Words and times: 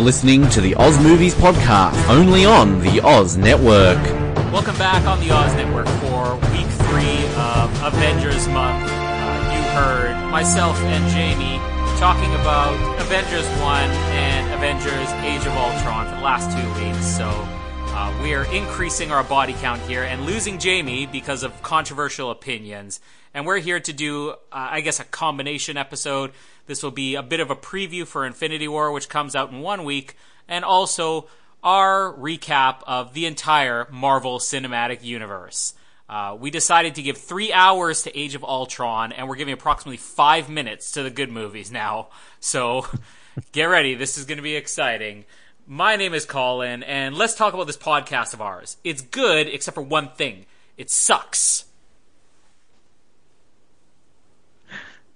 You're 0.00 0.06
listening 0.06 0.48
to 0.48 0.62
the 0.62 0.74
Oz 0.76 0.98
Movies 0.98 1.34
Podcast, 1.34 2.08
only 2.08 2.46
on 2.46 2.80
the 2.80 3.02
Oz 3.02 3.36
Network. 3.36 4.02
Welcome 4.50 4.78
back 4.78 5.04
on 5.04 5.20
the 5.20 5.30
Oz 5.30 5.52
Network 5.52 5.86
for 6.00 6.36
week 6.52 6.66
three 6.88 7.26
of 7.36 7.82
Avengers 7.82 8.48
Month. 8.48 8.88
Uh, 8.88 9.52
you 9.52 9.60
heard 9.76 10.30
myself 10.30 10.78
and 10.78 11.06
Jamie 11.10 11.58
talking 12.00 12.32
about 12.36 12.72
Avengers 12.98 13.46
1 13.60 13.82
and 14.16 14.54
Avengers 14.54 15.10
Age 15.22 15.46
of 15.46 15.52
Ultron 15.52 16.08
for 16.08 16.16
the 16.16 16.22
last 16.22 16.50
two 16.50 16.82
weeks. 16.82 17.04
So 17.04 17.28
uh, 17.28 18.22
we 18.22 18.32
are 18.32 18.50
increasing 18.54 19.12
our 19.12 19.22
body 19.22 19.52
count 19.52 19.82
here 19.82 20.04
and 20.04 20.24
losing 20.24 20.58
Jamie 20.58 21.04
because 21.04 21.42
of 21.42 21.60
controversial 21.60 22.30
opinions. 22.30 23.00
And 23.34 23.46
we're 23.46 23.58
here 23.58 23.78
to 23.78 23.92
do, 23.92 24.30
uh, 24.30 24.34
I 24.50 24.80
guess, 24.80 24.98
a 24.98 25.04
combination 25.04 25.76
episode. 25.76 26.32
This 26.70 26.84
will 26.84 26.92
be 26.92 27.16
a 27.16 27.22
bit 27.24 27.40
of 27.40 27.50
a 27.50 27.56
preview 27.56 28.06
for 28.06 28.24
Infinity 28.24 28.68
War, 28.68 28.92
which 28.92 29.08
comes 29.08 29.34
out 29.34 29.50
in 29.50 29.58
one 29.58 29.82
week, 29.82 30.14
and 30.46 30.64
also 30.64 31.26
our 31.64 32.14
recap 32.14 32.84
of 32.86 33.12
the 33.12 33.26
entire 33.26 33.88
Marvel 33.90 34.38
Cinematic 34.38 35.02
Universe. 35.02 35.74
Uh, 36.08 36.36
we 36.38 36.48
decided 36.48 36.94
to 36.94 37.02
give 37.02 37.18
three 37.18 37.52
hours 37.52 38.04
to 38.04 38.16
Age 38.16 38.36
of 38.36 38.44
Ultron, 38.44 39.10
and 39.10 39.28
we're 39.28 39.34
giving 39.34 39.52
approximately 39.52 39.96
five 39.96 40.48
minutes 40.48 40.92
to 40.92 41.02
the 41.02 41.10
good 41.10 41.32
movies 41.32 41.72
now. 41.72 42.10
So 42.38 42.86
get 43.50 43.64
ready. 43.64 43.96
This 43.96 44.16
is 44.16 44.24
going 44.24 44.38
to 44.38 44.42
be 44.42 44.54
exciting. 44.54 45.24
My 45.66 45.96
name 45.96 46.14
is 46.14 46.24
Colin, 46.24 46.84
and 46.84 47.16
let's 47.16 47.34
talk 47.34 47.52
about 47.52 47.66
this 47.66 47.76
podcast 47.76 48.32
of 48.32 48.40
ours. 48.40 48.76
It's 48.84 49.02
good, 49.02 49.48
except 49.48 49.74
for 49.74 49.82
one 49.82 50.10
thing 50.10 50.46
it 50.76 50.88
sucks. 50.88 51.64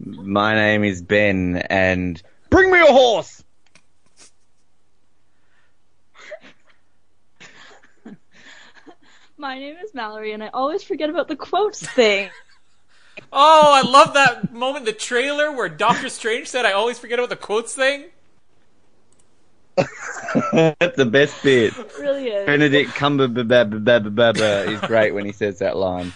My 0.05 0.55
name 0.55 0.85
is 0.85 1.01
Ben, 1.01 1.57
and 1.57 2.23
bring 2.51 2.71
me 2.71 2.79
a 2.81 2.93
horse. 2.93 3.43
My 9.39 9.59
name 9.59 9.77
is 9.83 9.95
Mallory, 9.95 10.33
and 10.33 10.43
I 10.43 10.49
always 10.49 10.83
forget 10.83 11.09
about 11.09 11.29
the 11.29 11.37
quotes 11.37 11.85
thing. 11.87 12.31
Oh, 13.33 13.73
I 13.73 13.89
love 13.89 14.15
that 14.15 14.53
moment, 14.53 14.83
in 14.83 14.85
the 14.87 14.93
trailer 14.93 15.51
where 15.51 15.69
Doctor 15.69 16.09
Strange 16.09 16.49
said, 16.49 16.65
I 16.65 16.73
always 16.73 16.99
forget 16.99 17.19
about 17.19 17.31
the 17.31 17.37
quotes 17.37 17.75
thing. 17.75 18.07
That's 19.77 20.97
the 20.97 21.09
best 21.11 21.43
bit. 21.43 21.77
It 21.77 21.93
really 21.99 22.29
is. 22.29 22.47
Benedict 22.47 22.91
Cumberbatch 22.91 24.67
is 24.73 24.81
great 24.83 25.15
when 25.15 25.25
he 25.25 25.33
says 25.33 25.61
that 25.61 25.77
line. 25.77 26.13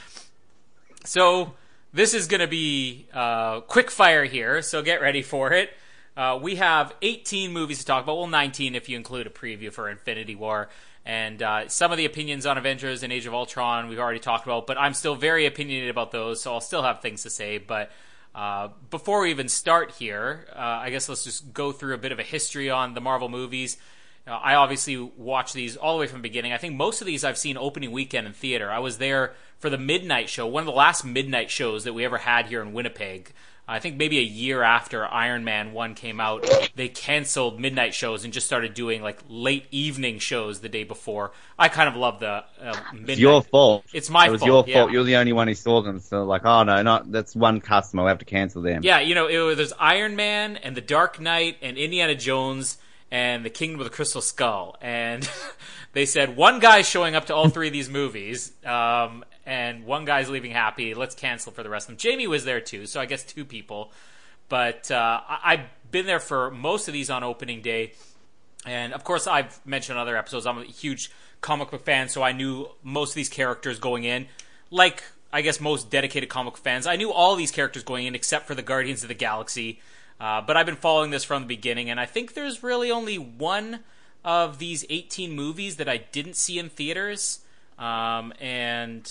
So, 1.04 1.54
this 1.92 2.14
is 2.14 2.27
going 2.27 2.41
to 2.41 2.47
be 2.48 3.06
uh, 3.12 3.61
quick 3.61 3.91
fire 3.91 4.25
here, 4.25 4.62
so 4.62 4.83
get 4.83 5.00
ready 5.00 5.22
for 5.22 5.53
it. 5.53 5.70
Uh, 6.17 6.39
we 6.41 6.56
have 6.56 6.92
18 7.00 7.53
movies 7.53 7.78
to 7.78 7.84
talk 7.84 8.03
about, 8.03 8.19
well, 8.19 8.27
19 8.27 8.75
if 8.75 8.89
you 8.89 8.97
include 8.97 9.27
a 9.27 9.31
preview 9.31 9.72
for 9.72 9.89
Infinity 9.89 10.34
War. 10.34 10.69
And 11.06 11.42
uh, 11.42 11.69
some 11.69 11.91
of 11.91 11.97
the 11.97 12.05
opinions 12.05 12.44
on 12.44 12.59
Avengers 12.59 13.03
and 13.03 13.12
Age 13.12 13.25
of 13.25 13.33
Ultron 13.33 13.89
we've 13.89 13.98
already 13.98 14.19
talked 14.19 14.44
about, 14.44 14.66
but 14.66 14.77
I'm 14.77 14.92
still 14.92 15.14
very 15.14 15.47
opinionated 15.47 15.91
about 15.91 16.11
those, 16.11 16.42
so 16.42 16.53
I'll 16.53 16.61
still 16.61 16.83
have 16.83 17.00
things 17.00 17.22
to 17.22 17.31
say. 17.31 17.56
But 17.56 17.91
uh, 18.34 18.69
before 18.91 19.22
we 19.22 19.31
even 19.31 19.48
start 19.48 19.92
here, 19.92 20.47
uh, 20.55 20.59
I 20.59 20.91
guess 20.91 21.09
let's 21.09 21.25
just 21.25 21.55
go 21.55 21.72
through 21.72 21.94
a 21.94 21.98
bit 21.98 22.12
of 22.12 22.19
a 22.19 22.22
history 22.22 22.69
on 22.69 22.92
the 22.92 23.00
Marvel 23.00 23.28
movies. 23.31 23.78
Uh, 24.28 24.32
I 24.32 24.54
obviously 24.54 24.96
watch 24.96 25.52
these 25.52 25.76
all 25.76 25.94
the 25.94 26.00
way 26.00 26.06
from 26.06 26.18
the 26.18 26.28
beginning. 26.28 26.52
I 26.52 26.58
think 26.58 26.74
most 26.74 27.00
of 27.00 27.06
these 27.06 27.24
I've 27.24 27.38
seen 27.38 27.56
opening 27.56 27.92
weekend 27.92 28.26
in 28.26 28.32
theater. 28.32 28.70
I 28.70 28.78
was 28.78 28.98
there 28.98 29.34
for 29.58 29.70
the 29.70 29.78
midnight 29.78 30.28
show, 30.28 30.46
one 30.46 30.62
of 30.62 30.66
the 30.66 30.72
last 30.72 31.04
midnight 31.04 31.50
shows 31.50 31.84
that 31.84 31.92
we 31.92 32.04
ever 32.04 32.18
had 32.18 32.46
here 32.46 32.62
in 32.62 32.72
Winnipeg. 32.72 33.32
I 33.70 33.80
think 33.80 33.96
maybe 33.98 34.18
a 34.18 34.22
year 34.22 34.62
after 34.62 35.04
Iron 35.04 35.44
Man 35.44 35.74
1 35.74 35.94
came 35.94 36.20
out, 36.20 36.48
they 36.74 36.88
canceled 36.88 37.60
midnight 37.60 37.92
shows 37.92 38.24
and 38.24 38.32
just 38.32 38.46
started 38.46 38.72
doing 38.72 39.03
like 39.03 39.19
late 39.28 39.66
evening 39.70 40.20
shows 40.20 40.60
the 40.60 40.70
day 40.70 40.84
before. 40.84 41.32
I 41.58 41.69
kind 41.69 41.86
of 41.86 41.94
love 41.94 42.19
the 42.19 42.44
uh, 42.62 42.80
midnight. 42.92 43.10
It's 43.10 43.20
your 43.20 43.42
fault. 43.42 43.84
It's 43.92 44.08
my 44.08 44.28
it 44.28 44.30
was 44.30 44.41
fault. 44.41 44.48
your 44.48 44.64
yeah. 44.66 44.80
fault. 44.80 44.92
You're 44.92 45.04
the 45.04 45.16
only 45.16 45.34
one 45.34 45.48
who 45.48 45.54
saw 45.54 45.82
them. 45.82 46.00
So 46.00 46.24
like, 46.24 46.47
oh 46.47 46.62
no, 46.62 46.80
not 46.80 47.12
that's 47.12 47.36
one 47.36 47.60
customer. 47.60 48.04
We 48.04 48.08
have 48.08 48.20
to 48.20 48.24
cancel 48.24 48.62
them. 48.62 48.82
Yeah, 48.82 49.00
you 49.00 49.14
know, 49.14 49.26
it 49.26 49.36
was, 49.36 49.58
there's 49.58 49.74
Iron 49.78 50.16
Man 50.16 50.56
and 50.56 50.74
The 50.74 50.80
Dark 50.80 51.20
Knight 51.20 51.58
and 51.60 51.76
Indiana 51.76 52.14
Jones 52.14 52.78
and 53.10 53.44
The 53.44 53.50
Kingdom 53.50 53.80
of 53.80 53.84
the 53.84 53.92
Crystal 53.94 54.20
Skull. 54.20 54.76
And 54.80 55.28
they 55.92 56.06
said 56.06 56.36
one 56.36 56.58
guy's 56.60 56.88
showing 56.88 57.14
up 57.14 57.26
to 57.26 57.34
all 57.34 57.48
three 57.48 57.69
of 57.69 57.72
these 57.72 57.88
movies, 57.88 58.52
um, 58.64 59.24
and 59.46 59.84
one 59.84 60.04
guy's 60.04 60.28
leaving 60.28 60.50
happy. 60.50 60.94
Let's 60.94 61.14
cancel 61.14 61.52
for 61.52 61.62
the 61.62 61.70
rest 61.70 61.88
of 61.88 61.94
them. 61.94 61.98
Jamie 61.98 62.26
was 62.26 62.44
there 62.44 62.60
too, 62.60 62.86
so 62.86 63.00
I 63.00 63.06
guess 63.06 63.24
two 63.24 63.44
people. 63.44 63.92
But 64.48 64.91
uh, 64.91 65.20
I- 65.28 65.41
I've 65.44 65.91
been 65.91 66.06
there 66.06 66.20
for 66.20 66.50
most 66.50 66.88
of 66.88 66.94
these 66.94 67.10
on 67.10 67.22
opening 67.24 67.62
day. 67.62 67.92
And 68.66 68.92
of 68.92 69.04
course, 69.04 69.26
I've 69.26 69.64
mentioned 69.66 69.98
other 69.98 70.16
episodes, 70.16 70.47
I'm 70.47 70.58
a 70.58 70.64
huge 70.64 71.10
comic 71.41 71.70
book 71.70 71.84
fan, 71.84 72.08
so 72.08 72.22
I 72.22 72.32
knew 72.32 72.68
most 72.82 73.10
of 73.10 73.14
these 73.14 73.28
characters 73.28 73.78
going 73.78 74.04
in. 74.04 74.26
Like, 74.70 75.02
I 75.32 75.42
guess, 75.42 75.60
most 75.60 75.91
dedicated 75.91 76.28
comic 76.28 76.56
fans, 76.58 76.86
I 76.86 76.97
knew 76.97 77.10
all 77.12 77.36
these 77.36 77.50
characters 77.50 77.82
going 77.82 78.06
in 78.06 78.14
except 78.14 78.47
for 78.47 78.54
the 78.54 78.62
Guardians 78.62 79.02
of 79.02 79.08
the 79.08 79.14
Galaxy. 79.14 79.80
Uh, 80.20 80.40
but 80.40 80.56
I've 80.56 80.66
been 80.66 80.76
following 80.76 81.10
this 81.10 81.24
from 81.24 81.42
the 81.42 81.48
beginning, 81.48 81.90
and 81.90 82.00
I 82.00 82.06
think 82.06 82.34
there's 82.34 82.62
really 82.62 82.90
only 82.90 83.18
one 83.18 83.80
of 84.24 84.58
these 84.58 84.84
18 84.90 85.32
movies 85.32 85.76
that 85.76 85.88
I 85.88 85.98
didn't 85.98 86.34
see 86.34 86.58
in 86.58 86.68
theaters. 86.68 87.40
Um, 87.78 88.32
and 88.40 89.08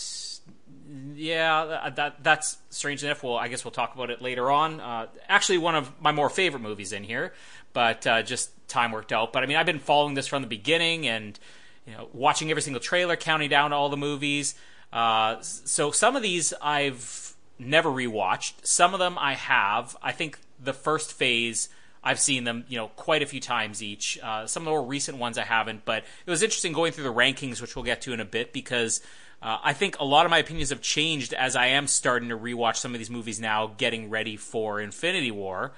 yeah, 1.16 1.66
that, 1.66 1.96
that 1.96 2.24
that's 2.24 2.58
strange 2.70 3.04
enough. 3.04 3.24
Well, 3.24 3.36
I 3.36 3.48
guess 3.48 3.64
we'll 3.64 3.72
talk 3.72 3.96
about 3.96 4.10
it 4.10 4.22
later 4.22 4.52
on. 4.52 4.80
Uh, 4.80 5.08
actually, 5.28 5.58
one 5.58 5.76
of 5.76 5.92
my 6.02 6.12
more 6.12 6.30
favorite 6.30 6.62
movies 6.62 6.92
in 6.92 7.04
here, 7.04 7.34
but 7.74 8.06
uh, 8.06 8.22
just 8.24 8.52
time 8.68 8.92
worked 8.92 9.14
out. 9.14 9.32
But 9.32 9.44
I 9.44 9.46
mean, 9.46 9.58
I've 9.58 9.66
been 9.66 9.80
following 9.80 10.14
this 10.14 10.28
from 10.28 10.42
the 10.42 10.48
beginning 10.48 11.08
and 11.08 11.40
you 11.86 11.94
know 11.94 12.10
watching 12.14 12.50
every 12.50 12.62
single 12.62 12.82
trailer, 12.82 13.16
counting 13.16 13.50
down 13.50 13.72
all 13.72 13.90
the 13.90 13.98
movies. 13.98 14.56
Uh, 14.92 15.38
so 15.42 15.92
some 15.92 16.16
of 16.16 16.22
these 16.22 16.54
I've 16.62 17.36
never 17.60 17.90
rewatched. 17.90 18.66
Some 18.66 18.94
of 18.94 19.00
them 19.00 19.18
I 19.18 19.34
have. 19.34 19.96
I 20.02 20.12
think 20.12 20.40
the 20.60 20.74
first 20.74 21.14
phase. 21.14 21.70
I've 22.04 22.20
seen 22.20 22.46
them, 22.46 22.64
you 22.70 22.78
know, 22.78 22.88
quite 22.90 23.22
a 23.22 23.26
few 23.26 23.42
times 23.42 23.84
each. 23.84 24.18
Uh, 24.22 24.48
some 24.48 24.62
of 24.62 24.66
the 24.66 24.72
more 24.72 24.86
recent 24.86 25.18
ones 25.18 25.38
I 25.38 25.44
haven't, 25.44 25.84
but 25.84 26.04
it 26.26 26.30
was 26.30 26.44
interesting 26.44 26.72
going 26.72 26.94
through 26.94 27.04
the 27.04 27.14
rankings, 27.14 27.62
which 27.62 27.76
we'll 27.76 27.84
get 27.84 28.02
to 28.04 28.14
in 28.14 28.20
a 28.20 28.26
bit, 28.26 28.54
because 28.54 29.02
uh, 29.42 29.58
I 29.64 29.74
think 29.74 30.00
a 30.00 30.06
lot 30.06 30.26
of 30.26 30.30
my 30.30 30.38
opinions 30.38 30.70
have 30.70 30.82
changed 30.82 31.34
as 31.34 31.56
I 31.56 31.68
am 31.68 31.88
starting 31.88 32.30
to 32.30 32.38
rewatch 32.38 32.78
some 32.78 32.94
of 32.94 33.00
these 33.00 33.10
movies 33.10 33.40
now, 33.40 33.74
getting 33.78 34.10
ready 34.10 34.38
for 34.38 34.80
Infinity 34.80 35.32
War. 35.32 35.74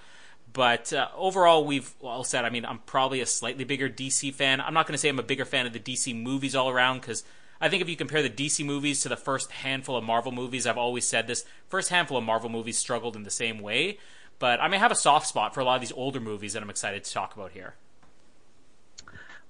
But 0.52 0.94
uh, 0.94 1.08
overall, 1.16 1.66
we've 1.66 1.94
all 2.02 2.24
said. 2.24 2.46
I 2.46 2.50
mean, 2.50 2.66
I'm 2.66 2.80
probably 2.80 3.22
a 3.22 3.26
slightly 3.26 3.66
bigger 3.66 3.90
DC 3.90 4.34
fan. 4.34 4.62
I'm 4.62 4.74
not 4.74 4.88
going 4.88 4.94
to 4.94 4.98
say 4.98 5.10
I'm 5.10 5.20
a 5.20 5.24
bigger 5.24 5.46
fan 5.46 5.68
of 5.68 5.74
the 5.74 5.80
DC 5.80 6.16
movies 6.20 6.56
all 6.56 6.70
around 6.70 7.02
because 7.02 7.24
I 7.62 7.70
think 7.70 7.82
if 7.82 7.90
you 7.90 7.96
compare 7.96 8.24
the 8.24 8.30
DC 8.30 8.66
movies 8.66 9.02
to 9.02 9.10
the 9.10 9.18
first 9.18 9.52
handful 9.52 9.96
of 9.96 10.04
Marvel 10.04 10.32
movies, 10.32 10.66
I've 10.66 10.78
always 10.78 11.06
said 11.06 11.28
this: 11.28 11.46
first 11.68 11.90
handful 11.90 12.18
of 12.18 12.24
Marvel 12.24 12.50
movies 12.50 12.78
struggled 12.78 13.16
in 13.16 13.24
the 13.24 13.30
same 13.30 13.60
way. 13.60 14.00
But 14.40 14.62
I 14.62 14.70
may 14.70 14.78
have 14.78 14.92
a 14.92 14.96
soft 14.96 15.28
spot 15.28 15.54
for 15.54 15.60
a 15.60 15.66
lot 15.66 15.76
of 15.76 15.82
these 15.82 15.92
older 15.92 16.20
movies 16.20 16.54
that 16.54 16.64
I'm 16.64 16.70
excited 16.70 17.04
to 17.04 17.12
talk 17.12 17.36
about 17.36 17.52
here. 17.52 17.76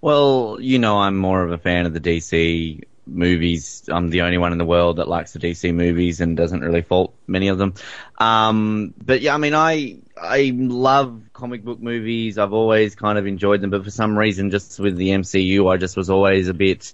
Well, 0.01 0.57
you 0.59 0.79
know, 0.79 0.97
I'm 0.99 1.17
more 1.17 1.43
of 1.43 1.51
a 1.51 1.57
fan 1.57 1.85
of 1.85 1.93
the 1.93 1.99
DC 1.99 2.83
movies. 3.05 3.83
I'm 3.89 4.09
the 4.09 4.21
only 4.21 4.37
one 4.37 4.51
in 4.51 4.57
the 4.57 4.65
world 4.65 4.97
that 4.97 5.07
likes 5.07 5.33
the 5.33 5.39
DC 5.39 5.73
movies 5.73 6.21
and 6.21 6.37
doesn't 6.37 6.61
really 6.61 6.81
fault 6.81 7.13
many 7.27 7.47
of 7.49 7.57
them. 7.57 7.73
Um, 8.17 8.93
but 9.03 9.21
yeah, 9.21 9.33
I 9.33 9.37
mean, 9.37 9.53
I 9.53 9.97
I 10.17 10.53
love 10.55 11.21
comic 11.33 11.63
book 11.63 11.79
movies. 11.79 12.37
I've 12.37 12.53
always 12.53 12.95
kind 12.95 13.17
of 13.17 13.27
enjoyed 13.27 13.61
them, 13.61 13.69
but 13.69 13.83
for 13.83 13.91
some 13.91 14.17
reason, 14.17 14.51
just 14.51 14.79
with 14.79 14.95
the 14.95 15.09
MCU, 15.09 15.71
I 15.71 15.77
just 15.77 15.97
was 15.97 16.09
always 16.09 16.47
a 16.47 16.53
bit 16.53 16.93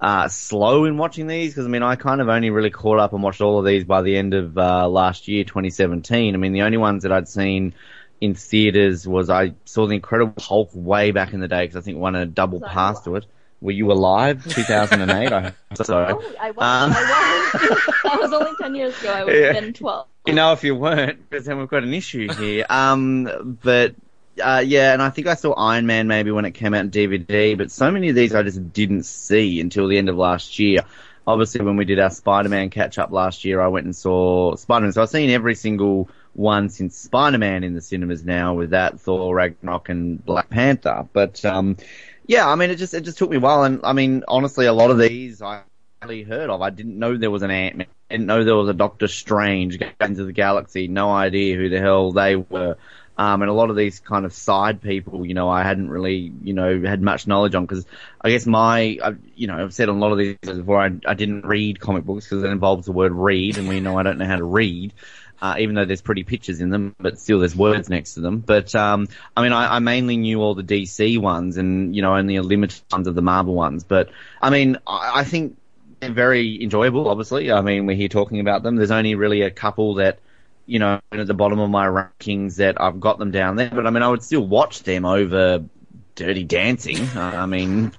uh, 0.00 0.28
slow 0.28 0.84
in 0.86 0.96
watching 0.96 1.26
these 1.26 1.52
because 1.52 1.66
I 1.66 1.68
mean 1.68 1.82
I 1.82 1.96
kind 1.96 2.20
of 2.20 2.28
only 2.28 2.50
really 2.50 2.70
caught 2.70 2.98
up 2.98 3.12
and 3.12 3.22
watched 3.22 3.40
all 3.40 3.58
of 3.58 3.64
these 3.66 3.84
by 3.84 4.02
the 4.02 4.16
end 4.16 4.34
of 4.34 4.56
uh, 4.56 4.88
last 4.88 5.28
year, 5.28 5.44
2017. 5.44 6.34
I 6.34 6.38
mean 6.38 6.52
the 6.52 6.62
only 6.62 6.78
ones 6.78 7.02
that 7.02 7.12
I'd 7.12 7.28
seen 7.28 7.74
in 8.20 8.34
theaters 8.34 9.06
was 9.06 9.30
I 9.30 9.54
saw 9.64 9.86
the 9.86 9.94
Incredible 9.94 10.34
Hulk 10.42 10.70
way 10.74 11.10
back 11.10 11.32
in 11.32 11.40
the 11.40 11.48
day 11.48 11.64
because 11.64 11.76
I 11.76 11.80
think 11.80 11.98
one 11.98 12.14
had 12.14 12.22
a 12.22 12.26
double 12.26 12.60
pass 12.60 13.00
to 13.02 13.16
it. 13.16 13.26
Were 13.62 13.72
you 13.72 13.92
alive? 13.92 14.42
2008. 14.46 15.32
I 15.32 15.52
so. 15.74 16.06
Oh, 16.22 16.34
I 16.40 16.50
was. 16.50 16.62
Um, 16.62 16.92
I 16.94 17.48
was. 17.52 17.80
that 18.04 18.18
was 18.20 18.32
only 18.32 18.52
10 18.58 18.74
years 18.74 18.98
ago. 19.00 19.12
I 19.12 19.24
would 19.24 19.34
have 19.44 19.54
Yeah. 19.54 19.60
been 19.60 19.72
12. 19.74 20.06
You 20.26 20.34
know, 20.34 20.52
if 20.52 20.64
you 20.64 20.74
weren't, 20.74 21.28
because 21.28 21.44
then 21.46 21.58
we've 21.58 21.68
got 21.68 21.82
an 21.82 21.92
issue 21.92 22.32
here. 22.34 22.64
Um, 22.70 23.58
but 23.62 23.94
uh, 24.40 24.58
yeah, 24.60 24.92
and 24.92 25.02
I 25.02 25.10
think 25.10 25.26
I 25.26 25.34
saw 25.34 25.52
Iron 25.52 25.86
Man 25.86 26.06
maybe 26.08 26.30
when 26.30 26.44
it 26.44 26.52
came 26.52 26.74
out 26.74 26.80
in 26.80 26.90
DVD, 26.90 27.56
but 27.56 27.70
so 27.70 27.90
many 27.90 28.08
of 28.08 28.14
these 28.14 28.34
I 28.34 28.42
just 28.42 28.72
didn't 28.72 29.04
see 29.04 29.60
until 29.60 29.88
the 29.88 29.98
end 29.98 30.08
of 30.08 30.16
last 30.16 30.58
year. 30.58 30.80
Obviously, 31.26 31.60
when 31.64 31.76
we 31.76 31.84
did 31.84 32.00
our 32.00 32.10
Spider-Man 32.10 32.70
catch-up 32.70 33.12
last 33.12 33.44
year, 33.44 33.60
I 33.60 33.68
went 33.68 33.84
and 33.84 33.94
saw 33.94 34.56
Spider-Man. 34.56 34.92
So 34.92 35.02
I've 35.02 35.10
seen 35.10 35.30
every 35.30 35.54
single 35.54 36.08
one 36.32 36.70
since 36.70 36.96
Spider-Man 36.96 37.62
in 37.62 37.74
the 37.74 37.80
cinemas 37.80 38.24
now 38.24 38.54
with 38.54 38.70
that 38.70 39.00
Thor, 39.00 39.34
Ragnarok, 39.34 39.90
and 39.90 40.24
Black 40.24 40.48
Panther. 40.48 41.06
But 41.12 41.44
um, 41.44 41.76
yeah, 42.26 42.48
I 42.48 42.54
mean, 42.54 42.70
it 42.70 42.76
just 42.76 42.94
it 42.94 43.02
just 43.02 43.18
took 43.18 43.30
me 43.30 43.36
a 43.36 43.40
while, 43.40 43.64
and 43.64 43.80
I 43.84 43.92
mean, 43.92 44.24
honestly, 44.28 44.66
a 44.66 44.72
lot 44.72 44.90
of 44.90 44.98
these 44.98 45.42
I 45.42 45.62
hardly 46.00 46.22
heard 46.22 46.50
of. 46.50 46.62
I 46.62 46.70
didn't 46.70 46.98
know 46.98 47.16
there 47.16 47.30
was 47.30 47.42
an 47.42 47.50
Ant 47.50 47.76
Man. 47.76 47.86
Didn't 48.08 48.26
know 48.26 48.42
there 48.42 48.56
was 48.56 48.68
a 48.68 48.74
Doctor 48.74 49.06
Strange, 49.06 49.78
Guardians 49.78 50.18
of 50.18 50.26
the 50.26 50.32
Galaxy. 50.32 50.88
No 50.88 51.12
idea 51.12 51.56
who 51.56 51.68
the 51.68 51.78
hell 51.78 52.12
they 52.12 52.36
were. 52.36 52.76
Um, 53.20 53.42
and 53.42 53.50
a 53.50 53.52
lot 53.52 53.68
of 53.68 53.76
these 53.76 54.00
kind 54.00 54.24
of 54.24 54.32
side 54.32 54.80
people, 54.80 55.26
you 55.26 55.34
know, 55.34 55.50
I 55.50 55.62
hadn't 55.62 55.90
really, 55.90 56.32
you 56.42 56.54
know, 56.54 56.80
had 56.80 57.02
much 57.02 57.26
knowledge 57.26 57.54
on 57.54 57.66
because 57.66 57.84
I 58.18 58.30
guess 58.30 58.46
my, 58.46 58.96
I, 59.04 59.12
you 59.36 59.46
know, 59.46 59.62
I've 59.62 59.74
said 59.74 59.90
on 59.90 59.96
a 59.96 59.98
lot 59.98 60.12
of 60.12 60.16
these 60.16 60.38
before, 60.38 60.80
I, 60.80 60.90
I 61.04 61.12
didn't 61.12 61.44
read 61.44 61.80
comic 61.80 62.04
books 62.04 62.24
because 62.24 62.44
it 62.44 62.50
involves 62.50 62.86
the 62.86 62.92
word 62.92 63.12
read, 63.12 63.58
and 63.58 63.68
we 63.68 63.80
know 63.80 63.98
I 63.98 64.04
don't 64.04 64.16
know 64.16 64.24
how 64.24 64.36
to 64.36 64.44
read. 64.44 64.94
Uh, 65.42 65.56
even 65.58 65.74
though 65.74 65.84
there's 65.84 66.00
pretty 66.00 66.24
pictures 66.24 66.62
in 66.62 66.70
them, 66.70 66.96
but 66.98 67.18
still 67.18 67.40
there's 67.40 67.54
words 67.54 67.90
next 67.90 68.14
to 68.14 68.20
them. 68.20 68.38
But 68.38 68.74
um, 68.74 69.06
I 69.36 69.42
mean, 69.42 69.52
I, 69.52 69.76
I 69.76 69.78
mainly 69.80 70.16
knew 70.16 70.40
all 70.40 70.54
the 70.54 70.62
DC 70.62 71.18
ones, 71.18 71.58
and 71.58 71.94
you 71.94 72.00
know, 72.00 72.16
only 72.16 72.36
a 72.36 72.42
limited 72.42 72.80
ones 72.90 73.06
of 73.06 73.14
the 73.14 73.22
Marvel 73.22 73.54
ones. 73.54 73.84
But 73.84 74.08
I 74.40 74.48
mean, 74.48 74.78
I, 74.86 75.20
I 75.20 75.24
think 75.24 75.58
they're 76.00 76.10
very 76.10 76.62
enjoyable. 76.62 77.06
Obviously, 77.06 77.52
I 77.52 77.60
mean, 77.60 77.84
we're 77.84 77.96
here 77.96 78.08
talking 78.08 78.40
about 78.40 78.62
them. 78.62 78.76
There's 78.76 78.90
only 78.90 79.14
really 79.14 79.42
a 79.42 79.50
couple 79.50 79.96
that 79.96 80.20
you 80.70 80.78
know, 80.78 81.00
at 81.10 81.26
the 81.26 81.34
bottom 81.34 81.58
of 81.58 81.68
my 81.68 81.86
rankings 81.86 82.56
that 82.56 82.80
I've 82.80 83.00
got 83.00 83.18
them 83.18 83.32
down 83.32 83.56
there. 83.56 83.70
But 83.70 83.88
I 83.88 83.90
mean, 83.90 84.04
I 84.04 84.08
would 84.08 84.22
still 84.22 84.46
watch 84.46 84.84
them 84.84 85.04
over 85.04 85.64
Dirty 86.14 86.44
Dancing. 86.44 87.08
I 87.16 87.44
mean, 87.46 87.90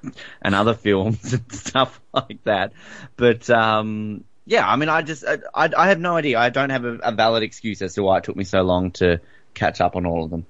and 0.42 0.56
other 0.56 0.74
films 0.74 1.34
and 1.34 1.52
stuff 1.54 2.00
like 2.14 2.42
that. 2.46 2.72
But 3.18 3.50
um, 3.50 4.24
yeah, 4.46 4.66
I 4.66 4.78
mean, 4.78 4.88
I 4.88 5.02
just 5.02 5.26
I, 5.26 5.40
I, 5.54 5.90
have 5.90 6.00
no 6.00 6.16
idea. 6.16 6.40
I 6.40 6.50
don't 6.50 6.70
have 6.70 6.86
a, 6.86 6.96
a 7.00 7.12
valid 7.12 7.44
excuse 7.44 7.82
as 7.82 7.96
to 7.96 8.04
why 8.04 8.20
it 8.20 8.24
took 8.24 8.38
me 8.38 8.46
so 8.46 8.62
long 8.62 8.92
to 8.92 9.20
catch 9.54 9.82
up 9.82 9.98
on 9.98 10.06
all 10.06 10.24
of 10.24 10.32
them. 10.32 10.46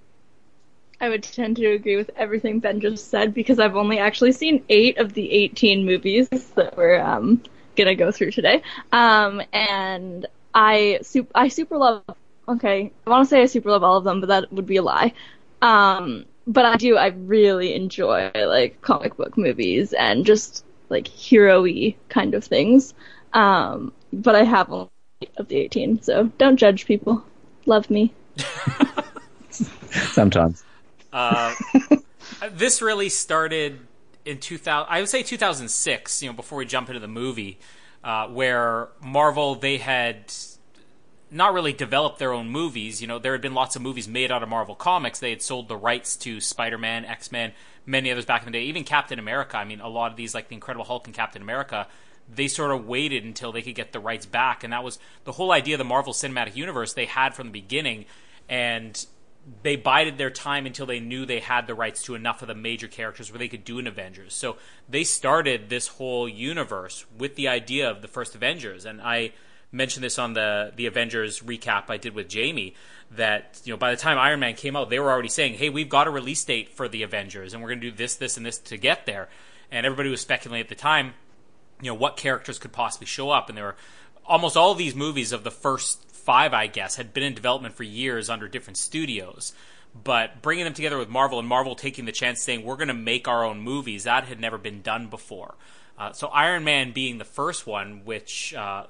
I 0.99 1.09
would 1.09 1.23
tend 1.23 1.55
to 1.55 1.65
agree 1.71 1.95
with 1.95 2.11
everything 2.15 2.59
Ben 2.59 2.81
just 2.81 3.09
said 3.09 3.33
because 3.33 3.57
I've 3.57 3.75
only 3.75 3.97
actually 3.97 4.33
seen 4.33 4.63
eight 4.69 4.99
of 4.99 5.13
the 5.13 5.31
18 5.31 5.87
movies 5.87 6.29
that 6.55 6.77
we're 6.77 7.01
um, 7.01 7.41
gonna 7.75 7.95
go 7.95 8.11
through 8.11 8.29
today. 8.29 8.61
Um, 8.91 9.41
and 9.51 10.27
I 10.53 10.99
super, 11.01 11.31
I 11.35 11.47
super 11.47 11.77
love. 11.77 12.03
Okay, 12.47 12.91
I 13.05 13.09
want 13.09 13.27
to 13.27 13.29
say 13.29 13.41
I 13.41 13.45
super 13.45 13.71
love 13.71 13.83
all 13.83 13.97
of 13.97 14.03
them, 14.03 14.19
but 14.19 14.27
that 14.27 14.51
would 14.51 14.65
be 14.65 14.77
a 14.77 14.81
lie. 14.81 15.13
Um, 15.61 16.25
but 16.47 16.65
I 16.65 16.75
do. 16.75 16.97
I 16.97 17.07
really 17.07 17.73
enjoy 17.73 18.31
like 18.35 18.81
comic 18.81 19.15
book 19.15 19.37
movies 19.37 19.93
and 19.93 20.25
just 20.25 20.65
like 20.89 21.07
hero-y 21.07 21.95
kind 22.09 22.33
of 22.33 22.43
things. 22.43 22.93
Um, 23.33 23.93
but 24.11 24.35
I 24.35 24.43
have 24.43 24.71
only 24.71 24.89
of 25.37 25.47
the 25.47 25.57
18, 25.57 26.01
so 26.01 26.25
don't 26.37 26.57
judge 26.57 26.85
people. 26.85 27.23
Love 27.65 27.89
me. 27.89 28.13
Sometimes. 29.49 30.63
Uh, 31.13 31.53
this 32.51 32.81
really 32.81 33.09
started 33.09 33.79
in 34.25 34.39
2000. 34.39 34.87
I 34.89 34.99
would 34.99 35.09
say 35.09 35.23
2006. 35.23 36.23
You 36.23 36.29
know, 36.29 36.33
before 36.33 36.57
we 36.57 36.65
jump 36.65 36.89
into 36.89 36.99
the 36.99 37.07
movie, 37.07 37.59
uh, 38.03 38.27
where 38.27 38.89
Marvel 39.01 39.55
they 39.55 39.77
had 39.77 40.33
not 41.29 41.53
really 41.53 41.73
developed 41.73 42.19
their 42.19 42.33
own 42.33 42.49
movies. 42.49 43.01
You 43.01 43.07
know, 43.07 43.19
there 43.19 43.31
had 43.31 43.41
been 43.41 43.53
lots 43.53 43.75
of 43.75 43.81
movies 43.81 44.07
made 44.07 44.31
out 44.31 44.43
of 44.43 44.49
Marvel 44.49 44.75
Comics. 44.75 45.19
They 45.19 45.29
had 45.29 45.41
sold 45.41 45.67
the 45.67 45.77
rights 45.77 46.15
to 46.17 46.41
Spider 46.41 46.77
Man, 46.77 47.05
X 47.05 47.31
Men, 47.31 47.53
many 47.85 48.11
others 48.11 48.25
back 48.25 48.41
in 48.41 48.51
the 48.51 48.59
day. 48.59 48.65
Even 48.65 48.83
Captain 48.83 49.17
America. 49.17 49.57
I 49.57 49.63
mean, 49.63 49.79
a 49.79 49.87
lot 49.87 50.11
of 50.11 50.17
these, 50.17 50.35
like 50.35 50.49
the 50.49 50.55
Incredible 50.55 50.85
Hulk 50.85 51.07
and 51.07 51.15
Captain 51.15 51.41
America, 51.41 51.87
they 52.33 52.47
sort 52.47 52.71
of 52.71 52.85
waited 52.85 53.23
until 53.23 53.51
they 53.51 53.61
could 53.61 53.75
get 53.75 53.93
the 53.93 53.99
rights 53.99 54.25
back, 54.25 54.63
and 54.63 54.73
that 54.73 54.83
was 54.83 54.99
the 55.23 55.33
whole 55.33 55.51
idea 55.51 55.75
of 55.75 55.79
the 55.79 55.85
Marvel 55.85 56.13
Cinematic 56.13 56.55
Universe 56.55 56.93
they 56.93 57.05
had 57.05 57.33
from 57.33 57.47
the 57.47 57.53
beginning, 57.53 58.05
and 58.47 59.05
they 59.63 59.75
bided 59.75 60.17
their 60.17 60.29
time 60.29 60.65
until 60.65 60.85
they 60.85 60.99
knew 60.99 61.25
they 61.25 61.39
had 61.39 61.67
the 61.67 61.73
rights 61.73 62.03
to 62.03 62.15
enough 62.15 62.41
of 62.41 62.47
the 62.47 62.55
major 62.55 62.87
characters 62.87 63.31
where 63.31 63.39
they 63.39 63.47
could 63.47 63.63
do 63.63 63.79
an 63.79 63.87
Avengers. 63.87 64.33
So 64.33 64.57
they 64.87 65.03
started 65.03 65.69
this 65.69 65.87
whole 65.87 66.29
universe 66.29 67.05
with 67.17 67.35
the 67.35 67.47
idea 67.47 67.89
of 67.89 68.01
the 68.01 68.07
first 68.07 68.35
Avengers, 68.35 68.85
and 68.85 69.01
I 69.01 69.33
mentioned 69.71 70.03
this 70.03 70.19
on 70.19 70.33
the 70.33 70.73
the 70.75 70.85
Avengers 70.85 71.39
recap 71.41 71.85
I 71.89 71.97
did 71.97 72.13
with 72.13 72.27
Jamie 72.27 72.75
that 73.11 73.61
you 73.63 73.73
know 73.73 73.77
by 73.77 73.91
the 73.91 73.97
time 73.97 74.17
Iron 74.17 74.39
Man 74.39 74.55
came 74.55 74.75
out, 74.75 74.89
they 74.89 74.99
were 74.99 75.11
already 75.11 75.29
saying, 75.29 75.55
"Hey, 75.55 75.69
we've 75.69 75.89
got 75.89 76.07
a 76.07 76.11
release 76.11 76.43
date 76.43 76.69
for 76.69 76.87
the 76.87 77.03
Avengers, 77.03 77.53
and 77.53 77.61
we're 77.61 77.69
going 77.69 77.81
to 77.81 77.91
do 77.91 77.95
this, 77.95 78.15
this, 78.15 78.37
and 78.37 78.45
this 78.45 78.59
to 78.59 78.77
get 78.77 79.05
there." 79.05 79.29
And 79.71 79.85
everybody 79.85 80.09
was 80.09 80.21
speculating 80.21 80.61
at 80.61 80.69
the 80.69 80.75
time, 80.75 81.13
you 81.81 81.89
know, 81.89 81.95
what 81.95 82.17
characters 82.17 82.59
could 82.59 82.73
possibly 82.73 83.07
show 83.07 83.29
up, 83.29 83.49
and 83.49 83.57
there 83.57 83.65
were 83.65 83.77
almost 84.25 84.55
all 84.55 84.75
these 84.75 84.95
movies 84.95 85.31
of 85.31 85.43
the 85.43 85.51
first 85.51 86.10
five, 86.21 86.53
I 86.53 86.67
guess, 86.67 86.95
had 86.95 87.13
been 87.13 87.23
in 87.23 87.33
development 87.33 87.75
for 87.75 87.83
years 87.83 88.29
under 88.29 88.47
different 88.47 88.77
studios. 88.77 89.53
But 89.93 90.41
bringing 90.41 90.63
them 90.63 90.73
together 90.73 90.97
with 90.97 91.09
Marvel 91.09 91.39
and 91.39 91.47
Marvel 91.47 91.75
taking 91.75 92.05
the 92.05 92.11
chance, 92.11 92.41
saying 92.41 92.63
we're 92.63 92.77
going 92.77 92.87
to 92.87 92.93
make 92.93 93.27
our 93.27 93.43
own 93.43 93.59
movies, 93.59 94.05
that 94.05 94.23
had 94.23 94.39
never 94.39 94.57
been 94.57 94.81
done 94.81 95.07
before. 95.07 95.55
Uh, 95.97 96.13
so 96.13 96.27
Iron 96.27 96.63
Man 96.63 96.93
being 96.93 97.17
the 97.17 97.25
first 97.25 97.67
one, 97.67 98.05
which 98.05 98.53
uh, 98.53 98.85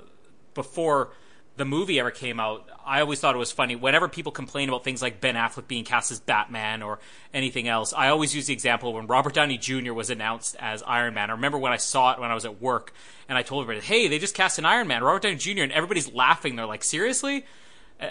before 0.53 1.11
the 1.61 1.65
movie 1.65 1.99
ever 1.99 2.09
came 2.09 2.39
out, 2.39 2.67
I 2.83 3.01
always 3.01 3.19
thought 3.19 3.35
it 3.35 3.37
was 3.37 3.51
funny. 3.51 3.75
Whenever 3.75 4.07
people 4.07 4.31
complain 4.31 4.67
about 4.67 4.83
things 4.83 4.99
like 4.99 5.21
Ben 5.21 5.35
Affleck 5.35 5.67
being 5.67 5.83
cast 5.83 6.11
as 6.11 6.19
Batman 6.19 6.81
or 6.81 6.97
anything 7.35 7.67
else, 7.67 7.93
I 7.93 8.09
always 8.09 8.33
use 8.33 8.47
the 8.47 8.53
example 8.53 8.93
when 8.93 9.05
Robert 9.05 9.35
Downey 9.35 9.59
Jr. 9.59 9.93
was 9.93 10.09
announced 10.09 10.55
as 10.59 10.81
Iron 10.81 11.13
Man. 11.13 11.29
I 11.29 11.33
remember 11.33 11.59
when 11.59 11.71
I 11.71 11.77
saw 11.77 12.13
it 12.13 12.19
when 12.19 12.31
I 12.31 12.33
was 12.33 12.45
at 12.45 12.59
work 12.59 12.93
and 13.29 13.37
I 13.37 13.43
told 13.43 13.61
everybody, 13.61 13.85
hey, 13.85 14.07
they 14.07 14.17
just 14.17 14.33
cast 14.33 14.57
an 14.57 14.65
Iron 14.65 14.87
Man, 14.87 15.03
Robert 15.03 15.21
Downey 15.21 15.35
Jr., 15.35 15.61
and 15.61 15.71
everybody's 15.71 16.11
laughing. 16.11 16.55
They're 16.55 16.65
like, 16.65 16.83
seriously? 16.83 17.45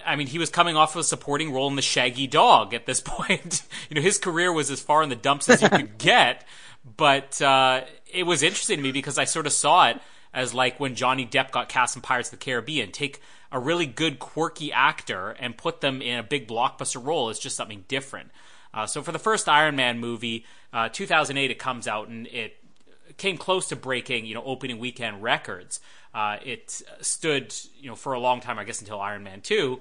I 0.06 0.14
mean, 0.14 0.28
he 0.28 0.38
was 0.38 0.48
coming 0.48 0.76
off 0.76 0.94
of 0.94 1.00
a 1.00 1.04
supporting 1.04 1.52
role 1.52 1.66
in 1.66 1.74
The 1.74 1.82
Shaggy 1.82 2.28
Dog 2.28 2.72
at 2.72 2.86
this 2.86 3.00
point. 3.04 3.62
you 3.88 3.96
know, 3.96 4.00
his 4.00 4.18
career 4.18 4.52
was 4.52 4.70
as 4.70 4.80
far 4.80 5.02
in 5.02 5.08
the 5.08 5.16
dumps 5.16 5.48
as 5.48 5.60
you 5.60 5.68
could 5.68 5.98
get, 5.98 6.46
but 6.96 7.42
uh, 7.42 7.80
it 8.12 8.22
was 8.22 8.44
interesting 8.44 8.76
to 8.76 8.82
me 8.82 8.92
because 8.92 9.18
I 9.18 9.24
sort 9.24 9.48
of 9.48 9.52
saw 9.52 9.88
it 9.88 10.00
as 10.32 10.54
like 10.54 10.78
when 10.78 10.94
Johnny 10.94 11.26
Depp 11.26 11.50
got 11.50 11.68
cast 11.68 11.96
in 11.96 12.02
Pirates 12.02 12.28
of 12.32 12.38
the 12.38 12.44
Caribbean. 12.44 12.92
Take 12.92 13.20
a 13.52 13.58
really 13.58 13.86
good, 13.86 14.18
quirky 14.18 14.72
actor 14.72 15.30
and 15.30 15.56
put 15.56 15.80
them 15.80 16.00
in 16.00 16.18
a 16.18 16.22
big 16.22 16.46
blockbuster 16.46 17.04
role 17.04 17.30
is 17.30 17.38
just 17.38 17.56
something 17.56 17.84
different. 17.88 18.30
Uh, 18.72 18.86
so 18.86 19.02
for 19.02 19.12
the 19.12 19.18
first 19.18 19.48
Iron 19.48 19.76
Man 19.76 19.98
movie, 19.98 20.44
uh, 20.72 20.88
2008, 20.88 21.50
it 21.50 21.58
comes 21.58 21.88
out 21.88 22.08
and 22.08 22.26
it 22.28 22.56
came 23.16 23.36
close 23.36 23.68
to 23.68 23.76
breaking, 23.76 24.26
you 24.26 24.34
know, 24.34 24.44
opening 24.44 24.78
weekend 24.78 25.22
records. 25.22 25.80
Uh, 26.14 26.36
it 26.44 26.82
stood, 27.00 27.54
you 27.78 27.88
know, 27.88 27.96
for 27.96 28.12
a 28.12 28.20
long 28.20 28.40
time, 28.40 28.58
I 28.58 28.64
guess, 28.64 28.80
until 28.80 29.00
Iron 29.00 29.22
Man 29.22 29.40
2, 29.40 29.80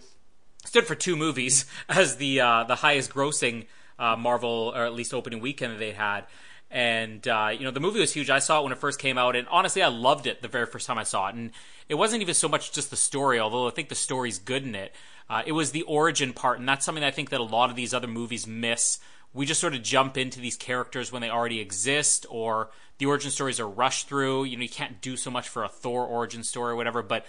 stood 0.66 0.86
for 0.86 0.96
two 0.96 1.16
movies 1.16 1.66
as 1.90 2.18
the 2.18 2.42
uh, 2.42 2.64
the 2.64 2.76
highest 2.76 3.14
grossing 3.14 3.66
uh, 3.98 4.16
Marvel, 4.16 4.74
or 4.76 4.86
at 4.86 4.94
least 4.94 5.14
opening 5.14 5.40
weekend 5.40 5.74
that 5.74 5.80
they 5.80 5.92
had. 5.92 6.26
And 6.72 7.28
uh, 7.28 7.52
you 7.52 7.64
know, 7.64 7.72
the 7.72 7.80
movie 7.80 8.00
was 8.00 8.14
huge. 8.14 8.30
I 8.30 8.40
saw 8.40 8.60
it 8.60 8.64
when 8.64 8.72
it 8.72 8.78
first 8.78 9.00
came 9.00 9.18
out, 9.18 9.36
and 9.36 9.48
honestly, 9.50 9.82
I 9.82 9.88
loved 9.88 10.28
it 10.28 10.42
the 10.42 10.48
very 10.48 10.68
first 10.68 10.86
time 10.86 11.00
I 11.00 11.04
saw 11.04 11.28
it. 11.28 11.36
And 11.36 11.52
it 11.88 11.96
wasn't 11.96 12.22
even 12.22 12.36
so 12.36 12.48
much 12.48 12.72
just 12.72 12.92
the 12.92 12.96
story, 12.96 13.40
although 13.40 13.68
I 13.68 13.72
think 13.72 13.90
the 13.90 13.96
story's 13.96 14.38
good 14.38 14.64
in 14.64 14.76
it. 14.76 14.94
Uh, 15.30 15.42
it 15.46 15.52
was 15.52 15.72
the 15.72 15.82
origin 15.84 16.34
part, 16.34 16.60
and 16.60 16.70
that's 16.70 16.86
something 16.86 17.04
I 17.04 17.12
think 17.12 17.30
that 17.32 17.40
a 17.40 17.44
lot 17.44 17.70
of 17.70 17.76
these 17.76 17.94
other 17.94 18.08
movies 18.08 18.46
miss. 18.46 19.00
We 19.34 19.46
just 19.46 19.62
sort 19.62 19.76
of 19.76 19.84
jump 19.84 20.18
into 20.18 20.40
these 20.40 20.58
characters 20.58 21.12
when 21.12 21.22
they 21.22 21.30
already 21.30 21.60
exist, 21.60 22.26
or 22.30 22.70
the 23.00 23.06
origin 23.08 23.32
stories 23.32 23.60
are 23.60 23.68
rushed 23.68 24.08
through. 24.08 24.44
You 24.44 24.58
know, 24.58 24.64
you 24.64 24.70
can't 24.70 25.02
do 25.02 25.18
so 25.18 25.32
much 25.32 25.50
for 25.50 25.64
a 25.64 25.70
Thor 25.70 26.06
origin 26.06 26.44
story 26.44 26.74
or 26.74 26.76
whatever, 26.76 27.02
but 27.02 27.26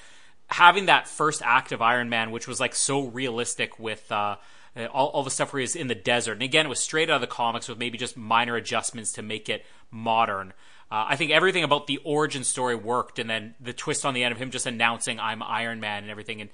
having 0.48 0.86
that 0.86 1.08
first 1.08 1.42
act 1.42 1.72
of 1.72 1.80
Iron 1.80 2.08
Man, 2.08 2.30
which 2.30 2.48
was 2.48 2.60
like 2.60 2.74
so 2.74 3.06
realistic 3.06 3.78
with 3.78 4.10
uh, 4.10 4.36
all, 4.76 5.08
all 5.08 5.22
the 5.22 5.30
stuff 5.30 5.52
where 5.52 5.60
he's 5.60 5.76
in 5.76 5.88
the 5.88 5.94
desert, 5.94 6.34
and 6.34 6.42
again, 6.42 6.66
it 6.66 6.68
was 6.68 6.80
straight 6.80 7.10
out 7.10 7.16
of 7.16 7.20
the 7.20 7.26
comics 7.26 7.68
with 7.68 7.78
maybe 7.78 7.98
just 7.98 8.16
minor 8.16 8.56
adjustments 8.56 9.12
to 9.12 9.22
make 9.22 9.48
it 9.48 9.64
modern. 9.90 10.52
Uh, 10.90 11.06
I 11.08 11.16
think 11.16 11.30
everything 11.30 11.64
about 11.64 11.86
the 11.86 11.98
origin 11.98 12.44
story 12.44 12.74
worked, 12.74 13.18
and 13.18 13.28
then 13.28 13.54
the 13.60 13.72
twist 13.72 14.04
on 14.04 14.14
the 14.14 14.24
end 14.24 14.32
of 14.32 14.38
him 14.38 14.50
just 14.50 14.66
announcing 14.66 15.20
I'm 15.20 15.42
Iron 15.42 15.80
Man 15.80 16.02
and 16.02 16.10
everything, 16.10 16.40
and 16.40 16.50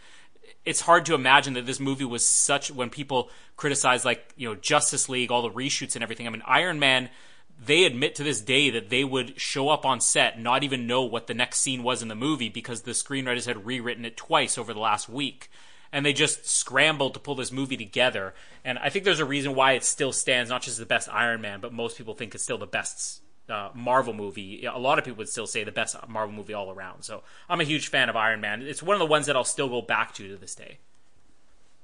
it's 0.65 0.81
hard 0.81 1.07
to 1.07 1.15
imagine 1.15 1.55
that 1.55 1.67
this 1.67 1.81
movie 1.81 2.05
was 2.05 2.27
such 2.27 2.71
when 2.71 2.91
people 2.91 3.31
criticize 3.57 4.05
like 4.05 4.33
you 4.37 4.49
know 4.49 4.55
Justice 4.55 5.09
League, 5.09 5.31
all 5.31 5.43
the 5.43 5.51
reshoots 5.51 5.95
and 5.95 6.03
everything. 6.03 6.27
I 6.27 6.31
mean, 6.31 6.43
Iron 6.47 6.79
Man 6.79 7.11
they 7.59 7.85
admit 7.85 8.15
to 8.17 8.23
this 8.23 8.41
day 8.41 8.71
that 8.71 8.91
they 8.91 9.05
would 9.05 9.41
show 9.41 9.69
up 9.69 9.87
on 9.87 10.01
set, 10.01 10.39
not 10.39 10.63
even 10.63 10.87
know 10.87 11.03
what 11.03 11.27
the 11.27 11.35
next 11.35 11.61
scene 11.61 11.83
was 11.83 12.03
in 12.03 12.09
the 12.09 12.15
movie 12.15 12.49
because 12.49 12.83
the 12.83 12.91
screenwriters 12.91 13.47
had 13.47 13.65
rewritten 13.65 14.05
it 14.05 14.17
twice 14.17 14.59
over 14.59 14.75
the 14.75 14.81
last 14.81 15.09
week. 15.09 15.51
And 15.93 16.05
they 16.05 16.12
just 16.12 16.49
scrambled 16.49 17.14
to 17.14 17.21
pull 17.21 17.35
this 17.35 17.52
movie 17.52 17.76
together. 17.76 18.35
And 18.64 18.78
I 18.78 18.90
think 18.90 19.05
there's 19.05 19.21
a 19.21 19.25
reason 19.25 19.55
why 19.55 19.73
it 19.73 19.85
still 19.85 20.12
stands 20.12 20.50
not 20.50 20.62
just 20.62 20.78
the 20.78 20.87
best 20.87 21.09
Iron 21.11 21.40
Man, 21.40 21.61
but 21.61 21.73
most 21.73 21.97
people 21.97 22.14
think 22.14 22.35
it's 22.35 22.45
still 22.45 22.59
the 22.59 22.66
best 22.66 23.23
uh, 23.49 23.71
Marvel 23.75 24.12
movie. 24.12 24.64
A 24.64 24.78
lot 24.78 24.99
of 24.99 25.05
people 25.05 25.19
would 25.19 25.28
still 25.28 25.47
say 25.47 25.64
the 25.64 25.73
best 25.73 25.97
Marvel 26.09 26.35
movie 26.35 26.55
all 26.55 26.71
around. 26.71 27.02
So 27.02 27.23
I'm 27.49 27.61
a 27.61 27.64
huge 27.64 27.88
fan 27.88 28.09
of 28.09 28.16
Iron 28.16 28.40
Man. 28.40 28.62
It's 28.62 28.83
one 28.83 28.95
of 28.95 29.00
the 29.00 29.07
ones 29.07 29.26
that 29.26 29.37
I'll 29.37 29.45
still 29.45 29.69
go 29.69 29.83
back 29.83 30.14
to 30.14 30.28
to 30.28 30.37
this 30.37 30.55
day. 30.55 30.78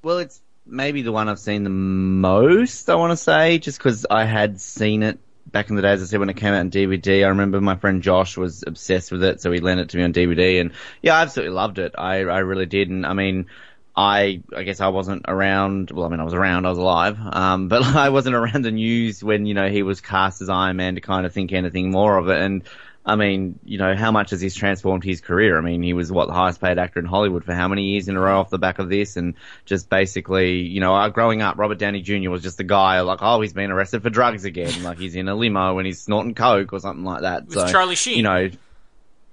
Well, 0.02 0.18
it's 0.18 0.40
maybe 0.66 1.02
the 1.02 1.12
one 1.12 1.28
I've 1.28 1.38
seen 1.38 1.64
the 1.64 1.70
most, 1.70 2.88
I 2.90 2.94
want 2.96 3.12
to 3.12 3.16
say, 3.16 3.58
just 3.58 3.78
because 3.78 4.06
I 4.10 4.24
had 4.24 4.60
seen 4.60 5.02
it 5.02 5.18
back 5.46 5.70
in 5.70 5.76
the 5.76 5.82
days, 5.82 6.02
I 6.02 6.06
said, 6.06 6.20
when 6.20 6.30
it 6.30 6.36
came 6.36 6.54
out 6.54 6.60
in 6.60 6.70
DVD, 6.70 7.24
I 7.24 7.28
remember 7.28 7.60
my 7.60 7.76
friend 7.76 8.02
Josh 8.02 8.36
was 8.36 8.64
obsessed 8.66 9.12
with 9.12 9.22
it, 9.22 9.40
so 9.40 9.50
he 9.52 9.60
lent 9.60 9.80
it 9.80 9.88
to 9.90 9.96
me 9.96 10.04
on 10.04 10.12
DVD, 10.12 10.60
and 10.60 10.72
yeah, 11.02 11.16
I 11.16 11.22
absolutely 11.22 11.54
loved 11.54 11.78
it. 11.78 11.94
I, 11.96 12.20
I 12.20 12.38
really 12.38 12.66
did, 12.66 12.90
and 12.90 13.04
I 13.04 13.12
mean, 13.12 13.46
I, 13.94 14.42
I 14.56 14.62
guess 14.62 14.80
I 14.80 14.88
wasn't 14.88 15.26
around, 15.28 15.90
well, 15.90 16.06
I 16.06 16.08
mean, 16.08 16.20
I 16.20 16.24
was 16.24 16.34
around, 16.34 16.64
I 16.64 16.70
was 16.70 16.78
alive, 16.78 17.18
um, 17.20 17.68
but 17.68 17.82
I 17.82 18.08
wasn't 18.08 18.34
around 18.34 18.62
the 18.64 18.70
news 18.70 19.22
when, 19.22 19.46
you 19.46 19.54
know, 19.54 19.68
he 19.68 19.82
was 19.82 20.00
cast 20.00 20.40
as 20.40 20.48
Iron 20.48 20.76
Man 20.76 20.94
to 20.94 21.00
kind 21.00 21.26
of 21.26 21.32
think 21.32 21.52
anything 21.52 21.90
more 21.90 22.16
of 22.16 22.28
it, 22.28 22.40
and 22.40 22.62
I 23.04 23.16
mean, 23.16 23.58
you 23.64 23.78
know, 23.78 23.96
how 23.96 24.12
much 24.12 24.30
has 24.30 24.40
this 24.40 24.54
transformed 24.54 25.02
his 25.02 25.20
career? 25.20 25.58
I 25.58 25.60
mean, 25.60 25.82
he 25.82 25.92
was 25.92 26.12
what 26.12 26.28
the 26.28 26.34
highest 26.34 26.60
paid 26.60 26.78
actor 26.78 27.00
in 27.00 27.04
Hollywood 27.04 27.42
for 27.44 27.52
how 27.52 27.66
many 27.66 27.90
years 27.90 28.06
in 28.06 28.16
a 28.16 28.20
row 28.20 28.38
off 28.38 28.50
the 28.50 28.58
back 28.58 28.78
of 28.78 28.88
this, 28.88 29.16
and 29.16 29.34
just 29.64 29.88
basically, 29.88 30.60
you 30.60 30.80
know, 30.80 30.94
uh, 30.94 31.08
growing 31.08 31.42
up, 31.42 31.58
Robert 31.58 31.78
Downey 31.78 32.00
Jr. 32.00 32.30
was 32.30 32.42
just 32.42 32.60
a 32.60 32.64
guy 32.64 33.00
like, 33.00 33.18
oh, 33.20 33.40
he's 33.40 33.52
been 33.52 33.72
arrested 33.72 34.02
for 34.04 34.10
drugs 34.10 34.44
again, 34.44 34.84
like 34.84 34.98
he's 34.98 35.16
in 35.16 35.28
a 35.28 35.34
limo 35.34 35.78
and 35.78 35.86
he's 35.86 36.00
snorting 36.00 36.34
coke 36.34 36.72
or 36.72 36.78
something 36.78 37.04
like 37.04 37.22
that. 37.22 37.46
With 37.46 37.54
so 37.54 37.68
Charlie 37.68 37.96
Sheen. 37.96 38.16
you 38.16 38.22
know. 38.22 38.50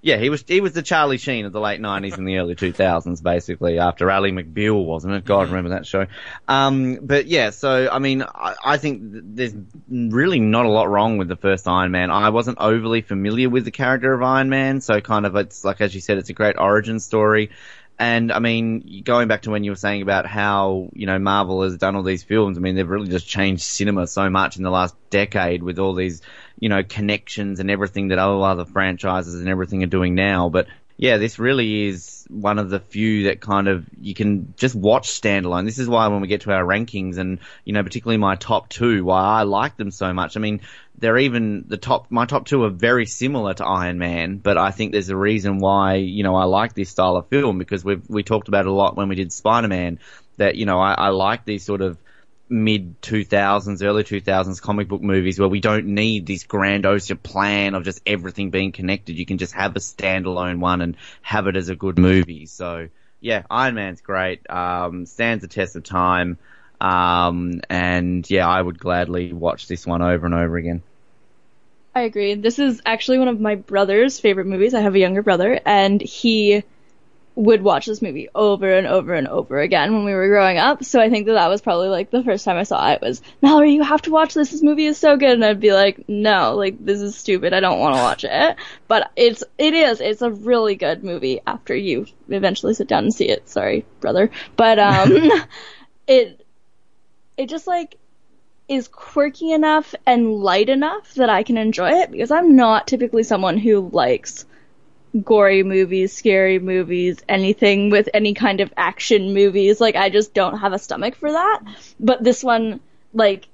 Yeah, 0.01 0.15
he 0.15 0.29
was 0.29 0.45
he 0.47 0.61
was 0.61 0.71
the 0.71 0.81
Charlie 0.81 1.17
Sheen 1.17 1.45
of 1.45 1.51
the 1.51 1.59
late 1.59 1.81
nineties 1.81 2.17
and 2.17 2.25
the 2.25 2.37
early 2.37 2.55
two 2.55 2.71
thousands, 2.71 3.19
basically 3.19 3.79
after 3.79 4.09
Ally 4.09 4.29
McBeal, 4.31 4.85
wasn't 4.85 5.13
it? 5.13 5.25
God, 5.25 5.49
remember 5.49 5.71
that 5.71 5.85
show. 5.85 6.05
Um, 6.47 6.99
but 7.01 7.27
yeah, 7.27 7.49
so 7.49 7.89
I 7.91 7.99
mean, 7.99 8.23
I, 8.23 8.55
I 8.63 8.77
think 8.77 9.11
th- 9.11 9.23
there's 9.25 9.53
really 9.89 10.39
not 10.39 10.65
a 10.65 10.69
lot 10.69 10.89
wrong 10.89 11.17
with 11.17 11.27
the 11.27 11.35
first 11.35 11.67
Iron 11.67 11.91
Man. 11.91 12.11
I 12.11 12.29
wasn't 12.29 12.59
overly 12.59 13.01
familiar 13.01 13.49
with 13.49 13.65
the 13.65 13.71
character 13.71 14.13
of 14.13 14.23
Iron 14.23 14.47
Man, 14.47 14.79
so 14.79 15.01
kind 15.01 15.25
of 15.25 15.35
it's 15.35 15.65
like 15.65 15.81
as 15.81 15.93
you 15.93 15.99
said, 15.99 16.17
it's 16.17 16.29
a 16.29 16.33
great 16.33 16.57
origin 16.57 17.01
story. 17.01 17.51
And 18.01 18.31
I 18.31 18.39
mean, 18.39 19.01
going 19.03 19.27
back 19.27 19.41
to 19.41 19.49
when 19.49 19.65
you 19.65 19.71
were 19.71 19.75
saying 19.75 20.01
about 20.01 20.25
how, 20.25 20.89
you 20.93 21.05
know, 21.05 21.19
Marvel 21.19 21.63
has 21.63 21.75
done 21.75 21.97
all 21.97 22.03
these 22.03 22.23
films, 22.23 22.57
I 22.57 22.61
mean, 22.61 22.75
they've 22.75 22.87
really 22.87 23.09
just 23.09 23.27
changed 23.27 23.63
cinema 23.63 24.07
so 24.07 24.29
much 24.29 24.55
in 24.55 24.63
the 24.63 24.69
last 24.69 24.95
decade 25.09 25.61
with 25.61 25.79
all 25.79 25.93
these, 25.93 26.21
you 26.59 26.69
know, 26.69 26.83
connections 26.83 27.59
and 27.59 27.71
everything 27.71 28.09
that 28.09 28.19
all 28.19 28.43
other 28.43 28.65
franchises 28.65 29.35
and 29.35 29.47
everything 29.47 29.83
are 29.83 29.87
doing 29.87 30.15
now. 30.15 30.49
But 30.49 30.67
yeah, 30.97 31.15
this 31.15 31.39
really 31.39 31.87
is 31.87 32.25
one 32.29 32.59
of 32.59 32.69
the 32.69 32.81
few 32.81 33.23
that 33.23 33.39
kind 33.39 33.69
of 33.69 33.85
you 34.01 34.13
can 34.13 34.53
just 34.57 34.75
watch 34.75 35.09
standalone. 35.09 35.63
This 35.63 35.79
is 35.79 35.87
why 35.87 36.07
when 36.07 36.19
we 36.19 36.27
get 36.27 36.41
to 36.41 36.51
our 36.51 36.63
rankings 36.63 37.17
and, 37.17 37.39
you 37.63 37.71
know, 37.71 37.81
particularly 37.81 38.17
my 38.17 38.35
top 38.35 38.67
two, 38.67 39.05
why 39.05 39.21
I 39.21 39.43
like 39.43 39.77
them 39.77 39.91
so 39.91 40.13
much. 40.13 40.35
I 40.35 40.41
mean, 40.41 40.59
they're 40.97 41.17
even 41.17 41.63
the 41.69 41.77
top, 41.77 42.07
my 42.09 42.25
top 42.25 42.45
two 42.45 42.65
are 42.65 42.69
very 42.69 43.05
similar 43.05 43.53
to 43.53 43.65
Iron 43.65 43.97
Man, 43.97 44.39
but 44.39 44.57
I 44.57 44.71
think 44.71 44.91
there's 44.91 45.07
a 45.07 45.15
reason 45.15 45.59
why, 45.59 45.95
you 45.95 46.23
know, 46.23 46.35
I 46.35 46.43
like 46.43 46.73
this 46.73 46.89
style 46.89 47.15
of 47.15 47.29
film 47.29 47.57
because 47.57 47.85
we've, 47.85 48.03
we 48.09 48.23
talked 48.23 48.49
about 48.49 48.65
a 48.65 48.71
lot 48.73 48.97
when 48.97 49.07
we 49.07 49.15
did 49.15 49.31
Spider-Man 49.31 49.99
that, 50.35 50.55
you 50.55 50.65
know, 50.65 50.79
I, 50.79 50.91
I 50.91 51.09
like 51.09 51.45
these 51.45 51.63
sort 51.63 51.81
of, 51.81 51.97
mid 52.49 53.01
2000s, 53.01 53.83
early 53.83 54.03
2000s 54.03 54.61
comic 54.61 54.87
book 54.87 55.01
movies 55.01 55.39
where 55.39 55.47
we 55.47 55.59
don't 55.59 55.85
need 55.87 56.25
this 56.25 56.43
grandiose 56.43 57.11
plan 57.23 57.75
of 57.75 57.83
just 57.83 58.01
everything 58.05 58.49
being 58.49 58.71
connected. 58.71 59.17
You 59.17 59.25
can 59.25 59.37
just 59.37 59.53
have 59.53 59.75
a 59.75 59.79
standalone 59.79 60.59
one 60.59 60.81
and 60.81 60.97
have 61.21 61.47
it 61.47 61.55
as 61.55 61.69
a 61.69 61.75
good 61.75 61.97
movie. 61.97 62.45
So 62.45 62.89
yeah, 63.21 63.43
Iron 63.49 63.75
Man's 63.75 64.01
great. 64.01 64.49
Um, 64.49 65.05
stands 65.05 65.41
the 65.41 65.47
test 65.47 65.75
of 65.75 65.83
time. 65.83 66.37
Um, 66.81 67.61
and 67.69 68.29
yeah, 68.29 68.47
I 68.47 68.61
would 68.61 68.79
gladly 68.79 69.33
watch 69.33 69.67
this 69.67 69.85
one 69.85 70.01
over 70.01 70.25
and 70.25 70.35
over 70.35 70.57
again. 70.57 70.81
I 71.93 72.01
agree. 72.03 72.35
This 72.35 72.59
is 72.59 72.81
actually 72.85 73.19
one 73.19 73.27
of 73.27 73.41
my 73.41 73.55
brother's 73.55 74.19
favorite 74.19 74.47
movies. 74.47 74.73
I 74.73 74.81
have 74.81 74.95
a 74.95 74.99
younger 74.99 75.23
brother, 75.23 75.59
and 75.65 75.99
he 75.99 76.63
would 77.35 77.61
watch 77.61 77.85
this 77.85 78.01
movie 78.01 78.27
over 78.35 78.69
and 78.69 78.85
over 78.85 79.13
and 79.13 79.27
over 79.27 79.59
again 79.59 79.93
when 79.93 80.03
we 80.03 80.13
were 80.13 80.27
growing 80.27 80.57
up. 80.57 80.83
So 80.83 80.99
I 80.99 81.09
think 81.09 81.27
that 81.27 81.33
that 81.33 81.47
was 81.47 81.61
probably 81.61 81.87
like 81.87 82.11
the 82.11 82.23
first 82.23 82.43
time 82.43 82.57
I 82.57 82.63
saw 82.63 82.91
it 82.91 83.01
was, 83.01 83.21
Mallory, 83.41 83.73
you 83.73 83.83
have 83.83 84.01
to 84.03 84.11
watch 84.11 84.33
this. 84.33 84.51
This 84.51 84.61
movie 84.61 84.85
is 84.85 84.97
so 84.97 85.15
good. 85.15 85.31
And 85.31 85.45
I'd 85.45 85.59
be 85.59 85.71
like, 85.71 86.09
no, 86.09 86.55
like 86.55 86.83
this 86.83 86.99
is 86.99 87.15
stupid. 87.15 87.53
I 87.53 87.59
don't 87.59 87.79
want 87.79 87.95
to 87.95 88.01
watch 88.01 88.23
it. 88.25 88.55
But 88.87 89.11
it's, 89.15 89.43
it 89.57 89.73
is, 89.73 90.01
it's 90.01 90.21
a 90.21 90.31
really 90.31 90.75
good 90.75 91.03
movie 91.03 91.39
after 91.47 91.75
you 91.75 92.07
eventually 92.27 92.73
sit 92.73 92.87
down 92.87 93.05
and 93.05 93.13
see 93.13 93.29
it. 93.29 93.47
Sorry, 93.47 93.85
brother. 94.01 94.31
But, 94.55 94.79
um, 94.79 95.31
it, 96.07 96.45
it 97.37 97.47
just 97.47 97.67
like 97.67 97.97
is 98.67 98.87
quirky 98.87 99.51
enough 99.51 99.95
and 100.05 100.35
light 100.35 100.69
enough 100.69 101.13
that 101.15 101.29
I 101.29 101.43
can 101.43 101.57
enjoy 101.57 101.89
it 102.01 102.11
because 102.11 102.31
I'm 102.31 102.55
not 102.55 102.87
typically 102.87 103.23
someone 103.23 103.57
who 103.57 103.89
likes 103.89 104.45
gory 105.23 105.63
movies, 105.63 106.13
scary 106.13 106.59
movies, 106.59 107.23
anything 107.27 107.89
with 107.89 108.09
any 108.13 108.33
kind 108.33 108.61
of 108.61 108.73
action 108.77 109.33
movies. 109.33 109.81
Like 109.81 109.95
I 109.95 110.09
just 110.09 110.33
don't 110.33 110.59
have 110.59 110.73
a 110.73 110.79
stomach 110.79 111.15
for 111.15 111.31
that. 111.31 111.61
But 111.99 112.23
this 112.23 112.43
one, 112.43 112.79
like, 113.13 113.47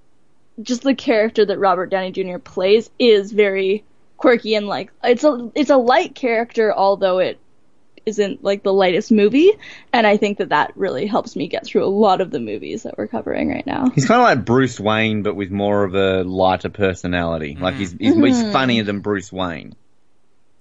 just 0.62 0.84
the 0.84 0.96
character 0.96 1.46
that 1.46 1.60
Robert 1.60 1.88
Downey 1.88 2.12
Jr. 2.12 2.38
plays 2.38 2.90
is 2.98 3.32
very 3.32 3.84
quirky 4.18 4.56
and 4.56 4.68
like 4.68 4.92
it's 5.04 5.26
a 5.26 5.52
it's 5.56 5.70
a 5.70 5.78
light 5.78 6.16
character, 6.16 6.74
although 6.74 7.20
it 7.20 7.40
isn't 8.06 8.44
like 8.44 8.64
the 8.64 8.74
lightest 8.74 9.12
movie. 9.12 9.52
And 9.92 10.06
I 10.06 10.18
think 10.18 10.38
that 10.38 10.50
that 10.50 10.74
really 10.76 11.08
helps 11.08 11.36
me 11.36 11.48
get 11.48 11.66
through 11.66 11.84
a 11.84 11.88
lot 11.90 12.22
of 12.22 12.32
the 12.32 12.40
movies 12.40 12.84
that 12.84 12.98
we're 12.98 13.08
covering 13.08 13.50
right 13.50 13.66
now. 13.66 13.90
He's 13.90 14.06
kind 14.06 14.22
of 14.22 14.26
like 14.26 14.46
Bruce 14.46 14.80
Wayne, 14.80 15.24
but 15.24 15.36
with 15.36 15.52
more 15.52 15.84
of 15.84 15.96
a 15.96 16.24
lighter 16.24 16.70
personality. 16.70 17.58
Like 17.60 17.76
he's 17.76 17.92
he's, 17.92 18.16
he's 18.16 18.38
mm-hmm. 18.38 18.52
funnier 18.52 18.84
than 18.84 19.00
Bruce 19.00 19.32
Wayne. 19.32 19.76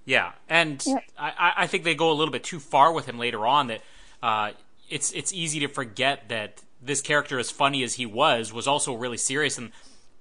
Yeah, 0.05 0.33
and 0.47 0.83
Yep. 0.85 1.03
I, 1.17 1.53
I 1.57 1.67
think 1.67 1.83
they 1.83 1.95
go 1.95 2.11
a 2.11 2.13
little 2.13 2.31
bit 2.31 2.43
too 2.43 2.59
far 2.59 2.93
with 2.93 3.07
him 3.07 3.17
later 3.17 3.45
on. 3.47 3.67
That 3.67 3.81
uh, 4.21 4.51
it's 4.89 5.11
it's 5.11 5.33
easy 5.33 5.59
to 5.61 5.67
forget 5.67 6.29
that 6.29 6.61
this 6.81 7.01
character, 7.01 7.39
as 7.39 7.49
funny 7.49 7.83
as 7.83 7.95
he 7.95 8.05
was, 8.05 8.53
was 8.53 8.67
also 8.67 8.93
really 8.93 9.17
serious, 9.17 9.57
and 9.57 9.71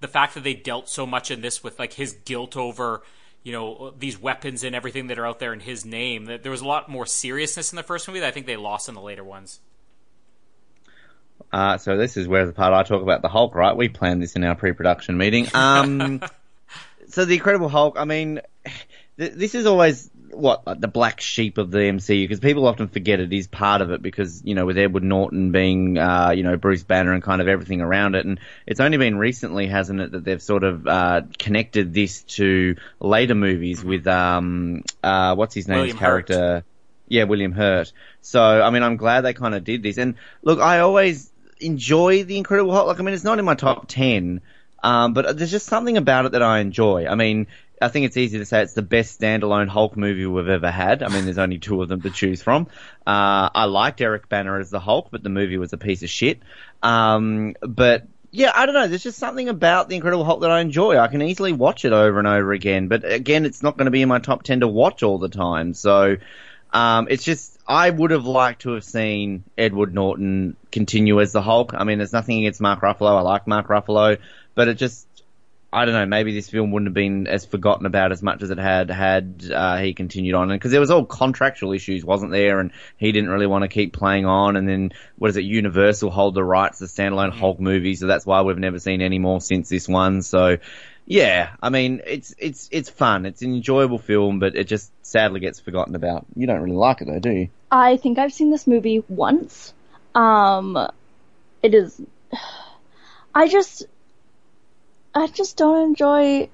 the 0.01 0.09
fact 0.09 0.35
that 0.35 0.43
they 0.43 0.55
dealt 0.55 0.89
so 0.89 1.07
much 1.07 1.31
in 1.31 1.43
this 1.43 1.63
with 1.63 1.79
like 1.79 1.93
his 1.93 2.15
guilt 2.25 2.57
over 2.57 3.03
you 3.43 3.53
know 3.53 3.93
these 3.99 4.19
weapons 4.19 4.65
and 4.65 4.75
everything 4.75 5.09
that 5.09 5.19
are 5.19 5.27
out 5.27 5.39
there 5.39 5.53
in 5.53 5.61
his 5.61 5.85
name. 5.85 6.25
That 6.27 6.43
there 6.43 6.53
was 6.53 6.63
a 6.63 6.67
lot 6.67 6.89
more 6.89 7.05
seriousness 7.05 7.73
in 7.73 7.77
the 7.77 7.83
first 7.83 8.09
movie 8.09 8.21
that 8.21 8.29
I 8.29 8.31
think 8.31 8.47
they 8.47 8.57
lost 8.57 8.89
in 8.89 8.95
the 8.95 9.03
later 9.03 9.23
ones. 9.23 9.61
Uh, 11.53 11.79
so 11.79 11.97
this 11.97 12.17
is 12.17 12.27
where 12.27 12.47
the 12.47 12.53
part 12.53 12.73
I 12.73 12.83
talk 12.83 13.03
about 13.03 13.23
the 13.23 13.29
Hulk, 13.29 13.55
right? 13.55 13.77
We 13.77 13.89
planned 13.89 14.23
this 14.23 14.35
in 14.35 14.43
our 14.45 14.55
pre-production 14.55 15.17
meeting. 15.17 15.47
Um, 15.55 16.21
so 17.09 17.25
the 17.25 17.35
Incredible 17.35 17.69
Hulk, 17.69 17.97
I 17.99 18.05
mean, 18.05 18.41
th- 18.65 18.77
this 19.17 19.55
is 19.55 19.67
always 19.67 20.11
what 20.31 20.67
like 20.67 20.81
the 20.81 20.89
black 20.89 21.21
sheep 21.21 21.59
of 21.59 21.71
the 21.71 21.79
MCU 21.79 22.25
because 22.25 22.41
people 22.41 22.67
often 22.67 22.89
forget 22.89 23.21
it 23.21 23.33
is 23.33 23.47
part 23.47 23.81
of 23.81 23.91
it 23.93 24.03
because 24.03 24.43
you 24.45 24.55
know 24.55 24.67
with 24.67 24.77
Edward 24.77 25.05
Norton 25.05 25.53
being 25.53 25.97
uh, 25.97 26.31
you 26.31 26.43
know 26.43 26.57
Bruce 26.57 26.83
Banner 26.83 27.13
and 27.13 27.23
kind 27.23 27.41
of 27.41 27.49
everything 27.49 27.81
around 27.81 28.15
it, 28.15 28.27
and 28.27 28.41
it's 28.67 28.81
only 28.81 28.99
been 28.99 29.17
recently, 29.17 29.67
hasn't 29.67 30.01
it, 30.01 30.13
that 30.13 30.25
they've 30.25 30.43
sort 30.43 30.65
of 30.65 30.87
uh, 30.87 31.23
connected 31.39 31.95
this 31.95 32.23
to 32.23 32.77
later 33.01 33.35
movies 33.35 33.85
with 33.85 34.07
um 34.07 34.83
uh 35.03 35.35
what's 35.35 35.55
his 35.55 35.69
name's 35.69 35.79
William 35.81 35.99
character. 35.99 36.65
Yeah, 37.07 37.25
William 37.25 37.53
Hurt. 37.53 37.93
So, 38.23 38.43
I 38.43 38.71
mean, 38.71 38.83
I'm 38.83 38.97
glad 38.97 39.21
they 39.21 39.35
kind 39.35 39.55
of 39.55 39.63
did 39.63 39.83
this. 39.83 39.99
And 39.99 40.15
look, 40.43 40.59
I 40.59 40.81
always 40.81 41.31
enjoy 41.61 42.25
the 42.25 42.39
Incredible 42.39 42.73
Hulk. 42.73 42.87
Like, 42.87 42.99
I 42.99 43.03
mean, 43.03 43.15
it's 43.15 43.25
not 43.25 43.39
in 43.39 43.45
my 43.45 43.55
top 43.55 43.89
ten, 43.89 44.41
um, 44.83 45.13
but 45.13 45.37
there's 45.37 45.51
just 45.51 45.67
something 45.67 45.97
about 45.97 46.27
it 46.27 46.33
that 46.33 46.43
I 46.43 46.61
enjoy. 46.61 47.07
I 47.07 47.15
mean, 47.15 47.47
I 47.85 47.89
think 47.89 48.07
it's 48.07 48.17
easy 48.17 48.39
to 48.39 48.45
say 48.45 48.63
it's 48.63 48.73
the 48.73 48.83
best 48.83 49.21
standalone 49.21 49.69
Hulk 49.69 49.97
movie 49.97 50.25
we've 50.27 50.49
ever 50.49 50.71
had. 50.71 51.03
I 51.03 51.09
mean, 51.09 51.25
there's 51.25 51.39
only 51.39 51.59
two 51.59 51.83
of 51.83 51.89
them 51.89 52.01
to 52.03 52.11
choose 52.11 52.43
from. 52.43 52.69
Uh, 53.07 53.51
I 53.55 53.67
liked 53.67 54.01
Eric 54.01 54.29
Bana 54.29 54.59
as 54.59 54.71
the 54.71 54.81
Hulk, 54.81 55.09
but 55.11 55.23
the 55.23 55.29
movie 55.29 55.59
was 55.59 55.73
a 55.73 55.79
piece 55.79 56.03
of 56.03 56.09
shit. 56.09 56.41
Um, 56.83 57.55
but 57.61 58.07
yeah, 58.31 58.53
I 58.55 58.67
don't 58.67 58.75
know. 58.75 58.89
There's 58.89 59.03
just 59.03 59.19
something 59.19 59.49
about 59.49 59.89
the 59.89 59.97
Incredible 59.97 60.25
Hulk 60.25 60.41
that 60.41 60.51
I 60.51 60.61
enjoy. 60.61 60.99
I 60.99 61.09
can 61.09 61.23
easily 61.23 61.53
watch 61.53 61.85
it 61.85 61.93
over 61.93 62.19
and 62.19 62.27
over 62.27 62.53
again. 62.53 62.89
But 62.89 63.05
again, 63.05 63.45
it's 63.45 63.63
not 63.63 63.77
going 63.77 63.85
to 63.85 63.93
be 63.93 64.03
in 64.03 64.09
my 64.09 64.19
top 64.19 64.43
ten 64.43 64.61
to 64.61 64.69
watch 64.69 65.03
all 65.03 65.19
the 65.19 65.29
time. 65.29 65.75
So 65.75 66.17
um, 66.73 67.07
it's 67.11 67.23
just 67.23 67.59
I 67.69 67.91
would 67.91 68.11
have 68.11 68.25
liked 68.25 68.63
to 68.63 68.73
have 68.73 68.85
seen 68.85 69.45
Edward 69.57 69.95
Norton 69.95 70.57
continue 70.73 71.21
as 71.21 71.33
the 71.33 71.43
Hulk. 71.43 71.75
I 71.75 71.85
mean, 71.85 71.99
there's 71.99 72.13
nothing 72.13 72.39
against 72.39 72.61
Mark 72.61 72.81
Ruffalo. 72.81 73.17
I 73.17 73.21
like 73.21 73.47
Mark 73.47 73.69
Ruffalo, 73.69 74.19
but 74.55 74.69
it 74.69 74.75
just 74.79 75.07
I 75.75 75.85
don't 75.85 75.95
know. 75.95 76.07
Maybe 76.07 76.33
this 76.33 76.49
film 76.49 76.71
wouldn't 76.71 76.87
have 76.89 76.95
been 76.95 77.27
as 77.27 77.45
forgotten 77.45 77.85
about 77.85 78.13
as 78.13 78.23
much 78.23 78.43
as 78.43 78.51
it 78.51 78.59
had 78.59 78.91
had 78.91 79.51
uh, 79.53 79.77
he 79.79 79.93
continued 79.93 80.35
on, 80.35 80.49
because 80.49 80.71
there 80.71 80.81
was 80.81 80.91
all 80.91 81.05
contractual 81.05 81.73
issues, 81.73 82.05
wasn't 82.05 82.31
there? 82.31 82.61
And 82.61 82.71
he 82.97 83.13
didn't 83.13 83.31
really 83.31 83.47
want 83.47 83.63
to 83.63 83.69
keep 83.69 83.93
playing 83.93 84.25
on. 84.25 84.57
And 84.57 84.69
then 84.69 84.93
what 85.17 85.31
is 85.31 85.37
it? 85.37 85.45
Universal 85.45 86.11
hold 86.11 86.35
the 86.35 86.45
rights 86.45 86.79
to 86.79 86.85
standalone 86.85 87.33
Hulk 87.33 87.61
movies, 87.61 88.01
so 88.01 88.07
that's 88.07 88.25
why 88.25 88.43
we've 88.43 88.57
never 88.59 88.79
seen 88.79 89.03
any 89.03 89.19
more 89.19 89.41
since 89.41 89.69
this 89.69 89.89
one. 89.89 90.23
So. 90.23 90.59
Yeah, 91.07 91.51
I 91.63 91.69
mean 91.69 92.01
it's 92.07 92.35
it's 92.39 92.67
it's 92.73 92.89
fun. 92.89 93.27
It's 93.27 93.43
an 93.43 93.53
enjoyable 93.53 93.99
film, 93.99 94.39
but 94.39 94.57
it 94.57 94.65
just 94.65 94.91
sadly 95.03 95.39
gets 95.39 95.61
forgotten 95.61 95.95
about. 95.95 96.25
You 96.35 96.47
don't 96.47 96.63
really 96.63 96.77
like 96.77 97.03
it 97.03 97.09
though, 97.09 97.19
do 97.19 97.31
you? 97.31 97.49
I 97.71 97.99
think 97.99 98.19
I've 98.19 98.33
seen 98.33 98.51
this 98.51 98.67
movie 98.67 99.05
once. 99.07 99.75
Um, 100.15 100.79
it 101.63 101.75
is. 101.75 102.01
I 103.35 103.49
just, 103.49 103.85
I 105.15 105.27
just 105.29 105.57
don't 105.57 105.83
enjoy. 105.83 106.49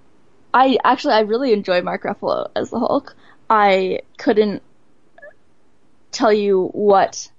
I 0.53 0.79
actually, 0.85 1.15
I 1.15 1.21
really 1.21 1.53
enjoy 1.53 1.83
Mark 1.83 2.03
Ruffalo 2.05 2.51
as 2.55 2.71
the 2.71 2.79
Hulk. 2.79 3.15
I 3.49 4.01
couldn't 4.19 4.63
tell 6.13 6.33
you 6.33 6.69
what 6.73 7.31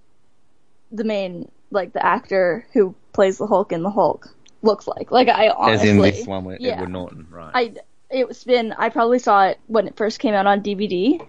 the 0.92 1.04
main, 1.04 1.50
like 1.70 1.94
the 1.94 2.06
actor 2.06 2.66
who 2.74 2.96
plays 3.14 3.38
the 3.38 3.48
Hulk 3.48 3.72
in 3.72 3.84
the 3.84 3.90
Hulk 3.90 4.34
looks 4.62 4.88
like. 4.88 5.12
Like 5.12 5.28
I 5.28 5.50
honestly, 5.50 5.90
As 5.90 5.96
in 5.96 6.02
this 6.02 6.28
one 6.28 6.46
with 6.46 6.60
yeah. 6.60 6.74
Edward 6.74 6.90
Norton, 6.90 7.28
right? 7.30 7.52
I 7.54 7.74
it's 8.10 8.44
been 8.44 8.74
I 8.74 8.90
probably 8.90 9.20
saw 9.20 9.48
it 9.48 9.60
when 9.68 9.88
it 9.88 9.96
first 9.96 10.20
came 10.20 10.34
out 10.34 10.48
on 10.48 10.62
DVD, 10.62 11.26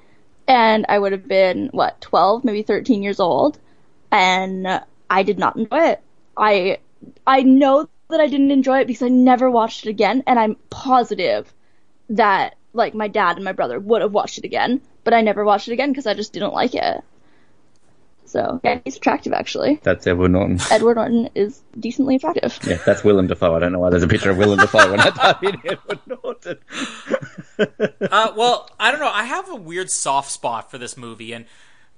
and 0.49 0.87
I 0.89 0.99
would 0.99 1.13
have 1.13 1.29
been 1.29 1.69
what 1.73 2.01
twelve, 2.01 2.45
maybe 2.45 2.63
thirteen 2.63 3.03
years 3.03 3.21
old, 3.21 3.59
and 4.11 4.83
I 5.09 5.23
did 5.23 5.39
not 5.39 5.57
enjoy 5.57 5.91
it. 5.91 6.01
I 6.37 6.79
I 7.27 7.43
know 7.43 7.89
that 8.12 8.21
I 8.21 8.28
didn't 8.28 8.50
enjoy 8.50 8.81
it 8.81 8.87
because 8.87 9.02
I 9.02 9.09
never 9.09 9.50
watched 9.50 9.87
it 9.87 9.90
again, 9.90 10.23
and 10.26 10.38
I'm 10.38 10.57
positive 10.71 11.52
that 12.11 12.57
like 12.73 12.95
my 12.95 13.09
dad 13.09 13.37
and 13.37 13.45
my 13.45 13.52
brother 13.52 13.78
would 13.78 14.02
have 14.02 14.12
watched 14.12 14.38
it 14.38 14.45
again, 14.45 14.81
but 15.04 15.12
I 15.12 15.21
never 15.21 15.45
watched 15.45 15.69
it 15.69 15.73
again 15.73 15.90
because 15.90 16.07
I 16.07 16.14
just 16.14 16.33
didn't 16.33 16.52
like 16.52 16.75
it. 16.75 17.02
So 18.25 18.61
yeah, 18.64 18.81
he's 18.85 18.97
attractive 18.97 19.35
actually. 19.35 19.78
That's 19.83 20.07
Edward 20.07 20.31
Norton. 20.31 20.59
Edward 20.71 20.95
Norton 20.95 21.28
is 21.35 21.61
decently 21.78 22.16
attractive. 22.16 22.59
Yeah, 22.66 22.78
that's 22.87 23.04
Willem 23.04 23.26
Dafoe. 23.26 23.54
I 23.54 23.59
don't 23.59 23.73
know 23.73 23.78
why 23.78 23.90
there's 23.90 24.02
a 24.02 24.09
picture 24.09 24.31
of 24.31 24.38
Willem 24.38 24.59
Dafoe 24.59 24.90
when 24.90 25.00
I 25.00 25.11
type 25.11 25.42
in 25.42 25.57
Edward 25.64 25.99
Norton. 26.07 26.59
Uh, 27.59 28.33
well, 28.35 28.71
I 28.81 28.90
don't 28.90 29.00
know. 29.00 29.11
I 29.12 29.25
have 29.25 29.50
a 29.50 29.54
weird 29.57 29.90
soft 29.90 30.31
spot 30.31 30.71
for 30.71 30.78
this 30.78 30.97
movie, 30.97 31.33
and 31.33 31.45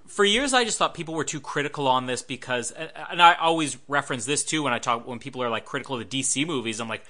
for 0.06 0.24
years 0.24 0.52
I 0.52 0.64
just 0.64 0.78
thought 0.78 0.94
people 0.94 1.14
were 1.14 1.24
too 1.24 1.40
critical 1.40 1.88
on 1.88 2.06
this 2.06 2.22
because, 2.22 2.70
and 2.70 3.22
I 3.22 3.34
always 3.34 3.76
reference 3.88 4.26
this 4.26 4.44
too 4.44 4.62
when 4.62 4.72
I 4.72 4.78
talk 4.78 5.06
when 5.06 5.18
people 5.18 5.42
are 5.42 5.50
like 5.50 5.64
critical 5.64 5.98
of 6.00 6.08
the 6.08 6.20
DC 6.20 6.46
movies. 6.46 6.80
I'm 6.80 6.88
like, 6.88 7.04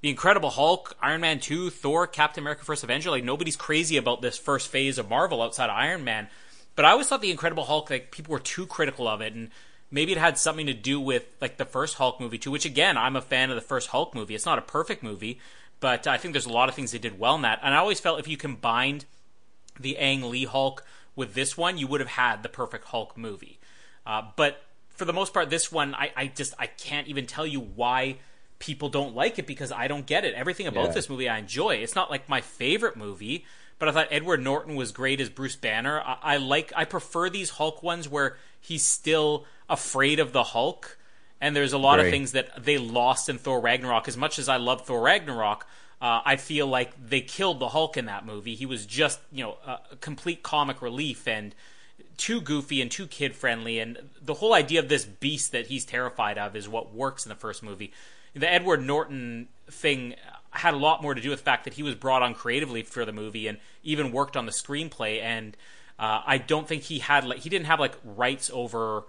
the 0.00 0.10
Incredible 0.10 0.50
Hulk, 0.50 0.96
Iron 1.02 1.20
Man 1.20 1.40
2, 1.40 1.70
Thor, 1.70 2.06
Captain 2.06 2.42
America: 2.42 2.64
First 2.64 2.84
Avenger. 2.84 3.10
Like 3.10 3.24
nobody's 3.24 3.56
crazy 3.56 3.96
about 3.96 4.22
this 4.22 4.38
first 4.38 4.68
phase 4.68 4.98
of 4.98 5.08
Marvel 5.08 5.42
outside 5.42 5.70
of 5.70 5.76
Iron 5.76 6.04
Man. 6.04 6.28
But 6.76 6.84
I 6.84 6.92
always 6.92 7.08
thought 7.08 7.20
the 7.20 7.32
Incredible 7.32 7.64
Hulk, 7.64 7.90
like 7.90 8.12
people 8.12 8.32
were 8.32 8.38
too 8.38 8.66
critical 8.66 9.08
of 9.08 9.20
it, 9.20 9.34
and 9.34 9.50
maybe 9.90 10.12
it 10.12 10.18
had 10.18 10.38
something 10.38 10.66
to 10.66 10.74
do 10.74 11.00
with 11.00 11.26
like 11.40 11.56
the 11.56 11.64
first 11.64 11.96
Hulk 11.96 12.20
movie 12.20 12.38
too. 12.38 12.52
Which 12.52 12.64
again, 12.64 12.96
I'm 12.96 13.16
a 13.16 13.20
fan 13.20 13.50
of 13.50 13.56
the 13.56 13.62
first 13.62 13.88
Hulk 13.88 14.14
movie. 14.14 14.34
It's 14.34 14.46
not 14.46 14.58
a 14.58 14.62
perfect 14.62 15.02
movie, 15.02 15.40
but 15.80 16.06
I 16.06 16.16
think 16.16 16.32
there's 16.32 16.46
a 16.46 16.52
lot 16.52 16.68
of 16.68 16.74
things 16.74 16.92
they 16.92 16.98
did 16.98 17.18
well 17.18 17.34
in 17.34 17.42
that. 17.42 17.58
And 17.62 17.74
I 17.74 17.78
always 17.78 18.00
felt 18.00 18.20
if 18.20 18.28
you 18.28 18.36
combined 18.36 19.04
the 19.80 19.98
Ang 19.98 20.30
Lee 20.30 20.44
Hulk 20.44 20.84
with 21.18 21.34
this 21.34 21.56
one, 21.56 21.76
you 21.76 21.86
would 21.86 22.00
have 22.00 22.08
had 22.08 22.42
the 22.42 22.48
perfect 22.48 22.86
Hulk 22.86 23.18
movie. 23.18 23.58
Uh, 24.06 24.22
but 24.36 24.62
for 24.88 25.04
the 25.04 25.12
most 25.12 25.34
part, 25.34 25.50
this 25.50 25.70
one, 25.70 25.94
I, 25.94 26.10
I 26.16 26.26
just 26.28 26.54
I 26.58 26.66
can't 26.66 27.08
even 27.08 27.26
tell 27.26 27.46
you 27.46 27.60
why 27.60 28.16
people 28.58 28.88
don't 28.88 29.14
like 29.14 29.38
it 29.38 29.46
because 29.46 29.70
I 29.70 29.86
don't 29.88 30.06
get 30.06 30.24
it. 30.24 30.34
Everything 30.34 30.66
about 30.66 30.86
Yeah. 30.86 30.92
this 30.92 31.10
movie 31.10 31.28
I 31.28 31.38
enjoy. 31.38 31.76
It's 31.76 31.94
not 31.94 32.10
like 32.10 32.28
my 32.28 32.40
favorite 32.40 32.96
movie, 32.96 33.44
but 33.78 33.88
I 33.88 33.92
thought 33.92 34.08
Edward 34.10 34.42
Norton 34.42 34.74
was 34.76 34.90
great 34.92 35.20
as 35.20 35.28
Bruce 35.28 35.54
Banner. 35.56 36.00
I, 36.00 36.16
I 36.22 36.36
like 36.38 36.72
I 36.74 36.84
prefer 36.84 37.28
these 37.28 37.50
Hulk 37.50 37.82
ones 37.82 38.08
where 38.08 38.36
he's 38.60 38.84
still 38.84 39.44
afraid 39.68 40.18
of 40.20 40.32
the 40.32 40.42
Hulk. 40.42 40.98
And 41.40 41.54
there's 41.54 41.72
a 41.72 41.78
lot 41.78 42.00
of 42.00 42.10
things 42.10 42.32
that 42.32 42.64
they 42.64 42.78
lost 42.78 43.28
in 43.28 43.38
Thor 43.38 43.60
Ragnarok. 43.60 44.08
As 44.08 44.16
much 44.16 44.40
as 44.40 44.48
I 44.48 44.56
love 44.56 44.84
Thor 44.86 45.00
Ragnarok, 45.00 45.66
uh, 46.00 46.20
I 46.24 46.36
feel 46.36 46.66
like 46.66 46.92
they 47.08 47.20
killed 47.20 47.58
the 47.58 47.68
Hulk 47.68 47.96
in 47.96 48.06
that 48.06 48.24
movie. 48.24 48.54
He 48.54 48.66
was 48.66 48.86
just, 48.86 49.20
you 49.32 49.42
know, 49.42 49.56
a 49.66 49.96
complete 49.96 50.42
comic 50.42 50.80
relief 50.80 51.26
and 51.26 51.54
too 52.16 52.40
goofy 52.40 52.80
and 52.80 52.90
too 52.90 53.06
kid 53.06 53.34
friendly. 53.34 53.80
And 53.80 53.98
the 54.20 54.34
whole 54.34 54.54
idea 54.54 54.80
of 54.80 54.88
this 54.88 55.04
beast 55.04 55.52
that 55.52 55.66
he's 55.66 55.84
terrified 55.84 56.38
of 56.38 56.54
is 56.54 56.68
what 56.68 56.94
works 56.94 57.24
in 57.24 57.30
the 57.30 57.34
first 57.34 57.62
movie. 57.62 57.92
The 58.34 58.50
Edward 58.50 58.82
Norton 58.82 59.48
thing 59.70 60.14
had 60.50 60.74
a 60.74 60.76
lot 60.76 61.02
more 61.02 61.14
to 61.14 61.20
do 61.20 61.30
with 61.30 61.40
the 61.40 61.44
fact 61.44 61.64
that 61.64 61.74
he 61.74 61.82
was 61.82 61.94
brought 61.94 62.22
on 62.22 62.34
creatively 62.34 62.82
for 62.82 63.04
the 63.04 63.12
movie 63.12 63.48
and 63.48 63.58
even 63.82 64.12
worked 64.12 64.36
on 64.36 64.46
the 64.46 64.52
screenplay. 64.52 65.20
And 65.20 65.56
uh, 65.98 66.22
I 66.24 66.38
don't 66.38 66.66
think 66.68 66.84
he 66.84 67.00
had 67.00 67.24
like 67.24 67.38
he 67.38 67.48
didn't 67.48 67.66
have 67.66 67.80
like 67.80 67.96
rights 68.04 68.50
over 68.52 69.04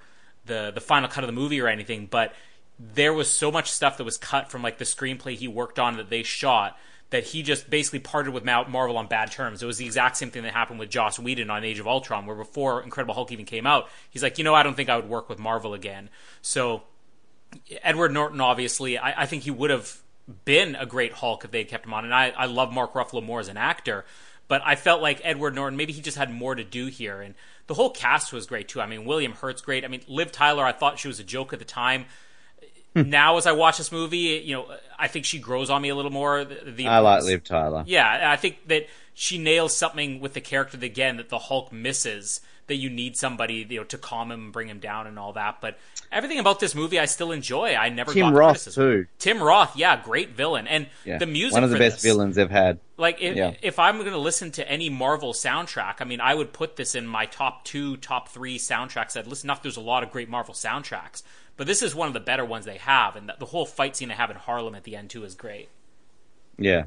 the 0.45 0.71
the 0.73 0.81
final 0.81 1.07
cut 1.07 1.23
of 1.23 1.27
the 1.27 1.33
movie 1.33 1.61
or 1.61 1.67
anything, 1.67 2.07
but 2.09 2.33
there 2.79 3.13
was 3.13 3.29
so 3.29 3.51
much 3.51 3.71
stuff 3.71 3.97
that 3.97 4.05
was 4.05 4.17
cut 4.17 4.49
from 4.49 4.63
like 4.63 4.77
the 4.77 4.85
screenplay 4.85 5.35
he 5.35 5.47
worked 5.47 5.79
on 5.79 5.97
that 5.97 6.09
they 6.09 6.23
shot 6.23 6.77
that 7.09 7.23
he 7.23 7.41
just 7.41 7.69
basically 7.69 7.99
parted 7.99 8.33
with 8.33 8.45
Marvel 8.45 8.97
on 8.97 9.07
bad 9.07 9.31
terms. 9.31 9.63
It 9.63 9.65
was 9.65 9.77
the 9.77 9.85
exact 9.85 10.17
same 10.17 10.29
thing 10.29 10.43
that 10.43 10.53
happened 10.53 10.79
with 10.79 10.89
Joss 10.89 11.17
Whedon 11.17 11.49
on 11.49 11.63
Age 11.63 11.79
of 11.79 11.87
Ultron, 11.87 12.25
where 12.25 12.35
before 12.35 12.83
Incredible 12.83 13.15
Hulk 13.15 13.31
even 13.31 13.45
came 13.45 13.65
out, 13.65 13.89
he's 14.11 14.21
like, 14.21 14.37
you 14.37 14.43
know, 14.43 14.53
I 14.53 14.61
don't 14.61 14.75
think 14.75 14.89
I 14.89 14.95
would 14.95 15.09
work 15.09 15.27
with 15.27 15.39
Marvel 15.39 15.73
again. 15.73 16.09
So 16.43 16.83
Edward 17.81 18.13
Norton, 18.13 18.39
obviously, 18.41 18.97
I, 18.97 19.23
I 19.23 19.25
think 19.25 19.43
he 19.43 19.51
would 19.51 19.71
have 19.71 19.97
been 20.45 20.75
a 20.75 20.85
great 20.85 21.13
Hulk 21.13 21.43
if 21.43 21.51
they 21.51 21.59
had 21.59 21.67
kept 21.67 21.85
him 21.85 21.93
on. 21.95 22.05
And 22.05 22.13
I, 22.13 22.29
I 22.29 22.45
love 22.45 22.71
Mark 22.71 22.93
Ruffalo 22.93 23.23
more 23.23 23.39
as 23.39 23.47
an 23.47 23.57
actor, 23.57 24.05
but 24.47 24.61
I 24.63 24.75
felt 24.75 25.01
like 25.01 25.19
Edward 25.23 25.55
Norton, 25.55 25.77
maybe 25.77 25.93
he 25.93 26.01
just 26.01 26.17
had 26.17 26.31
more 26.31 26.53
to 26.53 26.63
do 26.63 26.85
here. 26.85 27.21
And 27.21 27.33
the 27.65 27.73
whole 27.73 27.89
cast 27.89 28.31
was 28.31 28.45
great 28.45 28.67
too. 28.67 28.81
I 28.81 28.85
mean, 28.85 29.05
William 29.05 29.33
Hurt's 29.33 29.63
great. 29.63 29.83
I 29.83 29.87
mean, 29.87 30.01
Liv 30.07 30.31
Tyler, 30.31 30.63
I 30.63 30.73
thought 30.73 30.99
she 30.99 31.07
was 31.07 31.19
a 31.19 31.23
joke 31.23 31.53
at 31.53 31.59
the 31.59 31.65
time. 31.65 32.05
Hmm. 32.95 33.09
now, 33.09 33.37
as 33.37 33.45
I 33.45 33.51
watch 33.51 33.77
this 33.77 33.91
movie, 33.91 34.41
you 34.43 34.55
know, 34.55 34.65
I 34.97 35.07
think 35.07 35.25
she 35.25 35.39
grows 35.39 35.69
on 35.69 35.81
me 35.81 35.89
a 35.89 35.95
little 35.95 36.11
more. 36.11 36.43
The, 36.43 36.71
the 36.71 36.87
I 36.87 36.99
like 36.99 37.23
Liv 37.23 37.43
Tyler. 37.43 37.83
yeah, 37.85 38.31
I 38.31 38.35
think 38.35 38.67
that 38.67 38.87
she 39.13 39.37
nails 39.37 39.75
something 39.75 40.19
with 40.19 40.33
the 40.33 40.41
character 40.41 40.77
again 40.81 41.17
that 41.17 41.29
the 41.29 41.39
Hulk 41.39 41.71
misses. 41.71 42.41
That 42.69 42.75
you 42.75 42.89
need 42.89 43.17
somebody 43.17 43.67
you 43.69 43.79
know 43.79 43.83
to 43.83 43.97
calm 43.97 44.31
him 44.31 44.45
and 44.45 44.53
bring 44.53 44.69
him 44.69 44.79
down 44.79 45.05
and 45.07 45.19
all 45.19 45.33
that. 45.33 45.59
But 45.59 45.77
everything 46.11 46.39
about 46.39 46.59
this 46.59 46.73
movie, 46.73 46.97
I 46.99 47.05
still 47.05 47.31
enjoy. 47.31 47.75
I 47.75 47.89
never 47.89 48.13
Tim 48.13 48.33
Roth 48.33 48.73
too. 48.73 49.07
Tim 49.17 49.43
Roth, 49.43 49.75
yeah, 49.75 50.01
great 50.01 50.29
villain, 50.29 50.67
and 50.67 50.87
Yeah. 51.03 51.17
the 51.17 51.25
music. 51.25 51.49
Is 51.49 51.53
one 51.55 51.63
of 51.65 51.71
the 51.71 51.77
best 51.77 51.97
this, 51.97 52.03
villains 52.03 52.35
they've 52.37 52.49
had. 52.49 52.79
Like 52.95 53.21
if, 53.21 53.35
Yeah. 53.35 53.53
if 53.61 53.77
I'm 53.79 53.97
going 53.97 54.11
to 54.11 54.17
listen 54.17 54.51
to 54.51 54.69
any 54.71 54.89
Marvel 54.89 55.33
soundtrack, 55.33 55.95
I 55.99 56.05
mean, 56.05 56.21
I 56.21 56.33
would 56.35 56.53
put 56.53 56.75
this 56.77 56.95
in 56.95 57.05
my 57.05 57.25
top 57.25 57.65
two, 57.65 57.97
top 57.97 58.29
three 58.29 58.57
soundtracks. 58.57 59.17
I'd 59.17 59.27
listen. 59.27 59.47
Enough, 59.47 59.61
there's 59.61 59.77
a 59.77 59.81
lot 59.81 60.03
of 60.03 60.11
great 60.11 60.29
Marvel 60.29 60.53
soundtracks, 60.53 61.23
but 61.57 61.67
this 61.67 61.81
is 61.81 61.93
one 61.95 62.07
of 62.07 62.13
the 62.13 62.19
better 62.19 62.45
ones 62.45 62.65
they 62.65 62.77
have, 62.77 63.15
and 63.15 63.27
the, 63.29 63.35
the 63.39 63.45
whole 63.47 63.65
fight 63.65 63.95
scene 63.97 64.09
they 64.09 64.15
have 64.15 64.29
in 64.29 64.37
Harlem 64.37 64.75
at 64.75 64.83
the 64.83 64.95
end 64.95 65.09
too 65.09 65.23
is 65.23 65.33
great. 65.35 65.69
Yeah. 66.57 66.83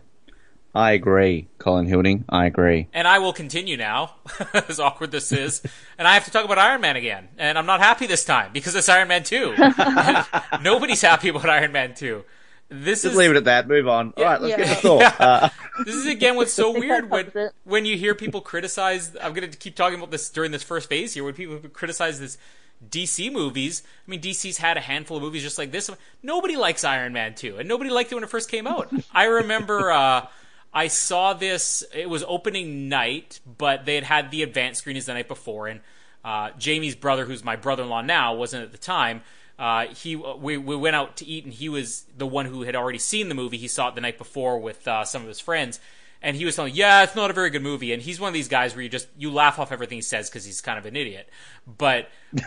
I 0.75 0.93
agree, 0.93 1.49
Colin 1.59 1.87
Hilding. 1.87 2.25
I 2.31 2.47
agree. 2.47 2.89
And 2.95 3.07
I 3.07 3.19
will 3.19 3.35
continue 3.35 3.77
now, 3.77 4.15
as 4.55 4.81
awkward 4.81 5.11
this 5.11 5.31
is. 5.31 5.61
And 5.99 6.09
I 6.09 6.15
have 6.15 6.25
to 6.25 6.31
talk 6.31 6.47
about 6.47 6.57
Iron 6.59 6.81
Man 6.81 6.97
again. 6.97 7.29
And 7.37 7.59
I'm 7.59 7.67
not 7.67 7.81
happy 7.81 8.07
this 8.07 8.25
time 8.25 8.53
because 8.55 8.75
it's 8.75 8.89
Iron 8.89 9.09
Man 9.09 9.23
2. 9.23 9.55
Nobody's 10.63 11.03
happy 11.03 11.29
about 11.29 11.49
Iron 11.49 11.73
Man 11.73 11.95
2. 11.95 12.25
This 12.71 13.03
Just 13.03 13.13
is 13.13 13.17
leave 13.19 13.31
it 13.33 13.37
at 13.37 13.45
that. 13.45 13.69
Move 13.69 13.87
on. 13.87 14.15
All 14.17 14.25
right, 14.25 14.41
let's 14.41 14.59
Yeah. 14.59 14.65
get 14.65 14.77
to 14.77 14.83
Thor. 14.83 15.01
Yeah. 15.01 15.15
Uh, 15.19 15.49
this 15.85 15.95
is 15.95 16.07
again 16.07 16.37
what's 16.37 16.55
so 16.55 16.73
weird 16.73 17.11
when 17.11 17.31
it. 17.35 17.53
when 17.65 17.85
you 17.85 17.99
hear 17.99 18.15
people 18.15 18.41
criticize. 18.41 19.15
I'm 19.21 19.35
going 19.35 19.51
to 19.51 19.57
keep 19.59 19.77
talking 19.77 19.99
about 19.99 20.11
this 20.11 20.31
during 20.31 20.53
this 20.53 20.63
first 20.63 20.89
phase 20.89 21.13
here. 21.13 21.23
When 21.23 21.35
people 21.35 21.59
criticize 21.69 22.19
this 22.19 22.39
DC 22.89 23.31
movies, 23.31 23.83
I 24.09 24.11
mean 24.11 24.23
DC's 24.23 24.57
had 24.57 24.79
a 24.79 24.81
handful 24.81 25.19
of 25.19 25.23
movies 25.23 25.43
just 25.43 25.59
like 25.59 25.71
this. 25.71 25.91
Nobody 26.23 26.57
likes 26.57 26.83
Iron 26.83 27.13
Man 27.13 27.35
2, 27.35 27.59
and 27.59 27.69
nobody 27.69 27.91
liked 27.91 28.11
it 28.11 28.15
when 28.15 28.25
it 28.25 28.31
first 28.31 28.51
came 28.51 28.67
out. 28.67 28.91
I 29.13 29.25
remember. 29.25 29.93
Uh, 29.93 30.27
I 30.73 30.89
saw 30.89 31.35
this. 31.35 31.85
It 31.95 32.09
was 32.09 32.25
opening 32.27 32.89
night, 32.89 33.41
but 33.59 33.85
they 33.85 33.97
had 33.97 34.05
had 34.05 34.31
the 34.31 34.43
advanced 34.43 34.81
screenings 34.81 35.07
the 35.07 35.15
night 35.15 35.29
before, 35.29 35.69
and 35.69 35.81
uh, 36.25 36.51
Jamie's 36.59 36.95
brother, 36.95 37.25
who's 37.25 37.45
my 37.45 37.57
brother-in-law 37.57 38.03
now, 38.03 38.35
wasn't 38.35 38.65
at 38.65 38.73
the 38.73 38.79
time. 38.79 39.23
Uh, 39.59 39.87
he 39.89 40.17
we 40.17 40.57
we 40.57 40.75
went 40.75 40.97
out 40.97 41.17
to 41.19 41.27
eat, 41.27 41.45
and 41.45 41.53
he 41.53 41.69
was 41.69 42.07
the 42.17 42.27
one 42.27 42.47
who 42.47 42.63
had 42.63 42.75
already 42.75 42.99
seen 42.99 43.29
the 43.29 43.35
movie. 43.35 43.59
He 43.59 43.69
saw 43.69 43.89
it 43.89 43.95
the 43.95 44.01
night 44.01 44.19
before 44.19 44.59
with 44.59 44.89
uh, 44.89 45.05
some 45.05 45.23
of 45.23 45.29
his 45.29 45.41
friends, 45.41 45.79
and 46.23 46.37
he 46.37 46.45
was 46.45 46.57
telling, 46.57 46.75
"Yeah, 46.75 47.03
it's 47.03 47.17
not 47.17 47.31
a 47.31 47.35
very 47.35 47.51
good 47.51 47.63
movie." 47.63 47.93
And 47.93 48.01
he's 48.01 48.21
one 48.21 48.29
of 48.29 48.35
these 48.35 48.49
guys 48.49 48.75
where 48.75 48.83
you 48.83 48.89
just 48.89 49.09
you 49.19 49.31
laugh 49.33 49.59
off 49.59 49.73
everything 49.73 49.99
he 49.99 50.03
says 50.03 50.31
because 50.31 50.45
he's 50.45 50.61
kind 50.61 50.79
of 50.79 50.87
an 50.87 50.97
idiot. 50.97 51.29
But 51.67 52.09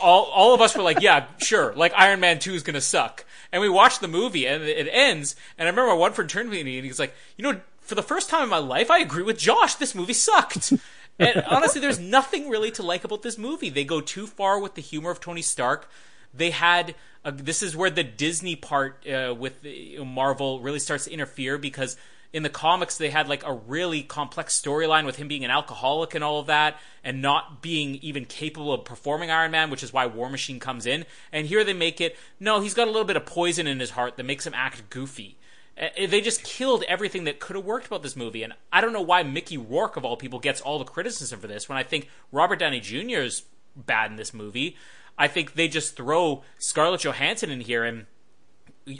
all 0.00 0.24
all 0.24 0.54
of 0.54 0.60
us 0.60 0.76
were 0.76 0.82
like, 0.82 1.00
"Yeah, 1.00 1.26
sure." 1.38 1.72
Like 1.74 1.92
Iron 1.96 2.20
Man 2.20 2.38
Two 2.38 2.54
is 2.54 2.62
gonna 2.62 2.80
suck, 2.80 3.24
and 3.52 3.62
we 3.62 3.68
watched 3.68 4.00
the 4.00 4.08
movie, 4.08 4.46
and 4.46 4.62
it 4.64 4.88
ends. 4.90 5.36
And 5.56 5.66
I 5.66 5.70
remember 5.70 5.90
my 5.90 5.96
one 5.96 6.12
friend 6.12 6.28
turned 6.28 6.50
to 6.50 6.64
me 6.64 6.76
and 6.76 6.86
he's 6.86 6.98
like, 6.98 7.14
"You 7.36 7.44
know, 7.44 7.60
for 7.80 7.94
the 7.94 8.02
first 8.02 8.28
time 8.28 8.42
in 8.42 8.48
my 8.48 8.58
life, 8.58 8.90
I 8.90 8.98
agree 8.98 9.22
with 9.22 9.38
Josh. 9.38 9.76
This 9.76 9.94
movie 9.94 10.14
sucked." 10.14 10.72
and 11.18 11.44
honestly, 11.48 11.80
there's 11.80 12.00
nothing 12.00 12.48
really 12.48 12.70
to 12.72 12.82
like 12.82 13.04
about 13.04 13.22
this 13.22 13.38
movie. 13.38 13.70
They 13.70 13.84
go 13.84 14.00
too 14.00 14.26
far 14.26 14.58
with 14.58 14.74
the 14.74 14.82
humor 14.82 15.10
of 15.10 15.20
Tony 15.20 15.42
Stark. 15.42 15.88
They 16.34 16.50
had 16.50 16.94
a, 17.24 17.30
this 17.30 17.62
is 17.62 17.76
where 17.76 17.90
the 17.90 18.02
Disney 18.02 18.56
part 18.56 19.06
uh, 19.06 19.34
with 19.38 19.64
Marvel 20.04 20.60
really 20.60 20.78
starts 20.78 21.04
to 21.04 21.12
interfere 21.12 21.58
because 21.58 21.96
in 22.32 22.42
the 22.42 22.48
comics 22.48 22.96
they 22.96 23.10
had 23.10 23.28
like 23.28 23.44
a 23.46 23.52
really 23.52 24.02
complex 24.02 24.58
storyline 24.58 25.04
with 25.04 25.16
him 25.16 25.28
being 25.28 25.44
an 25.44 25.50
alcoholic 25.50 26.14
and 26.14 26.24
all 26.24 26.40
of 26.40 26.46
that 26.46 26.78
and 27.04 27.20
not 27.20 27.60
being 27.60 27.96
even 27.96 28.24
capable 28.24 28.72
of 28.72 28.84
performing 28.84 29.30
Iron 29.30 29.50
Man, 29.50 29.70
which 29.70 29.82
is 29.82 29.92
why 29.92 30.06
War 30.06 30.30
Machine 30.30 30.58
comes 30.58 30.86
in. 30.86 31.04
And 31.32 31.46
here 31.46 31.64
they 31.64 31.74
make 31.74 32.00
it 32.00 32.16
no, 32.40 32.60
he's 32.60 32.74
got 32.74 32.88
a 32.88 32.90
little 32.90 33.06
bit 33.06 33.16
of 33.16 33.26
poison 33.26 33.66
in 33.66 33.80
his 33.80 33.90
heart 33.90 34.16
that 34.16 34.24
makes 34.24 34.46
him 34.46 34.54
act 34.54 34.88
goofy. 34.90 35.36
Uh, 35.80 35.88
They 36.06 36.20
just 36.20 36.42
killed 36.42 36.84
everything 36.88 37.24
that 37.24 37.40
could 37.40 37.56
have 37.56 37.64
worked 37.64 37.86
about 37.86 38.02
this 38.02 38.16
movie, 38.16 38.42
and 38.42 38.54
I 38.72 38.80
don't 38.80 38.92
know 38.92 39.02
why 39.02 39.22
Mickey 39.22 39.56
Rourke 39.56 39.96
of 39.96 40.04
all 40.04 40.16
people 40.16 40.38
gets 40.38 40.60
all 40.60 40.78
the 40.78 40.84
criticism 40.84 41.40
for 41.40 41.46
this. 41.46 41.68
When 41.68 41.78
I 41.78 41.82
think 41.82 42.08
Robert 42.30 42.58
Downey 42.58 42.80
Jr. 42.80 43.20
is 43.20 43.44
bad 43.74 44.10
in 44.10 44.16
this 44.16 44.34
movie, 44.34 44.76
I 45.18 45.28
think 45.28 45.54
they 45.54 45.68
just 45.68 45.96
throw 45.96 46.42
Scarlett 46.58 47.04
Johansson 47.04 47.50
in 47.50 47.60
here, 47.60 47.84
and 47.84 48.06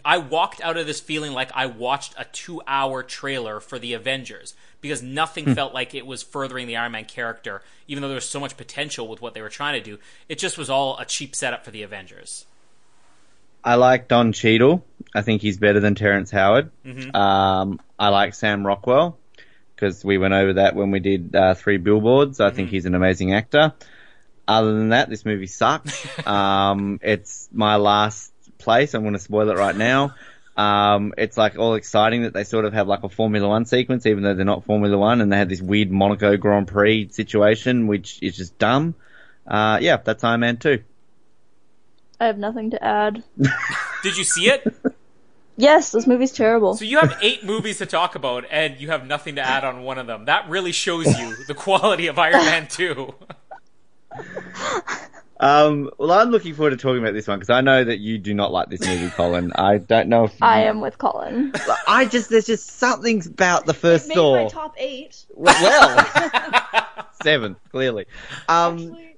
I 0.04 0.18
walked 0.18 0.60
out 0.60 0.76
of 0.76 0.86
this 0.86 1.00
feeling 1.00 1.32
like 1.32 1.50
I 1.54 1.66
watched 1.66 2.14
a 2.16 2.24
two-hour 2.24 3.02
trailer 3.02 3.58
for 3.60 3.78
the 3.78 3.94
Avengers 3.94 4.54
because 4.80 5.02
nothing 5.02 5.54
felt 5.54 5.74
like 5.74 5.94
it 5.94 6.06
was 6.06 6.22
furthering 6.22 6.66
the 6.68 6.76
Iron 6.76 6.92
Man 6.92 7.04
character, 7.04 7.62
even 7.88 8.00
though 8.02 8.08
there 8.08 8.14
was 8.14 8.28
so 8.28 8.38
much 8.40 8.56
potential 8.56 9.08
with 9.08 9.20
what 9.20 9.34
they 9.34 9.42
were 9.42 9.48
trying 9.48 9.82
to 9.82 9.90
do. 9.90 9.98
It 10.28 10.38
just 10.38 10.56
was 10.56 10.70
all 10.70 10.98
a 10.98 11.04
cheap 11.04 11.34
setup 11.34 11.64
for 11.64 11.70
the 11.72 11.82
Avengers. 11.82 12.46
I 13.64 13.76
like 13.76 14.08
Don 14.08 14.32
Cheadle. 14.32 14.84
I 15.14 15.22
think 15.22 15.42
he's 15.42 15.58
better 15.58 15.78
than 15.80 15.94
Terrence 15.94 16.30
Howard. 16.30 16.70
Mm-hmm. 16.84 17.14
Um, 17.14 17.80
I 17.98 18.08
like 18.08 18.34
Sam 18.34 18.66
Rockwell 18.66 19.18
because 19.74 20.04
we 20.04 20.18
went 20.18 20.34
over 20.34 20.54
that 20.54 20.74
when 20.74 20.90
we 20.90 21.00
did 21.00 21.34
uh, 21.34 21.54
Three 21.54 21.76
Billboards. 21.76 22.40
I 22.40 22.46
Mm-hmm. 22.48 22.56
think 22.56 22.70
he's 22.70 22.86
an 22.86 22.94
amazing 22.94 23.34
actor. 23.34 23.72
Other 24.48 24.72
than 24.74 24.88
that, 24.88 25.08
this 25.08 25.24
movie 25.24 25.46
sucked. 25.46 26.06
um, 26.26 26.98
it's 27.02 27.48
my 27.52 27.76
last 27.76 28.31
place. 28.62 28.94
I'm 28.94 29.02
going 29.02 29.14
to 29.14 29.18
spoil 29.18 29.50
it 29.50 29.56
right 29.56 29.76
now. 29.76 30.14
Um, 30.56 31.14
it's 31.16 31.36
like 31.36 31.58
all 31.58 31.74
exciting 31.74 32.22
that 32.22 32.34
they 32.34 32.44
sort 32.44 32.64
of 32.64 32.74
have 32.74 32.86
like 32.86 33.02
a 33.04 33.08
Formula 33.08 33.48
One 33.48 33.64
sequence, 33.64 34.06
even 34.06 34.22
though 34.22 34.34
they're 34.34 34.44
not 34.44 34.64
Formula 34.64 34.96
One, 34.96 35.20
and 35.20 35.32
they 35.32 35.36
had 35.36 35.48
this 35.48 35.62
weird 35.62 35.90
Monaco 35.90 36.36
Grand 36.36 36.68
Prix 36.68 37.08
situation, 37.10 37.86
which 37.86 38.22
is 38.22 38.36
just 38.36 38.58
dumb. 38.58 38.94
Uh, 39.46 39.78
yeah, 39.80 39.96
that's 39.96 40.22
Iron 40.24 40.40
Man 40.40 40.56
2. 40.58 40.82
I 42.20 42.26
have 42.26 42.38
nothing 42.38 42.70
to 42.70 42.84
add. 42.84 43.24
Did 44.02 44.16
you 44.16 44.24
see 44.24 44.48
it? 44.48 44.64
Yes, 45.56 45.90
this 45.90 46.06
movie's 46.06 46.32
terrible. 46.32 46.74
So 46.74 46.84
you 46.84 46.98
have 46.98 47.18
eight 47.20 47.44
movies 47.44 47.78
to 47.78 47.86
talk 47.86 48.14
about, 48.14 48.44
and 48.50 48.80
you 48.80 48.88
have 48.88 49.06
nothing 49.06 49.36
to 49.36 49.42
add 49.42 49.64
on 49.64 49.82
one 49.82 49.98
of 49.98 50.06
them. 50.06 50.26
That 50.26 50.48
really 50.48 50.72
shows 50.72 51.06
you 51.18 51.36
the 51.46 51.54
quality 51.54 52.06
of 52.06 52.18
Iron 52.18 52.44
Man 52.44 52.68
2. 52.68 53.14
Um, 55.42 55.90
well, 55.98 56.12
I'm 56.12 56.30
looking 56.30 56.54
forward 56.54 56.70
to 56.70 56.76
talking 56.76 57.02
about 57.02 57.14
this 57.14 57.26
one 57.26 57.40
because 57.40 57.50
I 57.50 57.62
know 57.62 57.82
that 57.82 57.98
you 57.98 58.16
do 58.18 58.32
not 58.32 58.52
like 58.52 58.68
this 58.70 58.80
movie, 58.80 59.10
Colin. 59.10 59.52
I 59.56 59.78
don't 59.78 60.08
know 60.08 60.24
if 60.24 60.40
I 60.40 60.64
am 60.64 60.80
with 60.80 60.98
Colin. 60.98 61.52
I 61.88 62.04
just 62.04 62.30
there's 62.30 62.46
just 62.46 62.78
something 62.78 63.26
about 63.26 63.66
the 63.66 63.74
first 63.74 64.06
Made 64.06 64.14
Thor. 64.14 64.44
my 64.44 64.48
top 64.48 64.74
eight. 64.78 65.26
well, 65.34 66.86
seven 67.24 67.56
clearly. 67.72 68.06
Um, 68.48 68.74
Actually, 68.74 69.11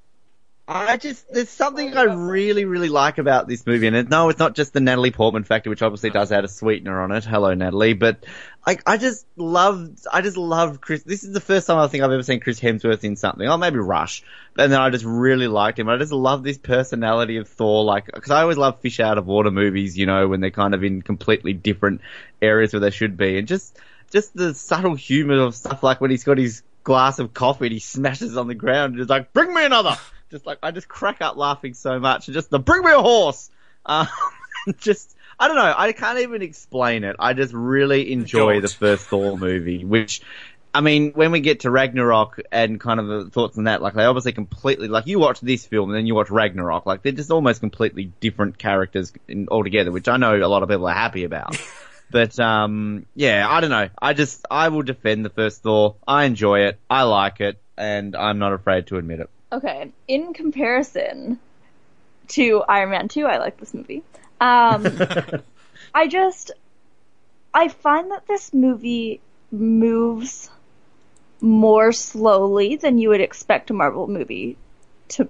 I 0.66 0.96
just 0.96 1.30
there's 1.30 1.50
something 1.50 1.94
I 1.94 2.04
really 2.04 2.64
really 2.64 2.88
like 2.88 3.18
about 3.18 3.46
this 3.46 3.66
movie, 3.66 3.86
and 3.86 3.94
it, 3.94 4.08
no, 4.08 4.30
it's 4.30 4.38
not 4.38 4.54
just 4.54 4.72
the 4.72 4.80
Natalie 4.80 5.10
Portman 5.10 5.44
factor, 5.44 5.68
which 5.68 5.82
obviously 5.82 6.08
does 6.08 6.32
add 6.32 6.44
a 6.44 6.48
sweetener 6.48 7.02
on 7.02 7.12
it. 7.12 7.22
Hello, 7.24 7.52
Natalie, 7.52 7.92
but 7.92 8.24
I 8.66 8.78
I 8.86 8.96
just 8.96 9.26
love 9.36 9.90
I 10.10 10.22
just 10.22 10.38
love 10.38 10.80
Chris. 10.80 11.02
This 11.02 11.22
is 11.22 11.34
the 11.34 11.40
first 11.40 11.66
time 11.66 11.76
I 11.76 11.86
think 11.88 12.02
I've 12.02 12.10
ever 12.10 12.22
seen 12.22 12.40
Chris 12.40 12.60
Hemsworth 12.60 13.04
in 13.04 13.16
something. 13.16 13.46
Oh, 13.46 13.58
maybe 13.58 13.78
Rush, 13.78 14.22
and 14.56 14.72
then 14.72 14.80
I 14.80 14.88
just 14.88 15.04
really 15.04 15.48
liked 15.48 15.78
him. 15.78 15.90
I 15.90 15.98
just 15.98 16.12
love 16.12 16.42
this 16.42 16.56
personality 16.56 17.36
of 17.36 17.46
Thor, 17.46 17.84
like 17.84 18.06
because 18.06 18.30
I 18.30 18.40
always 18.40 18.56
love 18.56 18.80
fish 18.80 19.00
out 19.00 19.18
of 19.18 19.26
water 19.26 19.50
movies, 19.50 19.98
you 19.98 20.06
know, 20.06 20.28
when 20.28 20.40
they're 20.40 20.50
kind 20.50 20.74
of 20.74 20.82
in 20.82 21.02
completely 21.02 21.52
different 21.52 22.00
areas 22.40 22.72
where 22.72 22.80
they 22.80 22.90
should 22.90 23.18
be, 23.18 23.36
and 23.36 23.46
just 23.46 23.78
just 24.10 24.34
the 24.34 24.54
subtle 24.54 24.94
humor 24.94 25.42
of 25.42 25.54
stuff 25.54 25.82
like 25.82 26.00
when 26.00 26.10
he's 26.10 26.24
got 26.24 26.38
his 26.38 26.62
glass 26.84 27.18
of 27.18 27.34
coffee 27.34 27.66
and 27.66 27.72
he 27.74 27.80
smashes 27.80 28.38
on 28.38 28.48
the 28.48 28.54
ground 28.54 28.94
and 28.94 29.02
is 29.02 29.10
like, 29.10 29.34
bring 29.34 29.52
me 29.52 29.62
another. 29.62 29.98
Just 30.34 30.46
like, 30.46 30.58
I 30.64 30.72
just 30.72 30.88
crack 30.88 31.22
up 31.22 31.36
laughing 31.36 31.74
so 31.74 32.00
much. 32.00 32.26
And 32.26 32.34
just 32.34 32.50
the, 32.50 32.58
bring 32.58 32.82
me 32.82 32.90
a 32.90 33.00
horse. 33.00 33.50
Um, 33.86 34.08
just, 34.78 35.16
I 35.38 35.46
don't 35.46 35.54
know. 35.54 35.72
I 35.76 35.92
can't 35.92 36.18
even 36.18 36.42
explain 36.42 37.04
it. 37.04 37.14
I 37.20 37.34
just 37.34 37.54
really 37.54 38.10
enjoy 38.10 38.54
Don't. 38.54 38.62
the 38.62 38.68
first 38.68 39.06
Thor 39.06 39.38
movie, 39.38 39.84
which, 39.84 40.22
I 40.74 40.80
mean, 40.80 41.12
when 41.12 41.30
we 41.30 41.38
get 41.38 41.60
to 41.60 41.70
Ragnarok 41.70 42.40
and 42.50 42.80
kind 42.80 42.98
of 42.98 43.06
the 43.06 43.30
thoughts 43.30 43.56
on 43.58 43.64
that, 43.64 43.80
like 43.80 43.94
they 43.94 44.02
obviously 44.02 44.32
completely, 44.32 44.88
like 44.88 45.06
you 45.06 45.20
watch 45.20 45.38
this 45.40 45.66
film 45.66 45.90
and 45.90 45.96
then 45.96 46.06
you 46.06 46.16
watch 46.16 46.30
Ragnarok, 46.30 46.84
like 46.84 47.02
they're 47.02 47.12
just 47.12 47.30
almost 47.30 47.60
completely 47.60 48.10
different 48.18 48.58
characters 48.58 49.12
in, 49.28 49.46
altogether, 49.48 49.92
which 49.92 50.08
I 50.08 50.16
know 50.16 50.34
a 50.34 50.48
lot 50.48 50.64
of 50.64 50.68
people 50.68 50.88
are 50.88 50.94
happy 50.94 51.22
about. 51.22 51.56
But 52.10 52.38
um, 52.38 53.06
yeah, 53.16 53.44
I 53.48 53.60
don't 53.60 53.70
know. 53.70 53.88
I 54.00 54.12
just 54.12 54.46
I 54.48 54.68
will 54.68 54.82
defend 54.82 55.24
the 55.24 55.30
first 55.30 55.62
Thor. 55.62 55.96
I 56.06 56.24
enjoy 56.24 56.66
it. 56.66 56.78
I 56.88 57.02
like 57.02 57.40
it, 57.40 57.60
and 57.76 58.14
I'm 58.14 58.38
not 58.38 58.52
afraid 58.52 58.86
to 58.88 58.98
admit 58.98 59.18
it. 59.18 59.30
Okay, 59.54 59.92
in 60.08 60.32
comparison 60.34 61.38
to 62.28 62.62
Iron 62.68 62.90
Man 62.90 63.08
2, 63.08 63.26
I 63.26 63.38
like 63.38 63.58
this 63.58 63.74
movie. 63.74 64.02
Um, 64.40 64.86
I 65.94 66.08
just, 66.08 66.50
I 67.52 67.68
find 67.68 68.10
that 68.10 68.26
this 68.26 68.52
movie 68.52 69.20
moves 69.50 70.50
more 71.40 71.92
slowly 71.92 72.76
than 72.76 72.98
you 72.98 73.10
would 73.10 73.20
expect 73.20 73.70
a 73.70 73.74
Marvel 73.74 74.08
movie 74.08 74.56
to, 75.08 75.28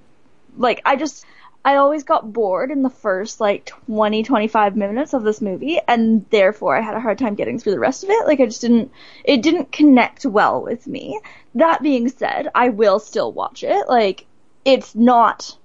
like, 0.57 0.81
I 0.85 0.97
just, 0.97 1.25
I 1.65 1.77
always 1.77 2.03
got 2.05 2.31
bored 2.31 2.71
in 2.71 2.83
the 2.83 2.91
first, 2.91 3.41
like, 3.41 3.67
20, 3.87 4.23
25 4.23 4.77
minutes 4.77 5.15
of 5.15 5.23
this 5.23 5.41
movie, 5.41 5.81
and 5.89 6.27
therefore 6.29 6.77
I 6.77 6.83
had 6.83 6.95
a 6.95 7.01
hard 7.01 7.19
time 7.19 7.37
getting 7.37 7.59
through 7.59 7.73
the 7.73 7.79
rest 7.79 8.05
of 8.05 8.11
it. 8.11 8.27
Like, 8.27 8.41
I 8.41 8.45
just 8.45 8.61
didn't, 8.61 8.93
it 9.25 9.43
didn't 9.43 9.73
connect 9.73 10.27
well 10.27 10.63
with 10.63 10.87
me. 10.87 11.19
That 11.55 11.83
being 11.83 12.09
said, 12.09 12.51
I 12.55 12.69
will 12.69 12.99
still 12.99 13.33
watch 13.33 13.65
it. 13.65 13.89
Like, 13.89 14.27
it's 14.67 14.95
not, 14.95 15.57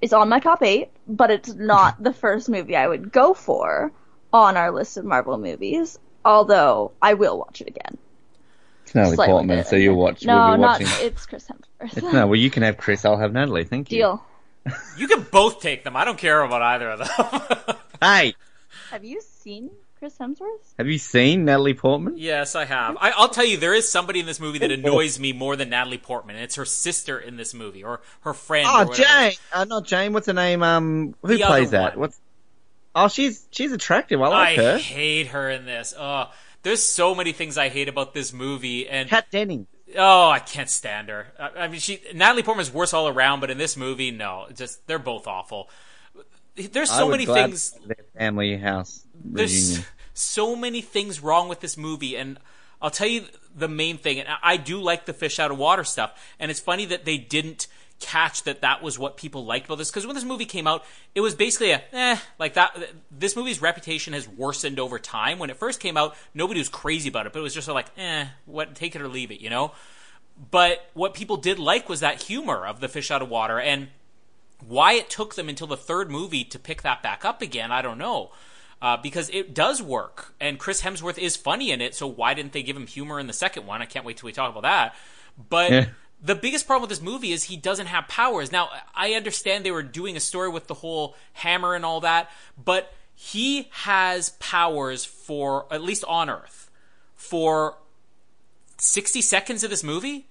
it's 0.00 0.12
on 0.12 0.28
my 0.28 0.40
top 0.40 0.62
eight, 0.62 0.88
but 1.06 1.30
it's 1.30 1.54
not 1.54 2.02
the 2.02 2.12
first 2.12 2.48
movie 2.48 2.74
I 2.74 2.88
would 2.88 3.12
go 3.12 3.32
for 3.32 3.92
on 4.32 4.56
our 4.56 4.72
list 4.72 4.96
of 4.96 5.04
Marvel 5.04 5.38
movies. 5.38 5.98
Although 6.24 6.92
I 7.00 7.14
will 7.14 7.38
watch 7.38 7.60
it 7.60 7.68
again. 7.68 7.98
It's 8.84 8.94
Natalie 8.94 9.16
Slightly 9.16 9.32
Portman, 9.32 9.64
so 9.64 9.76
you'll 9.76 9.96
watch. 9.96 10.24
No, 10.24 10.34
we'll 10.36 10.56
be 10.56 10.60
not 10.62 10.80
watching. 10.80 11.06
it's 11.06 11.26
Chris 11.26 11.48
Hemsworth. 11.48 12.12
No, 12.12 12.26
well, 12.26 12.36
you 12.36 12.50
can 12.50 12.62
have 12.62 12.76
Chris. 12.76 13.04
I'll 13.04 13.16
have 13.18 13.32
Natalie. 13.32 13.64
Thank 13.64 13.90
you. 13.92 13.98
Deal. 13.98 14.24
You 14.96 15.08
can 15.08 15.22
both 15.30 15.60
take 15.60 15.84
them. 15.84 15.96
I 15.96 16.04
don't 16.04 16.18
care 16.18 16.42
about 16.42 16.62
either 16.62 16.90
of 16.90 16.98
them. 17.00 17.76
Hey, 18.02 18.34
Have 18.90 19.04
you 19.04 19.20
seen 19.20 19.70
Chris 19.98 20.16
Hemsworth? 20.18 20.74
have 20.76 20.88
you 20.88 20.98
seen 20.98 21.44
Natalie 21.44 21.74
Portman? 21.74 22.14
yes, 22.16 22.56
I 22.56 22.64
have. 22.64 22.96
I, 23.00 23.10
I'll 23.10 23.28
tell 23.28 23.44
you, 23.44 23.56
there 23.58 23.74
is 23.74 23.88
somebody 23.90 24.18
in 24.18 24.26
this 24.26 24.40
movie 24.40 24.58
that 24.58 24.72
annoys 24.72 25.20
me 25.20 25.32
more 25.32 25.54
than 25.54 25.70
Natalie 25.70 25.98
Portman, 25.98 26.34
and 26.36 26.44
it's 26.44 26.56
her 26.56 26.64
sister 26.64 27.18
in 27.18 27.36
this 27.36 27.54
movie, 27.54 27.84
or 27.84 28.00
her 28.22 28.34
friend. 28.34 28.66
Oh, 28.68 28.86
whatever. 28.86 28.94
Jane. 29.30 29.32
Uh, 29.52 29.64
not 29.66 29.84
Jane. 29.86 30.12
What's 30.12 30.26
her 30.26 30.32
name? 30.32 30.62
Um, 30.64 31.14
who 31.22 31.36
The 31.36 31.44
plays 31.44 31.70
that? 31.70 31.92
one. 31.92 32.00
What's? 32.00 32.20
Oh, 32.94 33.06
she's 33.08 33.46
she's 33.52 33.70
attractive. 33.72 34.20
I 34.20 34.26
like 34.28 34.58
I 34.58 34.62
her. 34.62 34.78
hate 34.78 35.28
her 35.28 35.48
in 35.48 35.64
this. 35.64 35.94
Oh, 35.96 36.30
there's 36.62 36.82
so 36.82 37.14
many 37.14 37.30
things 37.32 37.56
I 37.56 37.68
hate 37.68 37.88
about 37.88 38.14
this 38.14 38.32
movie, 38.32 38.88
and 38.88 39.08
Kat 39.08 39.26
Denning. 39.30 39.66
Oh, 39.96 40.28
I 40.28 40.38
can't 40.38 40.70
stand 40.70 41.08
her. 41.08 41.28
I, 41.38 41.64
I 41.64 41.68
mean, 41.68 41.80
she 41.80 42.00
Natalie 42.14 42.42
Portman's 42.42 42.72
worse 42.72 42.92
all 42.92 43.08
around, 43.08 43.40
but 43.40 43.50
in 43.50 43.58
this 43.58 43.76
movie, 43.76 44.10
no, 44.10 44.46
just 44.54 44.86
they're 44.86 44.98
both 44.98 45.26
awful. 45.26 45.68
There's 46.54 46.90
so 46.90 47.08
many 47.08 47.24
things. 47.24 47.74
family 48.14 48.58
house 48.58 49.06
there's 49.24 49.80
so 50.14 50.56
many 50.56 50.80
things 50.80 51.20
wrong 51.20 51.48
with 51.48 51.60
this 51.60 51.76
movie 51.76 52.16
and 52.16 52.38
i'll 52.80 52.90
tell 52.90 53.06
you 53.06 53.24
the 53.54 53.68
main 53.68 53.98
thing 53.98 54.18
and 54.18 54.28
i 54.42 54.56
do 54.56 54.80
like 54.80 55.06
the 55.06 55.12
fish 55.12 55.38
out 55.38 55.50
of 55.50 55.58
water 55.58 55.84
stuff 55.84 56.12
and 56.38 56.50
it's 56.50 56.60
funny 56.60 56.84
that 56.84 57.04
they 57.04 57.18
didn't 57.18 57.66
catch 58.02 58.42
that 58.42 58.60
that 58.60 58.82
was 58.82 58.98
what 58.98 59.16
people 59.16 59.44
liked 59.46 59.66
about 59.66 59.78
this 59.78 59.90
because 59.90 60.06
when 60.06 60.14
this 60.14 60.24
movie 60.24 60.44
came 60.44 60.66
out 60.66 60.84
it 61.14 61.20
was 61.20 61.34
basically 61.34 61.70
a 61.70 61.82
eh 61.92 62.18
like 62.38 62.54
that 62.54 62.76
this 63.10 63.36
movie's 63.36 63.62
reputation 63.62 64.12
has 64.12 64.28
worsened 64.28 64.78
over 64.78 64.98
time 64.98 65.38
when 65.38 65.48
it 65.48 65.56
first 65.56 65.80
came 65.80 65.96
out 65.96 66.14
nobody 66.34 66.60
was 66.60 66.68
crazy 66.68 67.08
about 67.08 67.26
it 67.26 67.32
but 67.32 67.38
it 67.38 67.42
was 67.42 67.54
just 67.54 67.68
like 67.68 67.86
eh 67.96 68.26
what 68.44 68.74
take 68.74 68.94
it 68.96 69.00
or 69.00 69.08
leave 69.08 69.30
it 69.30 69.40
you 69.40 69.48
know 69.48 69.72
but 70.50 70.84
what 70.94 71.14
people 71.14 71.36
did 71.36 71.58
like 71.58 71.88
was 71.88 72.00
that 72.00 72.22
humor 72.22 72.66
of 72.66 72.80
the 72.80 72.88
fish 72.88 73.10
out 73.10 73.22
of 73.22 73.28
water 73.28 73.60
and 73.60 73.88
why 74.66 74.94
it 74.94 75.10
took 75.10 75.34
them 75.34 75.48
until 75.48 75.66
the 75.66 75.76
third 75.76 76.10
movie 76.10 76.44
to 76.44 76.58
pick 76.58 76.82
that 76.82 77.02
back 77.02 77.24
up 77.24 77.42
again, 77.42 77.72
I 77.72 77.82
don't 77.82 77.98
know. 77.98 78.30
Uh, 78.80 78.96
because 78.96 79.30
it 79.30 79.54
does 79.54 79.80
work, 79.80 80.34
and 80.40 80.58
Chris 80.58 80.82
Hemsworth 80.82 81.16
is 81.16 81.36
funny 81.36 81.70
in 81.70 81.80
it, 81.80 81.94
so 81.94 82.08
why 82.08 82.34
didn't 82.34 82.52
they 82.52 82.64
give 82.64 82.76
him 82.76 82.88
humor 82.88 83.20
in 83.20 83.28
the 83.28 83.32
second 83.32 83.64
one? 83.64 83.80
I 83.80 83.84
can't 83.84 84.04
wait 84.04 84.16
till 84.16 84.26
we 84.26 84.32
talk 84.32 84.50
about 84.50 84.62
that. 84.62 84.96
But 85.48 85.70
Yeah. 85.70 85.86
The 86.22 86.34
biggest 86.36 86.66
problem 86.66 86.88
with 86.88 86.90
this 86.90 87.04
movie 87.04 87.32
is 87.32 87.44
he 87.44 87.56
doesn't 87.56 87.86
have 87.86 88.06
powers. 88.06 88.52
Now, 88.52 88.70
I 88.94 89.14
understand 89.14 89.64
they 89.64 89.72
were 89.72 89.82
doing 89.82 90.16
a 90.16 90.20
story 90.20 90.48
with 90.48 90.68
the 90.68 90.74
whole 90.74 91.16
hammer 91.32 91.74
and 91.74 91.84
all 91.84 92.00
that, 92.00 92.30
but 92.62 92.94
he 93.14 93.68
has 93.70 94.30
powers 94.38 95.04
for, 95.04 95.66
at 95.72 95.82
least 95.82 96.04
on 96.06 96.30
Earth, 96.30 96.70
for 97.16 97.76
60 98.78 99.20
seconds 99.20 99.64
of 99.64 99.70
this 99.70 99.82
movie. 99.82 100.26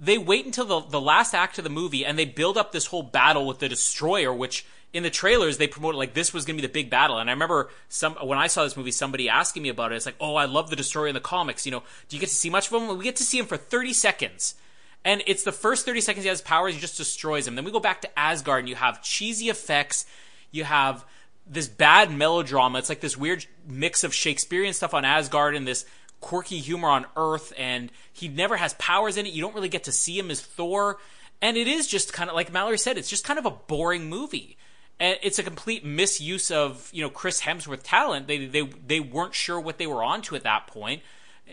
They 0.00 0.18
wait 0.18 0.46
until 0.46 0.64
the, 0.64 0.80
the 0.80 1.00
last 1.00 1.32
act 1.32 1.58
of 1.58 1.64
the 1.64 1.70
movie 1.70 2.04
and 2.04 2.18
they 2.18 2.24
build 2.24 2.58
up 2.58 2.72
this 2.72 2.86
whole 2.86 3.02
battle 3.02 3.46
with 3.46 3.60
the 3.60 3.68
destroyer 3.68 4.32
which 4.32 4.66
in 4.92 5.02
the 5.02 5.10
trailers 5.10 5.58
they 5.58 5.66
promoted 5.66 5.98
like 5.98 6.14
this 6.14 6.34
was 6.34 6.44
going 6.44 6.56
to 6.56 6.62
be 6.62 6.66
the 6.66 6.72
big 6.72 6.90
battle. 6.90 7.18
And 7.18 7.30
i 7.30 7.32
remember 7.32 7.70
some 7.88 8.14
when 8.14 8.38
i 8.38 8.46
saw 8.46 8.62
this 8.62 8.76
movie 8.76 8.90
somebody 8.90 9.28
asking 9.28 9.62
me 9.62 9.70
about 9.70 9.92
it. 9.92 9.96
It's 9.96 10.06
like 10.06 10.16
oh 10.20 10.36
i 10.36 10.44
love 10.44 10.68
the 10.68 10.76
destroyer 10.76 11.08
in 11.08 11.14
the 11.14 11.20
comics 11.20 11.64
you 11.64 11.72
know 11.72 11.82
do 12.08 12.16
you 12.16 12.20
get 12.20 12.28
to 12.28 12.34
see 12.34 12.50
much 12.50 12.70
of 12.70 12.74
him? 12.74 12.98
We 12.98 13.04
get 13.04 13.16
to 13.16 13.24
see 13.24 13.38
him 13.38 13.46
for 13.46 13.56
30 13.56 13.94
seconds 13.94 14.54
and 15.06 15.22
it's 15.26 15.42
the 15.44 15.52
first 15.52 15.86
30 15.86 16.02
seconds 16.02 16.24
he 16.24 16.28
has 16.28 16.42
powers 16.42 16.74
he 16.74 16.80
just 16.80 16.98
destroys 16.98 17.48
him 17.48 17.54
then 17.54 17.64
we 17.64 17.72
go 17.72 17.80
back 17.80 18.02
to 18.02 18.18
asgard 18.18 18.60
and 18.60 18.68
you 18.68 18.74
have 18.74 19.02
cheesy 19.02 19.48
effects 19.48 20.04
you 20.50 20.64
have 20.64 21.02
this 21.46 21.68
bad 21.68 22.12
melodrama 22.12 22.78
it's 22.78 22.90
like 22.90 23.00
this 23.00 23.16
weird 23.16 23.46
mix 23.66 24.04
of 24.04 24.12
shakespearean 24.12 24.74
stuff 24.74 24.92
on 24.92 25.04
asgard 25.04 25.56
and 25.56 25.66
this 25.66 25.86
quirky 26.20 26.58
humor 26.58 26.88
on 26.88 27.06
Earth, 27.16 27.52
and 27.56 27.90
he 28.12 28.28
never 28.28 28.56
has 28.56 28.74
powers 28.74 29.16
in 29.16 29.26
it. 29.26 29.32
You 29.32 29.42
don't 29.42 29.54
really 29.54 29.68
get 29.68 29.84
to 29.84 29.92
see 29.92 30.18
him 30.18 30.30
as 30.30 30.40
Thor, 30.40 30.98
and 31.40 31.56
it 31.56 31.68
is 31.68 31.86
just 31.86 32.12
kind 32.12 32.30
of 32.30 32.36
like 32.36 32.52
Mallory 32.52 32.78
said, 32.78 32.98
it's 32.98 33.10
just 33.10 33.24
kind 33.24 33.38
of 33.38 33.46
a 33.46 33.50
boring 33.50 34.08
movie. 34.08 34.56
And 34.98 35.18
it's 35.22 35.38
a 35.38 35.42
complete 35.42 35.84
misuse 35.84 36.50
of 36.50 36.88
you 36.92 37.02
know 37.02 37.10
Chris 37.10 37.42
Hemsworth 37.42 37.82
talent. 37.82 38.26
They 38.26 38.46
they 38.46 38.62
they 38.62 39.00
weren't 39.00 39.34
sure 39.34 39.60
what 39.60 39.76
they 39.76 39.86
were 39.86 40.02
onto 40.02 40.34
at 40.36 40.42
that 40.44 40.66
point. 40.66 41.02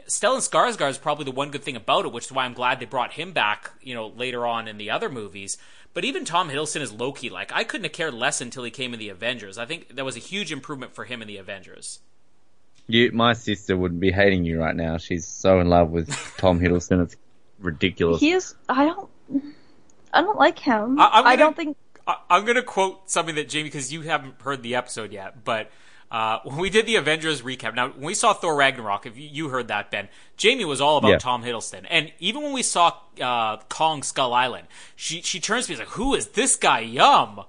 Stellan 0.08 0.40
Skarsgård 0.40 0.90
is 0.90 0.98
probably 0.98 1.26
the 1.26 1.32
one 1.32 1.52
good 1.52 1.64
thing 1.64 1.76
about 1.76 2.06
it, 2.06 2.12
which 2.12 2.26
is 2.26 2.32
why 2.32 2.46
I'm 2.46 2.54
glad 2.54 2.80
they 2.80 2.86
brought 2.86 3.14
him 3.14 3.32
back. 3.32 3.72
You 3.82 3.94
know 3.96 4.08
later 4.08 4.46
on 4.46 4.68
in 4.68 4.78
the 4.78 4.90
other 4.92 5.10
movies. 5.10 5.58
But 5.94 6.04
even 6.04 6.26
Tom 6.26 6.50
Hiddleston 6.50 6.82
is 6.82 6.92
Loki. 6.92 7.30
Like 7.30 7.52
I 7.54 7.64
couldn't 7.64 7.84
have 7.86 7.94
cared 7.94 8.14
less 8.16 8.42
until 8.42 8.64
he 8.64 8.72
came 8.72 8.94
in 8.94 9.00
the 9.00 9.10
Avengers. 9.10 9.58
I 9.58 9.66
think 9.66 9.96
that 9.96 10.04
was 10.06 10.16
a 10.16 10.20
huge 10.20 10.52
improvement 10.52 10.96
for 10.96 11.06
him 11.06 11.22
in 11.22 11.28
the 11.28 11.38
Avengers. 11.38 12.00
You, 12.88 13.12
my 13.14 13.34
sister 13.34 13.78
would 13.78 14.00
be 14.00 14.12
hating 14.12 14.44
you 14.44 14.60
right 14.60 14.76
now. 14.76 14.98
She's 14.98 15.26
so 15.26 15.60
in 15.60 15.70
love 15.70 15.92
with 15.92 16.10
Tom 16.38 16.60
Hiddleston. 16.60 17.02
It's 17.04 17.16
ridiculous. 17.60 18.20
He 18.20 18.32
is. 18.32 18.56
I 18.68 18.86
don't. 18.86 19.10
I 20.14 20.22
don't 20.22 20.38
like 20.38 20.60
him. 20.60 21.00
I- 21.00 21.10
I'm 21.14 21.26
I 21.28 21.32
gonna- 21.36 21.38
don't 21.38 21.56
think. 21.56 21.78
I- 22.06 22.18
I'm 22.30 22.44
going 22.44 22.58
to 22.58 22.64
quote 22.64 23.10
something 23.10 23.36
that 23.36 23.48
Jamie, 23.48 23.64
because 23.70 23.94
you 23.94 24.02
haven't 24.02 24.42
heard 24.42 24.62
the 24.64 24.76
episode 24.76 25.14
yet, 25.14 25.46
but 25.46 25.72
Uh, 26.14 26.40
when 26.44 26.58
we 26.58 26.70
did 26.70 26.86
the 26.86 26.96
Avengers 26.96 27.42
recap, 27.42 27.74
now 27.74 27.90
when 27.90 28.06
we 28.06 28.14
saw 28.14 28.34
Thor 28.34 28.56
Ragnarok, 28.56 29.08
if 29.08 29.18
you, 29.18 29.28
you 29.28 29.50
heard 29.50 29.68
that, 29.70 29.90
Ben, 29.90 30.10
Jamie 30.38 30.64
was 30.64 30.80
all 30.80 30.98
about 30.98 31.10
Yeah. 31.10 31.18
Tom 31.18 31.44
Hiddleston, 31.44 31.88
and 31.90 32.14
even 32.20 32.44
when 32.44 32.54
we 32.54 32.62
saw 32.62 32.94
uh, 33.20 33.58
Kong 33.68 34.04
Skull 34.04 34.32
Island, 34.32 34.68
she 34.96 35.24
she 35.24 35.40
turns 35.40 35.66
to 35.66 35.72
me 35.72 35.76
and 35.76 35.82
is 35.82 35.88
like, 35.88 35.96
"Who 35.98 36.14
is 36.14 36.28
this 36.28 36.56
guy? 36.56 36.82
Yum!" 36.82 37.42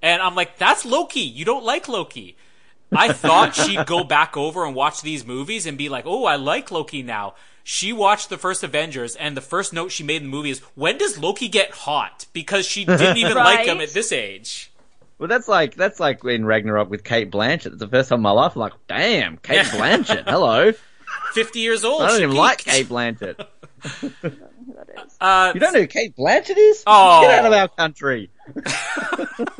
And 0.00 0.22
I'm 0.22 0.34
like, 0.34 0.56
"That's 0.56 0.86
Loki. 0.86 1.20
You 1.20 1.44
don't 1.44 1.62
like 1.64 1.88
Loki." 1.88 2.36
I 2.90 3.12
thought 3.12 3.54
she'd 3.62 3.84
go 3.84 4.02
back 4.02 4.34
over 4.34 4.64
and 4.64 4.74
watch 4.74 5.02
these 5.02 5.26
movies 5.26 5.66
and 5.66 5.76
be 5.76 5.90
like, 5.90 6.06
"Oh, 6.06 6.24
I 6.24 6.36
like 6.36 6.70
Loki 6.70 7.02
now." 7.02 7.34
She 7.64 7.92
watched 7.92 8.30
the 8.30 8.38
first 8.38 8.62
Avengers, 8.62 9.14
and 9.16 9.36
the 9.36 9.40
first 9.42 9.74
note 9.74 9.90
she 9.92 10.04
made 10.04 10.22
in 10.22 10.30
the 10.30 10.36
movie 10.36 10.50
is, 10.50 10.60
"When 10.74 10.96
does 10.96 11.18
Loki 11.18 11.48
get 11.48 11.70
hot?" 11.72 12.24
Because 12.32 12.64
she 12.64 12.86
didn't 12.86 13.18
even 13.18 13.34
like 13.34 13.66
him 13.66 13.80
at 13.82 13.90
this 13.90 14.10
age. 14.10 14.70
Well, 15.18 15.28
that's 15.28 15.48
like 15.48 15.74
that's 15.74 15.98
like 15.98 16.22
in 16.24 16.44
Ragnarok 16.44 16.90
with 16.90 17.02
Cate 17.04 17.30
Blanchett. 17.30 17.66
It's 17.66 17.78
the 17.78 17.88
first 17.88 18.10
time 18.10 18.18
in 18.18 18.22
my 18.22 18.32
life. 18.32 18.52
I'm 18.54 18.60
like, 18.60 18.72
damn, 18.86 19.38
Kate 19.38 19.56
Yeah. 19.56 19.64
Blanchett. 19.64 20.24
Hello. 20.28 20.72
Fifty 21.32 21.60
years 21.60 21.84
old. 21.84 22.02
I 22.02 22.08
don't 22.08 22.16
she 22.18 22.22
even 22.24 22.36
like. 22.36 22.58
Cate 22.58 22.88
Blanchett. 22.88 23.36
That 23.36 23.46
is. 24.22 24.34
Uh, 25.20 25.52
You 25.54 25.60
don't 25.60 25.72
know 25.72 25.80
who 25.80 25.86
Cate 25.86 26.16
Blanchett 26.16 26.56
is? 26.56 26.82
Oh. 26.86 27.22
Get 27.22 27.38
out 27.38 27.46
of 27.46 27.52
our 27.52 27.68
country. 27.68 28.30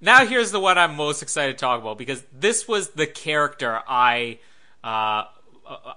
now 0.00 0.26
here's 0.26 0.50
the 0.50 0.60
one 0.60 0.78
I'm 0.78 0.94
most 0.96 1.22
excited 1.22 1.52
to 1.52 1.58
talk 1.58 1.80
about 1.80 1.98
because 1.98 2.22
this 2.32 2.66
was 2.68 2.90
the 2.90 3.06
character 3.06 3.80
I 3.86 4.38
uh, 4.84 5.24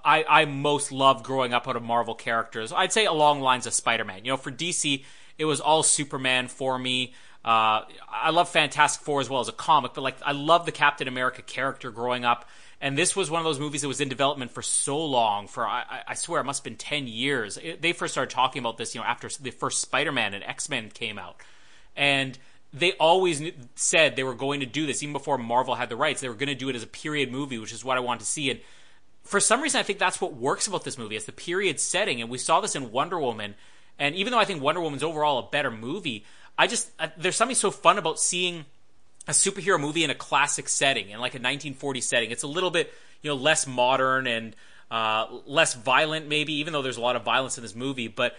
I, 0.04 0.24
I 0.28 0.44
most 0.46 0.90
loved 0.92 1.24
growing 1.24 1.52
up 1.54 1.68
out 1.68 1.76
of 1.76 1.82
Marvel 1.82 2.14
characters. 2.14 2.72
I'd 2.72 2.92
say 2.92 3.04
along 3.06 3.40
lines 3.40 3.66
of 3.66 3.72
Spider-Man. 3.72 4.24
You 4.24 4.32
know, 4.32 4.36
for 4.36 4.50
DC, 4.50 5.04
it 5.38 5.44
was 5.44 5.60
all 5.60 5.82
Superman 5.82 6.48
for 6.48 6.78
me. 6.78 7.14
Uh, 7.44 7.82
I 8.08 8.30
love 8.30 8.50
Fantastic 8.50 9.02
Four 9.02 9.20
as 9.20 9.30
well 9.30 9.40
as 9.40 9.48
a 9.48 9.52
comic, 9.52 9.94
but 9.94 10.02
like 10.02 10.16
I 10.22 10.32
love 10.32 10.66
the 10.66 10.72
Captain 10.72 11.08
America 11.08 11.42
character 11.42 11.90
growing 11.90 12.24
up. 12.24 12.48
And 12.82 12.96
this 12.96 13.14
was 13.14 13.30
one 13.30 13.40
of 13.40 13.44
those 13.44 13.58
movies 13.58 13.82
that 13.82 13.88
was 13.88 14.00
in 14.00 14.08
development 14.08 14.50
for 14.50 14.62
so 14.62 15.04
long. 15.04 15.48
For 15.48 15.66
I, 15.66 16.02
I- 16.08 16.14
swear, 16.14 16.40
it 16.40 16.44
must 16.44 16.60
have 16.60 16.64
been 16.64 16.76
ten 16.76 17.06
years. 17.06 17.56
It, 17.56 17.82
they 17.82 17.92
first 17.92 18.12
started 18.12 18.34
talking 18.34 18.60
about 18.60 18.76
this, 18.78 18.94
you 18.94 19.00
know, 19.00 19.06
after 19.06 19.28
the 19.40 19.50
first 19.50 19.80
Spider-Man 19.80 20.34
and 20.34 20.44
X-Men 20.44 20.90
came 20.90 21.18
out 21.18 21.36
and 21.96 22.38
they 22.72 22.92
always 22.92 23.40
knew, 23.40 23.52
said 23.74 24.16
they 24.16 24.22
were 24.22 24.34
going 24.34 24.60
to 24.60 24.66
do 24.66 24.86
this 24.86 25.02
even 25.02 25.12
before 25.12 25.36
Marvel 25.38 25.74
had 25.74 25.88
the 25.88 25.96
rights. 25.96 26.20
They 26.20 26.28
were 26.28 26.34
going 26.34 26.48
to 26.48 26.54
do 26.54 26.68
it 26.68 26.76
as 26.76 26.82
a 26.82 26.86
period 26.86 27.32
movie, 27.32 27.58
which 27.58 27.72
is 27.72 27.84
what 27.84 27.96
I 27.96 28.00
wanted 28.00 28.20
to 28.20 28.26
see. 28.26 28.50
And 28.50 28.60
for 29.24 29.40
some 29.40 29.60
reason, 29.60 29.80
I 29.80 29.82
think 29.82 29.98
that's 29.98 30.20
what 30.20 30.34
works 30.34 30.66
about 30.66 30.84
this 30.84 30.96
movie. 30.96 31.16
It's 31.16 31.26
the 31.26 31.32
period 31.32 31.80
setting, 31.80 32.20
and 32.20 32.30
we 32.30 32.38
saw 32.38 32.60
this 32.60 32.76
in 32.76 32.92
Wonder 32.92 33.18
Woman. 33.18 33.56
And 33.98 34.14
even 34.14 34.30
though 34.30 34.38
I 34.38 34.44
think 34.44 34.62
Wonder 34.62 34.80
Woman's 34.80 35.02
overall 35.02 35.38
a 35.40 35.50
better 35.50 35.70
movie, 35.70 36.24
I 36.60 36.66
just 36.66 36.90
I, 36.98 37.10
there's 37.16 37.36
something 37.36 37.54
so 37.56 37.70
fun 37.70 37.96
about 37.96 38.20
seeing 38.20 38.66
a 39.26 39.30
superhero 39.30 39.80
movie 39.80 40.04
in 40.04 40.10
a 40.10 40.14
classic 40.14 40.68
setting, 40.68 41.08
in 41.08 41.18
like 41.18 41.32
a 41.32 41.40
1940 41.40 42.02
setting. 42.02 42.30
It's 42.30 42.42
a 42.42 42.46
little 42.46 42.70
bit 42.70 42.92
you 43.22 43.30
know 43.30 43.34
less 43.34 43.66
modern 43.66 44.26
and 44.26 44.54
uh, 44.90 45.26
less 45.46 45.72
violent, 45.72 46.28
maybe, 46.28 46.52
even 46.52 46.74
though 46.74 46.82
there's 46.82 46.98
a 46.98 47.00
lot 47.00 47.16
of 47.16 47.22
violence 47.22 47.56
in 47.56 47.62
this 47.62 47.74
movie, 47.74 48.08
but 48.08 48.36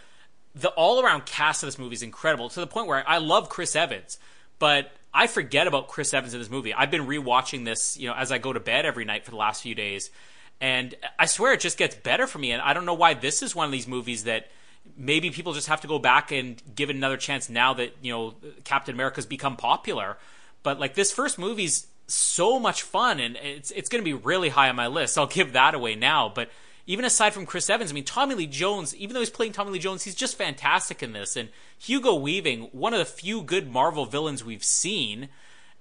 the 0.54 0.70
all 0.70 1.04
around 1.04 1.26
cast 1.26 1.64
of 1.64 1.68
this 1.68 1.80
movie 1.80 1.96
is 1.96 2.04
incredible 2.04 2.48
to 2.50 2.60
the 2.60 2.68
point 2.68 2.86
where 2.86 3.04
I 3.10 3.18
love 3.18 3.50
Chris 3.50 3.76
Evans, 3.76 4.20
but 4.60 4.92
I 5.12 5.26
forget 5.26 5.66
about 5.66 5.88
Chris 5.88 6.14
Evans 6.14 6.36
in 6.36 6.40
this 6.40 6.52
movie. 6.52 6.76
I've 6.76 6.92
been 6.92 7.08
rewatching 7.08 7.66
this, 7.66 7.98
you 7.98 8.08
know, 8.08 8.14
as 8.14 8.32
I 8.32 8.38
go 8.38 8.54
to 8.54 8.60
bed 8.60 8.86
every 8.86 9.04
night 9.04 9.26
for 9.26 9.32
the 9.32 9.38
last 9.38 9.64
few 9.64 9.74
days, 9.74 10.12
and 10.60 10.94
I 11.18 11.26
swear 11.26 11.54
it 11.54 11.60
just 11.60 11.80
gets 11.80 11.96
better 11.96 12.28
for 12.28 12.38
me. 12.38 12.52
And 12.52 12.62
I 12.62 12.74
don't 12.74 12.86
know 12.86 12.94
why 12.94 13.16
this 13.16 13.42
is 13.42 13.56
one 13.56 13.66
of 13.66 13.72
these 13.72 13.88
movies 13.88 14.26
that 14.26 14.52
maybe 14.98 15.32
people 15.32 15.54
just 15.54 15.68
have 15.68 15.82
to 15.82 15.88
go 15.88 16.00
back 16.00 16.32
and 16.32 16.62
give 16.76 16.90
it 16.90 16.96
another 16.96 17.18
chance 17.18 17.50
now 17.50 17.74
that 17.76 17.96
you 18.02 18.12
know 18.12 18.36
Captain 18.64 18.94
America's 18.94 19.26
become 19.26 19.58
popular. 19.58 20.18
But 20.64 20.80
like 20.80 20.94
this 20.94 21.12
first 21.12 21.40
movie's 21.40 21.88
so 22.08 22.60
much 22.60 22.84
fun, 22.84 23.20
and 23.20 23.36
it's 23.38 23.72
it's 23.72 23.90
going 23.90 24.04
to 24.04 24.06
be 24.06 24.14
really 24.14 24.50
high 24.50 24.70
on 24.70 24.76
my 24.76 24.88
list. 24.88 25.18
I'll 25.18 25.28
give 25.28 25.54
that 25.54 25.74
away 25.74 25.96
now, 25.96 26.32
but 26.34 26.50
even 26.88 27.06
aside 27.06 27.34
from 27.34 27.46
Chris 27.46 27.70
Evans, 27.70 27.92
I 27.92 27.94
mean, 27.94 28.04
Tommy 28.04 28.36
Lee 28.36 28.48
Jones, 28.48 28.96
even 28.96 29.14
though 29.14 29.20
he's 29.20 29.30
playing 29.30 29.54
Tommy 29.54 29.72
Lee 29.72 29.80
Jones, 29.80 30.04
he's 30.04 30.16
just 30.16 30.38
fantastic 30.38 31.04
in 31.04 31.14
this. 31.14 31.36
And 31.36 31.50
Hugo 31.78 32.16
Weaving, 32.16 32.70
one 32.72 32.94
of 32.94 33.00
the 33.00 33.06
few 33.06 33.44
good 33.44 33.72
Marvel 33.72 34.06
villains 34.06 34.44
we've 34.44 34.64
seen. 34.64 35.30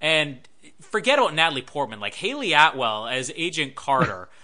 And 0.00 0.38
forget 0.80 1.18
about 1.18 1.34
Natalie 1.34 1.62
Portman, 1.62 2.00
like 2.00 2.14
Hayley 2.14 2.52
Atwell 2.52 3.06
as 3.06 3.32
Agent 3.34 3.74
Carter. 3.74 4.28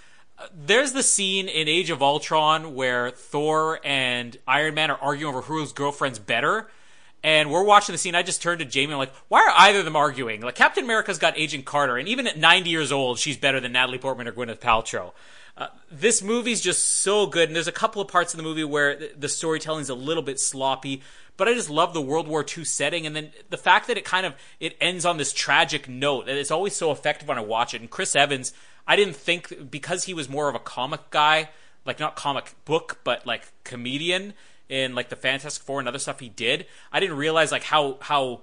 There's 0.53 0.93
the 0.93 1.03
scene 1.03 1.47
in 1.47 1.67
Age 1.67 1.89
of 1.89 2.03
Ultron 2.03 2.75
where 2.75 3.09
Thor 3.11 3.79
and 3.83 4.37
Iron 4.47 4.75
Man 4.75 4.91
are 4.91 4.97
arguing 4.97 5.33
over 5.33 5.41
whose 5.41 5.73
girlfriend's 5.73 6.19
better. 6.19 6.69
And 7.23 7.51
we're 7.51 7.63
watching 7.63 7.93
the 7.93 7.97
scene. 7.97 8.13
I 8.13 8.21
just 8.21 8.41
turned 8.41 8.59
to 8.59 8.65
Jamie. 8.65 8.85
And 8.85 8.93
I'm 8.93 8.99
like, 8.99 9.13
why 9.27 9.41
are 9.41 9.53
either 9.57 9.79
of 9.79 9.85
them 9.85 9.95
arguing? 9.95 10.41
Like, 10.41 10.55
Captain 10.55 10.83
America's 10.83 11.17
got 11.17 11.37
Agent 11.37 11.65
Carter, 11.65 11.97
and 11.97 12.07
even 12.07 12.27
at 12.27 12.37
90 12.37 12.69
years 12.69 12.91
old, 12.91 13.17
she's 13.17 13.37
better 13.37 13.59
than 13.59 13.71
Natalie 13.71 13.97
Portman 13.97 14.27
or 14.27 14.31
Gwyneth 14.31 14.59
Paltrow. 14.59 15.11
Uh, 15.57 15.67
this 15.91 16.21
movie's 16.21 16.61
just 16.61 16.87
so 16.87 17.25
good, 17.25 17.49
and 17.49 17.55
there's 17.55 17.67
a 17.67 17.71
couple 17.71 17.99
of 17.99 18.07
parts 18.07 18.33
in 18.33 18.37
the 18.37 18.43
movie 18.43 18.63
where 18.63 18.95
th- 18.95 19.13
the 19.17 19.27
storytelling's 19.27 19.89
a 19.89 19.95
little 19.95 20.21
bit 20.21 20.39
sloppy, 20.39 21.01
but 21.35 21.47
I 21.47 21.55
just 21.55 21.69
love 21.69 21.95
the 21.95 22.01
World 22.01 22.27
War 22.27 22.45
II 22.45 22.63
setting, 22.63 23.07
and 23.07 23.15
then 23.15 23.31
the 23.49 23.57
fact 23.57 23.87
that 23.87 23.97
it 23.97 24.05
kind 24.05 24.27
of 24.27 24.35
it 24.59 24.77
ends 24.79 25.03
on 25.03 25.17
this 25.17 25.33
tragic 25.33 25.89
note, 25.89 26.29
it's 26.29 26.51
always 26.51 26.75
so 26.75 26.91
effective 26.91 27.27
when 27.27 27.39
I 27.39 27.41
watch 27.41 27.73
it. 27.73 27.81
And 27.81 27.89
Chris 27.89 28.15
Evans, 28.15 28.53
I 28.87 28.95
didn't 28.95 29.15
think 29.15 29.69
because 29.69 30.05
he 30.05 30.13
was 30.13 30.29
more 30.29 30.47
of 30.49 30.55
a 30.55 30.59
comic 30.59 31.09
guy, 31.09 31.49
like 31.85 31.99
not 31.99 32.15
comic 32.15 32.53
book, 32.65 32.99
but 33.03 33.25
like 33.27 33.51
comedian 33.63 34.33
in 34.69 34.95
like 34.95 35.09
the 35.09 35.15
Fantastic 35.15 35.63
Four 35.63 35.79
and 35.79 35.87
other 35.87 35.99
stuff 35.99 36.19
he 36.19 36.29
did. 36.29 36.65
I 36.91 36.99
didn't 36.99 37.17
realize 37.17 37.51
like 37.51 37.63
how 37.63 37.97
how 38.01 38.41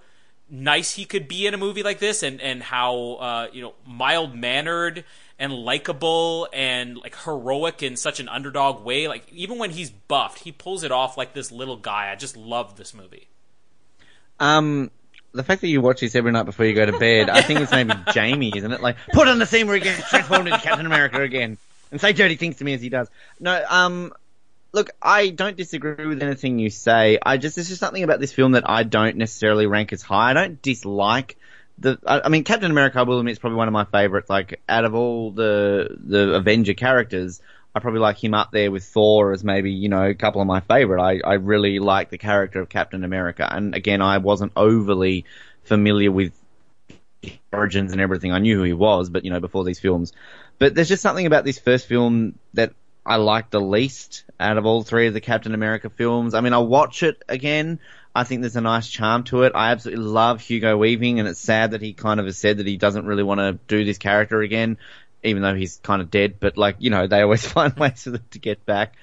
nice 0.50 0.92
he 0.92 1.04
could 1.04 1.26
be 1.26 1.46
in 1.46 1.54
a 1.54 1.56
movie 1.56 1.82
like 1.82 1.98
this 1.98 2.22
and 2.22 2.40
and 2.40 2.62
how 2.62 3.14
uh, 3.14 3.48
you 3.52 3.62
know 3.62 3.74
mild 3.86 4.34
mannered 4.34 5.04
and 5.38 5.52
likable 5.52 6.48
and 6.52 6.96
like 6.98 7.16
heroic 7.24 7.82
in 7.82 7.96
such 7.96 8.20
an 8.20 8.28
underdog 8.28 8.84
way 8.84 9.08
like 9.08 9.26
even 9.32 9.58
when 9.58 9.70
he's 9.70 9.90
buffed 9.90 10.40
he 10.40 10.52
pulls 10.52 10.84
it 10.84 10.92
off 10.92 11.16
like 11.16 11.32
this 11.32 11.50
little 11.50 11.76
guy 11.76 12.12
i 12.12 12.14
just 12.14 12.36
love 12.36 12.76
this 12.76 12.94
movie 12.94 13.26
Um, 14.38 14.90
the 15.34 15.42
fact 15.42 15.60
that 15.60 15.68
you 15.68 15.80
watch 15.80 16.00
this 16.00 16.14
every 16.14 16.32
night 16.32 16.44
before 16.44 16.64
you 16.64 16.74
go 16.74 16.86
to 16.86 16.98
bed, 16.98 17.28
I 17.28 17.42
think 17.42 17.60
it's 17.60 17.72
maybe 17.72 17.92
Jamie, 18.12 18.52
isn't 18.54 18.72
it? 18.72 18.80
Like, 18.80 18.96
put 19.12 19.28
on 19.28 19.38
the 19.38 19.46
scene 19.46 19.66
where 19.66 19.76
he 19.76 19.82
gets 19.82 20.08
transformed 20.08 20.48
into 20.48 20.60
Captain 20.60 20.86
America 20.86 21.20
again 21.20 21.58
and 21.90 22.00
say 22.00 22.12
dirty 22.12 22.36
things 22.36 22.56
to 22.56 22.64
me 22.64 22.74
as 22.74 22.80
he 22.80 22.88
does. 22.88 23.08
No, 23.40 23.64
um, 23.68 24.12
look, 24.72 24.90
I 25.02 25.30
don't 25.30 25.56
disagree 25.56 26.06
with 26.06 26.22
anything 26.22 26.58
you 26.58 26.70
say. 26.70 27.18
I 27.20 27.36
just, 27.36 27.56
there's 27.56 27.68
just 27.68 27.80
something 27.80 28.02
about 28.02 28.20
this 28.20 28.32
film 28.32 28.52
that 28.52 28.68
I 28.68 28.84
don't 28.84 29.16
necessarily 29.16 29.66
rank 29.66 29.92
as 29.92 30.02
high. 30.02 30.30
I 30.30 30.34
don't 30.34 30.62
dislike 30.62 31.36
the, 31.78 31.98
I, 32.06 32.22
I 32.24 32.28
mean, 32.28 32.44
Captain 32.44 32.70
America, 32.70 33.00
I 33.00 33.02
will 33.02 33.18
admit, 33.18 33.32
is 33.32 33.38
probably 33.38 33.56
one 33.56 33.68
of 33.68 33.72
my 33.72 33.84
favorites. 33.84 34.30
Like, 34.30 34.60
out 34.68 34.84
of 34.84 34.94
all 34.94 35.30
the, 35.30 35.96
the 35.98 36.34
Avenger 36.34 36.74
characters, 36.74 37.40
I 37.74 37.80
probably 37.80 38.00
like 38.00 38.22
him 38.22 38.34
up 38.34 38.52
there 38.52 38.70
with 38.70 38.84
Thor 38.84 39.32
as 39.32 39.42
maybe, 39.42 39.72
you 39.72 39.88
know, 39.88 40.04
a 40.04 40.14
couple 40.14 40.40
of 40.40 40.46
my 40.46 40.60
favorite. 40.60 41.02
I, 41.02 41.20
I 41.24 41.34
really 41.34 41.80
like 41.80 42.10
the 42.10 42.18
character 42.18 42.60
of 42.60 42.68
Captain 42.68 43.02
America. 43.02 43.48
And 43.50 43.74
again, 43.74 44.00
I 44.00 44.18
wasn't 44.18 44.52
overly 44.54 45.24
familiar 45.64 46.12
with 46.12 46.32
origins 47.52 47.92
and 47.92 48.00
everything. 48.00 48.32
I 48.32 48.38
knew 48.38 48.58
who 48.58 48.62
he 48.62 48.72
was, 48.72 49.10
but 49.10 49.24
you 49.24 49.30
know, 49.30 49.40
before 49.40 49.64
these 49.64 49.80
films. 49.80 50.12
But 50.58 50.74
there's 50.74 50.88
just 50.88 51.02
something 51.02 51.26
about 51.26 51.44
this 51.44 51.58
first 51.58 51.86
film 51.86 52.38
that 52.52 52.74
I 53.04 53.16
like 53.16 53.50
the 53.50 53.60
least 53.60 54.24
out 54.38 54.56
of 54.56 54.66
all 54.66 54.82
three 54.82 55.08
of 55.08 55.14
the 55.14 55.20
Captain 55.20 55.54
America 55.54 55.90
films. 55.90 56.34
I 56.34 56.40
mean, 56.40 56.52
I'll 56.52 56.66
watch 56.66 57.02
it 57.02 57.22
again. 57.28 57.80
I 58.14 58.22
think 58.22 58.42
there's 58.42 58.56
a 58.56 58.60
nice 58.60 58.88
charm 58.88 59.24
to 59.24 59.42
it. 59.42 59.52
I 59.54 59.72
absolutely 59.72 60.04
love 60.04 60.40
Hugo 60.40 60.76
Weaving, 60.76 61.18
and 61.18 61.28
it's 61.28 61.40
sad 61.40 61.72
that 61.72 61.82
he 61.82 61.92
kind 61.92 62.20
of 62.20 62.26
has 62.26 62.38
said 62.38 62.58
that 62.58 62.66
he 62.66 62.76
doesn't 62.76 63.06
really 63.06 63.24
want 63.24 63.40
to 63.40 63.58
do 63.66 63.84
this 63.84 63.98
character 63.98 64.40
again, 64.40 64.78
even 65.24 65.42
though 65.42 65.54
he's 65.54 65.78
kind 65.78 66.00
of 66.00 66.10
dead. 66.10 66.36
But 66.38 66.56
like, 66.56 66.76
you 66.78 66.90
know, 66.90 67.06
they 67.06 67.22
always 67.22 67.46
find 67.52 67.74
ways 67.76 68.06
to 68.30 68.38
get 68.38 68.64
back. 68.64 68.94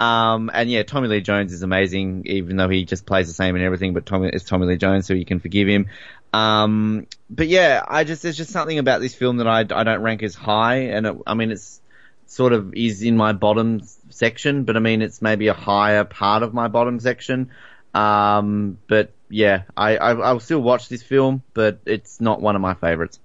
Um, 0.00 0.50
and 0.52 0.70
yeah, 0.70 0.82
Tommy 0.82 1.08
Lee 1.08 1.20
Jones 1.20 1.52
is 1.52 1.62
amazing, 1.62 2.22
even 2.24 2.56
though 2.56 2.70
he 2.70 2.86
just 2.86 3.04
plays 3.04 3.28
the 3.28 3.34
same 3.34 3.54
in 3.54 3.62
everything. 3.62 3.92
But 3.92 4.06
Tommy 4.06 4.30
it's 4.32 4.44
Tommy 4.44 4.66
Lee 4.66 4.76
Jones, 4.76 5.06
so 5.06 5.12
you 5.12 5.26
can 5.26 5.40
forgive 5.40 5.68
him. 5.68 5.88
Um, 6.32 7.06
but 7.28 7.48
yeah, 7.48 7.82
I 7.86 8.04
just 8.04 8.22
there's 8.22 8.36
just 8.36 8.50
something 8.50 8.78
about 8.78 9.02
this 9.02 9.14
film 9.14 9.38
that 9.38 9.46
I, 9.46 9.60
I 9.60 9.84
don't 9.84 10.00
rank 10.00 10.22
as 10.22 10.34
high, 10.34 10.76
and 10.84 11.06
it, 11.06 11.16
I 11.26 11.34
mean 11.34 11.50
it's 11.50 11.82
sort 12.26 12.54
of 12.54 12.72
is 12.74 13.02
in 13.02 13.16
my 13.16 13.34
bottom 13.34 13.82
section, 14.08 14.64
but 14.64 14.76
I 14.76 14.80
mean 14.80 15.02
it's 15.02 15.20
maybe 15.20 15.48
a 15.48 15.54
higher 15.54 16.04
part 16.04 16.42
of 16.42 16.54
my 16.54 16.68
bottom 16.68 16.98
section. 16.98 17.50
Um, 17.92 18.78
but 18.88 19.12
yeah, 19.28 19.64
I, 19.76 19.98
I 19.98 20.12
I'll 20.12 20.40
still 20.40 20.60
watch 20.60 20.88
this 20.88 21.02
film, 21.02 21.42
but 21.52 21.80
it's 21.84 22.22
not 22.22 22.40
one 22.40 22.56
of 22.56 22.62
my 22.62 22.72
favorites. 22.72 23.20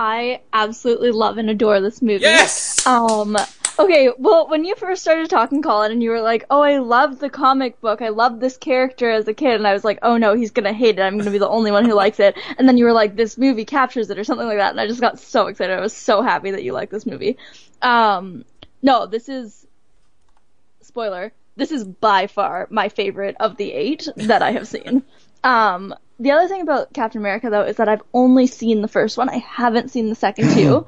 I 0.00 0.42
absolutely 0.52 1.10
love 1.10 1.38
and 1.38 1.50
adore 1.50 1.80
this 1.80 2.00
movie. 2.00 2.22
yes 2.22 2.86
Um, 2.86 3.36
okay, 3.80 4.10
well, 4.16 4.48
when 4.48 4.64
you 4.64 4.76
first 4.76 5.02
started 5.02 5.28
talking, 5.28 5.60
Colin, 5.60 5.90
and 5.90 6.00
you 6.00 6.10
were 6.10 6.20
like, 6.20 6.44
oh, 6.50 6.62
I 6.62 6.78
love 6.78 7.18
the 7.18 7.28
comic 7.28 7.80
book, 7.80 8.00
I 8.00 8.10
love 8.10 8.38
this 8.38 8.56
character 8.56 9.10
as 9.10 9.26
a 9.26 9.34
kid, 9.34 9.56
and 9.56 9.66
I 9.66 9.72
was 9.72 9.82
like, 9.84 9.98
oh 10.02 10.16
no, 10.16 10.34
he's 10.34 10.52
gonna 10.52 10.72
hate 10.72 11.00
it, 11.00 11.02
I'm 11.02 11.18
gonna 11.18 11.32
be 11.32 11.38
the 11.38 11.48
only 11.48 11.72
one 11.72 11.84
who 11.84 11.94
likes 11.94 12.20
it. 12.20 12.38
And 12.58 12.68
then 12.68 12.78
you 12.78 12.84
were 12.84 12.92
like, 12.92 13.16
this 13.16 13.36
movie 13.36 13.64
captures 13.64 14.08
it, 14.08 14.18
or 14.18 14.24
something 14.24 14.46
like 14.46 14.58
that, 14.58 14.70
and 14.70 14.80
I 14.80 14.86
just 14.86 15.00
got 15.00 15.18
so 15.18 15.48
excited. 15.48 15.76
I 15.76 15.80
was 15.80 15.96
so 15.96 16.22
happy 16.22 16.52
that 16.52 16.62
you 16.62 16.72
like 16.72 16.90
this 16.90 17.04
movie. 17.04 17.36
Um, 17.82 18.44
no, 18.80 19.06
this 19.06 19.28
is, 19.28 19.66
spoiler, 20.80 21.32
this 21.56 21.72
is 21.72 21.82
by 21.82 22.28
far 22.28 22.68
my 22.70 22.88
favorite 22.88 23.34
of 23.40 23.56
the 23.56 23.72
eight 23.72 24.06
that 24.14 24.42
I 24.42 24.52
have 24.52 24.68
seen. 24.68 25.02
Um, 25.42 25.92
the 26.18 26.32
other 26.32 26.48
thing 26.48 26.62
about 26.62 26.92
Captain 26.92 27.20
America 27.20 27.50
though 27.50 27.62
is 27.62 27.76
that 27.76 27.88
I've 27.88 28.02
only 28.12 28.46
seen 28.46 28.82
the 28.82 28.88
first 28.88 29.16
one. 29.16 29.28
I 29.28 29.38
haven't 29.38 29.90
seen 29.90 30.08
the 30.08 30.14
second 30.14 30.50
two. 30.54 30.86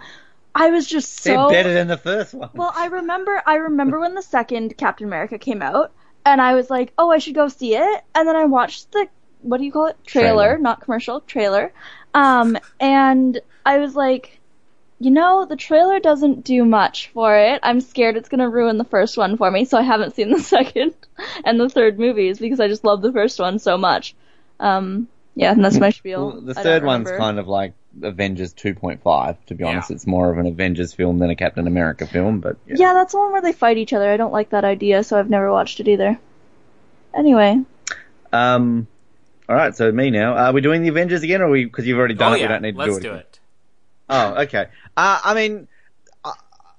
I 0.54 0.70
was 0.70 0.86
just 0.86 1.22
They're 1.22 1.36
so 1.36 1.48
better 1.50 1.72
than 1.72 1.86
the 1.86 1.96
first 1.96 2.34
one. 2.34 2.50
well. 2.54 2.72
I 2.74 2.86
remember 2.86 3.40
I 3.46 3.54
remember 3.56 4.00
when 4.00 4.14
the 4.14 4.22
second 4.22 4.76
Captain 4.76 5.06
America 5.06 5.38
came 5.38 5.62
out, 5.62 5.92
and 6.26 6.40
I 6.40 6.54
was 6.54 6.68
like, 6.68 6.92
oh, 6.98 7.10
I 7.10 7.18
should 7.18 7.34
go 7.36 7.48
see 7.48 7.76
it. 7.76 8.04
And 8.14 8.26
then 8.26 8.36
I 8.36 8.46
watched 8.46 8.90
the 8.92 9.06
what 9.42 9.58
do 9.58 9.64
you 9.64 9.72
call 9.72 9.86
it 9.86 9.96
trailer, 10.04 10.44
Trailer. 10.48 10.58
not 10.58 10.80
commercial 10.80 11.20
trailer, 11.20 11.72
um, 12.14 12.56
and 12.80 13.40
I 13.64 13.78
was 13.78 13.94
like. 13.94 14.36
You 15.02 15.10
know, 15.10 15.46
the 15.46 15.56
trailer 15.56 15.98
doesn't 15.98 16.44
do 16.44 16.62
much 16.62 17.08
for 17.14 17.34
it. 17.34 17.60
I'm 17.62 17.80
scared 17.80 18.18
it's 18.18 18.28
gonna 18.28 18.50
ruin 18.50 18.76
the 18.76 18.84
first 18.84 19.16
one 19.16 19.38
for 19.38 19.50
me, 19.50 19.64
so 19.64 19.78
I 19.78 19.82
haven't 19.82 20.14
seen 20.14 20.30
the 20.30 20.38
second 20.56 20.92
and 21.42 21.58
the 21.58 21.70
third 21.70 21.98
movies 21.98 22.38
because 22.38 22.60
I 22.60 22.68
just 22.68 22.84
love 22.84 23.00
the 23.00 23.10
first 23.10 23.38
one 23.40 23.58
so 23.58 23.78
much. 23.78 24.14
Um, 24.58 25.08
yeah, 25.34 25.52
and 25.52 25.64
that's 25.64 25.78
my 25.78 25.90
spiel. 25.90 26.26
Well, 26.28 26.40
the 26.40 26.58
I 26.58 26.62
third 26.62 26.84
one's 26.84 27.10
kind 27.10 27.38
of 27.38 27.48
like 27.48 27.74
Avengers 28.02 28.52
2.5. 28.54 29.36
To 29.46 29.54
be 29.54 29.64
Yeah. 29.64 29.70
honest, 29.70 29.90
it's 29.90 30.06
more 30.06 30.30
of 30.30 30.38
an 30.38 30.46
Avengers 30.46 30.92
film 30.92 31.18
than 31.18 31.30
a 31.30 31.36
Captain 31.36 31.66
America 31.66 32.06
film. 32.06 32.40
But 32.40 32.56
yeah. 32.66 32.74
Yeah, 32.78 32.92
that's 32.94 33.12
the 33.12 33.18
one 33.18 33.32
where 33.32 33.42
they 33.42 33.52
fight 33.52 33.78
each 33.78 33.92
other. 33.92 34.10
I 34.10 34.16
don't 34.16 34.32
like 34.32 34.50
that 34.50 34.64
idea, 34.64 35.02
so 35.04 35.18
I've 35.18 35.30
never 35.30 35.50
watched 35.50 35.80
it 35.80 35.88
either. 35.88 36.18
Anyway, 37.14 37.60
Um. 38.32 38.86
All 39.48 39.56
right, 39.56 39.74
so 39.74 39.90
me 39.90 40.10
now. 40.10 40.34
Are 40.34 40.52
we 40.52 40.60
doing 40.60 40.82
the 40.82 40.88
Avengers 40.90 41.24
again, 41.24 41.42
or 41.42 41.50
we? 41.50 41.64
Because 41.64 41.84
you've 41.84 41.98
already 41.98 42.14
done 42.14 42.32
oh 42.32 42.34
it, 42.36 42.38
yeah, 42.40 42.44
we 42.44 42.48
don't 42.52 42.62
need 42.62 42.72
to 42.72 42.78
let's 42.78 42.92
do 42.92 42.98
it. 42.98 43.02
do 43.02 43.14
it. 43.14 43.40
Oh, 44.08 44.42
okay. 44.42 44.66
Uh, 44.96 45.20
I 45.24 45.34
mean, 45.34 45.66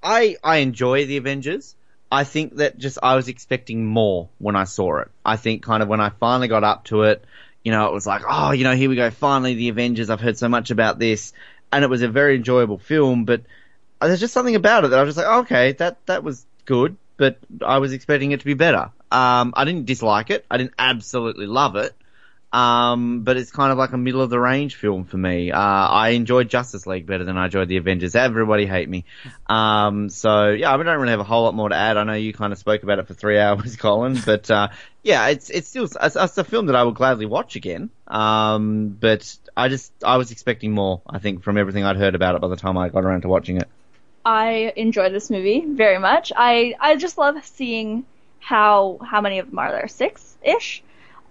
I 0.04 0.38
I 0.44 0.58
enjoy 0.58 1.06
the 1.06 1.18
Avengers. 1.18 1.76
I 2.12 2.24
think 2.24 2.56
that 2.58 2.78
just 2.78 2.98
I 3.02 3.16
was 3.16 3.28
expecting 3.28 3.86
more 3.86 4.30
when 4.38 4.56
I 4.56 4.64
saw 4.66 4.98
it. 5.00 5.10
I 5.26 5.38
think 5.38 5.64
kind 5.64 5.82
of 5.84 5.90
when 5.90 6.02
I 6.02 6.10
finally 6.10 6.48
got 6.48 6.64
up 6.64 6.86
to 6.86 7.04
it, 7.04 7.24
you 7.64 7.72
know, 7.72 7.88
it 7.88 7.94
was 7.94 8.08
like, 8.08 8.24
oh, 8.28 8.52
you 8.52 8.64
know, 8.64 8.76
here 8.76 8.90
we 8.90 8.96
go, 8.96 9.10
finally 9.12 9.54
the 9.54 9.70
Avengers. 9.70 10.10
I've 10.10 10.22
heard 10.22 10.38
so 10.38 10.50
much 10.50 10.72
about 10.72 11.00
this, 11.00 11.34
and 11.72 11.84
it 11.84 11.90
was 11.90 12.02
a 12.02 12.08
very 12.08 12.36
enjoyable 12.36 12.78
film. 12.78 13.26
But 13.26 13.44
there's 14.02 14.20
just 14.20 14.34
something 14.34 14.56
about 14.56 14.86
it 14.86 14.90
that 14.90 15.00
I 15.00 15.04
was 15.04 15.16
just 15.16 15.26
like, 15.26 15.44
okay, 15.46 15.72
that 15.74 16.06
that 16.08 16.24
was 16.24 16.46
good, 16.66 16.98
but 17.18 17.38
I 17.64 17.78
was 17.78 17.94
expecting 17.94 18.32
it 18.32 18.40
to 18.40 18.46
be 18.46 18.54
better. 18.56 18.92
Um, 19.12 19.54
I 19.56 19.66
didn't 19.66 19.86
dislike 19.86 20.30
it. 20.30 20.46
I 20.50 20.58
didn't 20.58 20.74
absolutely 20.80 21.46
love 21.46 21.76
it. 21.76 21.96
Um, 22.54 23.22
but 23.22 23.38
it's 23.38 23.52
kind 23.52 23.72
of 23.72 23.78
like 23.78 23.94
a 23.94 23.98
middle 23.98 24.22
of 24.22 24.30
the 24.30 24.40
range 24.40 24.76
film 24.76 25.06
for 25.06 25.18
me. 25.18 25.52
Uh, 25.52 25.60
I 25.60 26.10
enjoyed 26.10 26.50
Justice 26.50 26.86
League 26.86 27.06
better 27.06 27.24
than 27.24 27.38
I 27.38 27.46
enjoyed 27.46 27.70
the 27.70 27.78
Avengers. 27.78 28.14
Everybody 28.14 28.66
hate 28.66 28.90
me. 28.90 29.06
Um, 29.48 30.10
so 30.10 30.50
yeah, 30.50 30.74
I 30.74 30.78
don't 30.78 31.00
really 31.00 31.12
have 31.12 31.22
a 31.22 31.26
whole 31.26 31.44
lot 31.44 31.56
more 31.56 31.70
to 31.70 31.76
add. 31.76 31.96
I 31.96 32.04
know 32.04 32.14
you 32.14 32.34
kind 32.34 32.52
of 32.52 32.60
spoke 32.60 32.84
about 32.84 33.00
it 33.00 33.08
for 33.08 33.14
three 33.14 33.40
hours, 33.40 33.78
Colin, 33.78 34.20
but, 34.26 34.52
uh, 34.52 34.68
yeah, 35.02 35.28
it's, 35.30 35.50
it's 35.50 35.68
still, 35.70 35.86
it's, 35.86 36.16
it's 36.16 36.38
a 36.38 36.44
film 36.44 36.66
that 36.66 36.76
I 36.76 36.84
will 36.84 36.92
gladly 36.92 37.26
watch 37.26 37.56
again. 37.56 37.90
Um, 38.08 38.90
but 38.90 39.38
I 39.56 39.70
just, 39.70 39.94
I 40.04 40.18
was 40.18 40.32
expecting 40.32 40.72
more, 40.72 41.02
I 41.08 41.20
think, 41.20 41.44
from 41.44 41.58
everything 41.58 41.86
I'd 41.86 41.98
heard 41.98 42.16
about 42.16 42.36
it 42.36 42.42
by 42.42 42.50
the 42.50 42.58
time 42.58 42.78
I 42.78 42.90
got 42.90 43.06
around 43.06 43.22
to 43.22 43.30
watching 43.30 43.58
it. 43.58 43.70
I 44.26 44.74
enjoyed 44.76 45.14
this 45.14 45.30
movie 45.30 45.66
very 45.66 45.98
much. 45.98 46.32
I 46.36 46.76
I 46.80 46.96
just 46.96 47.18
love 47.18 47.44
seeing 47.44 48.06
how 48.40 49.00
how 49.04 49.22
many 49.22 49.40
of 49.40 49.50
them 49.50 49.60
are 49.60 49.72
there? 49.72 49.88
Six 49.88 50.38
ish. 50.44 50.84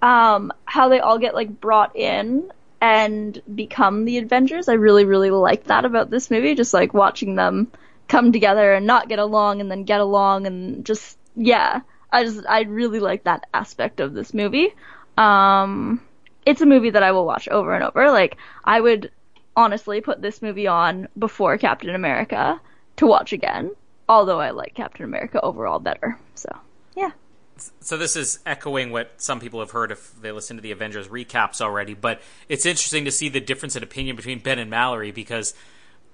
Um, 0.02 0.52
how 0.64 0.88
they 0.88 1.00
all 1.00 1.18
get 1.18 1.34
like 1.34 1.60
brought 1.60 1.94
in 1.96 2.50
and 2.80 3.40
become 3.54 4.04
the 4.04 4.18
Avengers. 4.18 4.68
I 4.68 4.74
really 4.74 5.04
really 5.04 5.30
like 5.30 5.64
that 5.64 5.84
about 5.84 6.10
this 6.10 6.30
movie. 6.30 6.54
Just 6.54 6.72
like 6.72 6.94
watching 6.94 7.34
them 7.34 7.70
come 8.08 8.32
together 8.32 8.72
and 8.72 8.86
not 8.86 9.08
get 9.08 9.18
along 9.18 9.60
and 9.60 9.70
then 9.70 9.84
get 9.84 10.00
along 10.00 10.46
and 10.46 10.84
just 10.84 11.18
yeah. 11.36 11.80
I 12.12 12.24
just 12.24 12.44
I 12.48 12.62
really 12.62 13.00
like 13.00 13.24
that 13.24 13.46
aspect 13.54 14.00
of 14.00 14.14
this 14.14 14.34
movie. 14.34 14.74
Um, 15.16 16.00
it's 16.44 16.60
a 16.60 16.66
movie 16.66 16.90
that 16.90 17.02
I 17.02 17.12
will 17.12 17.26
watch 17.26 17.48
over 17.48 17.74
and 17.74 17.84
over. 17.84 18.10
Like 18.10 18.36
I 18.64 18.80
would 18.80 19.12
honestly 19.56 20.00
put 20.00 20.22
this 20.22 20.42
movie 20.42 20.66
on 20.66 21.08
before 21.18 21.58
Captain 21.58 21.94
America 21.94 22.60
to 22.96 23.06
watch 23.06 23.32
again. 23.32 23.72
Although 24.08 24.40
I 24.40 24.50
like 24.50 24.74
Captain 24.74 25.04
America 25.04 25.40
overall 25.40 25.78
better. 25.78 26.18
So. 26.34 26.48
So 27.80 27.96
this 27.96 28.16
is 28.16 28.38
echoing 28.46 28.90
what 28.90 29.12
some 29.20 29.40
people 29.40 29.60
have 29.60 29.70
heard 29.70 29.92
if 29.92 30.20
they 30.20 30.32
listen 30.32 30.56
to 30.56 30.62
the 30.62 30.72
Avengers 30.72 31.08
recaps 31.08 31.60
already, 31.60 31.94
but 31.94 32.20
it's 32.48 32.66
interesting 32.66 33.04
to 33.04 33.10
see 33.10 33.28
the 33.28 33.40
difference 33.40 33.76
in 33.76 33.82
opinion 33.82 34.16
between 34.16 34.38
Ben 34.38 34.58
and 34.58 34.70
Mallory 34.70 35.10
because 35.10 35.54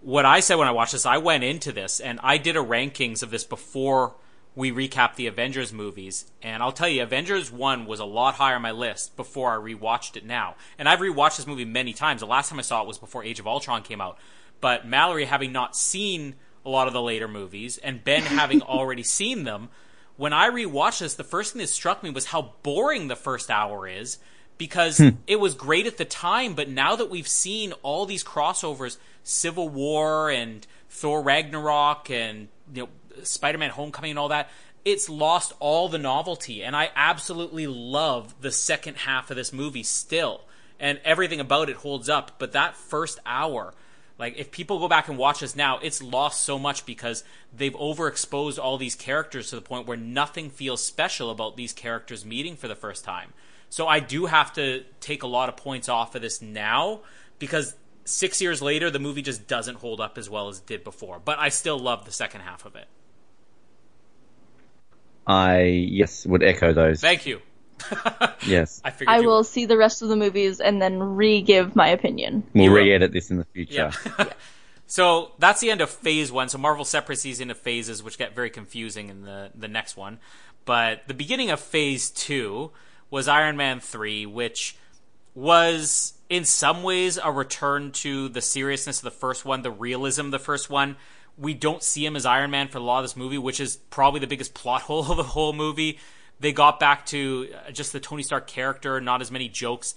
what 0.00 0.24
I 0.24 0.40
said 0.40 0.56
when 0.56 0.68
I 0.68 0.72
watched 0.72 0.92
this, 0.92 1.06
I 1.06 1.18
went 1.18 1.44
into 1.44 1.72
this 1.72 2.00
and 2.00 2.20
I 2.22 2.38
did 2.38 2.56
a 2.56 2.60
rankings 2.60 3.22
of 3.22 3.30
this 3.30 3.44
before 3.44 4.14
we 4.56 4.72
recap 4.72 5.16
the 5.16 5.26
Avengers 5.26 5.70
movies, 5.70 6.24
and 6.42 6.62
I'll 6.62 6.72
tell 6.72 6.88
you, 6.88 7.02
Avengers 7.02 7.52
1 7.52 7.84
was 7.84 8.00
a 8.00 8.06
lot 8.06 8.36
higher 8.36 8.56
on 8.56 8.62
my 8.62 8.70
list 8.70 9.14
before 9.14 9.52
I 9.52 9.56
rewatched 9.56 10.16
it 10.16 10.24
now. 10.24 10.56
And 10.78 10.88
I've 10.88 11.00
rewatched 11.00 11.36
this 11.36 11.46
movie 11.46 11.66
many 11.66 11.92
times. 11.92 12.20
The 12.20 12.26
last 12.26 12.48
time 12.48 12.58
I 12.58 12.62
saw 12.62 12.80
it 12.80 12.88
was 12.88 12.96
before 12.96 13.22
Age 13.22 13.38
of 13.38 13.46
Ultron 13.46 13.82
came 13.82 14.00
out. 14.00 14.18
But 14.62 14.86
Mallory 14.86 15.26
having 15.26 15.52
not 15.52 15.76
seen 15.76 16.36
a 16.64 16.70
lot 16.70 16.86
of 16.86 16.94
the 16.94 17.02
later 17.02 17.28
movies, 17.28 17.76
and 17.76 18.02
Ben 18.02 18.22
having 18.22 18.62
already 18.62 19.02
seen 19.02 19.44
them, 19.44 19.68
when 20.16 20.32
I 20.32 20.48
rewatched 20.48 21.00
this, 21.00 21.14
the 21.14 21.24
first 21.24 21.52
thing 21.52 21.60
that 21.60 21.68
struck 21.68 22.02
me 22.02 22.10
was 22.10 22.26
how 22.26 22.54
boring 22.62 23.08
the 23.08 23.16
first 23.16 23.50
hour 23.50 23.86
is 23.86 24.18
because 24.58 24.98
hmm. 24.98 25.10
it 25.26 25.38
was 25.38 25.54
great 25.54 25.86
at 25.86 25.98
the 25.98 26.04
time, 26.04 26.54
but 26.54 26.68
now 26.68 26.96
that 26.96 27.10
we've 27.10 27.28
seen 27.28 27.72
all 27.82 28.06
these 28.06 28.24
crossovers, 28.24 28.96
Civil 29.22 29.68
War 29.68 30.30
and 30.30 30.66
Thor 30.88 31.22
Ragnarok 31.22 32.10
and 32.10 32.48
you 32.72 32.84
know 32.84 32.88
Spider-Man 33.22 33.70
Homecoming 33.70 34.12
and 34.12 34.18
all 34.18 34.28
that, 34.28 34.50
it's 34.84 35.08
lost 35.08 35.52
all 35.58 35.88
the 35.88 35.98
novelty. 35.98 36.62
And 36.62 36.76
I 36.76 36.90
absolutely 36.94 37.66
love 37.66 38.34
the 38.40 38.52
second 38.52 38.96
half 38.98 39.30
of 39.30 39.36
this 39.36 39.52
movie 39.52 39.82
still. 39.82 40.42
And 40.78 41.00
everything 41.04 41.40
about 41.40 41.70
it 41.70 41.76
holds 41.76 42.08
up, 42.08 42.32
but 42.38 42.52
that 42.52 42.76
first 42.76 43.18
hour 43.24 43.74
like 44.18 44.38
if 44.38 44.50
people 44.50 44.78
go 44.78 44.88
back 44.88 45.08
and 45.08 45.18
watch 45.18 45.40
this 45.40 45.54
now, 45.54 45.78
it's 45.78 46.02
lost 46.02 46.42
so 46.42 46.58
much 46.58 46.86
because 46.86 47.22
they've 47.54 47.74
overexposed 47.74 48.58
all 48.58 48.78
these 48.78 48.94
characters 48.94 49.50
to 49.50 49.56
the 49.56 49.62
point 49.62 49.86
where 49.86 49.96
nothing 49.96 50.48
feels 50.48 50.82
special 50.82 51.30
about 51.30 51.56
these 51.56 51.72
characters 51.72 52.24
meeting 52.24 52.56
for 52.56 52.68
the 52.68 52.74
first 52.74 53.04
time. 53.04 53.32
So 53.68 53.86
I 53.86 54.00
do 54.00 54.26
have 54.26 54.52
to 54.54 54.84
take 55.00 55.22
a 55.22 55.26
lot 55.26 55.48
of 55.48 55.56
points 55.56 55.88
off 55.88 56.14
of 56.14 56.22
this 56.22 56.40
now 56.40 57.00
because 57.38 57.74
6 58.04 58.40
years 58.40 58.62
later 58.62 58.90
the 58.90 58.98
movie 58.98 59.22
just 59.22 59.46
doesn't 59.46 59.76
hold 59.76 60.00
up 60.00 60.16
as 60.16 60.30
well 60.30 60.48
as 60.48 60.60
it 60.60 60.66
did 60.66 60.84
before. 60.84 61.20
But 61.22 61.38
I 61.38 61.50
still 61.50 61.78
love 61.78 62.06
the 62.06 62.12
second 62.12 62.40
half 62.40 62.64
of 62.64 62.74
it. 62.76 62.86
I, 65.26 65.62
yes, 65.62 66.24
would 66.24 66.42
echo 66.42 66.72
those. 66.72 67.00
Thank 67.00 67.26
you. 67.26 67.40
Yes. 68.46 68.80
I 68.84 68.90
figured 68.90 69.08
I 69.08 69.20
you 69.20 69.26
will 69.26 69.42
see 69.44 69.64
the 69.66 69.76
rest 69.76 70.02
of 70.02 70.08
the 70.08 70.16
movies 70.16 70.60
and 70.60 70.80
then 70.80 71.00
re-give 71.00 71.74
my 71.74 71.88
opinion. 71.88 72.44
We'll 72.54 72.64
You 72.64 72.70
will. 72.70 72.76
re-edit 72.78 73.12
this 73.12 73.30
in 73.30 73.38
the 73.38 73.44
future. 73.44 73.90
Yeah. 74.18 74.24
so 74.86 75.32
that's 75.38 75.60
the 75.60 75.70
end 75.70 75.80
of 75.80 75.90
phase 75.90 76.30
one. 76.30 76.48
So 76.48 76.58
Marvel 76.58 76.84
separates 76.84 77.22
these 77.22 77.40
into 77.40 77.54
phases, 77.54 78.02
which 78.02 78.18
get 78.18 78.34
very 78.34 78.50
confusing 78.50 79.08
in 79.08 79.22
the 79.22 79.50
the 79.54 79.68
next 79.68 79.96
one. 79.96 80.18
But 80.64 81.06
the 81.08 81.14
beginning 81.14 81.50
of 81.50 81.60
phase 81.60 82.10
two 82.10 82.70
was 83.10 83.26
Iron 83.28 83.56
Man 83.56 83.80
three, 83.80 84.26
which 84.26 84.76
was 85.34 86.14
in 86.28 86.44
some 86.44 86.82
ways 86.82 87.18
a 87.22 87.30
return 87.30 87.92
to 87.92 88.28
the 88.28 88.40
seriousness 88.40 88.98
of 88.98 89.04
the 89.04 89.10
first 89.10 89.44
one, 89.44 89.62
the 89.62 89.70
realism 89.70 90.26
of 90.26 90.30
the 90.30 90.38
first 90.38 90.70
one. 90.70 90.96
We 91.38 91.52
don't 91.52 91.82
see 91.82 92.06
him 92.06 92.16
as 92.16 92.24
Iron 92.24 92.50
Man 92.50 92.68
for 92.68 92.78
a 92.78 92.80
lot 92.80 92.98
of 93.00 93.04
this 93.04 93.16
movie, 93.16 93.36
which 93.38 93.60
is 93.60 93.76
probably 93.76 94.20
the 94.20 94.26
biggest 94.26 94.54
plot 94.54 94.82
hole 94.88 95.10
of 95.10 95.16
the 95.16 95.22
whole 95.22 95.52
movie. 95.52 95.98
They 96.38 96.52
got 96.52 96.78
back 96.78 97.06
to 97.06 97.48
uh, 97.66 97.70
just 97.70 97.92
the 97.92 98.00
Tony 98.00 98.22
Stark 98.22 98.46
character, 98.46 99.00
not 99.00 99.20
as 99.20 99.30
many 99.30 99.48
jokes. 99.48 99.94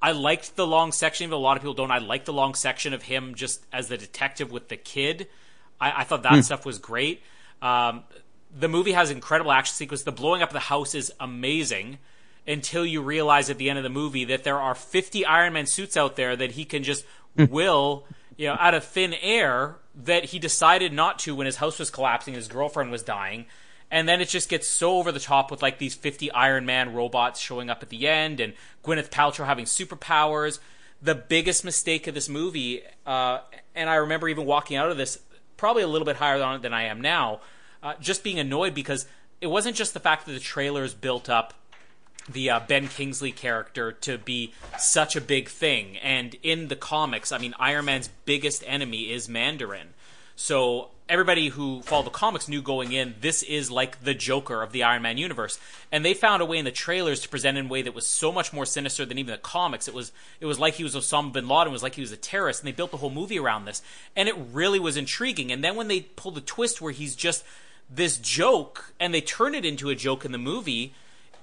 I 0.00 0.12
liked 0.12 0.56
the 0.56 0.66
long 0.66 0.92
section, 0.92 1.30
but 1.30 1.36
a 1.36 1.38
lot 1.38 1.56
of 1.56 1.62
people 1.62 1.74
don't. 1.74 1.90
I 1.90 1.98
like 1.98 2.26
the 2.26 2.32
long 2.32 2.54
section 2.54 2.92
of 2.92 3.02
him 3.02 3.34
just 3.34 3.64
as 3.72 3.88
the 3.88 3.96
detective 3.96 4.52
with 4.52 4.68
the 4.68 4.76
kid. 4.76 5.28
I, 5.80 6.00
I 6.00 6.04
thought 6.04 6.22
that 6.22 6.44
stuff 6.44 6.66
was 6.66 6.78
great. 6.78 7.22
Um, 7.62 8.04
the 8.56 8.68
movie 8.68 8.92
has 8.92 9.10
incredible 9.10 9.50
action 9.50 9.74
sequence. 9.74 10.02
The 10.02 10.12
blowing 10.12 10.42
up 10.42 10.50
of 10.50 10.52
the 10.52 10.60
house 10.60 10.94
is 10.94 11.12
amazing 11.18 11.98
until 12.46 12.84
you 12.84 13.00
realize 13.02 13.50
at 13.50 13.58
the 13.58 13.70
end 13.70 13.78
of 13.78 13.82
the 13.82 13.90
movie 13.90 14.24
that 14.26 14.44
there 14.44 14.60
are 14.60 14.74
50 14.74 15.24
Iron 15.24 15.54
Man 15.54 15.66
suits 15.66 15.96
out 15.96 16.16
there 16.16 16.36
that 16.36 16.52
he 16.52 16.64
can 16.64 16.82
just 16.82 17.04
will, 17.36 18.04
you 18.36 18.46
know, 18.46 18.56
out 18.60 18.74
of 18.74 18.84
thin 18.84 19.14
air 19.14 19.76
that 19.94 20.26
he 20.26 20.38
decided 20.38 20.92
not 20.92 21.18
to 21.20 21.34
when 21.34 21.46
his 21.46 21.56
house 21.56 21.78
was 21.78 21.90
collapsing, 21.90 22.34
his 22.34 22.48
girlfriend 22.48 22.90
was 22.90 23.02
dying. 23.02 23.46
And 23.90 24.08
then 24.08 24.20
it 24.20 24.28
just 24.28 24.48
gets 24.48 24.66
so 24.66 24.98
over 24.98 25.12
the 25.12 25.20
top 25.20 25.50
with 25.50 25.62
like 25.62 25.78
these 25.78 25.94
50 25.94 26.30
Iron 26.32 26.66
Man 26.66 26.92
robots 26.92 27.38
showing 27.38 27.70
up 27.70 27.82
at 27.82 27.90
the 27.90 28.08
end 28.08 28.40
and 28.40 28.54
Gwyneth 28.84 29.10
Paltrow 29.10 29.46
having 29.46 29.66
superpowers. 29.66 30.58
The 31.00 31.14
biggest 31.14 31.64
mistake 31.64 32.06
of 32.06 32.14
this 32.14 32.28
movie, 32.28 32.82
uh, 33.06 33.40
and 33.74 33.90
I 33.90 33.96
remember 33.96 34.28
even 34.28 34.46
walking 34.46 34.76
out 34.76 34.90
of 34.90 34.96
this 34.96 35.18
probably 35.56 35.82
a 35.82 35.88
little 35.88 36.06
bit 36.06 36.16
higher 36.16 36.42
on 36.42 36.56
it 36.56 36.62
than 36.62 36.72
I 36.72 36.84
am 36.84 37.00
now, 37.00 37.40
uh, 37.82 37.94
just 38.00 38.24
being 38.24 38.38
annoyed 38.38 38.74
because 38.74 39.06
it 39.40 39.48
wasn't 39.48 39.76
just 39.76 39.94
the 39.94 40.00
fact 40.00 40.26
that 40.26 40.32
the 40.32 40.40
trailers 40.40 40.94
built 40.94 41.28
up 41.28 41.54
the 42.28 42.50
uh, 42.50 42.60
Ben 42.60 42.88
Kingsley 42.88 43.32
character 43.32 43.92
to 43.92 44.18
be 44.18 44.52
such 44.78 45.16
a 45.16 45.20
big 45.20 45.48
thing. 45.48 45.98
And 45.98 46.36
in 46.42 46.68
the 46.68 46.76
comics, 46.76 47.32
I 47.32 47.38
mean, 47.38 47.54
Iron 47.58 47.84
Man's 47.84 48.08
biggest 48.24 48.64
enemy 48.66 49.12
is 49.12 49.28
Mandarin. 49.28 49.88
So 50.36 50.90
everybody 51.08 51.48
who 51.48 51.82
followed 51.82 52.06
the 52.06 52.10
comics 52.10 52.48
knew 52.48 52.62
going 52.62 52.92
in 52.92 53.14
this 53.20 53.42
is 53.42 53.70
like 53.70 54.02
the 54.02 54.14
Joker 54.14 54.62
of 54.62 54.72
the 54.72 54.82
Iron 54.82 55.02
Man 55.02 55.18
universe, 55.18 55.58
and 55.92 56.04
they 56.04 56.14
found 56.14 56.42
a 56.42 56.46
way 56.46 56.58
in 56.58 56.64
the 56.64 56.70
trailers 56.70 57.20
to 57.20 57.28
present 57.28 57.58
in 57.58 57.66
a 57.66 57.68
way 57.68 57.82
that 57.82 57.94
was 57.94 58.06
so 58.06 58.32
much 58.32 58.52
more 58.52 58.66
sinister 58.66 59.04
than 59.04 59.18
even 59.18 59.32
the 59.32 59.38
comics. 59.38 59.86
It 59.88 59.94
was 59.94 60.12
it 60.40 60.46
was 60.46 60.58
like 60.58 60.74
he 60.74 60.84
was 60.84 60.94
Osama 60.94 61.32
bin 61.32 61.48
Laden, 61.48 61.68
it 61.68 61.72
was 61.72 61.82
like 61.82 61.94
he 61.94 62.00
was 62.00 62.12
a 62.12 62.16
terrorist, 62.16 62.60
and 62.60 62.66
they 62.66 62.72
built 62.72 62.90
the 62.90 62.96
whole 62.98 63.10
movie 63.10 63.38
around 63.38 63.64
this, 63.64 63.82
and 64.16 64.28
it 64.28 64.36
really 64.52 64.78
was 64.78 64.96
intriguing. 64.96 65.52
And 65.52 65.62
then 65.62 65.76
when 65.76 65.88
they 65.88 66.00
pulled 66.00 66.34
the 66.34 66.40
twist 66.40 66.80
where 66.80 66.92
he's 66.92 67.14
just 67.14 67.44
this 67.90 68.16
joke, 68.16 68.92
and 68.98 69.12
they 69.12 69.20
turn 69.20 69.54
it 69.54 69.64
into 69.64 69.90
a 69.90 69.94
joke 69.94 70.24
in 70.24 70.32
the 70.32 70.38
movie, 70.38 70.94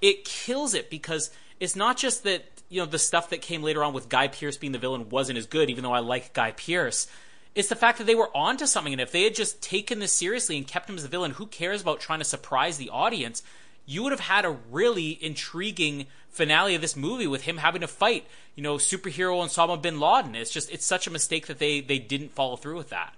it 0.02 0.26
kills 0.26 0.74
it 0.74 0.90
because 0.90 1.30
it's 1.60 1.76
not 1.76 1.98
just 1.98 2.24
that 2.24 2.46
you 2.68 2.80
know 2.80 2.88
the 2.88 3.00
stuff 3.00 3.30
that 3.30 3.42
came 3.42 3.62
later 3.62 3.84
on 3.84 3.94
with 3.94 4.10
Guy 4.10 4.28
Pearce 4.28 4.58
being 4.58 4.74
the 4.74 4.80
villain 4.80 5.10
wasn't 5.10 5.38
as 5.38 5.46
good, 5.46 5.70
even 5.70 5.84
though 5.84 5.94
I 5.94 6.00
like 6.00 6.34
Guy 6.34 6.52
Pearce 6.52 7.08
it's 7.56 7.70
the 7.70 7.76
fact 7.76 7.98
that 7.98 8.06
they 8.06 8.16
were 8.16 8.36
onto 8.36 8.66
something. 8.66 8.94
And 8.94 9.02
if 9.02 9.12
they 9.12 9.24
had 9.24 9.36
just 9.36 9.62
taken 9.62 10.00
this 10.00 10.14
seriously 10.14 10.58
and 10.58 10.68
kept 10.68 10.90
him 10.90 10.96
as 10.96 11.04
the 11.04 11.10
villain, 11.10 11.32
who 11.32 11.48
cares 11.48 11.82
about 11.82 12.00
trying 12.00 12.20
to 12.20 12.26
surprise 12.26 12.78
the 12.78 12.90
audience? 12.90 13.44
You 13.86 14.04
would 14.04 14.12
have 14.12 14.22
had 14.22 14.46
a 14.46 14.58
really 14.70 15.18
intriguing 15.24 16.08
finale 16.30 16.76
of 16.76 16.82
this 16.82 16.96
movie 16.96 17.28
with 17.28 17.44
him 17.44 17.58
having 17.58 17.82
to 17.82 17.88
fight, 17.88 18.26
you 18.56 18.64
know, 18.64 18.76
superhero 18.76 19.44
Osama 19.44 19.82
bin 19.82 20.00
Laden. 20.00 20.36
It's 20.36 20.52
just 20.52 20.72
it's 20.72 20.86
such 20.86 21.08
a 21.08 21.12
mistake 21.12 21.48
that 21.48 21.60
they 21.60 21.82
they 21.82 22.00
didn't 22.00 22.32
follow 22.32 22.56
through 22.56 22.78
with 22.78 22.90
that. 22.90 23.14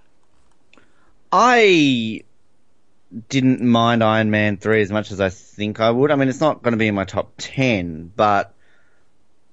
I 1.31 2.23
didn't 3.29 3.61
mind 3.61 4.03
Iron 4.03 4.31
Man 4.31 4.57
3 4.57 4.81
as 4.81 4.91
much 4.91 5.11
as 5.11 5.19
I 5.19 5.29
think 5.29 5.79
I 5.79 5.91
would. 5.91 6.11
I 6.11 6.15
mean, 6.15 6.29
it's 6.29 6.39
not 6.39 6.63
going 6.63 6.71
to 6.71 6.77
be 6.77 6.87
in 6.87 6.95
my 6.95 7.05
top 7.05 7.33
10, 7.37 8.11
but 8.15 8.53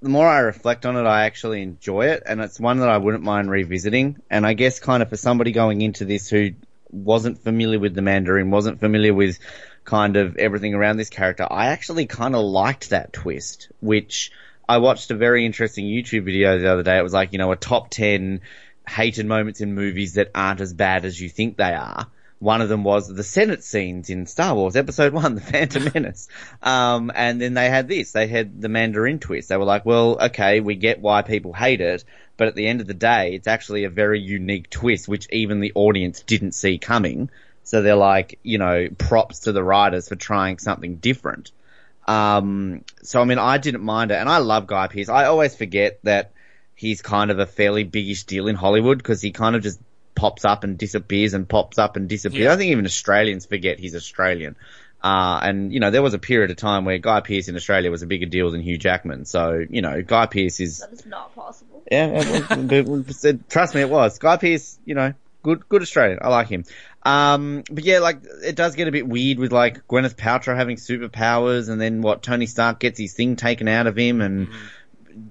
the 0.01 0.09
more 0.09 0.27
I 0.27 0.39
reflect 0.39 0.85
on 0.85 0.97
it, 0.97 1.05
I 1.05 1.25
actually 1.25 1.61
enjoy 1.61 2.07
it, 2.07 2.23
and 2.25 2.41
it's 2.41 2.59
one 2.59 2.79
that 2.79 2.89
I 2.89 2.97
wouldn't 2.97 3.23
mind 3.23 3.51
revisiting. 3.51 4.17
And 4.29 4.45
I 4.45 4.53
guess 4.53 4.79
kind 4.79 5.03
of 5.03 5.09
for 5.09 5.17
somebody 5.17 5.51
going 5.51 5.81
into 5.81 6.05
this 6.05 6.29
who 6.29 6.51
wasn't 6.89 7.43
familiar 7.43 7.79
with 7.79 7.93
the 7.93 8.01
Mandarin, 8.01 8.51
wasn't 8.51 8.79
familiar 8.79 9.13
with 9.13 9.37
kind 9.83 10.17
of 10.17 10.37
everything 10.37 10.73
around 10.73 10.97
this 10.97 11.09
character, 11.09 11.47
I 11.49 11.67
actually 11.67 12.05
kind 12.05 12.35
of 12.35 12.43
liked 12.43 12.89
that 12.89 13.13
twist, 13.13 13.69
which 13.79 14.31
I 14.67 14.77
watched 14.77 15.11
a 15.11 15.15
very 15.15 15.45
interesting 15.45 15.85
YouTube 15.85 16.25
video 16.25 16.57
the 16.57 16.71
other 16.71 16.83
day. 16.83 16.97
It 16.97 17.03
was 17.03 17.13
like, 17.13 17.31
you 17.31 17.39
know, 17.39 17.51
a 17.51 17.55
top 17.55 17.89
10 17.89 18.41
hated 18.87 19.25
moments 19.25 19.61
in 19.61 19.75
movies 19.75 20.15
that 20.15 20.31
aren't 20.33 20.61
as 20.61 20.73
bad 20.73 21.05
as 21.05 21.19
you 21.19 21.29
think 21.29 21.57
they 21.57 21.73
are. 21.73 22.07
One 22.41 22.61
of 22.61 22.69
them 22.69 22.83
was 22.83 23.07
the 23.07 23.23
Senate 23.23 23.63
scenes 23.63 24.09
in 24.09 24.25
Star 24.25 24.55
Wars 24.55 24.75
Episode 24.75 25.13
One, 25.13 25.35
The 25.35 25.41
Phantom 25.41 25.91
Menace. 25.93 26.27
Um, 26.63 27.11
and 27.13 27.39
then 27.39 27.53
they 27.53 27.69
had 27.69 27.87
this. 27.87 28.13
They 28.13 28.25
had 28.25 28.59
the 28.59 28.67
Mandarin 28.67 29.19
twist. 29.19 29.49
They 29.49 29.57
were 29.57 29.63
like, 29.63 29.85
well, 29.85 30.17
okay, 30.19 30.59
we 30.59 30.73
get 30.73 30.99
why 30.99 31.21
people 31.21 31.53
hate 31.53 31.81
it, 31.81 32.03
but 32.37 32.47
at 32.47 32.55
the 32.55 32.65
end 32.65 32.81
of 32.81 32.87
the 32.87 32.95
day, 32.95 33.35
it's 33.35 33.45
actually 33.45 33.83
a 33.83 33.91
very 33.91 34.19
unique 34.19 34.71
twist, 34.71 35.07
which 35.07 35.27
even 35.31 35.59
the 35.59 35.71
audience 35.75 36.21
didn't 36.21 36.53
see 36.53 36.79
coming. 36.79 37.29
So 37.61 37.83
they're 37.83 37.95
like, 37.95 38.39
you 38.41 38.57
know, 38.57 38.87
props 38.97 39.41
to 39.41 39.51
the 39.51 39.63
writers 39.63 40.09
for 40.09 40.15
trying 40.15 40.57
something 40.57 40.95
different. 40.95 41.51
Um, 42.07 42.83
so 43.03 43.21
I 43.21 43.25
mean, 43.25 43.37
I 43.37 43.59
didn't 43.59 43.83
mind 43.83 44.09
it, 44.09 44.15
and 44.15 44.27
I 44.27 44.39
love 44.39 44.65
Guy 44.65 44.87
Pearce. 44.87 45.09
I 45.09 45.25
always 45.25 45.55
forget 45.55 45.99
that 46.05 46.31
he's 46.73 47.03
kind 47.03 47.29
of 47.29 47.37
a 47.37 47.45
fairly 47.45 47.83
biggish 47.83 48.23
deal 48.23 48.47
in 48.47 48.55
Hollywood 48.55 48.97
because 48.97 49.21
he 49.21 49.31
kind 49.31 49.55
of 49.55 49.61
just 49.61 49.79
pops 50.15 50.45
up 50.45 50.63
and 50.63 50.77
disappears 50.77 51.33
and 51.33 51.47
pops 51.47 51.77
up 51.77 51.95
and 51.95 52.07
disappears. 52.09 52.43
Yeah. 52.43 52.53
I 52.53 52.57
think 52.57 52.71
even 52.71 52.85
Australians 52.85 53.45
forget 53.45 53.79
he's 53.79 53.95
Australian. 53.95 54.55
Uh, 55.03 55.39
and 55.41 55.73
you 55.73 55.79
know, 55.79 55.89
there 55.89 56.03
was 56.03 56.13
a 56.13 56.19
period 56.19 56.51
of 56.51 56.57
time 56.57 56.85
where 56.85 56.97
Guy 56.99 57.21
Pearce 57.21 57.47
in 57.47 57.55
Australia 57.55 57.89
was 57.89 58.03
a 58.03 58.07
bigger 58.07 58.27
deal 58.27 58.51
than 58.51 58.61
Hugh 58.61 58.77
Jackman. 58.77 59.25
So, 59.25 59.65
you 59.67 59.81
know, 59.81 60.01
Guy 60.03 60.27
Pearce 60.27 60.59
is, 60.59 60.79
That 60.79 60.93
is 60.93 61.05
not 61.07 61.33
possible. 61.35 61.81
yeah, 61.91 62.05
it 62.07 62.87
was- 62.87 63.25
it- 63.25 63.49
trust 63.49 63.73
me, 63.73 63.81
it 63.81 63.89
was. 63.89 64.19
Guy 64.19 64.37
Pearce, 64.37 64.77
you 64.85 64.93
know, 64.93 65.13
good, 65.41 65.67
good 65.67 65.81
Australian. 65.81 66.19
I 66.21 66.29
like 66.29 66.49
him. 66.49 66.65
Um, 67.03 67.63
but 67.71 67.83
yeah, 67.83 67.97
like, 67.97 68.19
it 68.43 68.55
does 68.55 68.75
get 68.75 68.87
a 68.87 68.91
bit 68.91 69.07
weird 69.07 69.39
with 69.39 69.51
like 69.51 69.87
Gwyneth 69.87 70.15
Paltrow 70.17 70.55
having 70.55 70.77
superpowers 70.77 71.67
and 71.67 71.81
then 71.81 72.01
what, 72.03 72.21
Tony 72.21 72.45
Stark 72.45 72.79
gets 72.79 72.99
his 72.99 73.13
thing 73.13 73.35
taken 73.37 73.67
out 73.67 73.87
of 73.87 73.97
him 73.97 74.21
and 74.21 74.49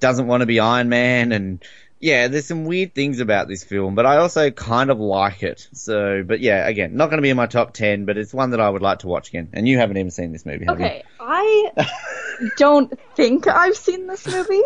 doesn't 0.00 0.26
want 0.26 0.40
to 0.40 0.46
be 0.46 0.58
Iron 0.58 0.88
Man 0.88 1.30
and, 1.30 1.64
yeah, 2.00 2.28
there's 2.28 2.46
some 2.46 2.64
weird 2.64 2.94
things 2.94 3.20
about 3.20 3.46
this 3.46 3.62
film, 3.62 3.94
but 3.94 4.06
I 4.06 4.16
also 4.16 4.50
kind 4.50 4.90
of 4.90 4.98
like 4.98 5.42
it. 5.42 5.68
So, 5.74 6.22
but 6.26 6.40
yeah, 6.40 6.66
again, 6.66 6.96
not 6.96 7.10
going 7.10 7.18
to 7.18 7.22
be 7.22 7.28
in 7.28 7.36
my 7.36 7.46
top 7.46 7.74
10, 7.74 8.06
but 8.06 8.16
it's 8.16 8.32
one 8.32 8.50
that 8.50 8.60
I 8.60 8.70
would 8.70 8.80
like 8.80 9.00
to 9.00 9.06
watch 9.06 9.28
again. 9.28 9.50
And 9.52 9.68
you 9.68 9.76
haven't 9.76 9.98
even 9.98 10.10
seen 10.10 10.32
this 10.32 10.46
movie, 10.46 10.64
have 10.64 10.76
Okay, 10.76 11.02
I 11.20 11.72
don't 12.56 12.98
think 13.14 13.46
I've 13.46 13.76
seen 13.76 14.06
this 14.06 14.26
movie, 14.26 14.62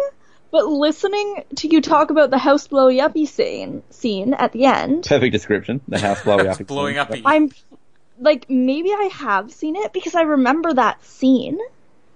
but 0.52 0.66
listening 0.66 1.42
to 1.56 1.66
you 1.68 1.80
talk 1.80 2.10
about 2.10 2.30
the 2.30 2.38
house 2.38 2.68
blowy 2.68 3.00
uppy 3.00 3.26
scene 3.26 3.82
scene 3.90 4.32
at 4.34 4.52
the 4.52 4.66
end. 4.66 5.04
Perfect 5.04 5.32
description. 5.32 5.80
The 5.88 5.98
house 5.98 6.22
blowing 6.22 6.46
up. 6.46 6.64
Blowing 6.66 6.98
up. 6.98 7.10
I'm 7.24 7.50
like 8.20 8.48
maybe 8.48 8.92
I 8.92 9.10
have 9.12 9.50
seen 9.50 9.74
it 9.74 9.92
because 9.92 10.14
I 10.14 10.22
remember 10.22 10.72
that 10.72 11.04
scene. 11.04 11.58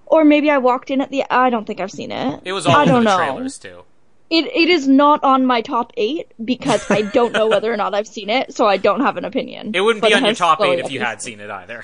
Or 0.06 0.24
maybe 0.24 0.48
I 0.48 0.56
walked 0.56 0.90
in 0.90 1.00
at 1.02 1.10
the 1.10 1.24
I 1.28 1.50
don't 1.50 1.66
think 1.66 1.80
I've 1.80 1.90
seen 1.90 2.12
it. 2.12 2.40
It 2.44 2.52
was 2.52 2.66
all 2.66 2.74
I 2.76 2.82
over 2.82 2.92
don't 2.92 3.04
the 3.04 3.10
know. 3.10 3.16
trailers 3.18 3.58
too. 3.58 3.82
It 4.30 4.44
it 4.44 4.68
is 4.68 4.86
not 4.86 5.24
on 5.24 5.46
my 5.46 5.62
top 5.62 5.92
8 5.96 6.32
because 6.44 6.90
I 6.90 7.02
don't 7.02 7.32
know 7.32 7.48
whether 7.48 7.72
or 7.72 7.76
not 7.76 7.94
I've 7.94 8.06
seen 8.06 8.28
it, 8.28 8.54
so 8.54 8.66
I 8.66 8.76
don't 8.76 9.00
have 9.00 9.16
an 9.16 9.24
opinion. 9.24 9.72
It 9.74 9.80
wouldn't 9.80 10.04
for 10.04 10.08
be 10.08 10.14
on 10.14 10.24
your 10.24 10.34
top 10.34 10.60
eight 10.60 10.80
if 10.80 10.90
you 10.90 11.00
had 11.00 11.22
seen 11.22 11.40
it 11.40 11.50
either. 11.50 11.82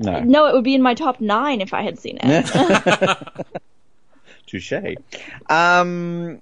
No. 0.00 0.20
No, 0.20 0.46
it 0.46 0.54
would 0.54 0.64
be 0.64 0.74
in 0.74 0.82
my 0.82 0.94
top 0.94 1.20
9 1.20 1.60
if 1.60 1.74
I 1.74 1.82
had 1.82 1.98
seen 1.98 2.18
it. 2.22 3.18
Touche. 4.46 4.72
Um, 5.48 6.40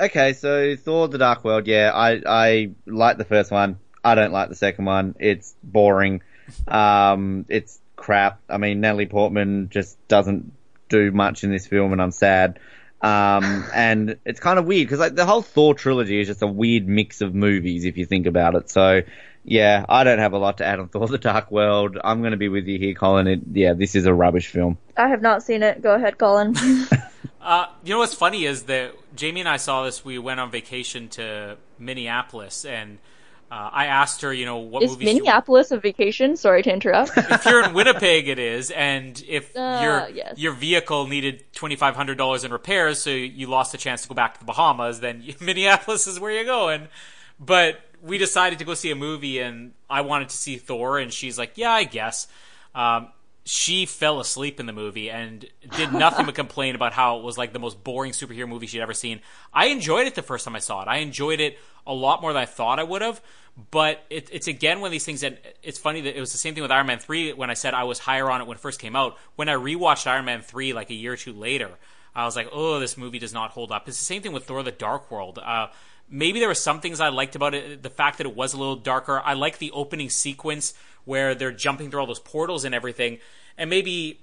okay, 0.00 0.32
so 0.34 0.76
Thor: 0.76 1.08
The 1.08 1.18
Dark 1.18 1.44
World. 1.44 1.66
Yeah, 1.66 1.90
I 1.94 2.20
I 2.24 2.70
like 2.86 3.18
the 3.18 3.24
first 3.24 3.50
one. 3.50 3.78
I 4.04 4.14
don't 4.14 4.32
like 4.32 4.48
the 4.48 4.54
second 4.54 4.84
one. 4.84 5.16
It's 5.18 5.54
boring. 5.62 6.22
Um, 6.68 7.46
it's 7.48 7.78
crap. 7.96 8.40
I 8.48 8.58
mean, 8.58 8.80
Natalie 8.80 9.06
Portman 9.06 9.68
just 9.70 9.96
doesn't 10.08 10.52
do 10.88 11.10
much 11.10 11.44
in 11.44 11.50
this 11.50 11.66
film, 11.66 11.92
and 11.92 12.00
I'm 12.00 12.12
sad. 12.12 12.58
Um, 13.02 13.64
and 13.74 14.18
it's 14.24 14.40
kind 14.40 14.58
of 14.58 14.66
weird 14.66 14.86
because 14.86 15.00
like 15.00 15.14
the 15.14 15.24
whole 15.24 15.42
Thor 15.42 15.74
trilogy 15.74 16.20
is 16.20 16.28
just 16.28 16.42
a 16.42 16.46
weird 16.46 16.86
mix 16.86 17.20
of 17.20 17.34
movies 17.34 17.84
if 17.84 17.96
you 17.96 18.06
think 18.06 18.26
about 18.26 18.54
it. 18.54 18.70
So. 18.70 19.02
Yeah, 19.42 19.86
I 19.88 20.04
don't 20.04 20.18
have 20.18 20.34
a 20.34 20.38
lot 20.38 20.58
to 20.58 20.66
add 20.66 20.80
on 20.80 20.88
Thor: 20.88 21.08
The 21.08 21.16
Dark 21.16 21.50
World. 21.50 21.96
I'm 22.04 22.20
going 22.20 22.32
to 22.32 22.36
be 22.36 22.50
with 22.50 22.66
you 22.66 22.78
here, 22.78 22.92
Colin. 22.92 23.26
It, 23.26 23.40
yeah, 23.50 23.72
this 23.72 23.94
is 23.94 24.04
a 24.04 24.12
rubbish 24.12 24.48
film. 24.48 24.76
I 24.98 25.08
have 25.08 25.22
not 25.22 25.42
seen 25.42 25.62
it. 25.62 25.80
Go 25.80 25.94
ahead, 25.94 26.18
Colin. 26.18 26.54
Uh, 27.40 27.66
you 27.82 27.94
know 27.94 27.98
what's 27.98 28.14
funny 28.14 28.44
is 28.44 28.64
that 28.64 28.92
Jamie 29.16 29.40
and 29.40 29.48
I 29.48 29.56
saw 29.56 29.84
this. 29.84 30.04
We 30.04 30.18
went 30.18 30.40
on 30.40 30.50
vacation 30.50 31.08
to 31.10 31.56
Minneapolis, 31.78 32.64
and 32.64 32.98
uh, 33.50 33.68
I 33.72 33.86
asked 33.86 34.22
her, 34.22 34.32
you 34.32 34.44
know, 34.46 34.58
what 34.58 34.82
Is 34.82 34.92
movies. 34.92 35.08
you- 35.08 35.14
Minneapolis 35.14 35.70
a 35.72 35.78
vacation? 35.78 36.36
Sorry 36.36 36.62
to 36.62 36.72
interrupt. 36.72 37.12
if 37.16 37.44
you're 37.44 37.64
in 37.64 37.74
Winnipeg, 37.74 38.28
it 38.28 38.38
is, 38.38 38.70
and 38.70 39.22
if 39.26 39.56
Uh, 39.56 39.80
your 39.82 40.08
yes. 40.14 40.38
your 40.38 40.52
vehicle 40.52 41.06
needed 41.06 41.44
twenty 41.52 41.76
five 41.76 41.96
hundred 41.96 42.16
dollars 42.18 42.44
in 42.44 42.52
repairs, 42.52 43.00
so 43.02 43.10
you 43.10 43.46
lost 43.48 43.72
the 43.72 43.78
chance 43.78 44.02
to 44.02 44.08
go 44.08 44.14
back 44.14 44.34
to 44.34 44.40
the 44.40 44.46
Bahamas, 44.46 45.00
then 45.00 45.24
Minneapolis 45.40 46.06
is 46.06 46.20
where 46.20 46.30
you're 46.32 46.44
going. 46.44 46.88
But 47.38 47.80
we 48.02 48.18
decided 48.18 48.58
to 48.60 48.64
go 48.64 48.74
see 48.74 48.90
a 48.90 48.96
movie, 48.96 49.40
and 49.40 49.72
I 49.88 50.02
wanted 50.02 50.28
to 50.30 50.36
see 50.36 50.56
Thor, 50.56 50.98
and 50.98 51.12
she's 51.12 51.36
like, 51.38 51.52
"Yeah, 51.56 51.70
I 51.72 51.84
guess." 51.84 52.28
Um, 52.74 53.08
she 53.52 53.84
fell 53.84 54.20
asleep 54.20 54.60
in 54.60 54.66
the 54.66 54.72
movie 54.72 55.10
and 55.10 55.44
did 55.76 55.92
nothing 55.92 56.24
but 56.24 56.36
complain 56.36 56.76
about 56.76 56.92
how 56.92 57.18
it 57.18 57.24
was 57.24 57.36
like 57.36 57.52
the 57.52 57.58
most 57.58 57.82
boring 57.82 58.12
superhero 58.12 58.48
movie 58.48 58.68
she'd 58.68 58.80
ever 58.80 58.94
seen. 58.94 59.20
I 59.52 59.66
enjoyed 59.66 60.06
it 60.06 60.14
the 60.14 60.22
first 60.22 60.44
time 60.44 60.54
I 60.54 60.60
saw 60.60 60.82
it. 60.82 60.86
I 60.86 60.98
enjoyed 60.98 61.40
it 61.40 61.58
a 61.84 61.92
lot 61.92 62.22
more 62.22 62.32
than 62.32 62.40
I 62.40 62.46
thought 62.46 62.78
I 62.78 62.84
would 62.84 63.02
have. 63.02 63.20
But 63.72 64.04
it, 64.08 64.28
it's 64.30 64.46
again 64.46 64.78
one 64.78 64.86
of 64.86 64.92
these 64.92 65.04
things 65.04 65.22
that 65.22 65.56
it's 65.64 65.80
funny 65.80 66.00
that 66.02 66.16
it 66.16 66.20
was 66.20 66.30
the 66.30 66.38
same 66.38 66.54
thing 66.54 66.62
with 66.62 66.70
Iron 66.70 66.86
Man 66.86 67.00
three 67.00 67.32
when 67.32 67.50
I 67.50 67.54
said 67.54 67.74
I 67.74 67.82
was 67.82 67.98
higher 67.98 68.30
on 68.30 68.40
it 68.40 68.46
when 68.46 68.56
it 68.56 68.60
first 68.60 68.78
came 68.78 68.94
out. 68.94 69.18
When 69.34 69.48
I 69.48 69.54
rewatched 69.54 70.06
Iron 70.06 70.26
Man 70.26 70.42
three 70.42 70.72
like 70.72 70.90
a 70.90 70.94
year 70.94 71.14
or 71.14 71.16
two 71.16 71.32
later, 71.32 71.70
I 72.14 72.26
was 72.26 72.36
like, 72.36 72.48
oh, 72.52 72.78
this 72.78 72.96
movie 72.96 73.18
does 73.18 73.34
not 73.34 73.50
hold 73.50 73.72
up. 73.72 73.88
It's 73.88 73.98
the 73.98 74.04
same 74.04 74.22
thing 74.22 74.32
with 74.32 74.44
Thor: 74.44 74.62
The 74.62 74.70
Dark 74.70 75.10
World. 75.10 75.40
Uh, 75.40 75.66
maybe 76.08 76.38
there 76.38 76.46
were 76.48 76.54
some 76.54 76.80
things 76.80 77.00
I 77.00 77.08
liked 77.08 77.34
about 77.34 77.54
it. 77.54 77.82
The 77.82 77.90
fact 77.90 78.18
that 78.18 78.28
it 78.28 78.36
was 78.36 78.54
a 78.54 78.58
little 78.58 78.76
darker. 78.76 79.20
I 79.24 79.34
like 79.34 79.58
the 79.58 79.72
opening 79.72 80.08
sequence 80.08 80.72
where 81.04 81.34
they're 81.34 81.50
jumping 81.50 81.90
through 81.90 82.00
all 82.00 82.06
those 82.06 82.20
portals 82.20 82.64
and 82.64 82.76
everything. 82.76 83.18
And 83.58 83.70
maybe 83.70 84.20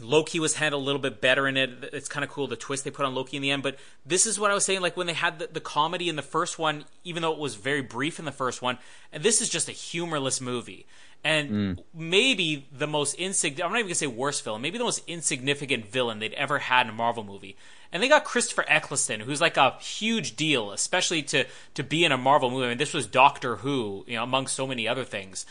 Loki 0.00 0.40
was 0.40 0.54
handled 0.54 0.82
a 0.82 0.86
little 0.86 1.00
bit 1.00 1.20
better 1.20 1.46
in 1.46 1.56
it. 1.56 1.90
It's 1.92 2.08
kind 2.08 2.24
of 2.24 2.30
cool 2.30 2.46
the 2.46 2.56
twist 2.56 2.84
they 2.84 2.90
put 2.90 3.06
on 3.06 3.14
Loki 3.14 3.36
in 3.36 3.42
the 3.42 3.50
end. 3.50 3.62
But 3.62 3.78
this 4.04 4.26
is 4.26 4.38
what 4.38 4.50
I 4.50 4.54
was 4.54 4.64
saying. 4.64 4.80
Like 4.80 4.96
when 4.96 5.06
they 5.06 5.12
had 5.12 5.38
the, 5.38 5.48
the 5.48 5.60
comedy 5.60 6.08
in 6.08 6.16
the 6.16 6.22
first 6.22 6.58
one, 6.58 6.84
even 7.04 7.22
though 7.22 7.32
it 7.32 7.38
was 7.38 7.54
very 7.54 7.82
brief 7.82 8.18
in 8.18 8.24
the 8.24 8.32
first 8.32 8.62
one, 8.62 8.78
and 9.12 9.22
this 9.22 9.40
is 9.40 9.48
just 9.48 9.68
a 9.68 9.72
humorless 9.72 10.40
movie. 10.40 10.86
And 11.22 11.50
mm. 11.50 11.84
maybe 11.94 12.66
the 12.72 12.86
most 12.86 13.14
insignificant, 13.16 13.66
I'm 13.66 13.72
not 13.72 13.78
even 13.78 13.88
going 13.88 13.94
to 13.94 13.98
say 13.98 14.06
worst 14.06 14.42
villain, 14.42 14.62
maybe 14.62 14.78
the 14.78 14.84
most 14.84 15.02
insignificant 15.06 15.86
villain 15.86 16.18
they'd 16.18 16.32
ever 16.32 16.58
had 16.58 16.86
in 16.86 16.90
a 16.90 16.96
Marvel 16.96 17.24
movie. 17.24 17.56
And 17.92 18.02
they 18.02 18.08
got 18.08 18.24
Christopher 18.24 18.64
Eccleston, 18.68 19.20
who's 19.20 19.40
like 19.40 19.56
a 19.56 19.76
huge 19.80 20.36
deal, 20.36 20.72
especially 20.72 21.22
to, 21.24 21.44
to 21.74 21.82
be 21.82 22.04
in 22.04 22.12
a 22.12 22.16
Marvel 22.16 22.50
movie. 22.50 22.66
I 22.66 22.68
mean, 22.68 22.78
this 22.78 22.94
was 22.94 23.06
Doctor 23.06 23.56
Who, 23.56 24.04
you 24.06 24.16
know, 24.16 24.22
among 24.22 24.46
so 24.46 24.66
many 24.66 24.88
other 24.88 25.04
things. 25.04 25.44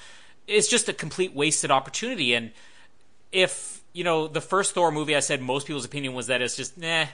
It's 0.47 0.67
just 0.67 0.89
a 0.89 0.93
complete 0.93 1.35
wasted 1.35 1.69
opportunity. 1.69 2.33
And 2.33 2.51
if 3.31 3.81
you 3.93 4.03
know 4.03 4.27
the 4.27 4.41
first 4.41 4.73
Thor 4.73 4.91
movie, 4.91 5.15
I 5.15 5.19
said 5.19 5.41
most 5.41 5.67
people's 5.67 5.85
opinion 5.85 6.13
was 6.13 6.27
that 6.27 6.41
it's 6.41 6.55
just 6.55 6.77
nah. 6.77 7.05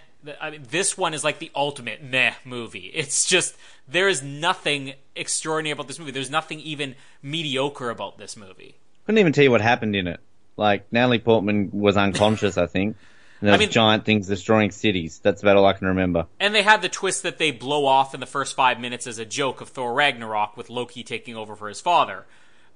I 0.42 0.50
mean, 0.50 0.64
this 0.72 0.98
one 0.98 1.14
is 1.14 1.24
like 1.24 1.38
the 1.38 1.52
ultimate 1.56 2.04
meh 2.04 2.34
movie. 2.44 2.92
It's 2.96 3.26
just 3.26 3.56
there 3.88 4.08
is 4.10 4.24
nothing 4.24 4.94
extraordinary 5.16 5.72
about 5.74 5.88
this 5.88 6.00
movie. 6.00 6.12
There's 6.12 6.32
nothing 6.32 6.60
even 6.62 6.96
mediocre 7.22 7.90
about 7.92 8.18
this 8.18 8.36
movie. 8.36 8.76
Couldn't 9.06 9.20
even 9.20 9.34
tell 9.34 9.44
you 9.44 9.52
what 9.52 9.62
happened 9.62 9.96
in 9.96 10.08
it. 10.08 10.20
Like 10.58 10.92
Natalie 10.92 11.20
Portman 11.20 11.70
was 11.74 11.96
unconscious, 11.98 12.58
I 12.58 12.66
think. 12.68 12.98
And 13.42 13.50
there 13.50 13.56
I 13.56 13.58
mean- 13.60 13.70
giant 13.70 14.06
things 14.06 14.28
destroying 14.28 14.72
cities. 14.72 15.20
That's 15.22 15.42
about 15.44 15.58
all 15.58 15.66
I 15.66 15.74
can 15.74 15.88
remember. 15.88 16.26
And 16.40 16.56
they 16.56 16.64
had 16.64 16.82
the 16.82 16.88
twist 16.88 17.24
that 17.24 17.38
they 17.38 17.52
blow 17.52 17.86
off 17.86 18.14
in 18.14 18.22
the 18.22 18.26
first 18.26 18.56
five 18.56 18.80
minutes 18.80 19.08
as 19.08 19.20
a 19.20 19.26
joke 19.26 19.60
of 19.60 19.68
Thor 19.68 19.94
Ragnarok 19.94 20.56
with 20.56 20.70
Loki 20.70 21.04
taking 21.04 21.36
over 21.36 21.54
for 21.54 21.68
his 21.68 21.82
father. 21.82 22.26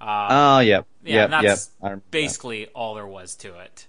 Oh, 0.01 0.59
yeah, 0.59 0.81
Yeah, 1.03 1.25
and 1.25 1.33
that's 1.33 1.43
yeah. 1.43 1.85
I 1.85 1.89
remember 1.89 2.05
basically 2.11 2.67
all 2.67 2.95
there 2.95 3.07
was 3.07 3.35
to 3.37 3.59
it. 3.59 3.87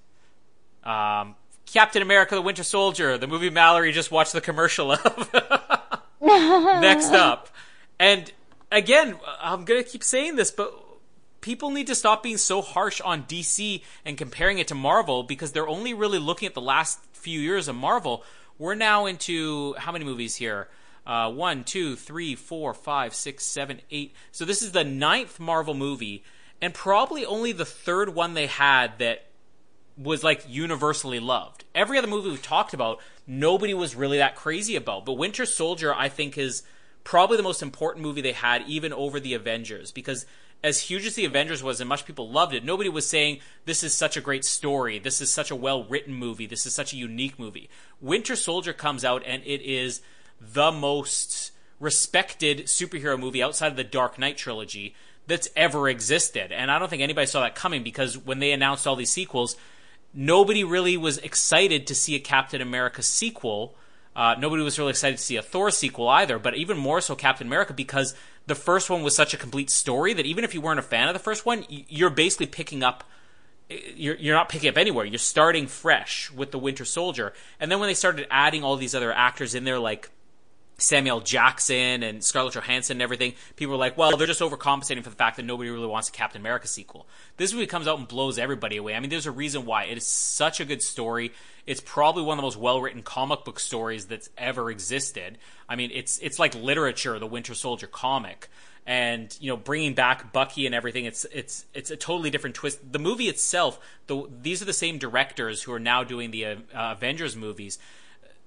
Um, 0.85 1.37
Captain 1.67 2.03
America: 2.03 2.35
The 2.35 2.43
Winter 2.43 2.65
Soldier, 2.65 3.19
the 3.19 3.27
movie 3.27 3.51
Mallory 3.51 3.93
just 3.93 4.11
watched 4.11 4.33
the 4.33 4.41
commercial 4.41 4.93
of. 4.93 5.31
Next 6.21 7.13
up, 7.13 7.49
and 7.99 8.31
again, 8.71 9.17
I'm 9.41 9.65
gonna 9.65 9.83
keep 9.83 10.03
saying 10.05 10.37
this, 10.37 10.51
but 10.51 10.73
people 11.41 11.71
need 11.71 11.87
to 11.87 11.95
stop 11.95 12.23
being 12.23 12.37
so 12.37 12.61
harsh 12.61 13.01
on 13.01 13.25
DC 13.25 13.83
and 14.05 14.19
comparing 14.19 14.59
it 14.59 14.69
to 14.69 14.75
Marvel 14.75 15.23
because 15.23 15.53
they're 15.53 15.69
only 15.69 15.95
really 15.95 16.19
looking 16.19 16.47
at 16.47 16.55
the 16.55 16.61
last 16.61 16.99
few 17.13 17.41
years 17.41 17.69
of 17.69 17.77
Marvel. 17.77 18.25
We're 18.59 18.75
now 18.75 19.07
into 19.07 19.75
how 19.75 19.93
many 19.93 20.05
movies 20.05 20.37
here? 20.37 20.69
Uh, 21.07 21.31
one, 21.31 21.65
two, 21.65 21.97
three, 21.97 22.35
four, 22.35 22.75
five, 22.75 23.15
six, 23.15 23.45
seven, 23.45 23.81
eight. 23.91 24.15
So 24.33 24.45
this 24.45 24.63
is 24.63 24.73
the 24.73 24.85
ninth 24.85 25.41
Marvel 25.41 25.75
movie, 25.75 26.23
and 26.61 26.75
probably 26.75 27.25
only 27.25 27.53
the 27.53 27.65
third 27.65 28.15
one 28.15 28.35
they 28.35 28.47
had 28.47 28.99
that 28.99 29.27
was 29.97 30.25
like 30.25 30.45
universally 30.49 31.21
loved. 31.21 31.65
Every 31.75 31.99
other 31.99 32.07
movie 32.07 32.31
we've 32.31 32.43
talked 32.43 32.75
about, 32.75 33.01
nobody 33.27 33.75
was 33.75 33.95
really 33.95 34.19
that 34.19 34.37
crazy 34.37 34.77
about. 34.77 35.05
But 35.05 35.15
Winter 35.15 35.47
Soldier, 35.47 35.95
I 35.95 36.09
think, 36.09 36.39
is 36.39 36.63
probably 37.05 37.37
the 37.37 37.43
most 37.43 37.63
important 37.63 38.05
movie 38.05 38.21
they 38.21 38.33
had, 38.33 38.63
even 38.67 38.93
over 38.93 39.21
the 39.21 39.35
Avengers, 39.35 39.93
because 39.93 40.27
as 40.63 40.81
huge 40.81 41.07
as 41.07 41.15
the 41.15 41.25
Avengers 41.25 41.63
was 41.63 41.81
and 41.81 41.89
much 41.89 42.05
people 42.05 42.31
loved 42.31 42.55
it, 42.55 42.65
nobody 42.65 42.89
was 42.89 43.09
saying 43.09 43.41
this 43.65 43.83
is 43.83 43.95
such 43.95 44.17
a 44.17 44.21
great 44.21 44.45
story, 44.45 44.99
this 44.99 45.21
is 45.21 45.33
such 45.33 45.51
a 45.51 45.57
well 45.57 45.85
written 45.85 46.15
movie, 46.15 46.47
this 46.47 46.67
is 46.67 46.75
such 46.75 46.93
a 46.93 46.97
unique 46.97 47.39
movie. 47.39 47.71
Winter 48.01 48.37
Soldier 48.37 48.73
comes 48.73 49.05
out 49.05 49.23
and 49.27 49.43
it 49.45 49.63
is 49.63 50.03
the 50.41 50.73
most 50.73 51.53
respected 51.79 52.67
superhero 52.67 53.19
movie 53.19 53.43
outside 53.43 53.69
of 53.69 53.77
the 53.77 53.85
Dark 53.85 54.19
Knight 54.19 54.37
trilogy 54.37 54.95
that's 55.27 55.49
ever 55.57 55.89
existed. 55.89 56.53
And 56.53 56.71
I 56.71 56.79
don't 56.79 56.89
think 56.89 57.03
anybody 57.03 57.27
saw 57.27 57.41
that 57.41 57.55
coming 57.55 57.83
because 57.83 58.19
when 58.19 58.39
they 58.39 58.53
announced 58.53 58.87
all 58.87 58.97
these 58.97 59.11
sequels, 59.11 59.57
nobody 60.13 60.65
really 60.65 60.97
was 60.97 61.19
excited 61.19 61.87
to 61.87 61.95
see 61.95 62.15
a 62.15 62.21
Captain 62.21 62.61
America 62.61 63.03
sequel. 63.03 63.75
Uh, 64.15 64.35
nobody 64.39 64.63
was 64.63 64.79
really 64.79 64.91
excited 64.91 65.17
to 65.17 65.23
see 65.23 65.37
a 65.37 65.43
Thor 65.43 65.71
sequel 65.71 66.09
either, 66.09 66.39
but 66.39 66.57
even 66.57 66.77
more 66.77 67.01
so 67.01 67.15
Captain 67.15 67.47
America 67.47 67.73
because 67.73 68.15
the 68.47 68.55
first 68.55 68.91
one 68.91 69.03
was 69.03 69.15
such 69.15 69.33
a 69.33 69.37
complete 69.37 69.71
story 69.71 70.13
that 70.13 70.27
even 70.27 70.45
if 70.45 70.53
you 70.53 70.61
weren't 70.61 70.81
a 70.81 70.83
fan 70.83 71.09
of 71.09 71.15
the 71.15 71.21
first 71.21 71.47
one, 71.47 71.65
you're 71.69 72.11
basically 72.11 72.47
picking 72.47 72.83
up. 72.83 73.05
You're, 73.69 74.17
you're 74.17 74.35
not 74.35 74.49
picking 74.49 74.69
up 74.69 74.77
anywhere. 74.77 75.05
You're 75.05 75.19
starting 75.19 75.69
fresh 75.69 76.29
with 76.33 76.51
the 76.51 76.59
Winter 76.59 76.85
Soldier. 76.85 77.33
And 77.61 77.71
then 77.71 77.79
when 77.79 77.89
they 77.89 77.95
started 77.95 78.27
adding 78.29 78.65
all 78.65 78.77
these 78.77 78.97
other 78.97 79.13
actors 79.13 79.55
in 79.55 79.63
there, 79.63 79.79
like 79.79 80.11
Samuel 80.83 81.21
Jackson 81.21 82.03
and 82.03 82.23
Scarlett 82.25 82.55
Johansson 82.55 82.97
and 82.97 83.03
everything, 83.03 83.35
people 83.57 83.73
were 83.73 83.79
like, 83.79 83.97
well, 83.97 84.17
they're 84.17 84.27
just 84.27 84.41
overcompensating 84.41 85.03
for 85.03 85.11
the 85.11 85.17
fact 85.17 85.37
that 85.37 85.45
nobody 85.45 85.71
really 85.71 85.87
wants 85.87 86.09
a 86.09 86.13
Captain 86.13 86.41
America 86.41 86.67
sequel. 86.67 87.07
This 87.37 87.53
movie 87.53 87.67
comes 87.67 87.87
out 87.87 87.99
and 87.99 88.09
blows 88.09 88.39
everybody 88.39 88.77
away. 88.77 88.95
I 88.95 89.01
mean, 89.01 89.11
there's 89.11 89.27
a 89.27 89.31
reason 89.31 89.67
why. 89.67 89.85
It 89.85 89.99
is 89.99 90.07
such 90.07 90.61
a 90.61 90.65
good 90.65 90.83
story. 90.83 91.33
It's 91.67 91.81
probably 91.81 92.23
one 92.23 92.39
of 92.39 92.39
the 92.39 92.47
most 92.47 92.57
well 92.57 92.81
written 92.81 93.03
comic 93.03 93.45
book 93.45 93.61
stories 93.61 94.07
that's 94.07 94.31
ever 94.37 94.71
existed. 94.71 95.39
I 95.69 95.77
mean, 95.77 95.91
it's 95.93 96.19
it's 96.19 96.39
like 96.39 96.55
literature, 96.55 97.19
the 97.19 97.27
Winter 97.27 97.55
Soldier 97.55 97.87
comic. 97.87 98.49
And 98.87 99.37
you 99.41 99.51
know, 99.51 99.57
bringing 99.57 99.95
back 99.95 100.33
Bucky 100.33 100.67
and 100.67 100.75
everything, 100.75 101.05
it's 101.05 101.27
it's 101.33 101.67
it's 101.75 101.91
a 101.91 101.97
totally 101.97 102.31
different 102.31 102.57
twist. 102.57 102.81
The 102.91 102.99
movie 102.99 103.29
itself, 103.29 103.79
the, 104.07 104.27
these 104.43 104.63
are 104.63 104.65
the 104.65 104.73
same 104.73 104.99
directors 104.99 105.63
who 105.63 105.73
are 105.73 105.79
now 105.79 106.03
doing 106.03 106.31
the 106.31 106.45
uh, 106.47 106.57
Avengers 106.75 107.37
movies 107.37 107.79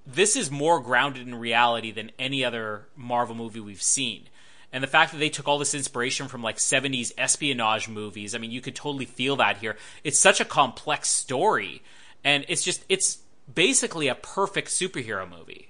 this 0.06 0.36
is 0.36 0.51
more 0.51 0.80
grounded 0.80 1.28
in 1.28 1.36
reality 1.36 1.91
than 1.91 2.12
any 2.20 2.43
other 2.43 2.88
Marvel 2.95 3.36
movie 3.36 3.60
we've 3.60 3.82
seen. 3.82 4.24
And 4.72 4.84
the 4.84 4.88
fact 4.88 5.12
that 5.12 5.20
they 5.20 5.30
took 5.30 5.47
all 5.47 5.60
this 5.60 5.76
inspiration 5.76 6.28
from 6.28 6.41
like 6.41 6.58
70s 6.58 7.14
espionage 7.18 7.88
movies, 7.88 8.34
I 8.34 8.39
mean, 8.39 8.51
you 8.51 8.60
could 8.60 8.76
totally 8.76 9.06
feel 9.06 9.36
that 9.36 9.58
here. 9.58 9.78
It's 10.04 10.20
such 10.20 10.41
a 10.41 10.45
complex 10.45 11.10
story. 11.10 11.84
And 12.24 12.43
it's 12.47 12.64
just, 12.64 12.84
it's 12.89 13.20
basically 13.54 14.08
a 14.08 14.16
perfect 14.16 14.70
superhero 14.70 15.30
movie. 15.30 15.70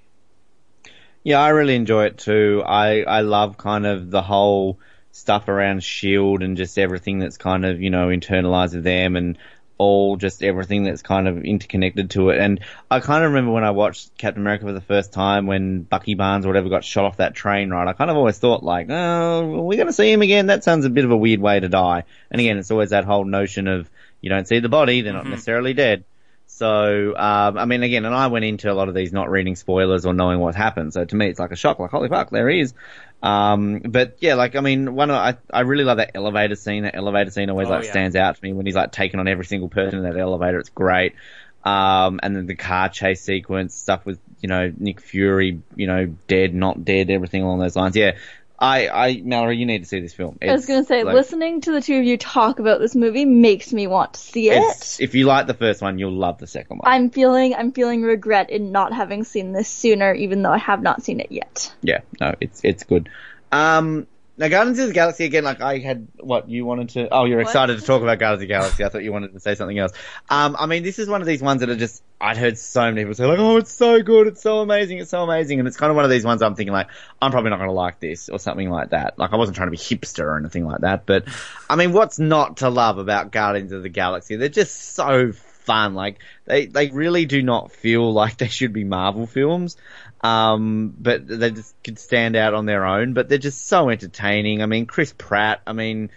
Yeah, 1.22 1.40
I 1.40 1.50
really 1.50 1.74
enjoy 1.74 2.06
it 2.06 2.18
too. 2.18 2.62
I, 2.64 3.02
I 3.02 3.20
love 3.20 3.58
kind 3.58 3.84
of 3.84 4.10
the 4.10 4.22
whole 4.22 4.78
stuff 5.12 5.48
around 5.48 5.82
Shield 5.82 6.42
and 6.42 6.56
just 6.56 6.78
everything 6.78 7.18
that's 7.18 7.36
kind 7.36 7.64
of, 7.64 7.80
you 7.80 7.90
know, 7.90 8.08
internalized 8.08 8.74
with 8.74 8.84
them 8.84 9.16
and 9.16 9.38
all 9.76 10.16
just 10.16 10.42
everything 10.42 10.84
that's 10.84 11.02
kind 11.02 11.26
of 11.26 11.44
interconnected 11.44 12.10
to 12.10 12.30
it. 12.30 12.38
And 12.38 12.60
I 12.90 13.00
kind 13.00 13.24
of 13.24 13.30
remember 13.30 13.52
when 13.52 13.64
I 13.64 13.72
watched 13.72 14.16
Captain 14.16 14.42
America 14.42 14.66
for 14.66 14.72
the 14.72 14.80
first 14.80 15.12
time 15.12 15.46
when 15.46 15.82
Bucky 15.82 16.14
Barnes 16.14 16.46
or 16.46 16.48
whatever 16.48 16.68
got 16.68 16.84
shot 16.84 17.04
off 17.04 17.16
that 17.16 17.34
train, 17.34 17.70
right? 17.70 17.88
I 17.88 17.92
kind 17.92 18.10
of 18.10 18.16
always 18.16 18.38
thought 18.38 18.62
like, 18.62 18.88
oh, 18.90 19.62
we're 19.62 19.76
going 19.76 19.88
to 19.88 19.92
see 19.92 20.12
him 20.12 20.22
again? 20.22 20.46
That 20.46 20.64
sounds 20.64 20.84
a 20.84 20.90
bit 20.90 21.04
of 21.04 21.10
a 21.10 21.16
weird 21.16 21.40
way 21.40 21.58
to 21.58 21.68
die. 21.68 22.04
And 22.30 22.40
again, 22.40 22.58
it's 22.58 22.70
always 22.70 22.90
that 22.90 23.04
whole 23.04 23.24
notion 23.24 23.66
of 23.66 23.90
you 24.20 24.30
don't 24.30 24.48
see 24.48 24.60
the 24.60 24.68
body, 24.68 25.02
they're 25.02 25.12
not 25.12 25.26
necessarily 25.26 25.74
dead. 25.74 26.04
So, 26.46 27.16
um, 27.16 27.58
I 27.58 27.64
mean, 27.64 27.82
again, 27.82 28.04
and 28.04 28.14
I 28.14 28.28
went 28.28 28.44
into 28.44 28.70
a 28.70 28.74
lot 28.74 28.88
of 28.88 28.94
these 28.94 29.12
not 29.12 29.28
reading 29.28 29.56
spoilers 29.56 30.06
or 30.06 30.14
knowing 30.14 30.38
what 30.38 30.54
happened. 30.54 30.92
So 30.92 31.04
to 31.04 31.16
me, 31.16 31.28
it's 31.28 31.40
like 31.40 31.50
a 31.50 31.56
shock, 31.56 31.80
like, 31.80 31.90
holy 31.90 32.08
fuck, 32.08 32.30
there 32.30 32.48
he 32.48 32.60
is. 32.60 32.74
Um, 33.24 33.78
but 33.78 34.18
yeah, 34.20 34.34
like, 34.34 34.54
I 34.54 34.60
mean, 34.60 34.94
one 34.94 35.10
of, 35.10 35.16
I, 35.16 35.38
I 35.50 35.60
really 35.60 35.84
love 35.84 35.96
that 35.96 36.10
elevator 36.14 36.56
scene. 36.56 36.82
That 36.82 36.94
elevator 36.94 37.30
scene 37.30 37.48
always 37.48 37.68
Oh, 37.68 37.70
like 37.70 37.84
yeah. 37.84 37.90
stands 37.90 38.16
out 38.16 38.36
to 38.36 38.42
me 38.44 38.52
when 38.52 38.66
he's 38.66 38.74
like 38.74 38.92
taking 38.92 39.18
on 39.18 39.26
every 39.26 39.46
single 39.46 39.70
person 39.70 40.00
in 40.00 40.04
that 40.04 40.18
elevator. 40.20 40.58
It's 40.58 40.68
great. 40.68 41.14
Um, 41.64 42.20
and 42.22 42.36
then 42.36 42.44
the 42.44 42.54
car 42.54 42.90
chase 42.90 43.22
sequence, 43.22 43.74
stuff 43.74 44.04
with, 44.04 44.20
you 44.42 44.50
know, 44.50 44.70
Nick 44.76 45.00
Fury, 45.00 45.62
you 45.74 45.86
know, 45.86 46.14
dead, 46.28 46.52
not 46.54 46.84
dead, 46.84 47.08
everything 47.08 47.42
along 47.42 47.60
those 47.60 47.76
lines. 47.76 47.96
Yeah. 47.96 48.16
I, 48.58 48.88
I, 48.88 49.22
Mallory, 49.24 49.56
you 49.56 49.66
need 49.66 49.80
to 49.80 49.84
see 49.84 50.00
this 50.00 50.14
film. 50.14 50.38
I 50.40 50.52
was 50.52 50.66
gonna 50.66 50.84
say, 50.84 51.02
like- 51.02 51.14
listening 51.14 51.60
to 51.62 51.72
the 51.72 51.80
two 51.80 51.98
of 51.98 52.04
you 52.04 52.16
talk 52.16 52.60
about 52.60 52.80
this 52.80 52.94
movie 52.94 53.24
makes 53.24 53.72
me 53.72 53.86
want 53.86 54.14
to 54.14 54.20
see 54.20 54.48
it's, 54.48 55.00
it. 55.00 55.04
if 55.04 55.14
you 55.14 55.26
like 55.26 55.46
the 55.46 55.54
first 55.54 55.82
one, 55.82 55.98
you'll 55.98 56.12
love 56.12 56.38
the 56.38 56.46
second 56.46 56.78
one. 56.78 56.92
I'm 56.92 57.10
feeling, 57.10 57.54
I'm 57.54 57.72
feeling 57.72 58.02
regret 58.02 58.50
in 58.50 58.70
not 58.70 58.92
having 58.92 59.24
seen 59.24 59.52
this 59.52 59.68
sooner, 59.68 60.14
even 60.14 60.42
though 60.42 60.52
I 60.52 60.58
have 60.58 60.82
not 60.82 61.02
seen 61.02 61.20
it 61.20 61.32
yet. 61.32 61.74
Yeah, 61.82 62.00
no, 62.20 62.34
it's 62.40 62.60
it's 62.62 62.84
good. 62.84 63.08
Um, 63.50 64.06
now 64.36 64.48
Guardians 64.48 64.78
of 64.78 64.88
the 64.88 64.94
Galaxy 64.94 65.24
again. 65.24 65.44
Like 65.44 65.60
I 65.60 65.78
had, 65.78 66.08
what 66.18 66.48
you 66.48 66.64
wanted 66.64 66.88
to? 66.90 67.08
Oh, 67.10 67.24
you're 67.24 67.38
What? 67.38 67.46
excited 67.46 67.78
to 67.78 67.84
talk 67.84 68.02
about 68.02 68.18
Guardians 68.18 68.42
of 68.42 68.48
the 68.48 68.54
Galaxy. 68.54 68.84
I 68.84 68.88
thought 68.88 69.04
you 69.04 69.12
wanted 69.12 69.32
to 69.32 69.40
say 69.40 69.54
something 69.54 69.78
else. 69.78 69.92
Um, 70.28 70.56
I 70.58 70.66
mean, 70.66 70.82
this 70.82 70.98
is 70.98 71.08
one 71.08 71.20
of 71.20 71.26
these 71.26 71.42
ones 71.42 71.60
that 71.60 71.70
are 71.70 71.76
just. 71.76 72.02
I'd 72.20 72.36
heard 72.38 72.56
so 72.56 72.80
many 72.82 73.02
people 73.02 73.14
say 73.14 73.26
like, 73.26 73.38
"Oh, 73.38 73.58
it's 73.58 73.72
so 73.72 74.00
good, 74.02 74.28
it's 74.28 74.40
so 74.40 74.60
amazing, 74.60 74.98
it's 74.98 75.10
so 75.10 75.22
amazing," 75.22 75.58
and 75.58 75.68
it's 75.68 75.76
kind 75.76 75.90
of 75.90 75.96
one 75.96 76.04
of 76.04 76.10
these 76.10 76.24
ones 76.24 76.40
I'm 76.42 76.54
thinking 76.54 76.72
like, 76.72 76.86
I'm 77.20 77.30
probably 77.32 77.50
not 77.50 77.58
going 77.58 77.68
to 77.68 77.74
like 77.74 78.00
this 78.00 78.28
or 78.30 78.38
something 78.38 78.70
like 78.70 78.90
that. 78.90 79.18
Like 79.18 79.32
I 79.32 79.36
wasn't 79.36 79.56
trying 79.56 79.66
to 79.66 79.72
be 79.72 79.76
hipster 79.76 80.24
or 80.24 80.38
anything 80.38 80.64
like 80.64 80.80
that, 80.80 81.06
but 81.06 81.24
I 81.68 81.76
mean, 81.76 81.92
what's 81.92 82.18
not 82.18 82.58
to 82.58 82.70
love 82.70 82.98
about 82.98 83.30
Guardians 83.30 83.72
of 83.72 83.82
the 83.82 83.88
Galaxy? 83.90 84.36
They're 84.36 84.48
just 84.48 84.94
so 84.94 85.32
fun. 85.64 85.94
Like 85.94 86.18
they 86.44 86.66
they 86.66 86.90
really 86.90 87.26
do 87.26 87.42
not 87.42 87.72
feel 87.72 88.12
like 88.20 88.36
they 88.36 88.48
should 88.48 88.72
be 88.72 88.84
Marvel 88.84 89.26
films. 89.26 89.76
Um, 90.20 90.94
but 90.98 91.26
they 91.26 91.50
just 91.50 91.74
could 91.82 91.98
stand 91.98 92.34
out 92.34 92.54
on 92.54 92.64
their 92.64 92.86
own. 92.86 93.12
But 93.12 93.28
they're 93.28 93.38
just 93.38 93.66
so 93.66 93.90
entertaining. 93.90 94.62
I 94.62 94.66
mean, 94.66 94.86
Chris 94.86 95.12
Pratt. 95.16 95.60
I 95.66 95.74
mean, 95.74 96.10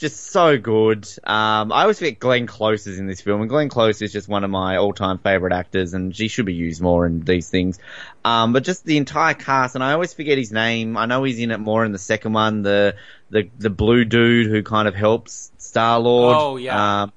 just 0.00 0.30
so 0.30 0.56
good. 0.56 1.06
Um, 1.24 1.70
I 1.72 1.82
always 1.82 1.98
forget 1.98 2.18
Glenn 2.18 2.46
Close 2.46 2.86
is 2.86 2.98
in 2.98 3.06
this 3.06 3.20
film, 3.20 3.42
and 3.42 3.50
Glenn 3.50 3.68
Close 3.68 4.00
is 4.00 4.10
just 4.10 4.28
one 4.28 4.44
of 4.44 4.50
my 4.50 4.78
all-time 4.78 5.18
favorite 5.18 5.52
actors, 5.52 5.92
and 5.92 6.16
she 6.16 6.28
should 6.28 6.46
be 6.46 6.54
used 6.54 6.80
more 6.80 7.04
in 7.04 7.20
these 7.20 7.50
things. 7.50 7.78
Um, 8.24 8.54
but 8.54 8.64
just 8.64 8.84
the 8.84 8.96
entire 8.96 9.34
cast, 9.34 9.74
and 9.74 9.84
I 9.84 9.92
always 9.92 10.14
forget 10.14 10.38
his 10.38 10.52
name. 10.52 10.96
I 10.96 11.04
know 11.04 11.22
he's 11.22 11.38
in 11.38 11.50
it 11.50 11.58
more 11.58 11.84
in 11.84 11.92
the 11.92 11.98
second 11.98 12.32
one. 12.32 12.62
The 12.62 12.96
the 13.28 13.50
the 13.58 13.68
blue 13.68 14.06
dude 14.06 14.50
who 14.50 14.62
kind 14.62 14.88
of 14.88 14.94
helps 14.94 15.52
Star 15.58 16.00
Lord. 16.00 16.36
Oh, 16.38 16.56
yeah. 16.56 17.02
Um, 17.02 17.12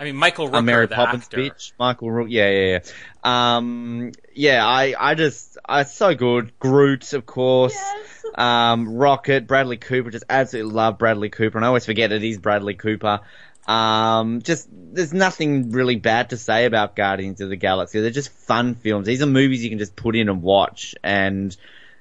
I 0.00 0.04
mean, 0.04 0.16
Michael 0.16 0.48
Rooker, 0.48 0.54
uh, 0.54 0.62
Mary 0.62 0.86
the 0.86 0.94
Poppins 0.94 1.24
actor. 1.24 1.36
bitch, 1.36 1.72
Michael 1.78 2.10
Rook. 2.10 2.28
Yeah, 2.30 2.48
yeah, 2.48 2.78
yeah. 2.78 3.56
Um, 3.56 4.12
yeah, 4.34 4.66
I, 4.66 4.94
I 4.98 5.14
just, 5.14 5.58
I 5.62 5.82
so 5.82 6.14
good. 6.14 6.58
Groot, 6.58 7.12
of 7.12 7.26
course. 7.26 7.74
Yes. 7.74 8.24
Um, 8.34 8.96
Rocket, 8.96 9.46
Bradley 9.46 9.76
Cooper. 9.76 10.10
Just 10.10 10.24
absolutely 10.30 10.72
love 10.72 10.96
Bradley 10.96 11.28
Cooper, 11.28 11.58
and 11.58 11.66
I 11.66 11.68
always 11.68 11.84
forget 11.84 12.12
it 12.12 12.24
is 12.24 12.38
Bradley 12.38 12.72
Cooper. 12.72 13.20
Um, 13.68 14.40
just 14.40 14.68
there's 14.72 15.12
nothing 15.12 15.70
really 15.72 15.96
bad 15.96 16.30
to 16.30 16.38
say 16.38 16.64
about 16.64 16.96
Guardians 16.96 17.42
of 17.42 17.50
the 17.50 17.56
Galaxy. 17.56 18.00
They're 18.00 18.10
just 18.10 18.32
fun 18.32 18.76
films. 18.76 19.06
These 19.06 19.20
are 19.20 19.26
movies 19.26 19.62
you 19.62 19.68
can 19.68 19.78
just 19.78 19.96
put 19.96 20.16
in 20.16 20.30
and 20.30 20.40
watch. 20.40 20.94
And 21.04 21.54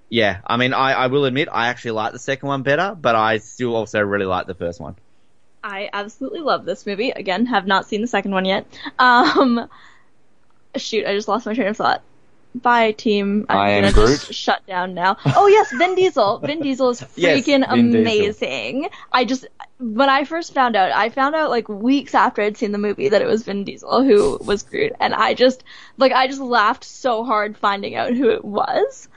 yeah, 0.08 0.40
I 0.48 0.56
mean, 0.56 0.74
I, 0.74 0.94
I 0.94 1.08
will 1.08 1.26
admit 1.26 1.50
I 1.52 1.68
actually 1.68 1.92
like 1.92 2.14
the 2.14 2.20
second 2.20 2.48
one 2.48 2.64
better, 2.64 2.96
but 3.00 3.16
I 3.16 3.40
still 3.40 3.76
also 3.76 4.00
really 4.00 4.26
like 4.26 4.48
the 4.48 4.56
first 4.56 4.80
one. 4.80 4.96
I 5.64 5.90
absolutely 5.92 6.40
love 6.42 6.66
this 6.66 6.86
movie. 6.86 7.10
Again, 7.12 7.46
have 7.48 7.68
not 7.68 7.86
seen 7.88 8.02
the 8.02 8.08
second 8.08 8.32
one 8.32 8.46
yet. 8.46 8.66
Um, 8.98 9.68
shoot, 10.78 11.06
I 11.06 11.14
just 11.16 11.28
lost 11.28 11.46
my 11.46 11.54
train 11.54 11.68
of 11.68 11.78
thought. 11.78 12.02
bye 12.56 12.92
team. 12.94 13.46
I'm 13.50 13.58
I 13.58 13.70
am 13.72 13.82
gonna 13.84 13.94
Groot. 13.94 14.20
just 14.22 14.34
shut 14.34 14.66
down 14.66 14.94
now. 14.94 15.18
Oh 15.36 15.48
yes, 15.48 15.72
Vin 15.74 15.96
Diesel. 15.96 16.40
Vin 16.40 16.62
Diesel 16.64 16.90
is 16.90 17.04
Yes, 17.16 17.40
freaking 17.46 17.60
Diesel. 17.70 17.74
amazing. 17.80 18.90
I 19.12 19.26
just 19.26 19.48
when 19.80 20.10
I 20.10 20.24
first 20.26 20.54
found 20.54 20.76
out, 20.76 20.92
I 20.92 21.10
found 21.10 21.36
out 21.36 21.50
like 21.50 21.70
weeks 21.70 22.14
after 22.16 22.42
I'd 22.42 22.58
seen 22.58 22.72
the 22.72 22.78
movie 22.78 23.10
that 23.10 23.22
it 23.22 23.28
was 23.28 23.44
Vin 23.44 23.64
Diesel 23.66 24.04
who 24.04 24.38
was 24.44 24.64
Groot, 24.64 24.94
and 25.00 25.14
I 25.14 25.34
just 25.34 25.64
like 25.98 26.12
I 26.12 26.28
just 26.28 26.42
laughed 26.42 26.84
so 26.84 27.24
hard 27.24 27.58
finding 27.58 27.96
out 27.96 28.14
who 28.14 28.30
it 28.30 28.44
was. 28.46 29.08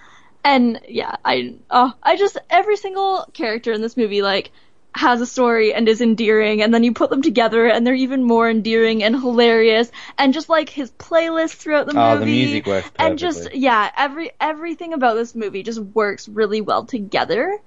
And 0.45 0.81
yeah, 0.89 1.15
I 1.25 1.55
oh, 1.71 1.93
I 2.03 2.17
just 2.17 2.37
every 2.51 2.77
single 2.77 3.25
character 3.33 3.73
in 3.73 3.81
this 3.81 3.97
movie 3.97 4.23
like 4.23 4.51
has 4.95 5.21
a 5.21 5.27
story 5.27 5.73
and 5.73 5.89
is 5.89 6.01
endearing, 6.01 6.63
and 6.63 6.73
then 6.75 6.85
you 6.85 6.93
put 6.93 7.11
them 7.11 7.23
together 7.23 7.67
and 7.67 7.87
they're 7.87 7.95
even 7.95 8.23
more 8.23 8.49
endearing 8.51 9.03
and 9.03 9.15
hilarious, 9.17 9.91
and 10.19 10.35
just 10.35 10.49
like 10.49 10.69
his 10.69 10.91
playlist 10.93 11.55
throughout 11.55 11.87
the 11.87 11.99
Oh, 11.99 12.15
movie, 12.19 12.25
the 12.25 12.47
music 12.47 12.67
works 12.67 12.91
and 12.99 13.19
just 13.19 13.55
yeah, 13.55 13.91
every 13.97 14.31
everything 14.41 14.93
about 14.93 15.15
this 15.15 15.35
movie 15.35 15.63
just 15.63 15.81
works 15.81 16.29
really 16.29 16.61
well 16.61 16.85
together. 16.85 17.59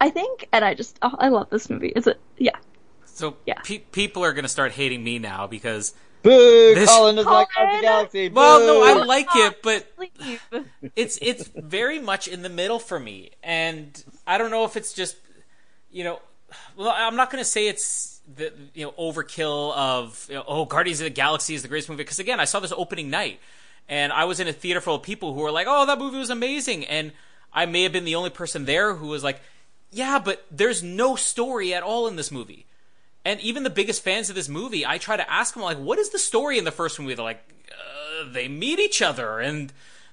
I 0.00 0.10
think, 0.10 0.46
and 0.52 0.64
I 0.64 0.74
just 0.74 0.98
oh, 1.02 1.14
I 1.18 1.28
love 1.28 1.48
this 1.50 1.68
movie. 1.70 1.92
It's 1.96 2.06
a 2.06 2.16
yeah. 2.36 2.56
So 3.06 3.36
Yeah. 3.46 3.60
pe- 3.64 3.78
people 3.78 4.24
are 4.24 4.32
going 4.32 4.44
to 4.44 4.48
start 4.48 4.72
hating 4.72 5.02
me 5.02 5.18
now 5.18 5.46
because 5.46 5.94
Boo! 6.22 6.74
This- 6.74 6.90
Colin 6.90 7.16
doesn't 7.16 7.32
like 7.32 7.48
Guardians 7.54 7.80
the 7.80 7.80
Colin! 7.80 7.82
Galaxy. 7.82 8.28
well, 8.28 8.60
no, 8.60 8.82
I 8.84 9.04
like 9.04 9.28
it, 9.34 9.62
but 9.62 9.86
it's 10.96 11.18
it's 11.22 11.48
very 11.48 11.98
much 11.98 12.28
in 12.28 12.42
the 12.42 12.48
middle 12.48 12.78
for 12.78 13.00
me, 13.00 13.30
and 13.42 14.04
I 14.26 14.38
don't 14.38 14.50
know 14.50 14.64
if 14.64 14.76
it's 14.76 14.92
just 14.92 15.16
you 15.90 16.04
know, 16.04 16.20
well, 16.76 16.92
I'm 16.94 17.16
not 17.16 17.30
going 17.30 17.42
to 17.42 17.48
say 17.48 17.68
it's 17.68 18.20
the 18.34 18.52
you 18.74 18.84
know 18.84 18.92
overkill 18.92 19.74
of 19.74 20.26
you 20.28 20.36
know, 20.36 20.44
oh 20.46 20.64
Guardians 20.64 21.00
of 21.00 21.04
the 21.04 21.10
Galaxy 21.10 21.54
is 21.54 21.62
the 21.62 21.68
greatest 21.68 21.88
movie 21.88 22.02
because 22.02 22.18
again 22.18 22.40
I 22.40 22.44
saw 22.44 22.60
this 22.60 22.72
opening 22.76 23.08
night 23.10 23.40
and 23.88 24.12
I 24.12 24.24
was 24.24 24.38
in 24.38 24.48
a 24.48 24.52
theater 24.52 24.80
full 24.80 24.96
of 24.96 25.02
people 25.02 25.32
who 25.32 25.40
were 25.40 25.50
like 25.50 25.66
oh 25.68 25.86
that 25.86 25.98
movie 25.98 26.18
was 26.18 26.30
amazing 26.30 26.84
and 26.84 27.12
I 27.52 27.64
may 27.66 27.84
have 27.84 27.92
been 27.92 28.04
the 28.04 28.14
only 28.14 28.30
person 28.30 28.66
there 28.66 28.94
who 28.94 29.06
was 29.06 29.24
like 29.24 29.40
yeah 29.90 30.18
but 30.18 30.44
there's 30.50 30.82
no 30.82 31.16
story 31.16 31.72
at 31.72 31.82
all 31.82 32.06
in 32.06 32.16
this 32.16 32.30
movie. 32.30 32.66
And 33.24 33.40
even 33.40 33.62
the 33.62 33.70
biggest 33.70 34.02
fans 34.02 34.28
of 34.28 34.36
this 34.36 34.48
movie 34.48 34.84
I 34.84 34.98
try 34.98 35.16
to 35.16 35.30
ask 35.30 35.54
them 35.54 35.62
like 35.62 35.78
what 35.78 35.98
is 35.98 36.10
the 36.10 36.18
story 36.18 36.58
in 36.58 36.64
the 36.64 36.70
first 36.70 37.00
movie? 37.00 37.14
They're 37.14 37.24
like 37.24 37.42
uh, 37.70 38.30
they 38.30 38.48
meet 38.48 38.78
each 38.78 39.00
other 39.00 39.40
and 39.40 39.72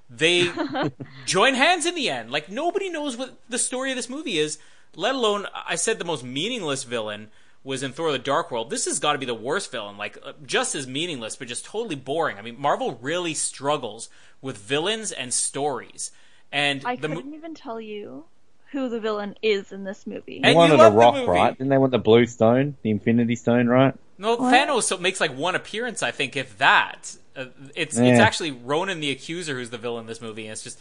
they 0.10 0.52
join 1.26 1.56
hands 1.56 1.86
in 1.86 1.96
the 1.96 2.10
end. 2.10 2.32
Like 2.32 2.50
nobody 2.50 2.90
knows 2.90 3.18
what 3.18 3.38
the 3.50 3.60
story 3.60 3.92
of 3.92 3.98
this 3.98 4.10
movie 4.10 4.38
is, 4.38 4.58
let 4.96 5.16
alone 5.16 5.48
I 5.68 5.76
said 5.76 6.00
the 6.00 6.06
most 6.06 6.24
meaningless 6.24 6.84
villain 6.84 7.30
was 7.64 7.82
in 7.84 7.92
Thor: 7.94 8.12
The 8.12 8.20
Dark 8.20 8.52
World. 8.52 8.70
This 8.70 8.86
has 8.86 9.00
got 9.00 9.14
to 9.14 9.20
be 9.20 9.26
the 9.26 9.34
worst 9.34 9.72
villain, 9.72 9.98
like 9.98 10.18
uh, 10.24 10.34
just 10.46 10.76
as 10.76 10.88
meaningless, 10.88 11.36
but 11.36 11.48
just 11.48 11.66
totally 11.66 11.96
boring. 11.96 12.38
I 12.38 12.42
mean, 12.42 12.60
Marvel 12.60 12.98
really 13.02 13.34
struggles 13.34 14.10
with 14.42 14.58
villains 14.58 15.12
and 15.12 15.34
stories, 15.34 16.12
and 16.52 16.82
I 16.86 16.96
the 16.96 17.08
couldn't 17.08 17.34
even 17.34 17.56
tell 17.56 17.82
you 17.82 18.26
who 18.72 18.90
the 18.90 19.00
villain 19.00 19.36
is 19.42 19.72
in 19.72 19.84
this 19.84 20.06
movie. 20.06 20.38
And 20.44 20.52
you 20.52 20.56
wanted 20.56 20.76
a 20.80 20.90
the 20.90 20.92
rock, 20.92 21.16
movie. 21.16 21.28
right? 21.28 21.58
Didn't 21.58 21.70
they 21.70 21.78
want 21.78 21.92
the 21.92 21.98
blue 22.00 22.26
stone, 22.26 22.76
the 22.82 22.90
Infinity 22.92 23.36
Stone, 23.36 23.68
right? 23.68 23.94
No, 24.18 24.36
What? 24.36 24.54
Thanos 24.54 24.84
so- 24.84 24.98
makes 24.98 25.20
like 25.22 25.36
one 25.36 25.56
appearance, 25.56 26.04
I 26.04 26.12
think, 26.12 26.36
if 26.36 26.58
that. 26.58 27.16
Uh, 27.36 27.46
it's 27.76 27.98
it's 27.98 28.20
actually 28.20 28.52
Ronan 28.52 29.00
the 29.02 29.12
Accuser 29.12 29.56
who's 29.56 29.70
the 29.70 29.78
villain 29.78 30.02
in 30.02 30.08
this 30.08 30.22
movie, 30.22 30.46
and 30.46 30.52
it's 30.54 30.64
just 30.64 30.80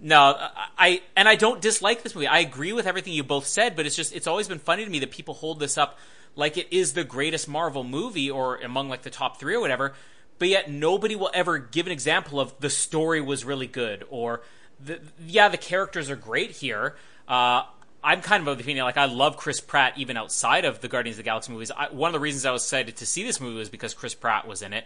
no. 0.00 0.36
I 0.78 1.02
and 1.16 1.28
I 1.28 1.36
don't 1.36 1.60
dislike 1.60 2.02
this 2.02 2.14
movie. 2.14 2.26
I 2.26 2.40
agree 2.40 2.72
with 2.72 2.86
everything 2.86 3.12
you 3.12 3.24
both 3.24 3.46
said, 3.46 3.76
but 3.76 3.86
it's 3.86 3.96
just 3.96 4.14
it's 4.14 4.26
always 4.26 4.48
been 4.48 4.58
funny 4.58 4.84
to 4.84 4.90
me 4.90 4.98
that 5.00 5.10
people 5.10 5.34
hold 5.34 5.60
this 5.60 5.78
up 5.78 5.98
like 6.34 6.56
it 6.56 6.68
is 6.70 6.92
the 6.92 7.04
greatest 7.04 7.48
Marvel 7.48 7.82
movie 7.82 8.30
or 8.30 8.56
among 8.56 8.88
like 8.88 9.02
the 9.02 9.10
top 9.10 9.40
three 9.40 9.54
or 9.54 9.60
whatever. 9.60 9.94
But 10.38 10.48
yet 10.48 10.70
nobody 10.70 11.16
will 11.16 11.30
ever 11.32 11.58
give 11.58 11.86
an 11.86 11.92
example 11.92 12.40
of 12.40 12.58
the 12.60 12.68
story 12.68 13.22
was 13.22 13.44
really 13.44 13.66
good 13.66 14.04
or 14.10 14.42
the, 14.84 15.00
yeah 15.26 15.48
the 15.48 15.56
characters 15.56 16.10
are 16.10 16.16
great 16.16 16.50
here. 16.50 16.96
Uh, 17.26 17.62
I'm 18.04 18.20
kind 18.20 18.42
of 18.42 18.48
of 18.48 18.58
the 18.58 18.62
opinion 18.62 18.84
like 18.84 18.98
I 18.98 19.06
love 19.06 19.36
Chris 19.36 19.60
Pratt 19.60 19.94
even 19.96 20.16
outside 20.16 20.64
of 20.64 20.80
the 20.80 20.88
Guardians 20.88 21.14
of 21.14 21.24
the 21.24 21.28
Galaxy 21.28 21.52
movies. 21.52 21.70
I, 21.76 21.88
one 21.88 22.10
of 22.10 22.12
the 22.12 22.20
reasons 22.20 22.44
I 22.44 22.52
was 22.52 22.62
excited 22.62 22.96
to 22.98 23.06
see 23.06 23.24
this 23.24 23.40
movie 23.40 23.58
was 23.58 23.70
because 23.70 23.94
Chris 23.94 24.14
Pratt 24.14 24.46
was 24.46 24.62
in 24.62 24.72
it. 24.74 24.84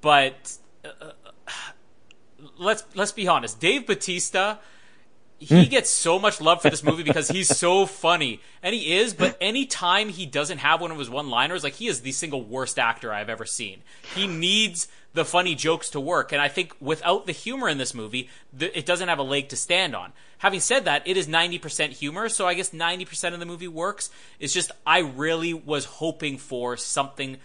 But 0.00 0.56
uh, 0.84 1.12
let's 2.58 2.84
let's 2.94 3.12
be 3.12 3.28
honest, 3.28 3.60
Dave 3.60 3.86
Batista 3.86 4.58
he 5.44 5.64
hmm. 5.64 5.70
gets 5.70 5.90
so 5.90 6.18
much 6.18 6.40
love 6.40 6.62
for 6.62 6.70
this 6.70 6.82
movie 6.82 7.02
because 7.04 7.28
he's 7.28 7.48
so 7.48 7.86
funny. 7.86 8.40
And 8.62 8.74
he 8.74 8.96
is 8.96 9.14
but 9.14 9.36
anytime 9.40 10.08
he 10.08 10.26
doesn't 10.26 10.58
have 10.58 10.80
one 10.80 10.90
of 10.90 10.98
his 10.98 11.10
one 11.10 11.28
liners 11.28 11.64
like 11.64 11.74
he 11.74 11.86
is 11.86 12.00
the 12.00 12.12
single 12.12 12.42
worst 12.42 12.78
actor 12.78 13.12
i've 13.12 13.28
ever 13.28 13.44
seen. 13.44 13.82
He 14.14 14.26
needs 14.26 14.88
the 15.12 15.24
funny 15.24 15.54
jokes 15.54 15.90
to 15.90 16.00
work. 16.00 16.32
And 16.32 16.40
i 16.40 16.48
think 16.48 16.74
without 16.80 17.26
the 17.26 17.32
humor 17.32 17.68
in 17.68 17.78
this 17.78 17.94
movie 17.94 18.28
th- 18.58 18.72
it 18.74 18.86
doesn't 18.86 19.08
have 19.08 19.18
a 19.18 19.24
leg 19.24 19.48
to 19.50 19.56
stand 19.56 19.94
on. 19.94 20.12
Having 20.38 20.60
said 20.60 20.84
that 20.84 21.06
it 21.06 21.16
is 21.16 21.26
90% 21.26 21.90
humor 21.90 22.28
so 22.28 22.46
i 22.46 22.54
guess 22.54 22.70
90% 22.70 23.34
of 23.34 23.40
the 23.40 23.46
movie 23.46 23.68
works. 23.68 24.10
It's 24.38 24.54
just 24.54 24.70
i 24.86 25.00
really 25.00 25.52
was 25.52 25.84
hoping 25.84 26.38
for 26.38 26.76
something 26.76 27.38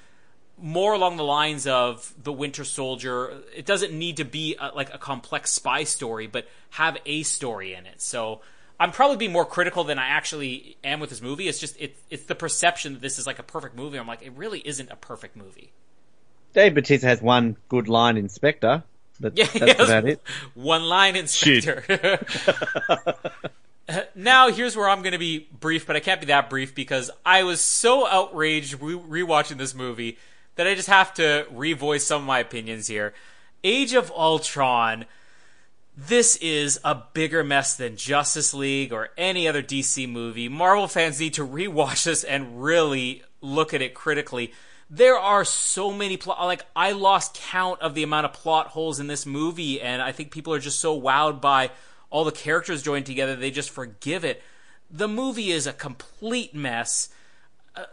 more 0.61 0.93
along 0.93 1.17
the 1.17 1.23
lines 1.23 1.67
of 1.67 2.13
the 2.21 2.31
Winter 2.31 2.63
Soldier. 2.63 3.41
It 3.55 3.65
doesn't 3.65 3.93
need 3.93 4.17
to 4.17 4.25
be 4.25 4.55
a, 4.59 4.71
like 4.75 4.93
a 4.93 4.97
complex 4.97 5.51
spy 5.51 5.83
story, 5.83 6.27
but 6.27 6.47
have 6.71 6.97
a 7.05 7.23
story 7.23 7.73
in 7.73 7.85
it. 7.85 8.01
So 8.01 8.41
I'm 8.79 8.91
probably 8.91 9.17
being 9.17 9.31
more 9.31 9.45
critical 9.45 9.83
than 9.83 9.99
I 9.99 10.07
actually 10.07 10.77
am 10.83 10.99
with 10.99 11.09
this 11.09 11.21
movie. 11.21 11.47
It's 11.47 11.59
just 11.59 11.79
it, 11.79 11.97
it's 12.09 12.23
the 12.23 12.35
perception 12.35 12.93
that 12.93 13.01
this 13.01 13.19
is 13.19 13.27
like 13.27 13.39
a 13.39 13.43
perfect 13.43 13.75
movie. 13.75 13.97
I'm 13.97 14.07
like, 14.07 14.21
it 14.21 14.33
really 14.35 14.59
isn't 14.59 14.91
a 14.91 14.95
perfect 14.95 15.35
movie. 15.35 15.71
Dave 16.53 16.73
Batista 16.73 17.07
has 17.07 17.21
one 17.21 17.57
good 17.67 17.87
line 17.87 18.17
in 18.17 18.29
Spectre, 18.29 18.83
but 19.19 19.37
Yeah, 19.37 19.45
that's 19.45 19.77
he 19.77 19.83
about 19.83 20.05
it. 20.05 20.21
One 20.55 20.83
line, 20.83 21.15
Inspector. 21.15 22.19
Uh, 23.89 24.01
now 24.13 24.51
here's 24.51 24.77
where 24.77 24.87
I'm 24.87 25.01
going 25.01 25.13
to 25.13 25.17
be 25.17 25.47
brief, 25.59 25.87
but 25.87 25.95
I 25.95 25.99
can't 25.99 26.19
be 26.21 26.27
that 26.27 26.47
brief 26.47 26.75
because 26.75 27.09
I 27.25 27.41
was 27.41 27.59
so 27.59 28.05
outraged 28.05 28.79
re- 28.79 29.23
rewatching 29.23 29.57
this 29.57 29.73
movie 29.73 30.19
that 30.59 30.67
I 30.67 30.75
just 30.75 30.89
have 30.89 31.13
to 31.13 31.47
revoice 31.55 32.01
some 32.01 32.23
of 32.23 32.27
my 32.27 32.39
opinions 32.39 32.87
here. 32.87 33.13
Age 33.63 33.93
of 33.93 34.11
Ultron. 34.11 35.05
This 35.95 36.35
is 36.35 36.81
a 36.83 37.01
bigger 37.13 37.45
mess 37.45 37.77
than 37.77 37.95
Justice 37.95 38.53
League 38.53 38.91
or 38.91 39.07
any 39.17 39.47
other 39.47 39.63
DC 39.63 40.09
movie. 40.09 40.49
Marvel 40.49 40.89
fans 40.89 41.17
need 41.17 41.35
to 41.35 41.47
rewatch 41.47 42.03
this 42.03 42.25
and 42.25 42.61
really 42.61 43.23
look 43.39 43.73
at 43.73 43.81
it 43.81 43.93
critically. 43.93 44.51
There 44.89 45.17
are 45.17 45.45
so 45.45 45.93
many 45.93 46.17
plot 46.17 46.45
like 46.45 46.65
I 46.75 46.91
lost 46.91 47.35
count 47.35 47.79
of 47.79 47.95
the 47.95 48.03
amount 48.03 48.25
of 48.25 48.33
plot 48.33 48.67
holes 48.67 48.99
in 48.99 49.07
this 49.07 49.25
movie 49.25 49.79
and 49.79 50.01
I 50.01 50.11
think 50.11 50.29
people 50.29 50.53
are 50.53 50.59
just 50.59 50.81
so 50.81 50.99
wowed 50.99 51.39
by 51.39 51.71
all 52.09 52.25
the 52.25 52.33
characters 52.33 52.83
joined 52.83 53.05
together 53.05 53.37
they 53.37 53.49
just 53.49 53.69
forgive 53.69 54.25
it. 54.25 54.43
The 54.91 55.07
movie 55.07 55.51
is 55.51 55.67
a 55.67 55.71
complete 55.71 56.53
mess 56.53 57.07
uh, 57.77 57.85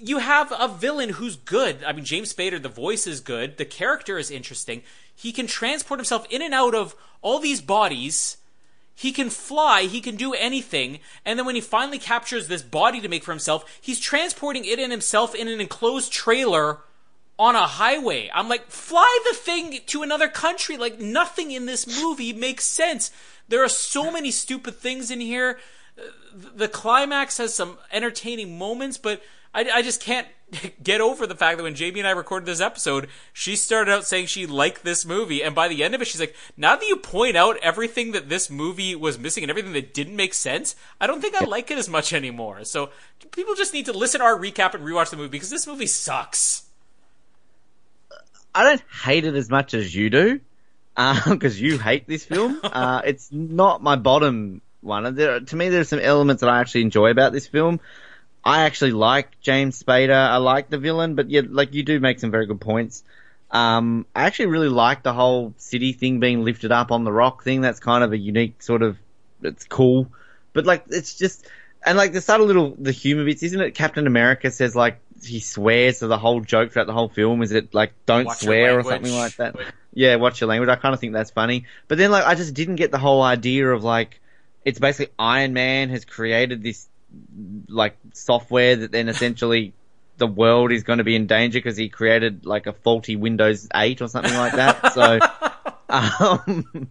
you 0.00 0.18
have 0.18 0.52
a 0.52 0.68
villain 0.68 1.10
who's 1.10 1.36
good. 1.36 1.84
I 1.84 1.92
mean, 1.92 2.04
James 2.04 2.32
Spader, 2.32 2.60
the 2.62 2.68
voice 2.68 3.06
is 3.06 3.20
good. 3.20 3.56
The 3.56 3.64
character 3.64 4.18
is 4.18 4.30
interesting. 4.30 4.82
He 5.14 5.32
can 5.32 5.46
transport 5.46 6.00
himself 6.00 6.26
in 6.30 6.42
and 6.42 6.54
out 6.54 6.74
of 6.74 6.94
all 7.22 7.38
these 7.38 7.60
bodies. 7.60 8.36
He 8.94 9.12
can 9.12 9.30
fly. 9.30 9.82
He 9.82 10.00
can 10.00 10.16
do 10.16 10.34
anything. 10.34 11.00
And 11.24 11.38
then 11.38 11.46
when 11.46 11.54
he 11.54 11.60
finally 11.60 11.98
captures 11.98 12.48
this 12.48 12.62
body 12.62 13.00
to 13.00 13.08
make 13.08 13.24
for 13.24 13.32
himself, 13.32 13.78
he's 13.80 14.00
transporting 14.00 14.64
it 14.64 14.78
and 14.78 14.90
himself 14.90 15.34
in 15.34 15.48
an 15.48 15.60
enclosed 15.60 16.12
trailer 16.12 16.78
on 17.38 17.54
a 17.54 17.66
highway. 17.66 18.30
I'm 18.34 18.48
like, 18.48 18.66
fly 18.70 19.20
the 19.30 19.36
thing 19.36 19.78
to 19.86 20.02
another 20.02 20.28
country. 20.28 20.76
Like, 20.76 20.98
nothing 20.98 21.52
in 21.52 21.66
this 21.66 21.86
movie 22.02 22.32
makes 22.32 22.64
sense. 22.64 23.12
There 23.48 23.62
are 23.62 23.68
so 23.68 24.10
many 24.10 24.30
stupid 24.30 24.76
things 24.76 25.10
in 25.10 25.20
here. 25.20 25.58
Uh, 25.96 26.02
the 26.54 26.68
climax 26.68 27.38
has 27.38 27.54
some 27.54 27.78
entertaining 27.92 28.58
moments, 28.58 28.98
but 28.98 29.22
I, 29.54 29.68
I 29.70 29.82
just 29.82 30.00
can't 30.00 30.26
get 30.82 31.00
over 31.00 31.26
the 31.26 31.34
fact 31.34 31.58
that 31.58 31.64
when 31.64 31.74
Jamie 31.74 32.00
and 32.00 32.08
I 32.08 32.12
recorded 32.12 32.46
this 32.46 32.60
episode, 32.60 33.08
she 33.32 33.56
started 33.56 33.92
out 33.92 34.06
saying 34.06 34.26
she 34.26 34.46
liked 34.46 34.84
this 34.84 35.04
movie, 35.04 35.42
and 35.42 35.54
by 35.54 35.68
the 35.68 35.82
end 35.82 35.94
of 35.94 36.02
it, 36.02 36.06
she's 36.06 36.20
like, 36.20 36.34
now 36.56 36.76
that 36.76 36.86
you 36.86 36.96
point 36.96 37.36
out 37.36 37.56
everything 37.58 38.12
that 38.12 38.28
this 38.28 38.50
movie 38.50 38.94
was 38.94 39.18
missing 39.18 39.44
and 39.44 39.50
everything 39.50 39.72
that 39.72 39.94
didn't 39.94 40.16
make 40.16 40.34
sense, 40.34 40.76
I 41.00 41.06
don't 41.06 41.20
think 41.20 41.34
I 41.34 41.44
like 41.44 41.70
it 41.70 41.78
as 41.78 41.88
much 41.88 42.12
anymore. 42.12 42.64
So 42.64 42.90
people 43.32 43.54
just 43.54 43.72
need 43.72 43.86
to 43.86 43.92
listen 43.92 44.20
to 44.20 44.26
our 44.26 44.38
recap 44.38 44.74
and 44.74 44.84
rewatch 44.84 45.10
the 45.10 45.16
movie 45.16 45.28
because 45.28 45.50
this 45.50 45.66
movie 45.66 45.86
sucks. 45.86 46.64
I 48.54 48.64
don't 48.64 48.82
hate 49.04 49.24
it 49.24 49.34
as 49.34 49.50
much 49.50 49.74
as 49.74 49.94
you 49.94 50.10
do, 50.10 50.40
because 51.28 51.60
you 51.60 51.78
hate 51.78 52.06
this 52.06 52.24
film. 52.24 52.60
Uh, 52.64 53.02
it's 53.04 53.30
not 53.32 53.82
my 53.82 53.96
bottom 53.96 54.60
one. 54.80 55.14
There, 55.14 55.40
to 55.40 55.56
me, 55.56 55.68
there's 55.68 55.88
some 55.88 56.00
elements 56.00 56.40
that 56.40 56.50
I 56.50 56.60
actually 56.60 56.82
enjoy 56.82 57.10
about 57.10 57.32
this 57.32 57.46
film. 57.46 57.80
I 58.44 58.62
actually 58.62 58.92
like 58.92 59.40
James 59.40 59.82
Spader. 59.82 60.14
I 60.14 60.36
like 60.36 60.70
the 60.70 60.78
villain, 60.78 61.14
but 61.14 61.30
yeah, 61.30 61.42
like 61.48 61.74
you 61.74 61.82
do 61.82 62.00
make 62.00 62.20
some 62.20 62.30
very 62.30 62.46
good 62.46 62.60
points. 62.60 63.04
Um, 63.50 64.06
I 64.14 64.24
actually 64.24 64.46
really 64.46 64.68
like 64.68 65.02
the 65.02 65.12
whole 65.12 65.54
city 65.56 65.92
thing 65.92 66.20
being 66.20 66.44
lifted 66.44 66.72
up 66.72 66.90
on 66.90 67.04
the 67.04 67.12
rock 67.12 67.44
thing. 67.44 67.60
That's 67.60 67.80
kind 67.80 68.04
of 68.04 68.12
a 68.12 68.18
unique 68.18 68.62
sort 68.62 68.82
of, 68.82 68.96
it's 69.42 69.64
cool. 69.64 70.10
But 70.52 70.66
like, 70.66 70.84
it's 70.88 71.14
just, 71.14 71.46
and 71.84 71.96
like 71.96 72.12
the 72.12 72.20
subtle 72.20 72.46
little, 72.46 72.74
the 72.78 72.92
humor 72.92 73.24
bits, 73.24 73.42
isn't 73.42 73.60
it? 73.60 73.74
Captain 73.74 74.06
America 74.06 74.50
says 74.50 74.76
like, 74.76 75.00
he 75.22 75.40
swears, 75.40 75.98
so 75.98 76.08
the 76.08 76.18
whole 76.18 76.40
joke 76.40 76.72
throughout 76.72 76.86
the 76.86 76.92
whole 76.92 77.08
film 77.08 77.42
is 77.42 77.52
it 77.52 77.74
like, 77.74 77.92
don't 78.06 78.26
Watch 78.26 78.38
swear 78.38 78.78
or 78.78 78.82
something 78.82 79.12
like 79.12 79.36
that. 79.36 79.56
yeah, 79.92 80.16
watch 80.16 80.40
your 80.40 80.48
language. 80.48 80.70
I 80.70 80.76
kind 80.76 80.94
of 80.94 81.00
think 81.00 81.12
that's 81.12 81.30
funny. 81.30 81.64
But 81.88 81.98
then, 81.98 82.10
like, 82.10 82.24
I 82.24 82.34
just 82.34 82.54
didn't 82.54 82.76
get 82.76 82.90
the 82.92 82.98
whole 82.98 83.22
idea 83.22 83.68
of 83.68 83.82
like, 83.82 84.20
it's 84.64 84.78
basically 84.78 85.12
Iron 85.18 85.54
Man 85.54 85.88
has 85.88 86.04
created 86.04 86.62
this 86.62 86.88
like 87.68 87.96
software 88.12 88.76
that 88.76 88.92
then 88.92 89.08
essentially 89.08 89.72
the 90.18 90.26
world 90.26 90.72
is 90.72 90.82
going 90.82 90.98
to 90.98 91.04
be 91.04 91.16
in 91.16 91.26
danger 91.26 91.58
because 91.58 91.76
he 91.76 91.88
created 91.88 92.44
like 92.44 92.66
a 92.66 92.72
faulty 92.72 93.16
Windows 93.16 93.68
8 93.74 94.02
or 94.02 94.08
something 94.08 94.34
like 94.34 94.54
that. 94.54 94.92
So, 94.92 95.18
um, 95.88 96.90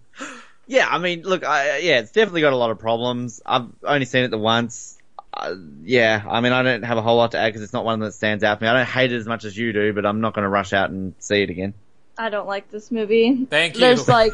yeah, 0.65 0.87
I 0.89 0.97
mean, 0.97 1.23
look, 1.23 1.45
I, 1.45 1.77
yeah, 1.79 1.99
it's 1.99 2.11
definitely 2.11 2.41
got 2.41 2.53
a 2.53 2.57
lot 2.57 2.71
of 2.71 2.79
problems. 2.79 3.41
I've 3.45 3.67
only 3.83 4.05
seen 4.05 4.23
it 4.23 4.31
the 4.31 4.37
once. 4.37 4.97
Uh, 5.33 5.55
yeah, 5.83 6.23
I 6.27 6.41
mean, 6.41 6.53
I 6.53 6.63
don't 6.63 6.83
have 6.83 6.97
a 6.97 7.01
whole 7.01 7.17
lot 7.17 7.31
to 7.31 7.37
add 7.37 7.47
because 7.47 7.61
it's 7.61 7.73
not 7.73 7.85
one 7.85 7.99
that 7.99 8.13
stands 8.13 8.43
out 8.43 8.57
for 8.57 8.65
me. 8.65 8.69
I 8.69 8.73
don't 8.73 8.87
hate 8.87 9.11
it 9.11 9.17
as 9.17 9.27
much 9.27 9.43
as 9.43 9.55
you 9.57 9.73
do, 9.73 9.93
but 9.93 10.05
I'm 10.05 10.21
not 10.21 10.33
going 10.33 10.43
to 10.43 10.49
rush 10.49 10.73
out 10.73 10.89
and 10.89 11.13
see 11.19 11.43
it 11.43 11.49
again. 11.49 11.73
I 12.17 12.29
don't 12.29 12.47
like 12.47 12.71
this 12.71 12.91
movie. 12.91 13.45
Thank 13.45 13.75
you. 13.75 13.81
There's 13.81 14.07
like, 14.07 14.33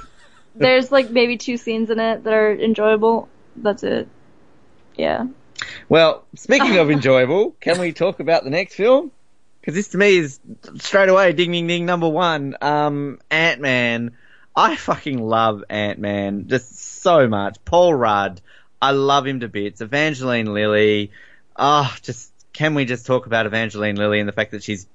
there's 0.56 0.92
like 0.92 1.10
maybe 1.10 1.38
two 1.38 1.58
scenes 1.58 1.90
in 1.90 2.00
it 2.00 2.24
that 2.24 2.34
are 2.34 2.54
enjoyable. 2.54 3.28
That's 3.56 3.84
it. 3.84 4.08
Yeah. 4.96 5.26
Well, 5.90 6.26
speaking 6.36 6.78
of 6.78 6.90
enjoyable, 6.92 7.56
can 7.60 7.80
we 7.80 7.94
talk 7.94 8.20
about 8.20 8.44
the 8.44 8.50
next 8.50 8.76
film? 8.76 9.12
Because 9.60 9.76
this 9.76 9.90
to 9.90 9.98
me 9.98 10.18
is 10.18 10.40
straight 10.80 11.10
away 11.10 11.32
ding 11.34 11.52
ding 11.52 11.68
ding 11.68 11.86
number 11.86 12.10
one. 12.10 12.58
Um, 12.62 13.20
Ant 13.32 13.62
Man. 13.62 14.18
I 14.56 14.76
fucking 14.76 15.20
love 15.20 15.64
Ant 15.70 16.00
Man 16.00 16.48
just 16.48 17.02
so 17.02 17.28
much. 17.28 17.58
Paul 17.66 17.94
Rudd. 17.94 18.42
I 18.82 18.92
love 18.92 19.26
him 19.26 19.40
to 19.40 19.48
bits. 19.48 19.82
Evangeline 19.82 20.54
Lilly. 20.54 21.12
Oh, 21.56 21.94
just 22.02 22.32
can 22.52 22.76
we 22.76 22.86
just 22.86 23.06
talk 23.06 23.26
about 23.26 23.46
Evangeline 23.46 23.96
Lilly 23.96 24.20
and 24.20 24.28
the 24.28 24.34
fact 24.34 24.52
that 24.52 24.64
she's 24.64 24.86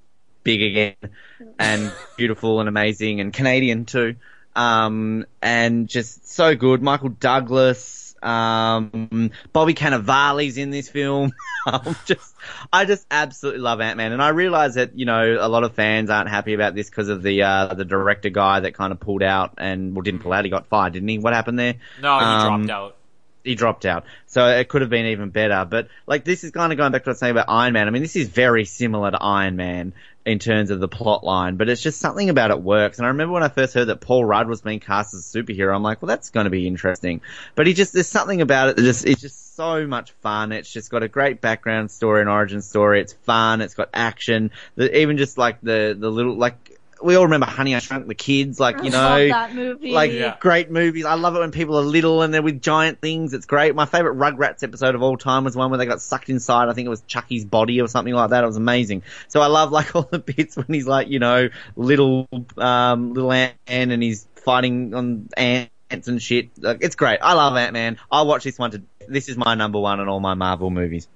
big 0.45 0.63
again 0.63 1.13
and 1.59 1.93
beautiful 2.17 2.61
and 2.61 2.69
amazing 2.69 3.21
and 3.21 3.33
Canadian 3.33 3.85
too. 3.85 4.17
Um, 4.55 5.27
and 5.43 5.89
just 5.89 6.29
so 6.29 6.55
good. 6.55 6.83
Michael 6.83 7.11
Douglas, 7.11 8.08
um, 8.23 9.31
Bobby 9.53 9.75
Cannavale's 9.75 10.57
in 10.57 10.71
this 10.71 10.89
film. 10.89 11.33
I'm 11.67 11.97
just, 12.07 12.35
I 12.73 12.85
just 12.85 13.07
absolutely 13.11 13.61
love 13.61 13.81
Ant 13.81 13.97
Man, 13.97 14.13
and 14.13 14.23
I 14.23 14.29
realize 14.31 14.75
that 14.75 14.99
you 14.99 15.05
know 15.07 15.37
a 15.41 15.49
lot 15.49 15.65
of 15.65 15.75
fans 15.75 16.11
aren't 16.11 16.29
happy 16.31 16.55
about 16.55 16.75
this 16.75 16.89
because 16.89 17.09
of 17.09 17.23
the 17.23 17.43
uh, 17.43 17.75
the 17.75 17.85
director 17.85 18.31
guy 18.31 18.61
that 18.61 18.75
kind 18.75 18.93
of 18.93 19.01
pulled 19.01 19.23
out 19.23 19.55
and 19.59 19.95
well 19.95 20.03
didn't 20.03 20.21
pull 20.21 20.33
out. 20.33 20.45
He 20.45 20.51
got 20.51 20.67
fired, 20.67 20.93
didn't 20.95 21.09
he? 21.09 21.19
What 21.19 21.33
happened 21.33 21.59
there? 21.59 21.75
no, 22.01 22.19
he 22.19 22.25
Um, 22.25 22.67
dropped 22.67 22.71
out. 22.71 22.97
he 23.45 23.55
dropped 23.55 23.87
out. 23.87 24.05
So 24.27 24.47
it 24.47 24.69
could 24.69 24.83
have 24.83 24.91
been 24.91 25.07
even 25.07 25.31
better. 25.31 25.67
But 25.69 25.89
like 26.07 26.25
this 26.25 26.45
is 26.45 26.51
kind 26.51 26.73
of 26.73 26.79
going 26.79 26.93
back 26.93 27.05
to 27.05 27.09
what 27.09 27.13
I 27.13 27.15
was 27.15 27.19
saying 27.19 27.31
about 27.33 27.47
Iron 27.49 27.73
Man. 27.73 27.87
I 27.87 27.91
mean, 27.91 28.03
this 28.03 28.17
is 28.17 28.29
very 28.29 28.65
similar 28.65 29.11
to 29.11 29.23
Iron 29.23 29.57
Man 29.57 29.95
in 30.29 30.39
terms 30.39 30.71
of 30.71 30.79
the 30.79 30.89
plot 30.89 31.25
line, 31.25 31.57
but 31.57 31.71
it's 31.71 31.81
just 31.81 32.01
something 32.01 32.29
about 32.29 32.51
it 32.51 32.61
works. 32.61 32.99
And 32.99 33.07
I 33.07 33.09
remember 33.09 33.33
when 33.33 33.43
I 33.43 33.49
first 33.49 33.73
heard 33.73 33.87
that 33.87 34.03
Paul 34.03 34.27
Rudd 34.27 34.47
was 34.47 34.61
being 34.61 34.79
cast 34.79 35.15
as 35.15 35.35
a 35.35 35.39
superhero, 35.39 35.75
I'm 35.75 35.83
like, 35.83 36.03
well, 36.03 36.09
that's 36.09 36.29
going 36.29 36.45
to 36.45 36.51
be 36.51 36.67
interesting. 36.67 37.23
But 37.55 37.67
he 37.67 37.73
just, 37.73 37.95
there's 37.95 38.09
something 38.09 38.43
about 38.43 38.69
it 38.69 38.77
that 38.77 38.83
just, 38.83 39.07
it's 39.07 39.23
just 39.23 39.57
so 39.57 39.87
much 39.87 40.13
fun. 40.23 40.53
It's 40.53 40.71
just 40.71 40.91
got 40.91 41.03
a 41.03 41.09
great 41.09 41.41
background 41.41 41.91
story 41.91 42.21
and 42.21 42.29
origin 42.29 42.61
story. 42.61 43.01
It's 43.01 43.15
fun. 43.15 43.63
It's 43.63 43.73
got 43.73 43.89
action. 43.95 44.51
The, 44.77 44.99
even 44.99 45.17
just 45.17 45.39
like 45.39 45.63
the, 45.63 45.97
the 45.99 46.11
little, 46.11 46.37
like, 46.37 46.78
we 47.03 47.15
all 47.17 47.25
remember 47.25 47.47
Honey, 47.47 47.75
I 47.75 47.79
Shrunk 47.79 48.07
the 48.07 48.15
Kids, 48.15 48.59
like, 48.59 48.77
you 48.83 48.89
I 48.89 48.89
know, 48.89 48.99
love 48.99 49.29
that 49.29 49.55
movie. 49.55 49.93
like 49.93 50.13
Yeah. 50.13 50.37
great 50.41 50.71
movies. 50.71 51.05
I 51.05 51.15
love 51.15 51.37
it 51.37 51.39
when 51.41 51.51
people 51.53 51.79
are 51.79 51.83
little 51.83 52.23
and 52.23 52.33
they're 52.35 52.43
with 52.43 52.61
giant 52.61 53.01
things. 53.01 53.35
It's 53.35 53.47
great. 53.47 53.75
My 53.75 53.87
favorite 53.87 54.17
Rugrats 54.17 54.63
episode 54.63 54.95
of 54.95 55.03
all 55.03 55.17
time 55.17 55.45
was 55.45 55.55
one 55.57 55.71
where 55.71 55.79
they 55.79 55.87
got 55.87 56.01
sucked 56.01 56.29
inside. 56.29 56.69
I 56.69 56.73
think 56.73 56.87
it 56.87 56.91
was 56.91 57.03
Chucky's 57.03 57.45
body 57.45 57.81
or 57.81 57.89
something 57.89 58.15
like 58.15 58.31
that. 58.31 58.43
It 58.43 58.47
was 58.47 58.57
amazing. 58.57 59.03
So 59.29 59.41
I 59.41 59.47
love 59.47 59.71
like 59.73 59.95
all 59.97 60.03
the 60.11 60.19
bits 60.19 60.57
when 60.57 60.67
he's 60.69 60.87
like, 60.87 61.09
you 61.09 61.19
know, 61.19 61.49
little, 61.77 62.29
um, 62.57 63.13
little 63.15 63.33
Ant 63.33 63.55
and 63.67 64.03
he's 64.03 64.27
fighting 64.37 64.95
on 64.95 65.29
ants 65.37 66.09
and 66.09 66.21
shit. 66.23 66.51
Like, 66.59 66.79
it's 66.81 66.97
great. 66.97 67.19
I 67.23 67.35
love 67.35 67.57
Ant 67.57 67.73
Man. 67.73 67.99
I'll 68.11 68.27
watch 68.27 68.45
this 68.45 68.59
one 68.59 68.71
to, 68.73 68.83
this 69.07 69.29
is 69.29 69.37
my 69.37 69.55
number 69.55 69.79
one 69.79 70.01
in 70.01 70.09
all 70.09 70.21
my 70.21 70.35
Marvel 70.35 70.71
movies. 70.71 71.09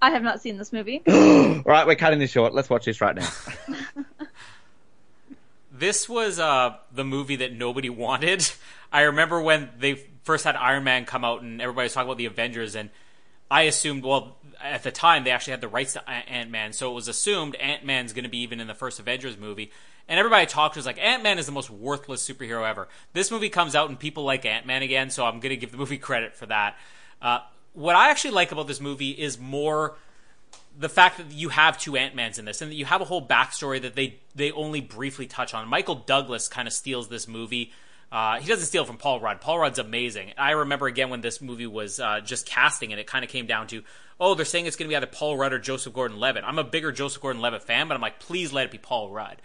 I 0.00 0.10
have 0.10 0.22
not 0.22 0.40
seen 0.40 0.58
this 0.58 0.72
movie. 0.72 1.02
All 1.08 1.62
right, 1.66 1.84
we're 1.86 1.96
cutting 1.96 2.20
this 2.20 2.30
short. 2.30 2.54
Let's 2.54 2.70
watch 2.70 2.84
this 2.84 3.00
right 3.00 3.16
now. 3.16 3.28
This 5.78 6.08
was 6.08 6.38
uh, 6.38 6.76
the 6.92 7.04
movie 7.04 7.36
that 7.36 7.52
nobody 7.52 7.88
wanted. 8.06 8.50
I 8.92 9.02
remember 9.02 9.40
when 9.40 9.70
they 9.78 9.94
first 10.24 10.44
had 10.44 10.56
Iron 10.56 10.84
Man 10.84 11.04
come 11.04 11.24
out 11.24 11.42
and 11.42 11.60
everybody 11.60 11.86
was 11.86 11.92
talking 11.94 12.08
about 12.08 12.18
the 12.18 12.26
Avengers, 12.26 12.74
and 12.74 12.90
I 13.50 13.62
assumed, 13.62 14.04
well, 14.04 14.36
at 14.60 14.82
the 14.82 14.90
time 14.90 15.24
they 15.24 15.30
actually 15.30 15.52
had 15.52 15.60
the 15.60 15.68
rights 15.68 15.92
to 15.94 16.10
Ant 16.10 16.50
Man, 16.50 16.72
so 16.72 16.90
it 16.90 16.94
was 16.94 17.08
assumed 17.08 17.54
Ant 17.56 17.84
Man's 17.84 18.12
going 18.12 18.24
to 18.24 18.30
be 18.30 18.38
even 18.38 18.60
in 18.60 18.66
the 18.66 18.74
first 18.74 18.98
Avengers 18.98 19.38
movie. 19.38 19.70
And 20.08 20.18
everybody 20.18 20.46
talked 20.46 20.74
to 20.74 20.78
was 20.78 20.86
like, 20.86 20.98
Ant 20.98 21.22
Man 21.22 21.38
is 21.38 21.46
the 21.46 21.52
most 21.52 21.70
worthless 21.70 22.26
superhero 22.26 22.68
ever. 22.68 22.88
This 23.12 23.30
movie 23.30 23.50
comes 23.50 23.74
out 23.74 23.88
and 23.88 23.98
people 23.98 24.24
like 24.24 24.44
Ant 24.44 24.66
Man 24.66 24.82
again, 24.82 25.10
so 25.10 25.24
I'm 25.24 25.40
going 25.40 25.50
to 25.50 25.56
give 25.56 25.70
the 25.70 25.78
movie 25.78 25.98
credit 25.98 26.34
for 26.34 26.46
that. 26.46 26.76
Uh, 27.22 27.40
what 27.74 27.94
I 27.94 28.10
actually 28.10 28.32
like 28.32 28.52
about 28.52 28.66
this 28.66 28.80
movie 28.80 29.10
is 29.10 29.38
more 29.38 29.96
the 30.78 30.88
fact 30.88 31.18
that 31.18 31.32
you 31.32 31.48
have 31.48 31.76
two 31.76 31.96
Ant 31.96 32.14
Mans 32.14 32.38
in 32.38 32.44
this, 32.44 32.62
and 32.62 32.70
that 32.70 32.76
you 32.76 32.84
have 32.84 33.00
a 33.00 33.04
whole 33.04 33.26
backstory 33.26 33.82
that 33.82 33.94
they 33.94 34.20
they 34.34 34.52
only 34.52 34.80
briefly 34.80 35.26
touch 35.26 35.52
on. 35.52 35.66
Michael 35.68 35.96
Douglas 35.96 36.48
kind 36.48 36.68
of 36.68 36.72
steals 36.72 37.08
this 37.08 37.26
movie. 37.26 37.72
Uh, 38.10 38.38
he 38.40 38.48
doesn't 38.48 38.66
steal 38.66 38.86
from 38.86 38.96
Paul 38.96 39.20
Rudd. 39.20 39.40
Paul 39.42 39.58
Rudd's 39.58 39.78
amazing. 39.78 40.32
I 40.38 40.52
remember 40.52 40.86
again 40.86 41.10
when 41.10 41.20
this 41.20 41.42
movie 41.42 41.66
was 41.66 42.00
uh, 42.00 42.20
just 42.20 42.46
casting, 42.46 42.92
and 42.92 42.98
it 43.00 43.06
kind 43.06 43.22
of 43.22 43.30
came 43.30 43.46
down 43.46 43.66
to, 43.66 43.82
oh, 44.18 44.34
they're 44.34 44.46
saying 44.46 44.64
it's 44.64 44.76
going 44.76 44.88
to 44.88 44.92
be 44.92 44.96
either 44.96 45.06
Paul 45.06 45.36
Rudd 45.36 45.52
or 45.52 45.58
Joseph 45.58 45.92
Gordon-Levitt. 45.92 46.42
I'm 46.42 46.58
a 46.58 46.64
bigger 46.64 46.90
Joseph 46.90 47.20
Gordon-Levitt 47.20 47.64
fan, 47.64 47.86
but 47.86 47.94
I'm 47.96 48.00
like, 48.00 48.18
please 48.18 48.50
let 48.50 48.64
it 48.64 48.70
be 48.70 48.78
Paul 48.78 49.10
Rudd. 49.10 49.36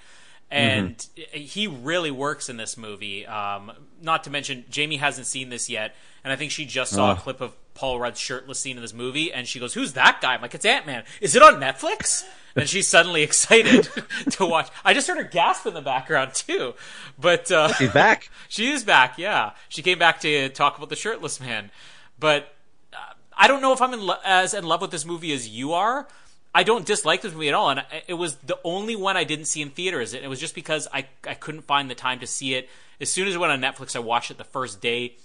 And 0.50 1.06
he 1.16 1.68
really 1.68 2.12
works 2.12 2.48
in 2.48 2.56
this 2.56 2.78
movie. 2.78 3.26
Um, 3.26 3.72
not 4.02 4.24
to 4.26 4.30
mention, 4.30 4.64
Jamie 4.70 4.98
hasn't 4.98 5.28
seen 5.28 5.50
this 5.50 5.70
yet, 5.70 5.96
and 6.24 6.32
I 6.32 6.38
think 6.38 6.52
she 6.52 6.66
just 6.66 6.94
saw 6.94 7.12
a 7.12 7.16
clip 7.16 7.42
of 7.42 7.54
Paul 7.74 8.00
Rudd's 8.00 8.20
shirtless 8.20 8.60
scene 8.60 8.78
in 8.78 8.82
this 8.82 8.94
movie, 8.94 9.32
and 9.34 9.48
she 9.48 9.60
goes, 9.60 9.74
"Who's 9.74 9.94
that 9.94 10.20
guy?" 10.22 10.34
I'm 10.36 10.42
like, 10.42 10.54
"It's 10.56 10.66
Ant 10.66 10.86
Man. 10.86 11.04
Is 11.22 11.36
it 11.36 11.42
on 11.42 11.56
Netflix?" 11.56 12.24
And 12.56 12.70
she's 12.70 12.88
suddenly 12.88 13.24
excited 13.30 13.90
to 14.32 14.46
watch. 14.46 14.70
I 14.86 14.94
just 14.94 15.08
heard 15.08 15.18
her 15.18 15.24
gasp 15.24 15.66
in 15.66 15.74
the 15.74 15.82
background 15.82 16.34
too, 16.34 16.74
but 17.20 17.52
uh, 17.52 17.70
He's 17.74 17.92
back. 17.92 18.30
she 18.48 18.72
is 18.72 18.84
back. 18.84 19.18
Yeah, 19.18 19.52
she 19.70 19.82
came 19.82 20.00
back 20.00 20.20
to 20.22 20.50
talk 20.50 20.78
about 20.78 20.90
the 20.90 20.96
shirtless 20.96 21.40
man. 21.40 21.72
But 22.20 22.54
uh, 22.94 22.98
I 23.36 23.48
don't 23.48 23.62
know 23.62 23.74
if 23.74 23.82
I'm 23.82 23.94
in 23.94 24.02
lo- 24.06 24.16
as 24.24 24.54
in 24.54 24.64
love 24.66 24.82
with 24.82 24.92
this 24.92 25.06
movie 25.06 25.34
as 25.34 25.48
you 25.50 25.74
are. 25.74 26.08
I 26.56 26.62
don't 26.62 26.86
dislike 26.86 27.22
this 27.24 27.34
movie 27.34 27.48
at 27.48 27.56
all, 27.56 27.72
and 27.72 27.84
it 28.08 28.14
was 28.14 28.36
the 28.36 28.60
only 28.64 28.96
one 28.96 29.18
I 29.18 29.24
didn't 29.24 29.46
see 29.46 29.64
in 29.64 29.72
theaters. 29.72 30.14
And 30.14 30.24
it 30.24 30.28
was 30.28 30.40
just 30.40 30.54
because 30.54 30.88
I 30.94 31.08
I 31.28 31.34
couldn't 31.34 31.62
find 31.64 31.90
the 31.90 31.96
time 31.96 32.20
to 32.20 32.28
see 32.28 32.54
it. 32.54 32.70
As 33.02 33.10
soon 33.10 33.28
as 33.28 33.34
it 33.34 33.40
went 33.40 33.52
on 33.52 33.60
Netflix, 33.60 33.96
I 33.96 34.00
watched 34.00 34.30
it 34.30 34.38
the 34.38 34.44
first 34.44 34.80
day. 34.80 35.16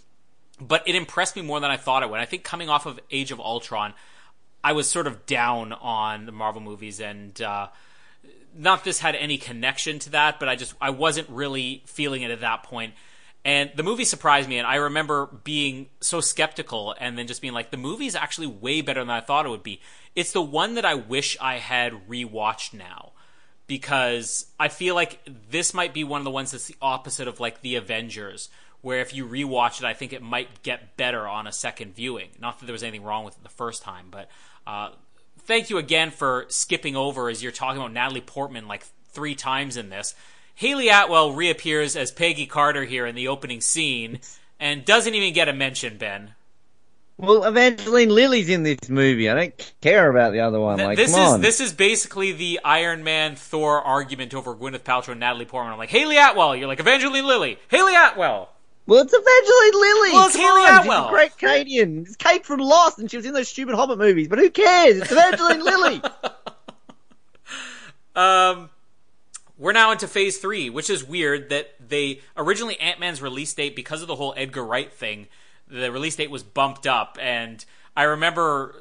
But 0.61 0.83
it 0.87 0.95
impressed 0.95 1.37
me 1.37 1.43
more 1.43 1.61
than 1.61 1.71
I 1.71 1.77
thought 1.77 2.03
it 2.03 2.11
would. 2.11 2.21
I 2.21 2.25
think 2.25 2.43
coming 2.43 2.69
off 2.69 2.87
of 2.87 2.99
Age 3.11 3.31
of 3.31 3.41
Ultron, 3.41 3.95
I 4.63 4.73
was 4.73 4.89
sort 4.89 5.07
of 5.07 5.25
down 5.25 5.73
on 5.73 6.27
the 6.27 6.33
Marvel 6.33 6.61
movies, 6.61 7.01
and 7.01 7.41
uh, 7.41 7.69
not 8.57 8.83
this 8.83 8.99
had 8.99 9.15
any 9.15 9.39
connection 9.39 9.99
to 10.01 10.11
that, 10.11 10.41
but 10.41 10.49
I 10.49 10.57
just 10.57 10.75
I 10.81 10.91
wasn't 10.91 11.29
really 11.29 11.83
feeling 11.87 12.23
it 12.23 12.31
at 12.31 12.41
that 12.41 12.65
point. 12.65 12.95
And 13.45 13.71
the 13.77 13.85
movie 13.85 14.05
surprised 14.05 14.49
me, 14.49 14.59
and 14.59 14.67
I 14.67 14.75
remember 14.75 15.27
being 15.45 15.87
so 16.01 16.21
skeptical, 16.21 16.95
and 16.99 17.17
then 17.17 17.29
just 17.29 17.41
being 17.41 17.55
like, 17.55 17.71
the 17.71 17.77
movie's 17.77 18.17
actually 18.17 18.49
way 18.49 18.81
better 18.81 19.01
than 19.01 19.11
I 19.11 19.21
thought 19.21 19.47
it 19.47 19.51
would 19.51 19.63
be. 19.63 19.81
It's 20.17 20.33
the 20.33 20.43
one 20.43 20.75
that 20.75 20.85
I 20.85 20.95
wish 20.95 21.37
I 21.41 21.59
had 21.59 22.09
rewatched 22.09 22.75
now, 22.75 23.13
because 23.69 24.47
I 24.59 24.69
feel 24.69 24.97
like 24.97 25.21
this 25.51 25.73
might 25.73 25.95
be 25.95 26.03
one 26.03 26.21
of 26.21 26.25
the 26.25 26.33
ones 26.33 26.51
that's 26.51 26.67
the 26.67 26.77
opposite 26.83 27.29
of 27.29 27.39
like 27.39 27.61
the 27.61 27.77
Avengers, 27.77 28.51
where 28.83 29.01
if 29.01 29.15
you 29.15 29.27
rewatch 29.27 29.81
it, 29.81 29.85
I 29.85 29.95
think 29.95 30.13
it 30.13 30.23
might 30.23 30.63
get 30.63 30.97
better 30.97 31.27
on 31.27 31.47
a 31.47 31.53
second 31.53 31.95
viewing. 31.95 32.31
Not 32.41 32.59
that 32.59 32.67
there 32.67 32.73
was 32.73 32.83
anything 32.83 33.03
wrong 33.03 33.25
with 33.25 33.37
it 33.37 33.43
the 33.43 33.49
first 33.49 33.83
time, 33.83 34.07
but 34.11 34.29
uh, 34.67 34.91
thank 35.41 35.71
you 35.71 35.79
again 35.79 36.11
for 36.11 36.47
skipping 36.49 36.97
over 36.97 37.29
as 37.29 37.43
you're 37.43 37.53
talking 37.53 37.81
about 37.81 37.93
Natalie 37.93 38.21
Portman 38.21 38.69
like 38.69 38.87
three 39.11 39.35
times 39.35 39.77
in 39.77 39.91
this. 39.91 40.15
Hayley 40.55 40.89
Atwell 40.89 41.33
reappears 41.33 41.97
as 41.97 42.11
Peggy 42.11 42.47
Carter 42.47 42.85
here 42.85 43.07
in 43.07 43.15
the 43.15 43.29
opening 43.29 43.61
scene 43.61 44.21
and 44.59 44.85
doesn't 44.85 45.15
even 45.15 45.33
get 45.33 45.49
a 45.49 45.53
mention, 45.53 45.99
Ben. 45.99 46.35
Well, 47.17 47.45
Evangeline 47.45 48.11
Lilly's 48.11 48.49
in 48.49 48.63
this 48.63 48.89
movie. 48.89 49.29
I 49.29 49.35
don't 49.35 49.73
care 49.81 50.09
about 50.09 50.33
the 50.33 50.41
other 50.41 50.61
one. 50.61 50.77
Th- 50.77 50.87
like, 50.87 50.97
this 50.97 51.11
is 51.11 51.17
on. 51.17 51.41
this 51.41 51.61
is 51.61 51.73
basically 51.73 52.31
the 52.31 52.61
Iron 52.65 53.03
Man 53.03 53.35
Thor 53.35 53.83
argument 53.83 54.35
over 54.35 54.55
Gwyneth 54.55 54.83
Paltrow 54.83 55.09
and 55.09 55.21
Natalie 55.21 55.45
Portman. 55.45 55.73
I'm 55.73 55.79
like 55.79 55.91
Hayley 55.91 56.17
Atwell. 56.17 56.55
You're 56.55 56.69
like 56.69 56.79
Evangeline 56.79 57.27
Lilly. 57.27 57.59
Hayley 57.69 57.95
Atwell. 57.97 58.51
Well, 58.89 59.03
it's 59.03 59.13
Evangeline 59.13 59.81
Lilly. 59.81 60.13
Well, 60.15 60.27
it's 60.29 60.37
Come 60.37 60.45
Hayley 60.47 60.63
on, 60.63 60.81
Atwell. 60.81 61.03
She's 61.03 61.09
a 61.09 61.13
great 61.13 61.39
Canadian. 61.39 62.01
It's 62.07 62.17
Kate 62.17 62.47
from 62.47 62.61
Lost, 62.61 62.99
and 62.99 63.11
she 63.11 63.19
was 63.19 63.27
in 63.27 63.35
those 63.35 63.49
stupid 63.49 63.75
Hobbit 63.75 63.99
movies. 63.99 64.29
But 64.29 64.39
who 64.39 64.49
cares? 64.49 64.97
It's 64.97 65.13
Evangeline 65.13 65.63
Lilly. 65.63 66.03
Um, 68.17 68.71
we're 69.57 69.71
now 69.71 69.93
into 69.93 70.09
phase 70.09 70.39
three, 70.39 70.71
which 70.71 70.91
is 70.91 71.05
weird 71.05 71.51
that 71.51 71.75
they 71.79 72.21
originally 72.37 72.79
Ant 72.81 72.99
Man's 72.99 73.23
release 73.23 73.55
date 73.55 73.77
because 73.77 74.03
of 74.03 74.09
the 74.09 74.17
whole 74.17 74.35
Edgar 74.37 74.65
Wright 74.65 74.93
thing, 74.93 75.29
the 75.69 75.93
release 75.93 76.17
date 76.17 76.29
was 76.29 76.43
bumped 76.43 76.85
up, 76.85 77.17
and 77.21 77.65
I 77.97 78.03
remember 78.03 78.75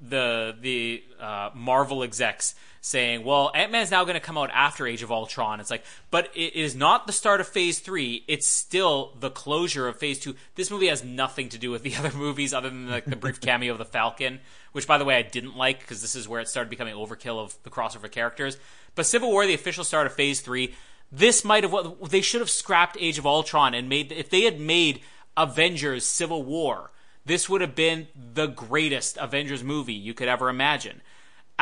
the 0.00 0.56
the 0.60 1.04
uh, 1.20 1.50
Marvel 1.54 2.02
execs 2.02 2.56
saying, 2.82 3.24
"Well, 3.24 3.50
Ant 3.54 3.72
Man's 3.72 3.90
now 3.90 4.04
going 4.04 4.14
to 4.14 4.20
come 4.20 4.36
out 4.36 4.50
after 4.52 4.86
Age 4.86 5.02
of 5.02 5.10
Ultron." 5.10 5.60
It's 5.60 5.70
like, 5.70 5.84
but 6.10 6.30
it 6.34 6.54
is 6.54 6.76
not 6.76 7.06
the 7.06 7.12
start 7.12 7.40
of 7.40 7.48
Phase 7.48 7.78
Three. 7.78 8.24
It's 8.28 8.46
still 8.46 9.16
the 9.18 9.30
closure 9.30 9.88
of 9.88 9.96
Phase 9.96 10.20
Two. 10.20 10.36
This 10.56 10.70
movie 10.70 10.88
has 10.88 11.02
nothing 11.02 11.48
to 11.48 11.58
do 11.58 11.70
with 11.70 11.82
the 11.84 11.96
other 11.96 12.12
movies, 12.12 12.52
other 12.52 12.68
than 12.68 12.90
like 12.90 13.06
the 13.06 13.16
brief 13.16 13.40
cameo 13.40 13.72
of 13.72 13.78
the 13.78 13.86
Falcon, 13.86 14.40
which, 14.72 14.86
by 14.86 14.98
the 14.98 15.04
way, 15.04 15.16
I 15.16 15.22
didn't 15.22 15.56
like 15.56 15.80
because 15.80 16.02
this 16.02 16.14
is 16.14 16.28
where 16.28 16.40
it 16.40 16.48
started 16.48 16.68
becoming 16.68 16.94
overkill 16.94 17.38
of 17.38 17.56
the 17.62 17.70
crossover 17.70 18.10
characters. 18.10 18.58
But 18.94 19.06
Civil 19.06 19.30
War, 19.30 19.46
the 19.46 19.54
official 19.54 19.84
start 19.84 20.06
of 20.06 20.12
Phase 20.12 20.42
Three, 20.42 20.74
this 21.10 21.44
might 21.44 21.62
have 21.62 21.72
what 21.72 22.10
they 22.10 22.20
should 22.20 22.40
have 22.40 22.50
scrapped 22.50 22.96
Age 23.00 23.18
of 23.18 23.26
Ultron 23.26 23.74
and 23.74 23.88
made 23.88 24.12
if 24.12 24.28
they 24.28 24.42
had 24.42 24.60
made 24.60 25.00
Avengers 25.36 26.04
Civil 26.04 26.42
War 26.42 26.90
this 27.24 27.48
would 27.48 27.60
have 27.60 27.74
been 27.74 28.08
the 28.16 28.46
greatest 28.46 29.16
Avengers 29.16 29.62
movie 29.62 29.94
you 29.94 30.14
could 30.14 30.28
ever 30.28 30.48
imagine. 30.48 31.00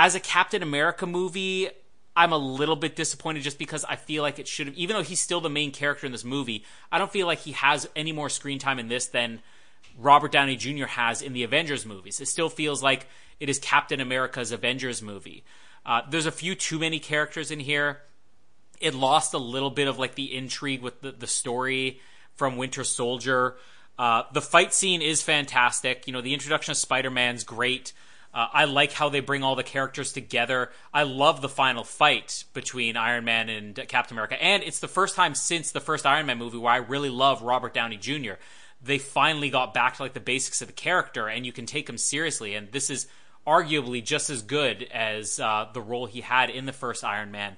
As 0.03 0.15
a 0.15 0.21
Captain 0.21 0.63
America 0.63 1.05
movie, 1.05 1.69
I'm 2.17 2.33
a 2.33 2.39
little 2.39 2.75
bit 2.75 2.97
disappointed 2.97 3.43
just 3.43 3.59
because 3.59 3.85
I 3.85 3.97
feel 3.97 4.23
like 4.23 4.39
it 4.39 4.49
should 4.49 4.69
have, 4.69 4.77
even 4.77 4.97
though 4.97 5.03
he's 5.03 5.21
still 5.21 5.43
the 5.43 5.51
main 5.51 5.73
character 5.73 6.07
in 6.07 6.13
this 6.13 6.25
movie, 6.25 6.65
I 6.91 6.97
don't 6.97 7.13
feel 7.13 7.27
like 7.27 7.41
he 7.41 7.53
has 7.53 7.87
any 7.95 8.11
more 8.11 8.31
screen 8.31 8.59
time 8.59 8.79
in 8.79 8.89
this 8.89 9.05
than 9.05 9.43
Robert 9.99 10.33
Downey 10.33 10.57
Jr. 10.57 10.87
has 10.87 11.21
in 11.21 11.35
the 11.35 11.43
Avengers 11.43 11.85
movies. 11.85 12.19
It 12.19 12.29
still 12.29 12.49
feels 12.49 12.83
like 12.83 13.09
it 13.41 13.51
is 13.51 13.59
Captain 13.59 14.01
America's 14.01 14.53
Avengers 14.53 15.03
movie. 15.03 15.45
Uh, 15.85 16.01
there's 16.09 16.25
a 16.25 16.33
few 16.33 16.55
too 16.55 16.79
many 16.79 16.99
characters 16.99 17.51
in 17.51 17.61
here. 17.61 18.01
It 18.81 18.95
lost 18.95 19.35
a 19.35 19.39
little 19.39 19.69
bit 19.69 19.87
of 19.87 19.99
like 19.99 20.15
the 20.15 20.35
intrigue 20.35 20.81
with 20.81 21.03
the, 21.03 21.13
the 21.13 21.27
story 21.27 22.01
from 22.37 22.57
Winter 22.57 22.85
Soldier. 22.85 23.59
Uh, 23.99 24.23
the 24.33 24.41
fight 24.41 24.73
scene 24.73 25.03
is 25.03 25.21
fantastic. 25.21 26.07
You 26.07 26.15
know, 26.15 26.23
the 26.23 26.33
introduction 26.33 26.71
of 26.71 26.79
Spider 26.79 27.11
Man's 27.11 27.45
great. 27.45 27.93
Uh, 28.33 28.47
I 28.53 28.65
like 28.67 28.93
how 28.93 29.09
they 29.09 29.21
bring 29.21 29.43
all 29.43 29.57
the 29.57 29.65
characters 29.65 30.13
together. 30.13 30.71
I 30.95 31.03
love 31.03 31.41
the 31.41 31.49
final 31.49 31.83
fight 31.83 32.45
between 32.55 32.97
Iron 32.97 33.25
Man 33.25 33.49
and 33.49 33.75
Captain 33.89 34.15
America. 34.15 34.41
And 34.41 34.63
it's 34.63 34.79
the 34.79 34.89
first 34.89 35.17
time 35.17 35.35
since 35.35 35.73
the 35.73 35.81
first 35.81 36.07
Iron 36.07 36.27
Man 36.27 36.39
movie 36.39 36.59
where 36.59 36.73
I 36.73 36.77
really 36.77 37.11
love 37.11 37.43
Robert 37.43 37.75
Downey 37.75 37.97
Jr. 37.97 38.35
They 38.83 38.99
finally 38.99 39.51
got 39.51 39.75
back 39.75 39.97
to 39.97 40.03
like 40.03 40.15
the 40.15 40.21
basics 40.21 40.63
of 40.63 40.69
the 40.69 40.73
character 40.73 41.29
and 41.29 41.45
you 41.45 41.53
can 41.53 41.67
take 41.67 41.89
him 41.89 41.99
seriously. 41.99 42.55
And 42.55 42.71
this 42.71 42.89
is 42.89 43.09
arguably 43.47 44.05
just 44.05 44.31
as 44.31 44.43
good 44.43 44.85
as 44.93 45.41
uh, 45.41 45.67
the 45.73 45.81
role 45.81 46.07
he 46.07 46.21
had 46.21 46.51
in 46.51 46.67
the 46.67 46.73
first 46.73 47.03
Iron 47.03 47.33
Man. 47.33 47.57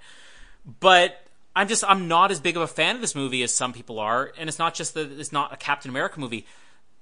But 0.80 1.22
I'm 1.54 1.68
just 1.68 1.84
I'm 1.86 2.08
not 2.08 2.30
as 2.30 2.40
big 2.40 2.56
of 2.56 2.62
a 2.62 2.66
fan 2.66 2.94
of 2.94 3.02
this 3.02 3.14
movie 3.14 3.42
as 3.42 3.54
some 3.54 3.72
people 3.72 3.98
are, 3.98 4.32
and 4.38 4.48
it's 4.48 4.58
not 4.58 4.74
just 4.74 4.94
that 4.94 5.12
it's 5.12 5.32
not 5.32 5.52
a 5.52 5.56
Captain 5.56 5.90
America 5.90 6.18
movie. 6.18 6.46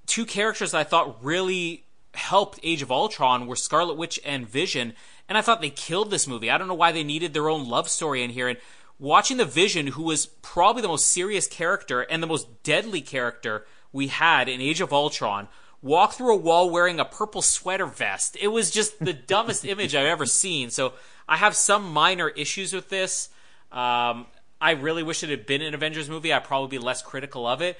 Two 0.07 0.27
characters 0.27 0.75
I 0.75 0.83
thought 0.83 1.23
really 1.23 1.85
helped 2.15 2.61
Age 2.63 2.83
of 2.83 2.91
Ultron 2.91 3.47
were 3.47 3.57
Scarlet 3.57 3.97
Witch 3.97 4.19
and 4.25 4.49
Vision, 4.49 4.95
and 5.29 5.39
I 5.39 5.43
thought 5.43 5.61
they 5.61 5.71
killed 5.71 6.11
this 6.11 6.27
movie. 6.27 6.51
I 6.51 6.59
don't 6.59 6.69
know 6.69 6.75
why 6.75 6.93
they 6.93 7.05
needed 7.05 7.33
their 7.33 7.49
own 7.49 7.69
love 7.69 7.89
story 7.89 8.23
in 8.23 8.31
here. 8.31 8.49
And 8.49 8.59
watching 8.99 9.37
the 9.37 9.45
Vision, 9.45 9.89
who 9.89 10.03
was 10.03 10.27
probably 10.27 10.83
the 10.83 10.89
most 10.89 11.07
serious 11.07 11.47
character 11.47 12.03
and 12.03 12.23
the 12.23 12.27
most 12.27 12.63
deadly 12.63 13.01
character 13.01 13.65
we 13.93 14.09
had 14.09 14.49
in 14.49 14.61
Age 14.61 14.81
of 14.81 14.93
Ultron, 14.93 15.49
walk 15.83 16.13
through 16.13 16.35
a 16.35 16.37
wall 16.37 16.71
wearing 16.71 17.01
a 17.01 17.05
purple 17.05 17.43
sweater 17.43 17.87
vest. 17.87 18.37
It 18.41 18.49
was 18.49 18.71
just 18.71 18.99
the 19.03 19.13
dumbest 19.27 19.65
image 19.65 19.95
I've 19.95 20.07
ever 20.07 20.27
seen. 20.27 20.71
So 20.71 20.93
I 21.29 21.37
have 21.37 21.57
some 21.57 21.93
minor 21.93 22.29
issues 22.29 22.73
with 22.73 22.89
this. 22.89 23.29
Um, 23.73 24.27
I 24.61 24.73
really 24.73 25.03
wish 25.03 25.23
it 25.23 25.31
had 25.31 25.47
been 25.47 25.63
an 25.63 25.75
Avengers 25.75 26.11
movie. 26.11 26.33
I'd 26.33 26.45
probably 26.45 26.77
be 26.77 26.85
less 26.85 27.03
critical 27.03 27.47
of 27.47 27.63
it. 27.63 27.79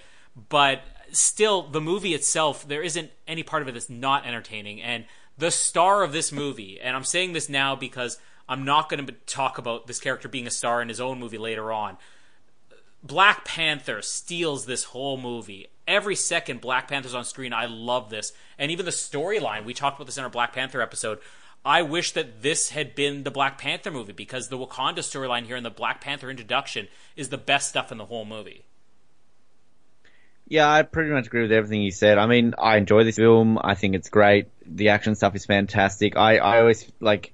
But 0.49 0.83
still, 1.13 1.63
the 1.63 1.81
movie 1.81 2.15
itself, 2.15 2.67
there 2.67 2.83
isn't 2.83 3.11
any 3.27 3.43
part 3.43 3.63
of 3.63 3.69
it 3.69 3.73
that's 3.73 3.91
not 3.91 4.27
entertaining. 4.27 4.81
And 4.83 5.05
the 5.39 5.51
star 5.51 6.03
of 6.03 6.13
this 6.13 6.33
movie, 6.33 6.81
and 6.81 6.97
I'm 6.97 7.05
saying 7.05 7.33
this 7.33 7.49
now 7.49 7.75
because 7.75 8.19
I'm 8.49 8.65
not 8.65 8.89
going 8.89 9.07
to 9.07 9.13
talk 9.27 9.59
about 9.59 9.87
this 9.87 10.01
character 10.01 10.29
being 10.29 10.47
a 10.47 10.51
star 10.51 10.83
in 10.83 10.89
his 10.89 11.01
own 11.01 11.19
movie 11.19 11.39
later 11.39 11.73
on. 11.73 11.97
Black 13.03 13.45
Panther 13.45 14.03
steals 14.03 14.67
this 14.67 14.85
whole 14.85 15.17
movie. 15.17 15.69
Every 15.89 16.15
second 16.15 16.61
Black 16.61 16.89
Panther's 16.89 17.15
on 17.15 17.25
screen, 17.25 17.53
I 17.53 17.67
love 17.67 18.11
this. 18.11 18.33
And 18.59 18.71
even 18.71 18.85
the 18.85 18.91
storyline, 18.91 19.65
we 19.65 19.73
talked 19.73 19.97
about 19.97 20.07
this 20.07 20.19
in 20.19 20.25
our 20.25 20.31
Black 20.31 20.53
Panther 20.53 20.83
episode. 20.83 21.19
I 21.65 21.83
wish 21.83 22.13
that 22.13 22.43
this 22.43 22.71
had 22.71 22.95
been 22.95 23.23
the 23.23 23.31
Black 23.31 23.59
Panther 23.59 23.91
movie 23.91 24.13
because 24.13 24.49
the 24.49 24.59
Wakanda 24.59 24.99
storyline 24.99 25.47
here 25.47 25.57
and 25.57 25.65
the 25.65 25.71
Black 25.71 26.01
Panther 26.01 26.31
introduction 26.31 26.89
is 27.17 27.29
the 27.29 27.39
best 27.39 27.69
stuff 27.69 27.93
in 27.93 27.99
the 27.99 28.07
whole 28.07 28.25
movie. 28.25 28.65
Yeah, 30.51 30.69
I 30.69 30.83
pretty 30.83 31.13
much 31.13 31.29
agree 31.29 31.43
with 31.43 31.53
everything 31.53 31.81
you 31.81 31.93
said. 31.93 32.19
I 32.19 32.27
mean, 32.27 32.55
I 32.59 32.77
enjoy 32.77 33.05
this 33.05 33.15
film. 33.15 33.57
I 33.63 33.77
think 33.77 33.95
it's 33.95 34.11
great. 34.11 34.49
The 34.67 34.89
action 34.89 35.15
stuff 35.15 35.37
is 35.37 35.47
fantastic. 35.47 36.17
I, 36.17 36.39
I 36.39 36.61
always 36.61 36.91
like 36.99 37.33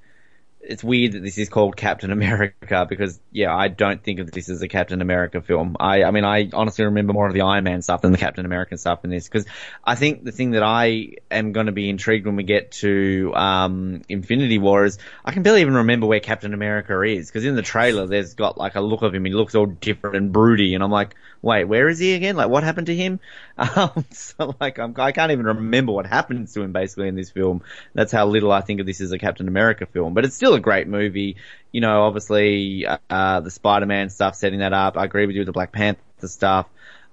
it's 0.69 0.83
weird 0.83 1.12
that 1.12 1.23
this 1.23 1.39
is 1.39 1.49
called 1.49 1.77
Captain 1.77 2.11
America 2.12 2.87
because 2.89 3.19
yeah, 3.31 3.55
I 3.55 3.69
don't 3.69 4.03
think 4.03 4.21
of 4.21 4.31
this 4.31 4.49
as 4.49 4.61
a 4.62 4.69
Captain 4.69 5.01
America 5.01 5.41
film. 5.41 5.77
I, 5.79 6.03
I 6.03 6.11
mean, 6.11 6.25
I 6.25 6.51
honestly 6.53 6.85
remember 6.85 7.12
more 7.12 7.27
of 7.27 7.35
the 7.35 7.43
Iron 7.43 7.64
Man 7.64 7.83
stuff 7.83 8.03
than 8.03 8.12
the 8.12 8.19
Captain 8.19 8.45
American 8.45 8.79
stuff 8.79 9.05
in 9.05 9.11
this 9.11 9.29
because 9.29 9.47
I 9.83 9.95
think 9.95 10.25
the 10.25 10.33
thing 10.33 10.51
that 10.51 10.62
I 10.62 11.14
am 11.31 11.53
going 11.53 11.67
to 11.67 11.73
be 11.73 11.89
intrigued 11.89 12.27
when 12.27 12.37
we 12.37 12.43
get 12.43 12.73
to 12.73 13.33
um, 13.35 14.03
Infinity 14.09 14.59
War 14.59 14.85
is 14.85 14.99
I 15.25 15.33
can 15.33 15.43
barely 15.43 15.62
even 15.62 15.75
remember 15.75 16.07
where 16.07 16.21
Captain 16.21 16.53
America 16.53 17.01
is 17.03 17.29
because 17.29 17.45
in 17.45 17.55
the 17.55 17.62
trailer 17.62 18.07
there's 18.07 18.35
got 18.35 18.59
like 18.59 18.75
a 18.75 18.81
look 18.81 19.03
of 19.03 19.14
him. 19.14 19.25
He 19.25 19.33
looks 19.33 19.55
all 19.55 19.67
different 19.67 20.17
and 20.17 20.33
broody, 20.33 20.75
and 20.75 20.83
I'm 20.83 20.91
like, 20.91 21.14
wait, 21.43 21.64
where 21.64 21.89
is 21.89 21.99
he 21.99 22.14
again? 22.14 22.37
Like, 22.37 22.49
what 22.49 22.64
happened 22.64 22.89
to 22.89 22.95
him? 22.95 23.20
Um, 23.59 24.05
so 24.11 24.55
like, 24.61 24.78
I'm, 24.78 24.95
I 24.99 25.12
can't 25.12 25.32
even 25.32 25.47
remember 25.47 25.93
what 25.93 26.07
happens 26.07 26.53
to 26.53 26.61
him 26.61 26.72
basically 26.72 27.09
in 27.09 27.14
this 27.14 27.30
film. 27.30 27.62
That's 27.95 28.12
how 28.12 28.26
little 28.26 28.53
I 28.53 28.61
think 28.61 28.80
of 28.80 28.87
this 28.87 29.01
as 29.01 29.12
a 29.12 29.18
Captain 29.18 29.49
America 29.49 29.87
film, 29.87 30.12
but 30.12 30.26
it's 30.26 30.37
still 30.37 30.53
a 30.53 30.61
great 30.61 30.87
movie. 30.89 31.37
You 31.72 31.80
know, 31.80 32.03
obviously, 32.03 32.87
uh, 32.87 33.41
the 33.41 33.51
Spider-Man 33.51 34.11
stuff, 34.11 34.34
setting 34.34 34.59
that 34.59 34.74
up. 34.74 34.99
I 34.99 35.05
agree 35.05 35.26
with 35.26 35.37
you 35.37 35.41
with 35.41 35.47
the 35.47 35.53
Black 35.53 35.72
Panther 35.72 36.28
stuff. 36.28 36.66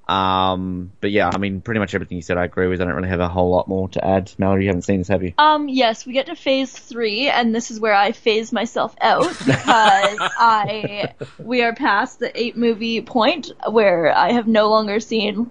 Um, 0.08 0.92
but 1.00 1.12
yeah, 1.12 1.32
I 1.34 1.38
mean, 1.38 1.62
pretty 1.62 1.80
much 1.80 1.96
everything 1.96 2.18
you 2.18 2.22
said 2.22 2.38
I 2.38 2.46
agree 2.46 2.68
with. 2.68 2.82
I 2.82 2.86
don't 2.86 2.96
really 2.96 3.08
have 3.08 3.20
a 3.20 3.30
whole 3.30 3.50
lot 3.50 3.68
more 3.68 3.88
to 3.90 4.06
add. 4.06 4.32
Mallory, 4.38 4.64
you 4.64 4.70
haven't 4.70 4.82
seen 4.82 5.00
this, 5.00 5.08
have 5.08 5.24
you? 5.24 5.34
Um, 5.38 5.70
yes, 5.70 6.06
we 6.06 6.14
get 6.14 6.26
to 6.26 6.36
phase 6.36 6.72
three, 6.72 7.30
and 7.30 7.56
this 7.56 7.72
is 7.72 7.80
where 7.80 7.94
I 7.94 8.12
phase 8.12 8.52
myself 8.52 8.96
out 9.00 9.30
because 9.46 10.18
I 10.20 11.14
we 11.40 11.64
are 11.64 11.74
past 11.74 12.20
the 12.20 12.38
eight 12.40 12.58
movie 12.58 13.02
point 13.02 13.52
where 13.70 14.16
I 14.16 14.34
have 14.34 14.48
no 14.48 14.70
longer 14.70 15.00
seen 15.00 15.50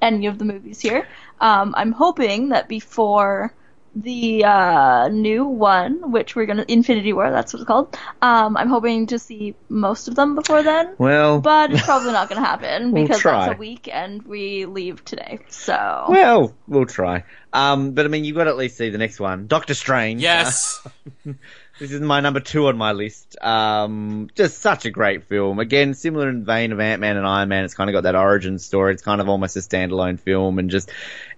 any 0.00 0.26
of 0.26 0.38
the 0.38 0.44
movies 0.44 0.80
here. 0.80 1.06
Um, 1.40 1.74
I'm 1.76 1.92
hoping 1.92 2.50
that 2.50 2.68
before 2.68 3.52
the 3.94 4.44
uh, 4.44 5.08
new 5.08 5.44
one, 5.44 6.10
which 6.10 6.34
we're 6.34 6.46
gonna 6.46 6.64
Infinity 6.66 7.12
War, 7.12 7.30
that's 7.30 7.52
what 7.52 7.60
it's 7.60 7.66
called. 7.66 7.96
Um, 8.22 8.56
I'm 8.56 8.68
hoping 8.68 9.06
to 9.08 9.18
see 9.18 9.54
most 9.68 10.08
of 10.08 10.14
them 10.16 10.34
before 10.34 10.62
then. 10.62 10.94
Well, 10.98 11.40
but 11.40 11.72
it's 11.72 11.82
probably 11.84 12.12
not 12.12 12.28
gonna 12.28 12.44
happen 12.44 12.92
We'll 12.92 13.04
because 13.04 13.20
try. 13.20 13.46
that's 13.46 13.56
a 13.56 13.58
week 13.58 13.88
and 13.92 14.22
we 14.24 14.66
leave 14.66 15.04
today. 15.04 15.40
So 15.48 16.06
well, 16.08 16.54
we'll 16.66 16.86
try. 16.86 17.24
Um, 17.52 17.92
but 17.92 18.04
I 18.04 18.08
mean, 18.08 18.24
you've 18.24 18.36
got 18.36 18.44
to 18.44 18.50
at 18.50 18.56
least 18.56 18.76
see 18.76 18.90
the 18.90 18.98
next 18.98 19.20
one, 19.20 19.46
Doctor 19.46 19.74
Strange. 19.74 20.20
Yes. 20.20 20.84
This 21.76 21.90
is 21.90 22.00
my 22.00 22.20
number 22.20 22.38
two 22.38 22.68
on 22.68 22.76
my 22.76 22.92
list. 22.92 23.36
Um, 23.42 24.30
just 24.36 24.58
such 24.58 24.84
a 24.84 24.90
great 24.90 25.24
film. 25.24 25.58
Again, 25.58 25.94
similar 25.94 26.28
in 26.28 26.44
vein 26.44 26.70
of 26.70 26.78
Ant 26.78 27.00
Man 27.00 27.16
and 27.16 27.26
Iron 27.26 27.48
Man. 27.48 27.64
It's 27.64 27.74
kind 27.74 27.90
of 27.90 27.94
got 27.94 28.04
that 28.04 28.14
origin 28.14 28.60
story. 28.60 28.94
It's 28.94 29.02
kind 29.02 29.20
of 29.20 29.28
almost 29.28 29.56
a 29.56 29.60
standalone 29.60 30.20
film, 30.20 30.60
and 30.60 30.70
just 30.70 30.92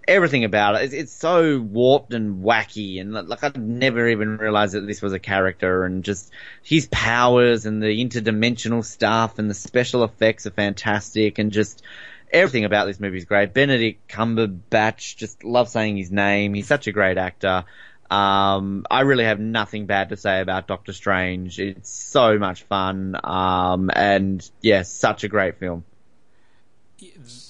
everything 0.07 0.45
about 0.45 0.75
it. 0.75 0.85
It's, 0.85 0.95
it's 0.95 1.13
so 1.13 1.59
warped 1.59 2.13
and 2.13 2.45
wacky, 2.45 3.01
and 3.01 3.15
like 3.15 3.43
I'd 3.43 3.57
never 3.57 4.07
even 4.07 4.37
realized 4.37 4.75
that 4.75 4.87
this 4.87 5.01
was 5.01 5.15
a 5.15 5.19
character, 5.19 5.85
and 5.85 6.05
just 6.05 6.31
his 6.63 6.87
powers 6.91 7.65
and 7.65 7.83
the 7.83 7.87
interdimensional 7.87 8.85
stuff 8.85 9.39
and 9.39 9.49
the 9.49 9.55
special 9.55 10.05
effects 10.05 10.47
are 10.47 10.51
fantastic, 10.51 11.39
and 11.39 11.51
just 11.51 11.83
everything 12.31 12.67
about 12.67 12.85
this 12.85 13.01
movie 13.01 13.17
is 13.17 13.25
great. 13.25 13.55
Benedict 13.55 14.07
Cumberbatch, 14.07 15.17
just 15.17 15.45
love 15.45 15.71
saying 15.71 15.97
his 15.97 16.11
name. 16.11 16.53
He's 16.53 16.67
such 16.67 16.89
a 16.89 16.93
great 16.93 17.17
actor. 17.17 17.65
Um, 18.11 18.87
I 18.91 19.01
really 19.01 19.25
have 19.25 19.41
nothing 19.41 19.87
bad 19.87 20.11
to 20.11 20.17
say 20.17 20.41
about 20.41 20.67
Doctor 20.69 20.93
Strange. 20.93 21.59
It's 21.59 21.91
so 21.91 22.39
much 22.39 22.63
fun. 22.65 23.19
Um, 23.23 23.91
and 23.95 24.49
yeah, 24.61 24.83
such 24.83 25.25
a 25.25 25.29
great 25.29 25.59
film. 25.59 25.85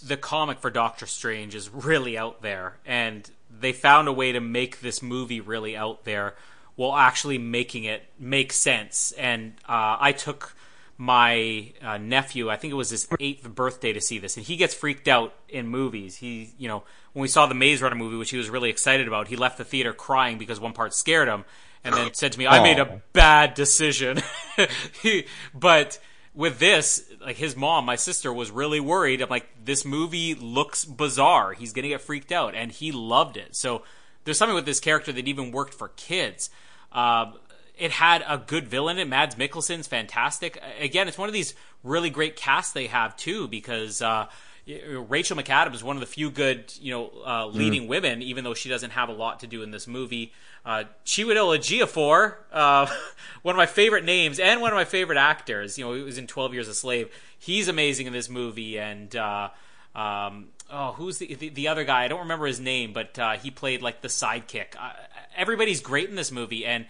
the 0.07 0.17
comic 0.17 0.59
for 0.59 0.71
Doctor 0.71 1.07
Strange 1.07 1.55
is 1.55 1.71
really 1.73 2.19
out 2.19 2.43
there, 2.43 2.79
and 2.85 3.31
they 3.51 3.73
found 3.73 4.09
a 4.09 4.13
way 4.13 4.33
to 4.33 4.41
make 4.41 4.81
this 4.81 5.03
movie 5.03 5.41
really 5.41 5.77
out 5.77 6.05
there 6.05 6.35
while 6.75 6.97
actually 6.97 7.39
making 7.39 7.85
it 7.85 8.03
make 8.19 8.53
sense. 8.53 9.13
And 9.13 9.55
uh, 9.69 9.97
I 9.99 10.13
took 10.13 10.55
my 10.99 11.73
uh, 11.83 11.99
nephew, 11.99 12.51
I 12.51 12.57
think 12.57 12.73
it 12.73 12.77
was 12.77 12.91
his 12.91 13.07
eighth 13.21 13.49
birthday, 13.49 13.93
to 13.93 14.01
see 14.01 14.19
this, 14.19 14.37
and 14.37 14.47
he 14.47 14.57
gets 14.57 14.75
freaked 14.75 15.09
out 15.09 15.35
in 15.49 15.69
movies. 15.69 16.17
He, 16.17 16.55
you 16.59 16.69
know, 16.69 16.85
when 17.17 17.23
we 17.23 17.29
saw 17.29 17.47
the 17.47 17.55
Maze 17.55 17.81
Runner 17.81 17.97
movie, 17.97 18.17
which 18.17 18.29
he 18.29 18.37
was 18.37 18.51
really 18.51 18.69
excited 18.69 19.09
about, 19.09 19.29
he 19.29 19.37
left 19.37 19.57
the 19.57 19.65
theater 19.65 19.95
crying 19.95 20.37
because 20.37 20.61
one 20.61 20.75
part 20.75 20.93
scared 20.93 21.29
him, 21.29 21.47
and 21.83 21.95
then 21.95 22.13
said 22.13 22.33
to 22.33 22.39
me, 22.39 22.47
"I 22.47 22.63
made 22.63 22.79
a 22.79 23.01
bad 23.15 23.55
decision." 23.55 24.21
He- 25.01 25.25
but 25.55 25.99
with 26.35 26.59
this, 26.59 27.11
like 27.23 27.37
his 27.37 27.57
mom, 27.57 27.87
my 27.87 27.97
sister, 27.97 28.31
was 28.31 28.51
really 28.51 28.81
worried. 28.81 29.23
I'm 29.23 29.31
like, 29.31 29.49
this 29.65 29.83
movie 29.83 30.35
looks 30.35 30.85
bizarre. 30.85 31.55
He's 31.55 31.73
gonna 31.73 31.89
get 31.89 32.03
freaked 32.03 32.33
out, 32.33 32.55
and 32.55 32.71
he 32.71 32.93
loved 32.93 33.39
it. 33.39 33.57
So 33.57 33.83
there's 34.25 34.37
something 34.37 34.55
with 34.55 34.67
this 34.67 34.81
character 34.81 35.11
that 35.11 35.27
even 35.27 35.53
worked 35.53 35.73
for 35.73 35.89
kids. 35.97 36.51
Uh, 36.93 37.33
it 37.79 37.93
had 37.93 38.23
a 38.29 38.37
good 38.37 38.69
villain 38.69 38.99
in 38.99 39.07
it. 39.07 39.11
Mads 39.11 39.37
Mikkelsen's 39.37 39.87
fantastic. 39.87 40.63
Again, 40.79 41.09
it's 41.09 41.17
one 41.17 41.31
of 41.31 41.35
these 41.35 41.55
really 41.83 42.11
great 42.11 42.37
casts 42.37 42.75
they 42.75 42.89
have 42.89 43.17
too, 43.17 43.49
because 43.49 44.03
uh, 44.03 44.27
Rachel 44.67 45.37
McAdams 45.37 45.75
is 45.75 45.85
one 45.85 45.97
of 45.97 46.01
the 46.01 46.07
few 46.07 46.29
good, 46.29 46.73
you 46.81 46.93
know, 46.93 47.11
uh, 47.25 47.47
leading 47.47 47.85
mm. 47.85 47.89
women, 47.89 48.21
even 48.21 48.43
though 48.43 48.55
she 48.55 48.69
doesn't 48.69 48.91
have 48.91 49.09
a 49.09 49.13
lot 49.13 49.41
to 49.41 49.47
do 49.47 49.63
in 49.63 49.71
this 49.71 49.87
movie. 49.87 50.33
Uh, 50.65 50.85
Chiwetel 51.05 51.57
Ejiofor, 51.57 52.35
uh, 52.53 52.87
one 53.43 53.55
of 53.55 53.57
my 53.57 53.67
favorite 53.67 54.05
names 54.05 54.41
and 54.41 54.61
one 54.61 54.73
of 54.73 54.77
my 54.77 54.85
favorite 54.85 55.19
actors. 55.19 55.79
You 55.79 55.85
know, 55.85 55.95
he 55.95 56.03
was 56.03 56.19
in 56.19 56.27
Twelve 56.27 56.53
Years 56.53 56.67
a 56.67 56.75
Slave. 56.75 57.11
He's 57.39 57.69
amazing 57.69 58.09
in 58.09 58.13
this 58.13 58.29
movie, 58.29 58.77
and 58.77 59.15
uh, 59.15 59.51
um, 59.95 60.49
oh, 60.69 60.93
who's 60.93 61.19
the, 61.19 61.33
the, 61.35 61.49
the 61.51 61.69
other 61.69 61.85
guy? 61.85 62.03
I 62.03 62.09
don't 62.09 62.21
remember 62.21 62.47
his 62.47 62.59
name, 62.59 62.93
but 62.93 63.17
uh, 63.21 63.33
he 63.35 63.53
played 63.53 63.83
like 63.83 64.01
the 64.01 64.09
sidekick. 64.09 64.75
Uh, 64.77 64.95
everybody's 65.37 65.81
great 65.81 66.09
in 66.09 66.17
this 66.17 66.33
movie, 66.33 66.67
and 66.67 66.87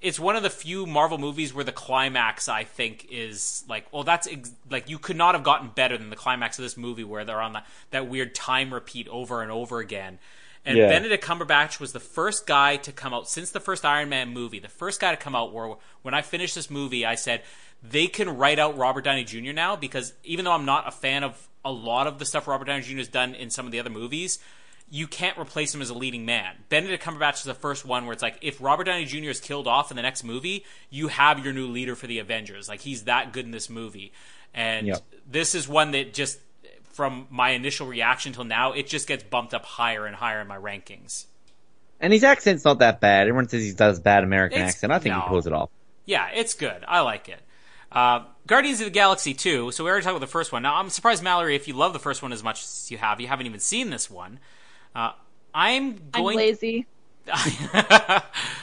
it's 0.00 0.18
one 0.18 0.36
of 0.36 0.42
the 0.42 0.50
few 0.50 0.86
Marvel 0.86 1.18
movies 1.18 1.52
where 1.52 1.64
the 1.64 1.72
climax 1.72 2.48
I 2.48 2.64
think 2.64 3.06
is 3.10 3.64
like, 3.68 3.86
well, 3.92 4.02
that's 4.02 4.26
ex- 4.26 4.52
like 4.70 4.88
you 4.88 4.98
could 4.98 5.16
not 5.16 5.34
have 5.34 5.44
gotten 5.44 5.68
better 5.68 5.98
than 5.98 6.10
the 6.10 6.16
climax 6.16 6.58
of 6.58 6.62
this 6.62 6.76
movie 6.76 7.04
where 7.04 7.24
they're 7.24 7.40
on 7.40 7.52
the, 7.52 7.62
that 7.90 8.08
weird 8.08 8.34
time 8.34 8.72
repeat 8.72 9.08
over 9.08 9.42
and 9.42 9.52
over 9.52 9.78
again. 9.78 10.18
And 10.64 10.76
yeah. 10.76 10.88
Benedict 10.88 11.24
Cumberbatch 11.24 11.80
was 11.80 11.92
the 11.92 12.00
first 12.00 12.46
guy 12.46 12.76
to 12.78 12.92
come 12.92 13.14
out 13.14 13.28
since 13.28 13.50
the 13.50 13.60
first 13.60 13.84
Iron 13.84 14.08
Man 14.08 14.32
movie. 14.32 14.58
The 14.58 14.68
first 14.68 15.00
guy 15.00 15.10
to 15.10 15.16
come 15.16 15.34
out 15.34 15.52
where 15.52 15.74
when 16.02 16.14
I 16.14 16.22
finished 16.22 16.54
this 16.54 16.70
movie, 16.70 17.04
I 17.04 17.14
said 17.14 17.42
they 17.82 18.06
can 18.06 18.36
write 18.36 18.58
out 18.58 18.76
Robert 18.76 19.04
Downey 19.04 19.24
Jr. 19.24 19.52
now 19.52 19.76
because 19.76 20.12
even 20.24 20.44
though 20.44 20.52
I'm 20.52 20.66
not 20.66 20.86
a 20.86 20.90
fan 20.90 21.24
of 21.24 21.48
a 21.64 21.72
lot 21.72 22.06
of 22.06 22.18
the 22.18 22.24
stuff 22.24 22.46
Robert 22.48 22.66
Downey 22.66 22.82
Jr. 22.82 22.98
has 22.98 23.08
done 23.08 23.34
in 23.34 23.50
some 23.50 23.66
of 23.66 23.72
the 23.72 23.80
other 23.80 23.90
movies, 23.90 24.38
you 24.90 25.06
can't 25.06 25.38
replace 25.38 25.72
him 25.72 25.80
as 25.80 25.88
a 25.88 25.94
leading 25.94 26.24
man. 26.24 26.56
Benedict 26.68 27.02
Cumberbatch 27.02 27.36
is 27.36 27.44
the 27.44 27.54
first 27.54 27.84
one 27.84 28.04
where 28.04 28.12
it's 28.12 28.22
like 28.22 28.38
if 28.42 28.60
Robert 28.60 28.84
Downey 28.84 29.04
Jr. 29.04 29.30
is 29.30 29.40
killed 29.40 29.68
off 29.68 29.90
in 29.92 29.96
the 29.96 30.02
next 30.02 30.24
movie, 30.24 30.64
you 30.90 31.08
have 31.08 31.44
your 31.44 31.54
new 31.54 31.68
leader 31.68 31.94
for 31.94 32.08
the 32.08 32.18
Avengers. 32.18 32.68
Like 32.68 32.80
he's 32.80 33.04
that 33.04 33.32
good 33.32 33.44
in 33.44 33.52
this 33.52 33.70
movie. 33.70 34.12
And 34.52 34.88
yep. 34.88 35.02
this 35.30 35.54
is 35.54 35.68
one 35.68 35.92
that 35.92 36.12
just 36.12 36.40
from 36.92 37.28
my 37.30 37.50
initial 37.50 37.86
reaction 37.86 38.32
till 38.32 38.44
now, 38.44 38.72
it 38.72 38.88
just 38.88 39.06
gets 39.06 39.22
bumped 39.22 39.54
up 39.54 39.64
higher 39.64 40.06
and 40.06 40.16
higher 40.16 40.40
in 40.40 40.48
my 40.48 40.58
rankings. 40.58 41.26
And 42.00 42.12
his 42.12 42.24
accent's 42.24 42.64
not 42.64 42.80
that 42.80 43.00
bad. 43.00 43.28
Everyone 43.28 43.48
says 43.48 43.62
he 43.62 43.72
does 43.72 44.00
bad 44.00 44.24
American 44.24 44.60
it's, 44.62 44.74
accent. 44.74 44.92
I 44.92 44.98
think 44.98 45.14
no. 45.14 45.20
he 45.20 45.28
pulls 45.28 45.46
it 45.46 45.52
off. 45.52 45.70
Yeah, 46.04 46.28
it's 46.34 46.54
good. 46.54 46.84
I 46.88 47.00
like 47.00 47.28
it. 47.28 47.40
Uh, 47.92 48.24
Guardians 48.46 48.80
of 48.80 48.86
the 48.86 48.90
Galaxy 48.90 49.34
2. 49.34 49.70
So 49.70 49.84
we 49.84 49.90
already 49.90 50.02
talked 50.02 50.16
about 50.16 50.20
the 50.20 50.30
first 50.30 50.50
one. 50.50 50.62
Now, 50.62 50.76
I'm 50.76 50.90
surprised, 50.90 51.22
Mallory, 51.22 51.54
if 51.54 51.68
you 51.68 51.74
love 51.74 51.92
the 51.92 51.98
first 51.98 52.22
one 52.22 52.32
as 52.32 52.42
much 52.42 52.64
as 52.64 52.90
you 52.90 52.98
have, 52.98 53.20
you 53.20 53.28
haven't 53.28 53.46
even 53.46 53.60
seen 53.60 53.90
this 53.90 54.10
one. 54.10 54.40
Uh, 54.94 55.12
I'm 55.54 56.10
going. 56.10 56.38
I'm 56.38 56.44
lazy. 56.44 56.86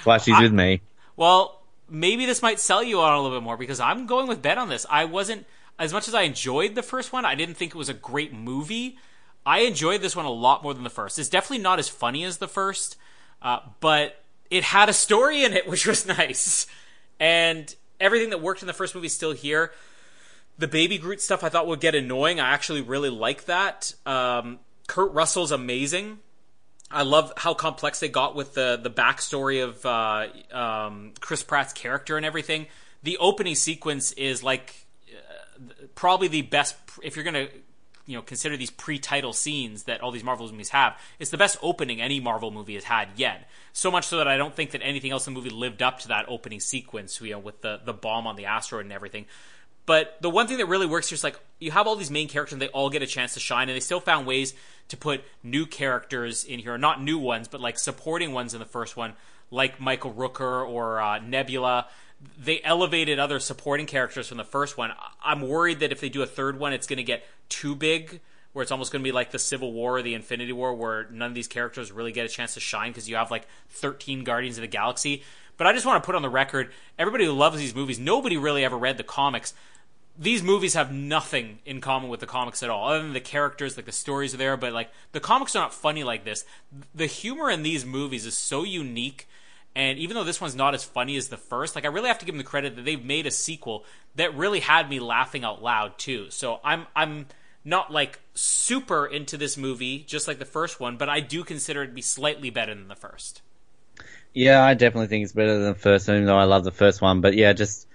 Why 0.04 0.18
she's 0.18 0.40
with 0.40 0.54
me. 0.54 0.82
Well, 1.16 1.62
maybe 1.90 2.26
this 2.26 2.42
might 2.42 2.60
sell 2.60 2.84
you 2.84 3.00
on 3.02 3.14
a 3.14 3.22
little 3.22 3.38
bit 3.38 3.44
more 3.44 3.58
because 3.58 3.80
I'm 3.80 4.06
going 4.06 4.28
with 4.28 4.42
Ben 4.42 4.58
on 4.58 4.70
this. 4.70 4.86
I 4.90 5.06
wasn't 5.06 5.46
as 5.80 5.94
much 5.94 6.08
as 6.08 6.14
I 6.14 6.24
enjoyed 6.24 6.76
the 6.76 6.84
first 6.84 7.14
one. 7.14 7.26
I 7.26 7.36
didn't 7.36 7.56
think 7.56 7.74
it 7.74 7.78
was 7.78 7.90
a 7.90 7.94
great 7.94 8.34
movie. 8.34 8.98
I 9.46 9.60
enjoyed 9.60 10.02
this 10.02 10.16
one 10.16 10.26
a 10.26 10.32
lot 10.32 10.64
more 10.64 10.74
than 10.74 10.84
the 10.84 10.90
first. 10.90 11.18
It's 11.18 11.30
definitely 11.30 11.64
not 11.64 11.80
as 11.80 11.88
funny 11.88 12.24
as 12.24 12.38
the 12.38 12.48
first, 12.48 12.98
uh, 13.42 13.60
but 13.80 14.22
it 14.50 14.64
had 14.64 14.90
a 14.90 14.94
story 14.94 15.44
in 15.44 15.54
it, 15.54 15.68
which 15.70 15.88
was 15.88 16.06
nice, 16.06 16.68
and 17.20 17.74
everything 18.00 18.30
that 18.32 18.42
worked 18.42 18.62
in 18.62 18.68
the 18.68 18.74
first 18.74 18.94
movie 18.94 19.08
is 19.08 19.14
still 19.14 19.32
here. 19.32 19.72
The 20.58 20.68
baby 20.68 20.98
Groot 20.98 21.22
stuff 21.22 21.44
I 21.44 21.50
thought 21.50 21.68
would 21.68 21.80
get 21.80 21.94
annoying. 21.94 22.40
I 22.40 22.50
actually 22.50 22.82
really 22.82 23.10
like 23.12 23.46
that. 23.46 23.94
Um, 24.06 24.60
Kurt 24.88 25.12
Russell's 25.14 25.52
amazing. 25.52 26.20
I 26.90 27.04
love 27.04 27.34
how 27.36 27.54
complex 27.54 28.00
they 28.00 28.08
got 28.08 28.36
with 28.36 28.54
the 28.54 28.80
the 28.82 28.90
backstory 28.90 29.64
of 29.64 29.86
uh, 29.86 30.58
um, 30.58 31.14
Chris 31.20 31.44
Pratt's 31.44 31.74
character 31.74 32.16
and 32.16 32.26
everything. 32.26 32.68
The 33.04 33.18
opening 33.18 33.56
sequence 33.56 34.14
is 34.14 34.42
like 34.42 34.86
uh, 35.12 35.64
probably 35.96 36.30
the 36.30 36.44
best 36.44 36.76
if 37.04 37.16
you're 37.16 37.26
gonna 37.26 37.50
you 38.06 38.16
know 38.16 38.22
consider 38.22 38.56
these 38.56 38.72
pre-title 38.72 39.34
scenes 39.34 39.84
that 39.84 40.02
all 40.02 40.12
these 40.12 40.24
Marvel 40.24 40.50
movies 40.50 40.70
have. 40.70 40.98
It's 41.20 41.30
the 41.30 41.38
best 41.38 41.58
opening 41.62 42.02
any 42.02 42.22
Marvel 42.22 42.52
movie 42.52 42.76
has 42.76 42.86
had 42.86 43.10
yet. 43.18 43.50
So 43.74 43.92
much 43.92 44.06
so 44.08 44.18
that 44.18 44.28
I 44.30 44.38
don't 44.38 44.56
think 44.56 44.72
that 44.72 44.82
anything 44.82 45.12
else 45.12 45.28
in 45.28 45.34
the 45.34 45.40
movie 45.40 45.50
lived 45.50 45.84
up 45.84 46.00
to 46.00 46.08
that 46.08 46.26
opening 46.30 46.62
sequence. 46.62 47.20
You 47.20 47.32
know, 47.32 47.40
with 47.40 47.62
the 47.62 47.82
the 47.84 47.94
bomb 47.94 48.26
on 48.26 48.38
the 48.38 48.46
asteroid 48.46 48.86
and 48.86 48.94
everything. 48.94 49.26
But 49.88 50.18
the 50.22 50.30
one 50.30 50.48
thing 50.48 50.58
that 50.58 50.68
really 50.68 50.86
works 50.86 51.10
here 51.10 51.16
is 51.16 51.24
like 51.24 51.40
you 51.60 51.72
have 51.72 51.88
all 51.88 51.96
these 51.96 52.12
main 52.12 52.28
characters 52.28 52.54
and 52.54 52.62
they 52.62 52.68
all 52.68 52.92
get 52.92 53.02
a 53.02 53.08
chance 53.08 53.34
to 53.34 53.40
shine, 53.40 53.70
and 53.70 53.76
they 53.76 53.80
still 53.80 54.02
found 54.02 54.28
ways 54.28 54.54
to 54.90 54.98
put 54.98 55.24
new 55.42 55.66
characters 55.66 56.44
in 56.44 56.60
here, 56.60 56.78
not 56.78 57.02
new 57.02 57.18
ones, 57.18 57.48
but 57.48 57.62
like 57.62 57.80
supporting 57.80 58.34
ones 58.34 58.54
in 58.54 58.60
the 58.60 58.66
first 58.66 58.96
one, 58.96 59.14
like 59.50 59.80
Michael 59.80 60.14
Rooker 60.14 60.68
or 60.70 61.02
uh, 61.02 61.20
Nebula. 61.20 61.88
They 62.38 62.62
elevated 62.64 63.18
other 63.18 63.40
supporting 63.40 63.86
characters 63.86 64.28
from 64.28 64.38
the 64.38 64.44
first 64.44 64.78
one. 64.78 64.92
I'm 65.24 65.48
worried 65.48 65.80
that 65.80 65.92
if 65.92 66.02
they 66.02 66.10
do 66.10 66.22
a 66.22 66.28
third 66.28 66.60
one, 66.60 66.74
it's 66.74 66.88
going 66.88 66.98
to 66.98 67.04
get 67.04 67.26
too 67.48 67.74
big, 67.74 68.20
where 68.52 68.64
it's 68.64 68.72
almost 68.72 68.92
going 68.92 69.02
to 69.02 69.08
be 69.08 69.14
like 69.14 69.32
the 69.32 69.40
Civil 69.40 69.72
War 69.72 69.98
or 69.98 70.02
the 70.02 70.16
Infinity 70.16 70.52
War, 70.52 70.74
where 70.74 71.08
none 71.12 71.30
of 71.30 71.36
these 71.36 71.48
characters 71.48 71.94
really 71.94 72.12
get 72.12 72.26
a 72.26 72.30
chance 72.30 72.56
to 72.56 72.60
shine 72.60 72.92
because 72.92 73.08
you 73.08 73.16
have 73.16 73.32
like 73.32 73.48
13 73.70 74.26
Guardians 74.26 74.58
of 74.58 74.64
the 74.64 74.68
Galaxy. 74.68 75.24
But 75.58 75.66
I 75.66 75.74
just 75.74 75.86
want 75.86 76.04
to 76.04 76.06
put 76.06 76.16
on 76.16 76.22
the 76.22 76.30
record 76.30 76.72
everybody 77.00 77.26
who 77.26 77.32
loves 77.32 77.58
these 77.58 77.74
movies, 77.74 78.00
nobody 78.00 78.38
really 78.38 78.66
ever 78.66 78.78
read 78.78 78.98
the 78.98 79.04
comics 79.04 79.54
these 80.20 80.42
movies 80.42 80.74
have 80.74 80.92
nothing 80.92 81.60
in 81.66 81.82
common 81.82 82.10
with 82.10 82.20
the 82.20 82.26
comics 82.26 82.64
at 82.64 82.70
all, 82.70 82.90
other 82.90 83.04
than 83.04 83.14
the 83.14 83.20
characters, 83.20 83.78
like 83.78 83.86
the 83.86 83.92
stories 83.92 84.34
are 84.34 84.38
there. 84.38 84.58
But 84.58 84.74
like 84.74 84.90
the 85.12 85.20
comics 85.20 85.56
are 85.56 85.60
not 85.60 85.74
funny 85.74 86.04
like 86.04 86.26
this. 86.26 86.46
The 86.96 87.06
humor 87.06 87.50
in 87.50 87.64
these 87.64 87.86
movies 87.86 88.26
is 88.26 88.36
so 88.36 88.64
unique, 88.64 89.28
and 89.76 90.00
even 90.00 90.16
though 90.16 90.24
this 90.24 90.42
one's 90.42 90.56
not 90.56 90.74
as 90.74 90.84
funny 90.84 91.18
as 91.18 91.28
the 91.28 91.38
first, 91.38 91.76
like 91.76 91.86
I 91.86 91.90
really 91.90 92.08
have 92.08 92.20
to 92.20 92.26
give 92.26 92.34
them 92.34 92.40
the 92.40 92.44
credit 92.44 92.76
that 92.76 92.86
they've 92.86 93.04
made 93.04 93.28
a 93.28 93.32
sequel 93.32 93.86
that 94.16 94.36
really 94.36 94.60
had 94.60 94.90
me 94.90 95.00
laughing 95.00 95.44
out 95.44 95.62
loud 95.62 95.98
too. 96.00 96.28
So 96.32 96.60
I'm 96.64 96.88
I'm 96.96 97.28
not 97.64 97.92
like 97.92 98.20
super 98.34 99.06
into 99.06 99.38
this 99.38 99.58
movie, 99.58 100.00
just 100.08 100.28
like 100.28 100.40
the 100.40 100.46
first 100.46 100.80
one, 100.80 100.98
but 100.98 101.10
I 101.10 101.20
do 101.20 101.44
consider 101.44 101.84
it 101.84 101.88
to 101.88 101.94
be 101.94 102.02
slightly 102.02 102.50
better 102.50 102.74
than 102.74 102.88
the 102.88 102.96
first. 102.96 103.42
Yeah, 104.34 104.64
I 104.64 104.74
definitely 104.74 105.08
think 105.08 105.24
it's 105.24 105.34
better 105.34 105.54
than 105.54 105.74
the 105.74 105.80
first, 105.80 106.08
even 106.10 106.26
though 106.26 106.38
I 106.38 106.44
love 106.44 106.64
the 106.64 106.72
first 106.72 107.02
one. 107.02 107.22
But 107.22 107.36
yeah, 107.36 107.54
just 107.54 107.87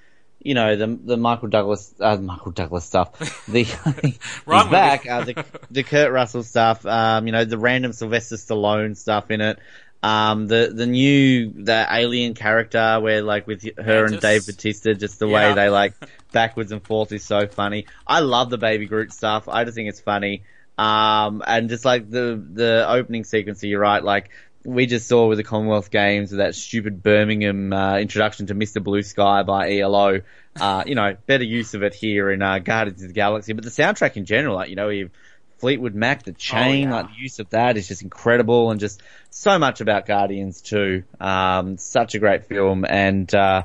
you 0.44 0.54
know 0.54 0.76
the 0.76 0.86
the 0.86 1.16
Michael 1.16 1.48
Douglas 1.48 1.94
uh, 2.00 2.16
Michael 2.16 2.52
Douglas 2.52 2.84
stuff. 2.84 3.18
The 3.46 3.62
he's 4.02 4.18
back. 4.46 5.08
Uh, 5.08 5.24
the, 5.24 5.44
the 5.70 5.82
Kurt 5.82 6.12
Russell 6.12 6.42
stuff. 6.42 6.84
Um, 6.86 7.26
you 7.26 7.32
know 7.32 7.44
the 7.44 7.58
random 7.58 7.92
Sylvester 7.92 8.36
Stallone 8.36 8.96
stuff 8.96 9.30
in 9.30 9.40
it. 9.40 9.58
Um, 10.02 10.48
the 10.48 10.72
the 10.74 10.86
new 10.86 11.52
the 11.52 11.86
alien 11.88 12.34
character 12.34 12.98
where 13.00 13.22
like 13.22 13.46
with 13.46 13.64
her 13.78 14.06
and 14.06 14.20
Dave 14.20 14.46
Bautista, 14.46 14.94
just 14.94 15.20
the 15.20 15.28
yeah. 15.28 15.50
way 15.50 15.54
they 15.54 15.68
like 15.68 15.94
backwards 16.32 16.72
and 16.72 16.82
forth 16.82 17.12
is 17.12 17.24
so 17.24 17.46
funny. 17.46 17.86
I 18.06 18.20
love 18.20 18.50
the 18.50 18.58
Baby 18.58 18.86
Groot 18.86 19.12
stuff. 19.12 19.48
I 19.48 19.64
just 19.64 19.76
think 19.76 19.88
it's 19.88 20.00
funny. 20.00 20.42
Um, 20.76 21.42
and 21.46 21.68
just 21.68 21.84
like 21.84 22.10
the 22.10 22.42
the 22.52 22.86
opening 22.88 23.22
sequence, 23.22 23.62
you're 23.62 23.78
right. 23.78 24.02
Like 24.02 24.30
we 24.64 24.86
just 24.86 25.08
saw 25.08 25.28
with 25.28 25.38
the 25.38 25.44
Commonwealth 25.44 25.90
Games 25.90 26.30
with 26.30 26.38
that 26.38 26.54
stupid 26.54 27.02
Birmingham 27.02 27.72
uh, 27.72 27.98
introduction 27.98 28.46
to 28.46 28.54
Mr. 28.54 28.82
Blue 28.82 29.02
Sky 29.02 29.42
by 29.42 29.78
ELO. 29.78 30.20
Uh, 30.60 30.84
you 30.86 30.94
know, 30.94 31.16
better 31.26 31.44
use 31.44 31.74
of 31.74 31.82
it 31.82 31.94
here 31.94 32.30
in 32.30 32.42
uh, 32.42 32.58
Guardians 32.58 33.02
of 33.02 33.08
the 33.08 33.14
Galaxy. 33.14 33.52
But 33.54 33.64
the 33.64 33.70
soundtrack 33.70 34.16
in 34.16 34.24
general, 34.24 34.54
like, 34.54 34.68
you 34.68 34.76
know, 34.76 34.88
you 34.88 35.10
Fleetwood 35.58 35.94
Mac, 35.94 36.24
the 36.24 36.32
chain, 36.32 36.88
oh, 36.88 36.90
yeah. 36.90 36.96
like 37.02 37.14
the 37.14 37.22
use 37.22 37.38
of 37.38 37.48
that 37.50 37.76
is 37.76 37.86
just 37.86 38.02
incredible 38.02 38.70
and 38.70 38.80
just 38.80 39.00
so 39.30 39.58
much 39.58 39.80
about 39.80 40.06
Guardians 40.06 40.60
too. 40.60 41.04
Um, 41.20 41.78
such 41.78 42.14
a 42.14 42.18
great 42.18 42.46
film 42.46 42.84
and, 42.84 43.32
uh, 43.32 43.62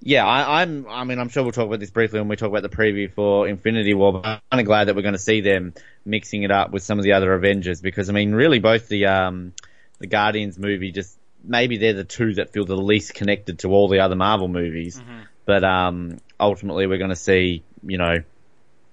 yeah, 0.00 0.24
I, 0.24 0.62
am 0.62 0.86
I 0.88 1.02
mean, 1.04 1.18
I'm 1.18 1.28
sure 1.28 1.42
we'll 1.42 1.52
talk 1.52 1.66
about 1.66 1.80
this 1.80 1.90
briefly 1.90 2.20
when 2.20 2.28
we 2.28 2.36
talk 2.36 2.50
about 2.50 2.62
the 2.62 2.68
preview 2.68 3.10
for 3.10 3.48
Infinity 3.48 3.94
War, 3.94 4.12
but 4.12 4.26
I'm 4.26 4.40
kind 4.50 4.60
of 4.60 4.66
glad 4.66 4.84
that 4.84 4.94
we're 4.94 5.02
going 5.02 5.14
to 5.14 5.18
see 5.18 5.40
them 5.40 5.74
mixing 6.04 6.44
it 6.44 6.52
up 6.52 6.70
with 6.70 6.82
some 6.82 6.98
of 6.98 7.04
the 7.04 7.12
other 7.12 7.32
Avengers 7.32 7.80
because, 7.80 8.08
I 8.08 8.12
mean, 8.12 8.32
really 8.32 8.60
both 8.60 8.86
the, 8.86 9.06
um, 9.06 9.54
the 9.98 10.06
Guardians 10.06 10.58
movie 10.58 10.92
just 10.92 11.18
maybe 11.44 11.78
they're 11.78 11.94
the 11.94 12.04
two 12.04 12.34
that 12.34 12.52
feel 12.52 12.64
the 12.64 12.76
least 12.76 13.14
connected 13.14 13.60
to 13.60 13.70
all 13.70 13.88
the 13.88 14.00
other 14.00 14.16
Marvel 14.16 14.48
movies. 14.48 14.98
Mm-hmm. 14.98 15.20
But 15.44 15.64
um, 15.64 16.18
ultimately, 16.38 16.86
we're 16.86 16.98
going 16.98 17.10
to 17.10 17.16
see, 17.16 17.62
you 17.82 17.98
know, 17.98 18.22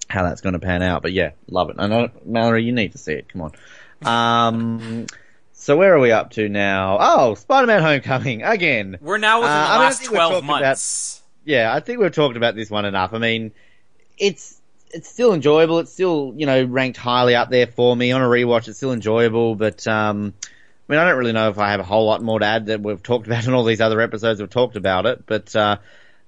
how 0.08 0.24
that's 0.24 0.42
going 0.42 0.54
to 0.54 0.60
pan 0.60 0.82
out. 0.82 1.02
But 1.02 1.12
yeah, 1.12 1.32
love 1.50 1.70
it. 1.70 1.76
I 1.80 1.88
know, 1.88 2.10
Mallory, 2.24 2.64
you 2.64 2.72
need 2.72 2.94
to 2.94 2.98
see 2.98 3.14
it. 3.14 3.30
Come 3.30 3.42
on. 3.42 3.52
Um, 4.04 5.08
so 5.54 5.76
where 5.76 5.94
are 5.94 6.00
we 6.00 6.12
up 6.12 6.32
to 6.32 6.48
now? 6.48 6.98
Oh, 7.00 7.34
Spider-Man: 7.36 7.82
Homecoming 7.82 8.44
again. 8.44 8.98
We're 9.02 9.18
now 9.18 9.40
within 9.40 9.52
uh, 9.52 9.74
the 9.74 9.80
last 9.80 10.00
I 10.00 10.04
mean, 10.04 10.10
twelve 10.10 10.44
months. 10.44 11.22
About, 11.22 11.50
yeah, 11.50 11.74
I 11.74 11.80
think 11.80 12.00
we've 12.00 12.12
talked 12.12 12.38
about 12.38 12.56
this 12.56 12.70
one 12.70 12.86
enough. 12.86 13.14
I 13.14 13.18
mean, 13.18 13.52
it's 14.18 14.62
it's 14.92 15.10
still 15.10 15.34
enjoyable. 15.34 15.80
It's 15.80 15.92
still 15.92 16.34
you 16.38 16.46
know 16.46 16.64
ranked 16.64 16.98
highly 16.98 17.36
up 17.36 17.50
there 17.50 17.68
for 17.68 17.96
me 17.96 18.12
on 18.12 18.22
a 18.22 18.26
rewatch. 18.26 18.68
It's 18.68 18.78
still 18.78 18.94
enjoyable, 18.94 19.56
but 19.56 19.86
um, 19.88 20.34
I 20.88 20.92
mean, 20.92 21.00
I 21.00 21.10
don't 21.10 21.18
really 21.18 21.32
know 21.32 21.50
if 21.50 21.58
I 21.58 21.72
have 21.72 21.80
a 21.80 21.84
whole 21.84 22.06
lot 22.06 22.22
more 22.22 22.40
to 22.40 22.46
add 22.46 22.68
that 22.68 22.82
we've 22.82 23.02
talked 23.02 23.26
about 23.26 23.48
in 23.48 23.54
all 23.54 23.64
these 23.64 23.82
other 23.82 24.00
episodes. 24.02 24.40
We've 24.40 24.50
talked 24.50 24.76
about 24.76 25.08
it, 25.08 25.26
but 25.26 25.56
uh, 25.56 25.78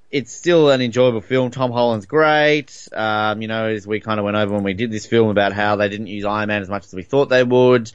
it's 0.10 0.34
still 0.34 0.72
an 0.72 0.82
enjoyable 0.82 1.22
film. 1.22 1.52
Tom 1.52 1.72
Holland's 1.72 2.08
great. 2.08 2.88
Um, 2.92 3.42
you 3.42 3.48
know, 3.48 3.68
as 3.68 3.86
we 3.86 4.00
kind 4.00 4.20
of 4.20 4.24
went 4.24 4.36
over 4.36 4.54
when 4.54 4.64
we 4.64 4.74
did 4.74 4.92
this 4.92 5.06
film 5.06 5.30
about 5.30 5.54
how 5.54 5.76
they 5.76 5.90
didn't 5.90 6.08
use 6.08 6.26
Iron 6.26 6.48
Man 6.48 6.64
as 6.64 6.70
much 6.70 6.86
as 6.86 6.94
we 6.94 7.04
thought 7.04 7.30
they 7.30 7.44
would. 7.44 7.92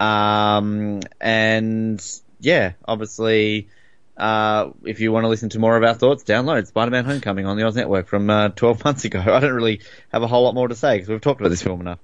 Mm. 0.00 0.04
Um, 0.04 1.00
and 1.18 2.20
yeah, 2.40 2.72
obviously, 2.84 3.68
uh, 4.16 4.70
if 4.84 5.00
you 5.00 5.12
want 5.12 5.24
to 5.24 5.28
listen 5.28 5.48
to 5.50 5.58
more 5.58 5.76
of 5.76 5.82
our 5.82 5.94
thoughts, 5.94 6.24
download 6.24 6.66
Spider-Man: 6.66 7.06
Homecoming 7.06 7.46
on 7.46 7.56
the 7.56 7.64
Oz 7.64 7.76
Network 7.76 8.08
from 8.08 8.28
uh, 8.28 8.50
12 8.50 8.84
months 8.84 9.04
ago. 9.06 9.20
I 9.26 9.40
don't 9.40 9.54
really 9.54 9.80
have 10.12 10.22
a 10.22 10.26
whole 10.26 10.44
lot 10.44 10.54
more 10.54 10.68
to 10.68 10.74
say 10.74 10.96
because 10.96 11.08
we've 11.08 11.20
talked 11.20 11.40
about 11.40 11.50
this 11.50 11.62
film 11.62 11.80
enough. 11.80 12.00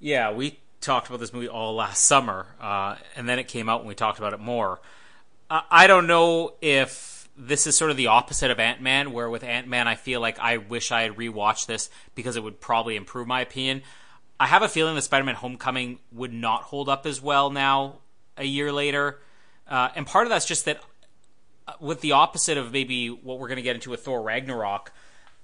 Yeah, 0.00 0.32
we 0.32 0.58
talked 0.82 1.08
about 1.08 1.20
this 1.20 1.32
movie 1.32 1.48
all 1.48 1.74
last 1.74 2.04
summer, 2.04 2.46
uh, 2.60 2.96
and 3.16 3.28
then 3.28 3.38
it 3.38 3.48
came 3.48 3.68
out 3.68 3.80
and 3.80 3.88
we 3.88 3.94
talked 3.94 4.18
about 4.18 4.34
it 4.34 4.40
more. 4.40 4.80
Uh, 5.48 5.62
I 5.70 5.86
don't 5.86 6.06
know 6.06 6.54
if 6.60 7.28
this 7.36 7.66
is 7.66 7.76
sort 7.76 7.90
of 7.90 7.96
the 7.96 8.08
opposite 8.08 8.50
of 8.50 8.60
Ant 8.60 8.82
Man, 8.82 9.12
where 9.12 9.30
with 9.30 9.44
Ant 9.44 9.68
Man, 9.68 9.88
I 9.88 9.94
feel 9.94 10.20
like 10.20 10.38
I 10.38 10.58
wish 10.58 10.92
I 10.92 11.02
had 11.02 11.12
rewatched 11.12 11.66
this 11.66 11.88
because 12.14 12.36
it 12.36 12.42
would 12.42 12.60
probably 12.60 12.96
improve 12.96 13.26
my 13.26 13.40
opinion. 13.40 13.82
I 14.38 14.46
have 14.46 14.62
a 14.62 14.68
feeling 14.68 14.94
that 14.96 15.02
Spider 15.02 15.24
Man 15.24 15.34
Homecoming 15.34 16.00
would 16.10 16.32
not 16.32 16.64
hold 16.64 16.88
up 16.88 17.06
as 17.06 17.22
well 17.22 17.50
now, 17.50 17.98
a 18.36 18.44
year 18.44 18.72
later. 18.72 19.20
Uh, 19.68 19.88
and 19.94 20.06
part 20.06 20.26
of 20.26 20.30
that's 20.30 20.46
just 20.46 20.64
that, 20.64 20.82
uh, 21.68 21.74
with 21.80 22.00
the 22.00 22.12
opposite 22.12 22.58
of 22.58 22.72
maybe 22.72 23.08
what 23.08 23.38
we're 23.38 23.48
going 23.48 23.56
to 23.56 23.62
get 23.62 23.76
into 23.76 23.90
with 23.90 24.00
Thor 24.00 24.20
Ragnarok, 24.20 24.92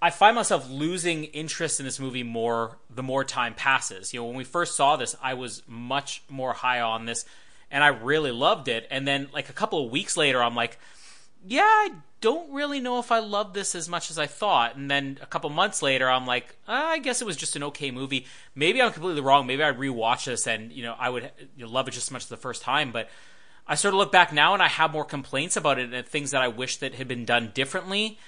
I 0.01 0.11
find 0.11 0.37
myself 0.37 0.71
losing 0.71 1.25
interest 1.25 1.81
in 1.81 1.87
this 1.87 1.99
movie 1.99 2.23
more 2.23 2.79
the 2.89 3.03
more 3.03 3.25
time 3.25 3.55
passes. 3.55 4.15
You 4.15 4.21
know, 4.21 4.27
when 4.27 4.37
we 4.37 4.45
first 4.45 4.77
saw 4.77 4.97
this, 4.97 5.17
I 5.21 5.35
was 5.35 5.63
much 5.67 6.23
more 6.29 6.53
high 6.53 6.81
on 6.81 7.05
this 7.05 7.25
and 7.71 7.83
I 7.83 7.89
really 7.89 8.31
loved 8.31 8.69
it. 8.69 8.87
And 8.91 9.07
then 9.07 9.29
like 9.33 9.49
a 9.49 9.53
couple 9.53 9.85
of 9.85 9.91
weeks 9.91 10.17
later, 10.17 10.43
I'm 10.43 10.55
like, 10.55 10.79
yeah, 11.47 11.63
I 11.63 11.91
don't 12.21 12.53
really 12.53 12.81
know 12.81 12.99
if 12.99 13.13
I 13.13 13.19
love 13.19 13.55
this 13.55 13.75
as 13.75 13.89
much 13.89 14.11
as 14.11 14.19
I 14.19 14.27
thought. 14.27 14.77
And 14.77 14.91
then 14.91 15.19
a 15.21 15.27
couple 15.27 15.51
months 15.51 15.83
later, 15.83 16.09
I'm 16.09 16.27
like, 16.27 16.57
uh, 16.67 16.73
I 16.73 16.99
guess 16.99 17.21
it 17.21 17.27
was 17.27 17.37
just 17.37 17.57
an 17.57 17.65
okay 17.65 17.91
movie. 17.91 18.27
Maybe 18.55 18.81
I'm 18.81 18.93
completely 18.93 19.21
wrong. 19.21 19.47
Maybe 19.47 19.63
I'd 19.63 19.79
rewatch 19.79 20.27
this 20.27 20.47
and 20.47 20.73
you 20.73 20.85
know 20.85 20.95
I 20.99 21.11
would 21.11 21.31
you 21.57 21.65
know, 21.65 21.71
love 21.71 21.89
it 21.89 21.93
just 21.93 22.09
as 22.09 22.13
much 22.13 22.23
as 22.25 22.29
the 22.29 22.37
first 22.37 22.63
time. 22.63 22.93
But 22.93 23.09
I 23.67 23.75
sort 23.75 23.95
of 23.95 23.99
look 23.99 24.13
back 24.13 24.33
now 24.33 24.55
and 24.55 24.63
I 24.63 24.69
have 24.69 24.93
more 24.93 25.05
complaints 25.05 25.57
about 25.57 25.79
it 25.79 25.93
and 25.93 26.07
things 26.07 26.31
that 26.31 26.43
I 26.43 26.49
wish 26.49 26.79
that 26.79 26.95
had 26.95 27.09
been 27.09 27.25
done 27.25 27.51
differently. 27.53 28.19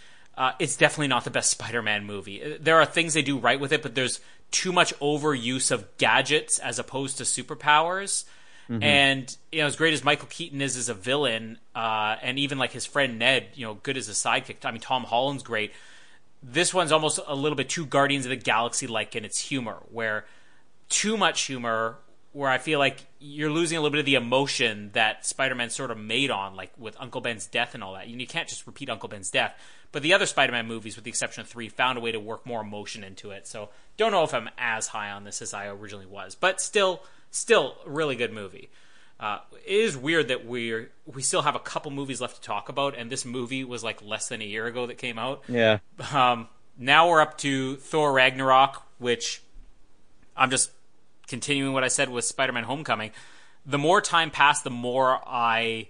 Uh, 0.40 0.52
it's 0.58 0.74
definitely 0.74 1.08
not 1.08 1.24
the 1.24 1.30
best 1.30 1.50
Spider-Man 1.50 2.06
movie. 2.06 2.42
Uh, 2.42 2.56
there 2.58 2.78
are 2.78 2.86
things 2.86 3.12
they 3.12 3.20
do 3.20 3.36
right 3.36 3.60
with 3.60 3.72
it, 3.72 3.82
but 3.82 3.94
there's 3.94 4.20
too 4.50 4.72
much 4.72 4.98
overuse 4.98 5.70
of 5.70 5.84
gadgets 5.98 6.58
as 6.58 6.78
opposed 6.78 7.18
to 7.18 7.24
superpowers. 7.24 8.24
Mm-hmm. 8.70 8.82
And 8.82 9.36
you 9.52 9.58
know, 9.58 9.66
as 9.66 9.76
great 9.76 9.92
as 9.92 10.02
Michael 10.02 10.28
Keaton 10.30 10.62
is 10.62 10.78
as 10.78 10.88
a 10.88 10.94
villain, 10.94 11.58
uh, 11.74 12.16
and 12.22 12.38
even 12.38 12.56
like 12.56 12.72
his 12.72 12.86
friend 12.86 13.18
Ned, 13.18 13.48
you 13.52 13.66
know, 13.66 13.74
good 13.74 13.98
as 13.98 14.08
a 14.08 14.12
sidekick. 14.12 14.64
I 14.64 14.70
mean, 14.70 14.80
Tom 14.80 15.04
Holland's 15.04 15.42
great. 15.42 15.72
This 16.42 16.72
one's 16.72 16.90
almost 16.90 17.20
a 17.26 17.34
little 17.34 17.56
bit 17.56 17.68
too 17.68 17.84
Guardians 17.84 18.24
of 18.24 18.30
the 18.30 18.36
Galaxy 18.36 18.86
like 18.86 19.14
in 19.14 19.26
its 19.26 19.38
humor, 19.38 19.76
where 19.90 20.24
too 20.88 21.18
much 21.18 21.42
humor, 21.42 21.98
where 22.32 22.50
I 22.50 22.58
feel 22.58 22.78
like 22.78 23.04
you're 23.18 23.50
losing 23.50 23.76
a 23.76 23.80
little 23.80 23.92
bit 23.92 24.00
of 24.00 24.06
the 24.06 24.14
emotion 24.14 24.90
that 24.92 25.26
Spider-Man 25.26 25.70
sort 25.70 25.90
of 25.90 25.98
made 25.98 26.30
on, 26.30 26.54
like 26.54 26.72
with 26.78 26.96
Uncle 27.00 27.20
Ben's 27.20 27.46
death 27.46 27.74
and 27.74 27.82
all 27.82 27.94
that. 27.94 28.08
You 28.08 28.26
can't 28.26 28.48
just 28.48 28.66
repeat 28.66 28.88
Uncle 28.88 29.08
Ben's 29.08 29.30
death. 29.30 29.54
But 29.92 30.02
the 30.02 30.14
other 30.14 30.26
Spider-Man 30.26 30.66
movies, 30.66 30.94
with 30.94 31.04
the 31.04 31.10
exception 31.10 31.40
of 31.40 31.48
three, 31.48 31.68
found 31.68 31.98
a 31.98 32.00
way 32.00 32.12
to 32.12 32.20
work 32.20 32.46
more 32.46 32.60
emotion 32.60 33.02
into 33.02 33.32
it. 33.32 33.48
So 33.48 33.70
don't 33.96 34.12
know 34.12 34.22
if 34.22 34.32
I'm 34.32 34.48
as 34.56 34.86
high 34.86 35.10
on 35.10 35.24
this 35.24 35.42
as 35.42 35.52
I 35.52 35.66
originally 35.66 36.06
was, 36.06 36.34
but 36.34 36.60
still 36.60 37.02
Still, 37.30 37.76
a 37.86 37.90
really 37.90 38.16
good 38.16 38.32
movie. 38.32 38.70
Uh, 39.18 39.38
it 39.64 39.72
is 39.72 39.96
weird 39.96 40.28
that 40.28 40.46
we 40.46 40.86
we 41.06 41.22
still 41.22 41.42
have 41.42 41.54
a 41.54 41.60
couple 41.60 41.92
movies 41.92 42.20
left 42.20 42.36
to 42.36 42.42
talk 42.42 42.68
about, 42.68 42.98
and 42.98 43.08
this 43.08 43.24
movie 43.24 43.62
was 43.62 43.84
like 43.84 44.02
less 44.02 44.28
than 44.28 44.42
a 44.42 44.44
year 44.44 44.66
ago 44.66 44.86
that 44.86 44.98
came 44.98 45.18
out. 45.18 45.44
Yeah. 45.46 45.78
Um, 46.12 46.48
now 46.76 47.08
we're 47.08 47.20
up 47.20 47.38
to 47.38 47.76
Thor 47.76 48.12
Ragnarok, 48.12 48.82
which 48.98 49.42
I'm 50.36 50.50
just 50.50 50.72
continuing 51.30 51.72
what 51.72 51.84
I 51.84 51.88
said 51.88 52.10
with 52.10 52.24
Spider-Man: 52.26 52.64
Homecoming. 52.64 53.12
The 53.64 53.78
more 53.78 54.00
time 54.00 54.30
passed, 54.30 54.64
the 54.64 54.70
more 54.70 55.20
I 55.26 55.88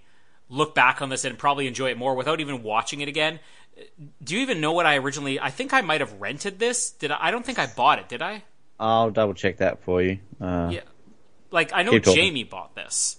look 0.49 0.75
back 0.75 1.01
on 1.01 1.09
this 1.09 1.25
and 1.25 1.37
probably 1.37 1.67
enjoy 1.67 1.89
it 1.89 1.97
more 1.97 2.15
without 2.15 2.39
even 2.39 2.63
watching 2.63 3.01
it 3.01 3.07
again. 3.07 3.39
Do 4.23 4.35
you 4.35 4.41
even 4.41 4.61
know 4.61 4.73
what 4.73 4.85
I 4.85 4.97
originally? 4.97 5.39
I 5.39 5.49
think 5.49 5.73
I 5.73 5.81
might 5.81 6.01
have 6.01 6.13
rented 6.21 6.59
this. 6.59 6.91
Did 6.91 7.11
I? 7.11 7.17
I 7.19 7.31
don't 7.31 7.45
think 7.45 7.59
I 7.59 7.67
bought 7.67 7.99
it. 7.99 8.09
Did 8.09 8.21
I? 8.21 8.43
I'll 8.79 9.11
double 9.11 9.33
check 9.33 9.57
that 9.57 9.83
for 9.83 10.01
you. 10.01 10.19
Uh... 10.39 10.69
Yeah. 10.71 10.81
Like 11.51 11.71
I 11.73 11.83
know 11.83 11.99
Jamie 11.99 12.45
bought 12.45 12.75
this 12.75 13.17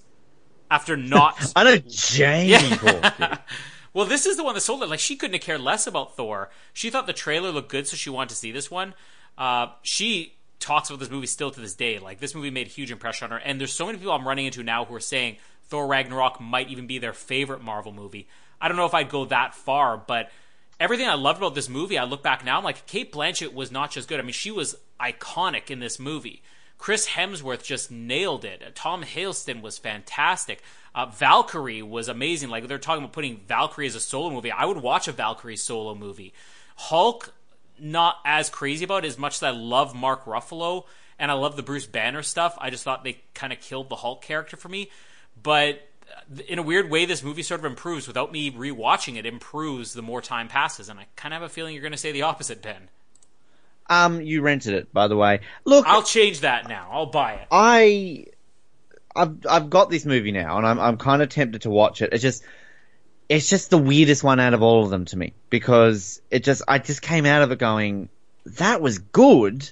after 0.71 0.97
not. 0.97 1.53
I 1.57 1.65
know 1.65 1.77
Jamie 1.77 2.51
yeah. 2.51 3.39
well, 3.93 4.07
this 4.07 4.27
is 4.27 4.37
the 4.37 4.45
one 4.45 4.55
that 4.55 4.63
sold 4.63 4.83
it. 4.83 4.89
Like 4.89 5.01
she 5.01 5.17
couldn't 5.17 5.35
have 5.35 5.43
cared 5.43 5.61
less 5.61 5.87
about 5.87 6.17
Thor. 6.17 6.51
She 6.73 6.91
thought 6.91 7.07
the 7.07 7.13
trailer 7.13 7.51
looked 7.51 7.69
good, 7.69 7.87
so 7.87 7.97
she 7.97 8.11
wanted 8.11 8.31
to 8.31 8.37
see 8.37 8.53
this 8.53 8.71
one. 8.71 8.95
Uh, 9.37 9.69
she 9.83 10.37
talks 10.63 10.89
about 10.89 11.01
this 11.01 11.11
movie 11.11 11.27
still 11.27 11.51
to 11.51 11.61
this 11.61 11.75
day. 11.75 11.99
Like 11.99 12.21
this 12.21 12.35
movie 12.35 12.51
made 12.51 12.69
a 12.69 12.71
huge 12.71 12.91
impression 12.91 13.27
on 13.27 13.31
her, 13.33 13.39
and 13.39 13.61
there's 13.61 13.73
so 13.73 13.87
many 13.87 13.99
people 13.99 14.13
I'm 14.13 14.27
running 14.27 14.47
into 14.47 14.63
now 14.63 14.85
who 14.85 14.95
are 14.95 15.01
saying 15.01 15.37
Thor 15.65 15.87
Ragnarok 15.87 16.41
might 16.41 16.69
even 16.69 16.87
be 16.87 16.99
their 16.99 17.13
favorite 17.13 17.63
Marvel 17.63 17.93
movie. 17.93 18.29
I 18.61 18.69
don't 18.69 18.77
know 18.77 18.87
if 18.87 18.95
I'd 18.95 19.11
go 19.11 19.25
that 19.27 19.55
far, 19.55 19.97
but 19.97 20.31
everything 20.79 21.09
I 21.09 21.15
loved 21.15 21.39
about 21.39 21.55
this 21.55 21.69
movie, 21.69 21.99
I 21.99 22.05
look 22.05 22.23
back 22.23 22.45
now, 22.45 22.59
I'm 22.59 22.65
like, 22.65 22.87
Cate 22.87 23.13
Blanchett 23.13 23.53
was 23.53 23.73
not 23.73 23.91
just 23.91 24.09
good. 24.09 24.21
I 24.21 24.23
mean, 24.23 24.33
she 24.33 24.51
was 24.51 24.77
iconic 25.01 25.71
in 25.71 25.81
this 25.81 25.99
movie. 25.99 26.43
Chris 26.79 27.09
Hemsworth 27.09 27.63
just 27.63 27.91
nailed 27.91 28.45
it. 28.45 28.75
Tom 28.75 29.05
Hiddleston 29.05 29.63
was 29.63 29.79
fantastic. 29.79 30.63
Uh, 30.95 31.07
Valkyrie 31.07 31.83
was 31.83 32.09
amazing. 32.09 32.51
Like 32.51 32.67
they're 32.67 32.79
talking 32.79 33.05
about 33.05 33.13
putting 33.13 33.41
Valkyrie 33.47 33.87
as 33.87 33.95
a 33.95 34.01
solo 34.01 34.31
movie. 34.31 34.51
I 34.51 34.65
would 34.65 34.79
watch 34.79 35.07
a 35.07 35.13
Valkyrie 35.13 35.57
solo 35.57 35.95
movie. 35.95 36.33
Hulk, 36.77 37.33
not 37.83 38.17
as 38.25 38.49
crazy 38.49 38.85
about 38.85 39.05
it, 39.05 39.09
as 39.09 39.19
much 39.19 39.35
as 39.35 39.43
I 39.43 39.51
love 39.51 39.95
Mark 39.95 40.25
Ruffalo 40.25 40.85
and 41.19 41.31
I 41.31 41.35
love 41.35 41.57
the 41.57 41.63
Bruce 41.63 41.87
Banner 41.87 42.23
stuff. 42.23 42.57
I 42.59 42.71
just 42.71 42.85
thought 42.85 43.05
they 43.05 43.21
kind 43.35 43.53
of 43.53 43.61
killed 43.61 43.89
the 43.89 43.97
Hulk 43.97 44.23
character 44.23 44.57
for 44.57 44.69
me. 44.69 44.91
But 45.41 45.87
in 46.49 46.59
a 46.59 46.63
weird 46.63 46.91
way, 46.91 47.05
this 47.05 47.23
movie 47.23 47.43
sort 47.43 47.61
of 47.61 47.65
improves 47.65 48.07
without 48.07 48.33
me 48.33 48.51
rewatching 48.51 49.17
it. 49.17 49.27
Improves 49.27 49.93
the 49.93 50.03
more 50.03 50.21
time 50.21 50.49
passes, 50.49 50.89
and 50.89 50.99
I 50.99 51.07
kind 51.17 51.35
of 51.35 51.41
have 51.41 51.51
a 51.51 51.53
feeling 51.53 51.75
you're 51.75 51.83
going 51.83 51.93
to 51.93 51.99
say 51.99 52.13
the 52.13 52.23
opposite, 52.23 52.63
Ben. 52.63 52.89
Um, 53.89 54.21
you 54.21 54.43
rented 54.43 54.75
it, 54.75 54.93
by 54.93 55.09
the 55.09 55.17
way. 55.17 55.41
Look, 55.65 55.87
I'll 55.87 56.03
change 56.03 56.41
that 56.41 56.69
now. 56.69 56.89
I'll 56.91 57.07
buy 57.07 57.35
it. 57.35 57.49
I, 57.51 58.27
I've 59.15 59.47
I've 59.49 59.71
got 59.71 59.91
this 59.91 60.05
movie 60.05 60.33
now, 60.33 60.57
and 60.59 60.67
I'm 60.67 60.79
I'm 60.79 60.97
kind 60.97 61.23
of 61.23 61.29
tempted 61.29 61.63
to 61.63 61.71
watch 61.71 62.01
it. 62.03 62.11
It's 62.13 62.23
just, 62.23 62.43
it's 63.33 63.49
just 63.49 63.71
the 63.71 63.79
weirdest 63.79 64.23
one 64.23 64.41
out 64.41 64.53
of 64.53 64.63
all 64.63 64.85
of 64.85 64.91
them 64.91 65.07
to 65.07 65.17
me 65.17 65.33
because 65.49 66.21
it 66.31 66.45
just 66.45 66.63
I 66.69 66.79
just 66.79 67.01
came 67.01 67.25
out 67.25 67.41
of 67.41 67.51
it 67.51 67.59
going, 67.59 68.11
that 68.45 68.83
was 68.83 68.99
good. 68.99 69.71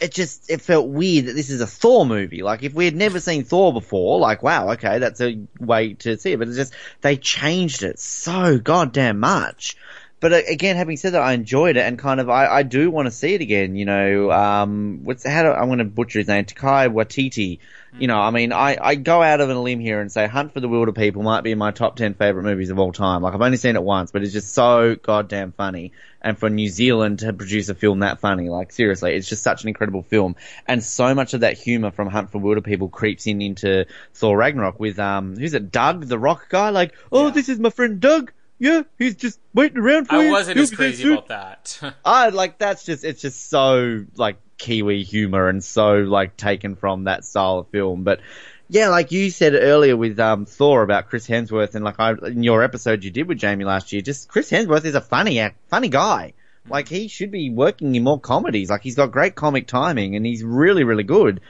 It 0.00 0.12
just 0.12 0.50
it 0.50 0.60
felt 0.60 0.88
weird 0.88 1.26
that 1.26 1.32
this 1.32 1.48
is 1.48 1.62
a 1.62 1.66
Thor 1.66 2.04
movie. 2.04 2.42
Like 2.42 2.62
if 2.62 2.74
we 2.74 2.84
had 2.84 2.94
never 2.94 3.20
seen 3.20 3.44
Thor 3.44 3.72
before, 3.72 4.18
like 4.18 4.42
wow, 4.42 4.72
okay, 4.72 4.98
that's 4.98 5.22
a 5.22 5.46
way 5.58 5.94
to 5.94 6.18
see 6.18 6.32
it. 6.32 6.38
But 6.38 6.48
it's 6.48 6.58
just 6.58 6.74
they 7.00 7.16
changed 7.16 7.82
it 7.82 7.98
so 7.98 8.58
goddamn 8.58 9.18
much 9.18 9.76
but 10.24 10.32
uh, 10.32 10.40
again, 10.48 10.76
having 10.76 10.96
said 10.96 11.12
that, 11.12 11.20
I 11.20 11.34
enjoyed 11.34 11.76
it 11.76 11.82
and 11.82 11.98
kind 11.98 12.18
of 12.18 12.30
I, 12.30 12.46
I 12.46 12.62
do 12.62 12.90
want 12.90 13.04
to 13.04 13.10
see 13.10 13.34
it 13.34 13.42
again. 13.42 13.76
You 13.76 13.84
know, 13.84 14.30
um, 14.30 15.00
what's 15.02 15.22
how 15.22 15.42
do 15.42 15.50
I'm 15.50 15.66
going 15.66 15.80
to 15.80 15.84
butcher 15.84 16.18
his 16.18 16.28
name? 16.28 16.46
Takai 16.46 16.88
Waititi. 16.88 17.58
You 17.98 18.08
know, 18.08 18.18
I 18.18 18.30
mean, 18.30 18.52
I, 18.52 18.76
I 18.80 18.94
go 18.96 19.22
out 19.22 19.40
of 19.40 19.48
a 19.48 19.54
limb 19.54 19.78
here 19.78 20.00
and 20.00 20.10
say 20.10 20.26
Hunt 20.26 20.52
for 20.52 20.58
the 20.58 20.68
Wilderpeople 20.68 21.22
might 21.22 21.42
be 21.42 21.52
in 21.52 21.58
my 21.58 21.70
top 21.70 21.94
10 21.94 22.14
favorite 22.14 22.42
movies 22.42 22.70
of 22.70 22.78
all 22.80 22.92
time. 22.92 23.22
Like, 23.22 23.34
I've 23.34 23.40
only 23.40 23.56
seen 23.56 23.76
it 23.76 23.82
once, 23.82 24.10
but 24.10 24.24
it's 24.24 24.32
just 24.32 24.52
so 24.52 24.96
goddamn 24.96 25.52
funny. 25.52 25.92
And 26.20 26.36
for 26.36 26.50
New 26.50 26.68
Zealand 26.68 27.20
to 27.20 27.32
produce 27.32 27.68
a 27.68 27.74
film 27.74 28.00
that 28.00 28.18
funny, 28.18 28.48
like, 28.48 28.72
seriously, 28.72 29.14
it's 29.14 29.28
just 29.28 29.44
such 29.44 29.62
an 29.62 29.68
incredible 29.68 30.02
film. 30.02 30.34
And 30.66 30.82
so 30.82 31.14
much 31.14 31.34
of 31.34 31.40
that 31.40 31.56
humor 31.56 31.92
from 31.92 32.08
Hunt 32.08 32.32
for 32.32 32.40
the 32.40 32.46
Wilderpeople 32.46 32.90
creeps 32.90 33.28
in 33.28 33.40
into 33.40 33.86
Thor 34.14 34.36
Ragnarok 34.36 34.80
with, 34.80 34.98
um, 34.98 35.36
who's 35.36 35.54
it, 35.54 35.70
Doug, 35.70 36.06
the 36.06 36.18
rock 36.18 36.48
guy? 36.48 36.70
Like, 36.70 36.94
oh, 37.12 37.26
yeah. 37.26 37.32
this 37.32 37.48
is 37.48 37.60
my 37.60 37.70
friend 37.70 38.00
Doug 38.00 38.32
yeah, 38.58 38.82
he's 38.98 39.16
just 39.16 39.40
waiting 39.52 39.78
around 39.78 40.06
for 40.06 40.14
I 40.14 40.22
you. 40.22 40.28
I 40.28 40.32
wasn't 40.32 40.58
as 40.58 40.70
crazy 40.70 41.12
about 41.12 41.28
that. 41.28 41.94
I 42.04 42.28
like 42.28 42.58
that's 42.58 42.84
just 42.84 43.04
it's 43.04 43.20
just 43.20 43.50
so 43.50 44.06
like 44.16 44.36
Kiwi 44.58 45.02
humor 45.02 45.48
and 45.48 45.62
so 45.62 45.96
like 45.98 46.36
taken 46.36 46.76
from 46.76 47.04
that 47.04 47.24
style 47.24 47.58
of 47.58 47.68
film. 47.68 48.04
But 48.04 48.20
yeah, 48.68 48.88
like 48.88 49.12
you 49.12 49.30
said 49.30 49.54
earlier 49.54 49.96
with 49.96 50.18
um, 50.18 50.46
Thor 50.46 50.82
about 50.82 51.08
Chris 51.08 51.26
Hemsworth 51.26 51.74
and 51.74 51.84
like 51.84 52.00
I, 52.00 52.12
in 52.12 52.42
your 52.42 52.62
episode 52.62 53.04
you 53.04 53.10
did 53.10 53.28
with 53.28 53.38
Jamie 53.38 53.64
last 53.64 53.92
year, 53.92 54.02
just 54.02 54.28
Chris 54.28 54.50
Hemsworth 54.50 54.84
is 54.84 54.94
a 54.94 55.00
funny 55.00 55.46
funny 55.68 55.88
guy. 55.88 56.32
Like 56.68 56.88
he 56.88 57.08
should 57.08 57.30
be 57.30 57.50
working 57.50 57.94
in 57.94 58.04
more 58.04 58.18
comedies. 58.18 58.70
Like 58.70 58.82
he's 58.82 58.94
got 58.94 59.12
great 59.12 59.34
comic 59.34 59.66
timing 59.66 60.16
and 60.16 60.24
he's 60.24 60.42
really 60.42 60.84
really 60.84 61.04
good. 61.04 61.40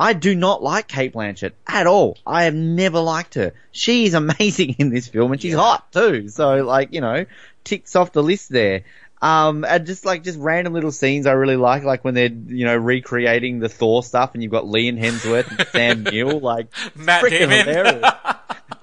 I 0.00 0.12
do 0.12 0.36
not 0.36 0.62
like 0.62 0.86
Cate 0.86 1.12
Blanchett 1.12 1.52
at 1.66 1.88
all. 1.88 2.16
I 2.24 2.44
have 2.44 2.54
never 2.54 3.00
liked 3.00 3.34
her. 3.34 3.52
She's 3.72 4.14
amazing 4.22 4.76
in 4.78 4.90
this 4.90 5.08
film 5.08 5.32
and 5.32 5.40
she's 5.40 5.54
yeah. 5.54 5.58
hot 5.58 5.90
too. 5.92 6.28
So 6.28 6.64
like, 6.64 6.92
you 6.92 7.00
know, 7.00 7.26
ticks 7.64 7.96
off 7.96 8.12
the 8.12 8.22
list 8.22 8.48
there. 8.50 8.84
Um, 9.20 9.64
and 9.64 9.86
just 9.86 10.04
like, 10.04 10.22
just 10.22 10.38
random 10.38 10.72
little 10.72 10.92
scenes 10.92 11.26
I 11.26 11.32
really 11.32 11.56
like, 11.56 11.82
like 11.82 12.04
when 12.04 12.14
they're, 12.14 12.28
you 12.28 12.66
know, 12.66 12.76
recreating 12.76 13.58
the 13.58 13.68
Thor 13.68 14.02
stuff 14.02 14.34
and 14.34 14.42
you've 14.42 14.52
got 14.52 14.64
Liam 14.64 14.98
Hemsworth 14.98 15.50
and 15.58 15.68
Sam 15.68 16.02
Neill, 16.12 16.38
like, 16.40 16.68
Matt 16.94 17.28
Damon. 17.28 17.66
hilarious. 17.66 18.12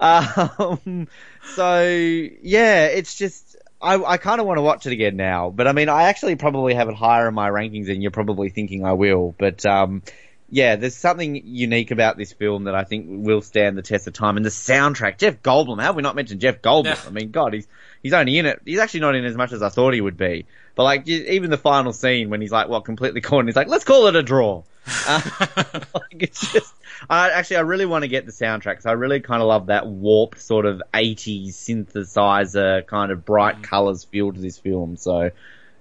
um, 0.00 1.08
so 1.54 1.80
yeah, 1.80 2.86
it's 2.86 3.14
just, 3.14 3.56
I, 3.80 4.02
I 4.02 4.16
kind 4.18 4.40
of 4.40 4.46
want 4.46 4.58
to 4.58 4.62
watch 4.62 4.86
it 4.86 4.92
again 4.92 5.16
now, 5.16 5.50
but 5.50 5.66
I 5.66 5.72
mean, 5.72 5.88
I 5.88 6.04
actually 6.04 6.36
probably 6.36 6.74
have 6.74 6.88
it 6.88 6.94
higher 6.94 7.28
in 7.28 7.34
my 7.34 7.48
rankings 7.48 7.86
than 7.86 8.02
you're 8.02 8.10
probably 8.10 8.50
thinking 8.50 8.84
I 8.84 8.92
will, 8.92 9.34
but, 9.38 9.64
um, 9.64 10.02
yeah, 10.48 10.76
there's 10.76 10.96
something 10.96 11.42
unique 11.44 11.90
about 11.90 12.16
this 12.16 12.32
film 12.32 12.64
that 12.64 12.74
I 12.74 12.84
think 12.84 13.06
will 13.08 13.42
stand 13.42 13.76
the 13.76 13.82
test 13.82 14.06
of 14.06 14.12
time. 14.12 14.36
And 14.36 14.46
the 14.46 14.50
soundtrack, 14.50 15.18
Jeff 15.18 15.42
Goldblum, 15.42 15.78
how 15.78 15.86
have 15.86 15.96
we 15.96 16.02
not 16.02 16.14
mentioned 16.14 16.40
Jeff 16.40 16.62
Goldblum? 16.62 16.84
Yeah. 16.84 17.00
I 17.06 17.10
mean, 17.10 17.30
God, 17.32 17.52
he's 17.52 17.66
he's 18.02 18.12
only 18.12 18.38
in 18.38 18.46
it. 18.46 18.60
He's 18.64 18.78
actually 18.78 19.00
not 19.00 19.16
in 19.16 19.24
as 19.24 19.36
much 19.36 19.52
as 19.52 19.62
I 19.62 19.68
thought 19.68 19.94
he 19.94 20.00
would 20.00 20.16
be. 20.16 20.46
But 20.76 20.84
like, 20.84 21.08
even 21.08 21.50
the 21.50 21.58
final 21.58 21.92
scene 21.92 22.30
when 22.30 22.40
he's 22.40 22.52
like, 22.52 22.68
well, 22.68 22.80
completely 22.80 23.22
cornered, 23.22 23.48
he's 23.48 23.56
like, 23.56 23.68
let's 23.68 23.84
call 23.84 24.06
it 24.06 24.16
a 24.16 24.22
draw. 24.22 24.62
Uh, 25.08 25.20
like, 25.94 26.22
it's 26.22 26.52
just, 26.52 26.72
I 27.10 27.30
actually, 27.30 27.56
I 27.56 27.60
really 27.62 27.86
want 27.86 28.02
to 28.02 28.08
get 28.08 28.24
the 28.24 28.30
soundtrack 28.30 28.74
because 28.74 28.86
I 28.86 28.92
really 28.92 29.18
kind 29.18 29.42
of 29.42 29.48
love 29.48 29.66
that 29.66 29.84
warped 29.86 30.40
sort 30.40 30.64
of 30.64 30.80
80s 30.94 31.48
synthesizer 31.48 32.86
kind 32.86 33.10
of 33.10 33.24
bright 33.24 33.64
colors 33.64 34.04
feel 34.04 34.32
to 34.32 34.40
this 34.40 34.58
film. 34.58 34.96
So, 34.96 35.32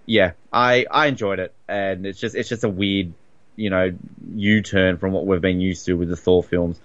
yeah, 0.08 0.32
I 0.52 0.86
I 0.90 1.06
enjoyed 1.08 1.40
it, 1.40 1.54
and 1.68 2.06
it's 2.06 2.20
just 2.20 2.36
it's 2.36 2.50
just 2.50 2.64
a 2.64 2.70
weird, 2.70 3.14
you 3.56 3.69
know, 3.69 3.94
U-turn 4.34 4.98
from 4.98 5.11
what 5.11 5.26
we've 5.26 5.41
been 5.41 5.61
used 5.61 5.86
to 5.86 5.94
with 5.94 6.10
the 6.10 6.15
Thor 6.15 6.44
films. 6.44 6.80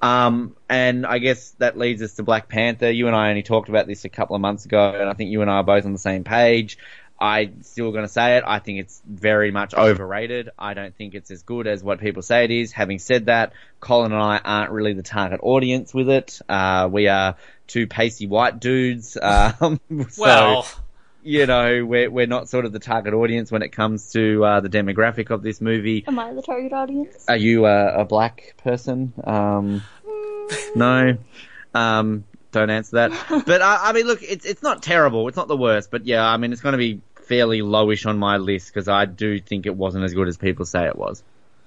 Um, 0.00 0.54
and 0.68 1.04
I 1.06 1.18
guess 1.18 1.50
that 1.58 1.76
leads 1.76 2.02
us 2.02 2.14
to 2.14 2.22
Black 2.22 2.48
Panther. 2.48 2.90
You 2.90 3.08
and 3.08 3.16
I 3.16 3.30
only 3.30 3.42
talked 3.42 3.68
about 3.68 3.86
this 3.86 4.04
a 4.04 4.08
couple 4.08 4.36
of 4.36 4.42
months 4.42 4.64
ago, 4.64 4.94
and 4.98 5.08
I 5.08 5.14
think 5.14 5.30
you 5.30 5.42
and 5.42 5.50
I 5.50 5.54
are 5.54 5.64
both 5.64 5.84
on 5.84 5.92
the 5.92 5.98
same 5.98 6.24
page. 6.24 6.78
I'm 7.20 7.62
still 7.62 7.90
going 7.90 8.04
to 8.04 8.08
say 8.08 8.36
it. 8.36 8.44
I 8.46 8.60
think 8.60 8.78
it's 8.78 9.02
very 9.04 9.50
much 9.50 9.74
overrated. 9.74 10.50
I 10.56 10.74
don't 10.74 10.94
think 10.94 11.14
it's 11.14 11.32
as 11.32 11.42
good 11.42 11.66
as 11.66 11.82
what 11.82 11.98
people 11.98 12.22
say 12.22 12.44
it 12.44 12.52
is. 12.52 12.70
Having 12.70 13.00
said 13.00 13.26
that, 13.26 13.54
Colin 13.80 14.12
and 14.12 14.22
I 14.22 14.38
aren't 14.38 14.70
really 14.70 14.92
the 14.92 15.02
target 15.02 15.40
audience 15.42 15.92
with 15.92 16.08
it. 16.08 16.40
Uh, 16.48 16.88
we 16.90 17.08
are 17.08 17.34
two 17.66 17.88
pasty 17.88 18.26
white 18.26 18.60
dudes. 18.60 19.16
Um, 19.60 19.80
so, 20.10 20.22
Well, 20.22 20.66
you 21.22 21.46
know, 21.46 21.84
we're, 21.84 22.10
we're 22.10 22.26
not 22.26 22.48
sort 22.48 22.64
of 22.64 22.72
the 22.72 22.78
target 22.78 23.14
audience 23.14 23.50
when 23.50 23.62
it 23.62 23.70
comes 23.70 24.12
to 24.12 24.44
uh, 24.44 24.60
the 24.60 24.68
demographic 24.68 25.30
of 25.30 25.42
this 25.42 25.60
movie. 25.60 26.04
Am 26.06 26.18
I 26.18 26.32
the 26.32 26.42
target 26.42 26.72
audience? 26.72 27.24
Are 27.28 27.36
you 27.36 27.66
a, 27.66 28.00
a 28.00 28.04
black 28.04 28.54
person? 28.58 29.12
Um, 29.24 29.82
no. 30.74 31.18
Um, 31.74 32.24
don't 32.52 32.70
answer 32.70 32.96
that. 32.96 33.44
But 33.46 33.62
I, 33.62 33.90
I 33.90 33.92
mean, 33.92 34.06
look, 34.06 34.22
it's 34.22 34.46
it's 34.46 34.62
not 34.62 34.82
terrible. 34.82 35.28
It's 35.28 35.36
not 35.36 35.48
the 35.48 35.56
worst. 35.56 35.90
But 35.90 36.06
yeah, 36.06 36.24
I 36.26 36.36
mean, 36.36 36.52
it's 36.52 36.62
going 36.62 36.72
to 36.72 36.78
be 36.78 37.00
fairly 37.14 37.60
lowish 37.60 38.06
on 38.06 38.18
my 38.18 38.38
list 38.38 38.72
because 38.72 38.88
I 38.88 39.04
do 39.04 39.38
think 39.38 39.66
it 39.66 39.76
wasn't 39.76 40.04
as 40.04 40.14
good 40.14 40.28
as 40.28 40.36
people 40.36 40.64
say 40.64 40.86
it 40.86 40.96
was. 40.96 41.22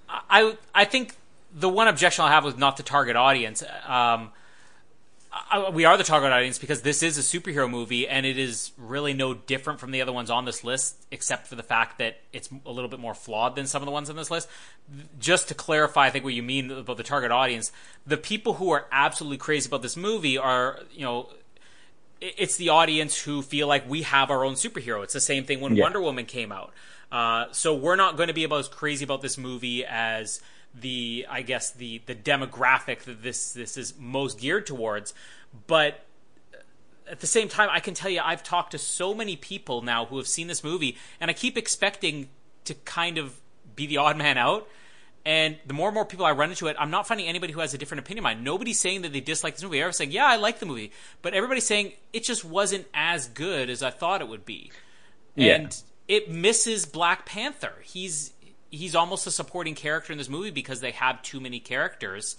I 0.09 0.57
I 0.73 0.85
think 0.85 1.15
the 1.53 1.69
one 1.69 1.87
objection 1.87 2.25
I 2.25 2.29
have 2.29 2.43
was 2.43 2.57
not 2.57 2.77
the 2.77 2.83
target 2.83 3.15
audience. 3.15 3.63
Um, 3.85 4.31
I, 5.33 5.69
we 5.69 5.85
are 5.85 5.95
the 5.95 6.03
target 6.03 6.31
audience 6.31 6.59
because 6.59 6.81
this 6.81 7.01
is 7.01 7.17
a 7.17 7.21
superhero 7.21 7.69
movie, 7.69 8.07
and 8.07 8.25
it 8.25 8.37
is 8.37 8.71
really 8.77 9.13
no 9.13 9.33
different 9.33 9.79
from 9.79 9.91
the 9.91 10.01
other 10.01 10.11
ones 10.11 10.29
on 10.29 10.43
this 10.43 10.63
list, 10.63 11.05
except 11.09 11.47
for 11.47 11.55
the 11.55 11.63
fact 11.63 11.99
that 11.99 12.19
it's 12.33 12.49
a 12.65 12.71
little 12.71 12.89
bit 12.89 12.99
more 12.99 13.13
flawed 13.13 13.55
than 13.55 13.65
some 13.65 13.81
of 13.81 13.85
the 13.85 13.91
ones 13.91 14.09
on 14.09 14.17
this 14.17 14.29
list. 14.29 14.49
Just 15.19 15.47
to 15.47 15.53
clarify, 15.53 16.07
I 16.07 16.09
think 16.09 16.25
what 16.25 16.33
you 16.33 16.43
mean 16.43 16.69
about 16.69 16.97
the 16.97 17.03
target 17.03 17.31
audience, 17.31 17.71
the 18.05 18.17
people 18.17 18.55
who 18.55 18.71
are 18.71 18.87
absolutely 18.91 19.37
crazy 19.37 19.69
about 19.69 19.81
this 19.81 19.95
movie 19.95 20.37
are, 20.37 20.79
you 20.91 21.05
know, 21.05 21.29
it's 22.19 22.57
the 22.57 22.69
audience 22.69 23.21
who 23.21 23.41
feel 23.41 23.67
like 23.67 23.89
we 23.89 24.01
have 24.01 24.29
our 24.31 24.43
own 24.43 24.55
superhero. 24.55 25.01
It's 25.01 25.13
the 25.13 25.21
same 25.21 25.45
thing 25.45 25.61
when 25.61 25.75
Yeah. 25.75 25.83
Wonder 25.83 26.01
Woman 26.01 26.25
came 26.25 26.51
out. 26.51 26.73
Uh, 27.11 27.45
so 27.51 27.73
we're 27.73 27.95
not 27.95 28.15
going 28.15 28.27
to 28.27 28.33
be 28.33 28.43
about 28.43 28.59
as 28.59 28.67
crazy 28.67 29.03
about 29.03 29.21
this 29.21 29.37
movie 29.37 29.85
as 29.85 30.41
the, 30.73 31.25
I 31.29 31.41
guess 31.41 31.71
the 31.71 32.01
the 32.05 32.15
demographic 32.15 32.99
that 33.01 33.23
this 33.23 33.53
this 33.53 33.77
is 33.77 33.93
most 33.99 34.39
geared 34.39 34.65
towards. 34.65 35.13
But 35.67 36.05
at 37.09 37.19
the 37.19 37.27
same 37.27 37.49
time, 37.49 37.69
I 37.71 37.79
can 37.79 37.93
tell 37.93 38.09
you, 38.09 38.21
I've 38.23 38.43
talked 38.43 38.71
to 38.71 38.77
so 38.77 39.13
many 39.13 39.35
people 39.35 39.81
now 39.81 40.05
who 40.05 40.17
have 40.17 40.27
seen 40.27 40.47
this 40.47 40.63
movie, 40.63 40.97
and 41.19 41.29
I 41.29 41.33
keep 41.33 41.57
expecting 41.57 42.29
to 42.65 42.73
kind 42.73 43.17
of 43.17 43.39
be 43.75 43.85
the 43.85 43.97
odd 43.97 44.17
man 44.17 44.37
out. 44.37 44.67
And 45.23 45.57
the 45.67 45.73
more 45.73 45.89
and 45.89 45.93
more 45.93 46.05
people 46.05 46.25
I 46.25 46.31
run 46.31 46.49
into 46.49 46.65
it, 46.65 46.75
I'm 46.79 46.89
not 46.89 47.07
finding 47.07 47.27
anybody 47.27 47.53
who 47.53 47.59
has 47.59 47.75
a 47.75 47.77
different 47.77 47.99
opinion 47.99 48.19
of 48.19 48.23
mine. 48.23 48.43
Nobody's 48.43 48.79
saying 48.79 49.03
that 49.03 49.13
they 49.13 49.19
dislike 49.19 49.53
this 49.53 49.63
movie. 49.63 49.77
Everyone's 49.77 49.97
saying, 49.97 50.11
yeah, 50.11 50.25
I 50.25 50.37
like 50.37 50.57
the 50.57 50.65
movie. 50.65 50.91
But 51.21 51.35
everybody's 51.35 51.65
saying 51.65 51.93
it 52.11 52.23
just 52.23 52.43
wasn't 52.43 52.87
as 52.91 53.27
good 53.27 53.69
as 53.69 53.83
I 53.83 53.91
thought 53.91 54.21
it 54.21 54.27
would 54.27 54.45
be. 54.45 54.71
Yeah. 55.35 55.55
And 55.55 55.83
it 56.07 56.31
misses 56.31 56.87
Black 56.87 57.27
Panther. 57.27 57.75
He's 57.83 58.33
he's 58.71 58.95
almost 58.95 59.27
a 59.27 59.31
supporting 59.31 59.75
character 59.75 60.11
in 60.11 60.17
this 60.17 60.29
movie 60.29 60.49
because 60.49 60.79
they 60.79 60.91
have 60.91 61.21
too 61.21 61.39
many 61.39 61.59
characters. 61.59 62.37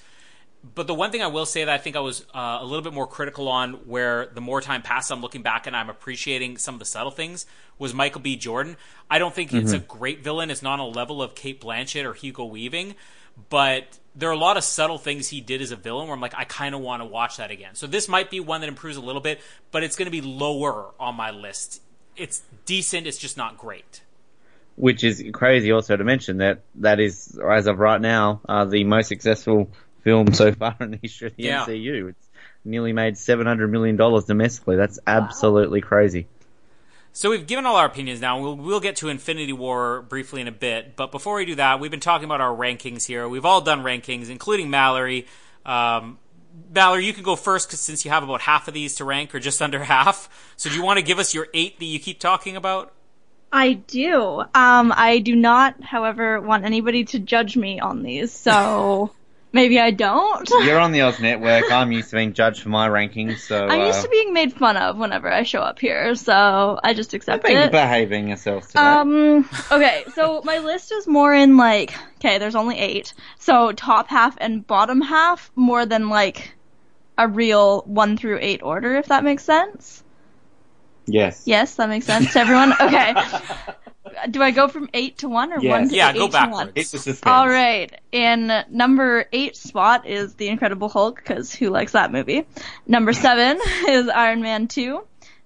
But 0.75 0.87
the 0.87 0.95
one 0.95 1.11
thing 1.11 1.23
I 1.23 1.27
will 1.27 1.47
say 1.47 1.65
that 1.65 1.73
I 1.73 1.79
think 1.79 1.97
I 1.97 2.01
was 2.01 2.25
uh, 2.35 2.59
a 2.61 2.65
little 2.65 2.83
bit 2.83 2.93
more 2.93 3.07
critical 3.07 3.49
on, 3.49 3.73
where 3.87 4.27
the 4.27 4.41
more 4.41 4.61
time 4.61 4.81
passes, 4.83 5.11
I'm 5.11 5.21
looking 5.21 5.43
back 5.43 5.67
and 5.67 5.77
I'm 5.77 5.91
appreciating 5.91 6.57
some 6.59 6.75
of 6.75 6.79
the 6.79 6.85
subtle 6.85 7.11
things, 7.11 7.47
was 7.79 7.93
Michael 7.93 8.21
B. 8.21 8.37
Jordan. 8.37 8.77
I 9.11 9.19
don't 9.19 9.35
think 9.35 9.53
it's 9.53 9.73
a 9.73 9.81
great 9.81 10.23
villain. 10.23 10.51
It's 10.51 10.63
not 10.63 10.75
on 10.75 10.81
a 10.81 10.87
level 10.87 11.21
of 11.21 11.35
Cate 11.35 11.61
Blanchett 11.61 12.05
or 12.05 12.15
Hugo 12.15 12.45
Weaving, 12.45 12.95
but 13.51 13.99
there 14.15 14.29
are 14.29 14.33
a 14.33 14.39
lot 14.39 14.57
of 14.57 14.63
subtle 14.63 14.99
things 14.99 15.29
he 15.29 15.41
did 15.41 15.61
as 15.63 15.73
a 15.73 15.77
villain 15.77 16.07
where 16.07 16.15
I'm 16.15 16.21
like, 16.21 16.35
I 16.37 16.45
kind 16.45 16.77
of 16.77 16.81
want 16.81 17.03
to 17.03 17.07
watch 17.07 17.39
that 17.39 17.51
again. 17.51 17.75
So 17.75 17.89
this 17.89 18.09
might 18.09 18.31
be 18.31 18.39
one 18.39 18.61
that 18.61 18.69
improves 18.69 18.97
a 18.97 19.01
little 19.01 19.21
bit, 19.21 19.41
but 19.73 19.83
it's 19.83 19.97
going 19.97 20.07
to 20.07 20.13
be 20.13 20.21
lower 20.21 20.91
on 21.01 21.17
my 21.17 21.33
list. 21.33 21.83
It's 22.17 22.43
decent. 22.67 23.09
It's 23.09 23.19
just 23.19 23.37
not 23.37 23.59
great. 23.59 24.03
Which 24.77 25.05
is 25.05 25.23
crazy 25.33 25.71
also 25.71 25.97
to 25.97 26.05
mention 26.05 26.39
that 26.39 26.63
that 26.77 26.99
is, 26.99 27.39
as 27.39 27.67
of 27.67 27.79
right 27.79 28.01
now, 28.01 28.41
uh, 28.49 28.65
the 28.65 28.85
most 28.85 29.09
successful 29.09 29.71
film 30.03 30.33
so 30.33 30.51
far 30.61 30.75
in 30.81 30.93
the 30.93 30.99
history 31.03 31.29
of 31.29 31.37
the 31.37 31.43
Yeah. 31.43 31.65
MCU. 31.67 32.09
It's 32.11 32.29
nearly 32.65 32.93
made 32.93 33.15
$700 33.15 33.69
million 33.71 33.97
domestically. 33.97 34.77
That's 34.77 34.99
absolutely 35.07 35.81
crazy. 35.81 36.27
So 37.13 37.29
we've 37.31 37.47
given 37.47 37.67
all 37.67 37.77
our 37.77 37.85
opinions 37.85 38.23
now. 38.23 38.41
We'll, 38.41 38.57
we'll 38.57 38.81
get 38.81 38.97
to 38.97 39.09
Infinity 39.11 39.53
War 39.53 40.01
briefly 40.01 40.41
in 40.41 40.49
a 40.49 40.53
bit, 40.53 40.97
but 40.97 41.13
before 41.13 41.37
we 41.37 41.45
do 41.45 41.55
that, 41.57 41.79
we've 41.79 41.91
been 41.91 42.01
talking 42.01 42.25
about 42.25 42.41
our 42.41 42.57
rankings 42.57 43.07
here. 43.07 43.29
We've 43.29 43.45
all 43.45 43.61
done 43.61 43.83
rankings, 43.83 44.31
including 44.31 44.71
Mallory. 44.71 45.27
Um, 45.67 46.19
Mallory, 46.75 47.05
you 47.05 47.13
can 47.13 47.23
go 47.23 47.37
first 47.37 47.69
'cause 47.69 47.81
since 47.81 48.07
you 48.07 48.11
have 48.11 48.23
about 48.23 48.41
half 48.41 48.67
of 48.67 48.73
these 48.73 48.95
to 48.97 49.05
rank, 49.05 49.35
or 49.35 49.41
just 49.41 49.61
under 49.61 49.85
half. 49.85 50.53
So 50.57 50.71
do 50.71 50.77
you 50.77 50.83
want 50.83 50.99
to 50.99 51.05
give 51.05 51.19
us 51.19 51.35
your 51.35 51.49
eight 51.53 51.79
that 51.79 51.85
you 51.85 51.99
keep 51.99 52.19
talking 52.19 52.57
about? 52.57 52.93
I 53.53 53.75
do. 53.75 54.41
Um, 54.55 54.93
I 54.97 55.19
do 55.19 55.37
not, 55.37 55.83
however, 55.83 56.41
want 56.41 56.65
anybody 56.65 57.05
to 57.07 57.19
judge 57.19 57.57
me 57.57 57.81
on 57.81 58.03
these, 58.03 58.33
so 58.33 59.13
maybe 59.53 59.79
I 59.79 59.91
don't. 59.91 60.49
You're 60.63 60.79
on 60.79 60.93
the 60.93 61.03
Oz 61.03 61.21
Network. 61.21 61.71
I'm 61.71 61.93
used 61.93 62.11
to 62.11 62.17
being 62.17 62.33
judged 62.33 62.63
for 62.63 62.71
my 62.71 62.89
rankings, 62.89 63.41
so 63.41 63.67
I'm 63.67 63.87
used 63.87 63.99
uh, 63.99 64.03
to 64.05 64.09
being 64.09 64.33
made 64.33 64.55
fun 64.55 64.79
of 64.79 64.97
whenever 64.97 65.31
I 65.31 65.43
show 65.43 65.61
up 65.61 65.79
here, 65.79 66.15
so 66.15 66.81
I 66.83 66.95
just 66.95 67.13
accept 67.13 67.45
being 67.45 67.59
it. 67.59 67.71
behaving 67.71 68.29
yourselves 68.29 68.69
today. 68.69 68.81
Um, 68.81 69.49
okay, 69.71 70.05
so 70.15 70.41
my 70.45 70.59
list 70.59 70.91
is 70.91 71.07
more 71.07 71.35
in 71.35 71.59
like, 71.59 71.95
okay, 72.17 72.39
there's 72.39 72.55
only 72.55 72.79
eight. 72.79 73.13
So 73.39 73.73
top 73.73 74.09
half 74.09 74.35
and 74.41 74.67
bottom 74.67 75.03
half 75.03 75.51
more 75.55 75.85
than 75.85 76.09
like 76.09 76.55
a 77.19 77.29
real 77.29 77.83
one 77.83 78.17
through 78.17 78.39
eight 78.41 78.63
order, 78.63 78.95
if 78.97 79.09
that 79.09 79.25
makes 79.25 79.45
sense. 79.45 80.02
Yes. 81.07 81.43
Yes, 81.47 81.75
that 81.77 81.89
makes 81.89 82.07
sense 82.07 82.33
to 82.33 82.41
everyone. 82.41 82.73
Okay. 82.81 83.15
Do 84.31 84.43
I 84.43 84.51
go 84.51 84.69
from 84.69 84.91
eight 84.93 85.19
to 85.19 85.29
one 85.29 85.53
or 85.53 85.61
Yes. 85.61 85.71
one 85.71 85.89
to 85.89 85.95
Yeah, 85.95 86.11
eight 86.11 86.15
go 86.15 86.27
to 86.29 86.33
one? 86.33 86.51
backwards. 86.51 86.73
It's 86.75 86.91
the 86.91 86.99
suspense. 86.99 87.33
All 87.33 87.49
right. 87.49 87.91
In 88.11 88.53
number 88.69 89.27
eight 89.33 89.57
spot 89.57 90.07
is 90.07 90.35
The 90.35 90.49
Incredible 90.49 90.89
Hulk, 90.89 91.17
because 91.17 91.55
who 91.55 91.71
likes 91.71 91.93
that 91.93 92.13
movie? 92.13 92.45
Number 92.87 93.13
seven 93.13 93.59
is 93.89 94.09
Iron 94.09 94.43
Man 94.43 94.69
2. 94.69 95.03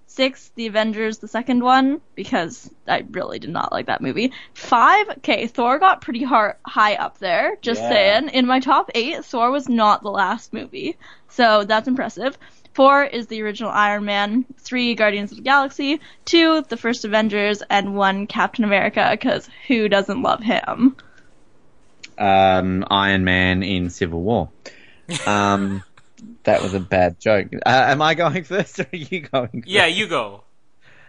Six, 0.08 0.50
The 0.54 0.66
Avengers, 0.66 1.18
the 1.18 1.28
second 1.28 1.62
one, 1.62 2.00
because 2.14 2.70
I 2.88 3.04
really 3.10 3.38
did 3.38 3.50
not 3.50 3.70
like 3.70 3.86
that 3.86 4.00
movie. 4.00 4.32
Five, 4.54 5.10
okay, 5.18 5.46
Thor 5.46 5.78
got 5.78 6.00
pretty 6.00 6.22
har 6.24 6.56
high 6.64 6.94
up 6.94 7.18
there, 7.18 7.56
just 7.60 7.82
Yeah. 7.82 7.88
saying. 7.90 8.28
In 8.30 8.46
my 8.46 8.60
top 8.60 8.90
eight, 8.94 9.22
Thor 9.26 9.50
was 9.50 9.68
not 9.68 10.02
the 10.02 10.10
last 10.10 10.54
movie. 10.54 10.96
So 11.28 11.64
that's 11.64 11.86
impressive. 11.86 12.38
Four 12.76 13.04
is 13.04 13.26
the 13.26 13.42
original 13.42 13.70
Iron 13.70 14.04
Man. 14.04 14.44
Three, 14.58 14.94
Guardians 14.94 15.32
of 15.32 15.38
the 15.38 15.42
Galaxy. 15.42 16.00
Two, 16.24 16.62
the 16.68 16.76
first 16.76 17.04
Avengers. 17.04 17.62
And 17.68 17.96
one, 17.96 18.26
Captain 18.26 18.64
America, 18.64 19.08
because 19.10 19.48
who 19.66 19.88
doesn't 19.88 20.22
love 20.22 20.42
him? 20.42 20.94
um, 22.18 22.84
Iron 22.90 23.24
Man 23.24 23.62
in 23.62 23.90
Civil 23.90 24.22
War. 24.22 24.50
Um, 25.26 25.82
that 26.44 26.62
was 26.62 26.74
a 26.74 26.80
bad 26.80 27.20
joke. 27.20 27.48
Uh, 27.54 27.58
am 27.88 28.02
I 28.02 28.14
going 28.14 28.44
first 28.44 28.80
or 28.80 28.86
are 28.92 28.96
you 28.96 29.20
going 29.20 29.62
first? 29.62 29.66
Yeah, 29.66 29.86
you 29.86 30.06
go. 30.06 30.42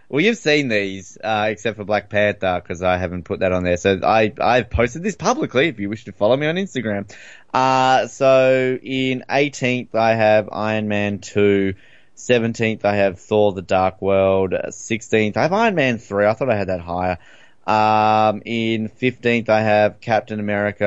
Well, 0.09 0.21
you've 0.21 0.37
seen 0.37 0.69
these, 0.69 1.17
uh, 1.21 1.47
except 1.49 1.75
for 1.75 1.83
Black 1.83 2.09
Panther, 2.09 2.61
because 2.61 2.81
I 2.81 2.97
haven't 2.97 3.23
put 3.23 3.41
that 3.41 3.51
on 3.51 3.63
there. 3.63 3.75
So 3.75 3.99
I, 4.01 4.33
I've 4.39 4.69
posted 4.69 5.03
this 5.03 5.17
publicly 5.17 5.67
if 5.67 5.79
you 5.79 5.89
wish 5.89 6.05
to 6.05 6.13
follow 6.13 6.37
me 6.37 6.47
on 6.47 6.55
Instagram. 6.55 7.13
Uh, 7.53 8.07
so 8.07 8.77
in 8.81 9.25
18th, 9.29 9.95
I 9.95 10.13
have 10.13 10.49
Iron 10.51 10.87
Man 10.87 11.19
2. 11.19 11.73
17th, 12.15 12.83
I 12.83 12.95
have 12.95 13.19
Thor 13.19 13.53
the 13.53 13.61
Dark 13.61 14.01
World. 14.01 14.53
Uh, 14.53 14.69
16th, 14.69 15.37
I 15.37 15.43
have 15.43 15.53
Iron 15.53 15.75
Man 15.75 15.99
3. 15.99 16.25
I 16.25 16.33
thought 16.33 16.49
I 16.49 16.57
had 16.57 16.69
that 16.69 16.79
higher. 16.79 17.19
Um, 17.67 18.41
in 18.45 18.89
15th, 18.89 19.49
I 19.49 19.61
have 19.61 19.99
Captain 20.01 20.39
America, 20.39 20.85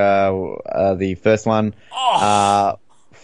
uh, 0.66 0.94
the 0.94 1.14
first 1.14 1.47
one. 1.47 1.74
Uh, 1.94 2.76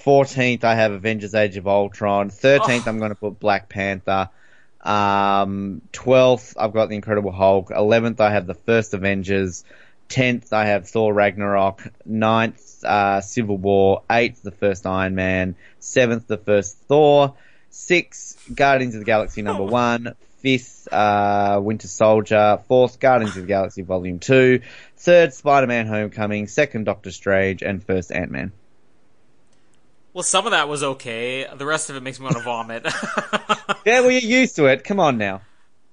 14th, 0.04 0.62
I 0.62 0.74
have 0.74 0.92
Avengers 0.92 1.34
Age 1.34 1.56
of 1.56 1.66
Ultron. 1.66 2.30
13th, 2.30 2.86
I'm 2.86 2.98
going 2.98 3.10
to 3.10 3.16
put 3.16 3.40
Black 3.40 3.68
Panther. 3.68 4.28
Um, 4.86 5.82
12th, 5.92 6.54
I've 6.56 6.72
got 6.72 6.88
The 6.88 6.94
Incredible 6.94 7.32
Hulk. 7.32 7.70
11th, 7.70 8.20
I 8.20 8.30
have 8.30 8.46
The 8.46 8.54
First 8.54 8.94
Avengers. 8.94 9.64
Tenth, 10.08 10.52
I 10.52 10.66
have 10.66 10.88
Thor 10.88 11.12
Ragnarok. 11.12 11.82
Ninth, 12.04 12.84
uh, 12.84 13.20
Civil 13.20 13.56
War. 13.56 14.02
Eighth, 14.10 14.42
the 14.42 14.52
first 14.52 14.86
Iron 14.86 15.14
Man. 15.14 15.56
Seventh, 15.80 16.28
the 16.28 16.36
first 16.36 16.78
Thor. 16.86 17.34
Sixth, 17.70 18.54
Guardians 18.54 18.94
of 18.94 19.00
the 19.00 19.04
Galaxy 19.04 19.42
number 19.42 19.64
one. 19.64 20.14
Fifth, 20.38 20.86
uh, 20.92 21.60
Winter 21.62 21.88
Soldier. 21.88 22.60
Fourth, 22.68 23.00
Guardians 23.00 23.36
of 23.36 23.42
the 23.42 23.48
Galaxy 23.48 23.82
Volume 23.82 24.20
2. 24.20 24.60
Third, 24.96 25.34
Spider-Man 25.34 25.86
Homecoming. 25.86 26.46
Second, 26.46 26.84
Doctor 26.84 27.10
Strange. 27.10 27.62
And 27.62 27.82
first, 27.82 28.12
Ant-Man. 28.12 28.52
Well, 30.16 30.22
some 30.22 30.46
of 30.46 30.52
that 30.52 30.66
was 30.66 30.82
okay. 30.82 31.46
The 31.58 31.66
rest 31.66 31.90
of 31.90 31.96
it 31.96 32.02
makes 32.02 32.18
me 32.18 32.24
want 32.24 32.38
to 32.38 32.42
vomit. 32.42 32.86
Yeah, 33.84 34.00
well, 34.00 34.10
you're 34.10 34.40
used 34.40 34.56
to 34.56 34.64
it. 34.66 34.82
Come 34.82 34.98
on 34.98 35.16
now. 35.16 35.42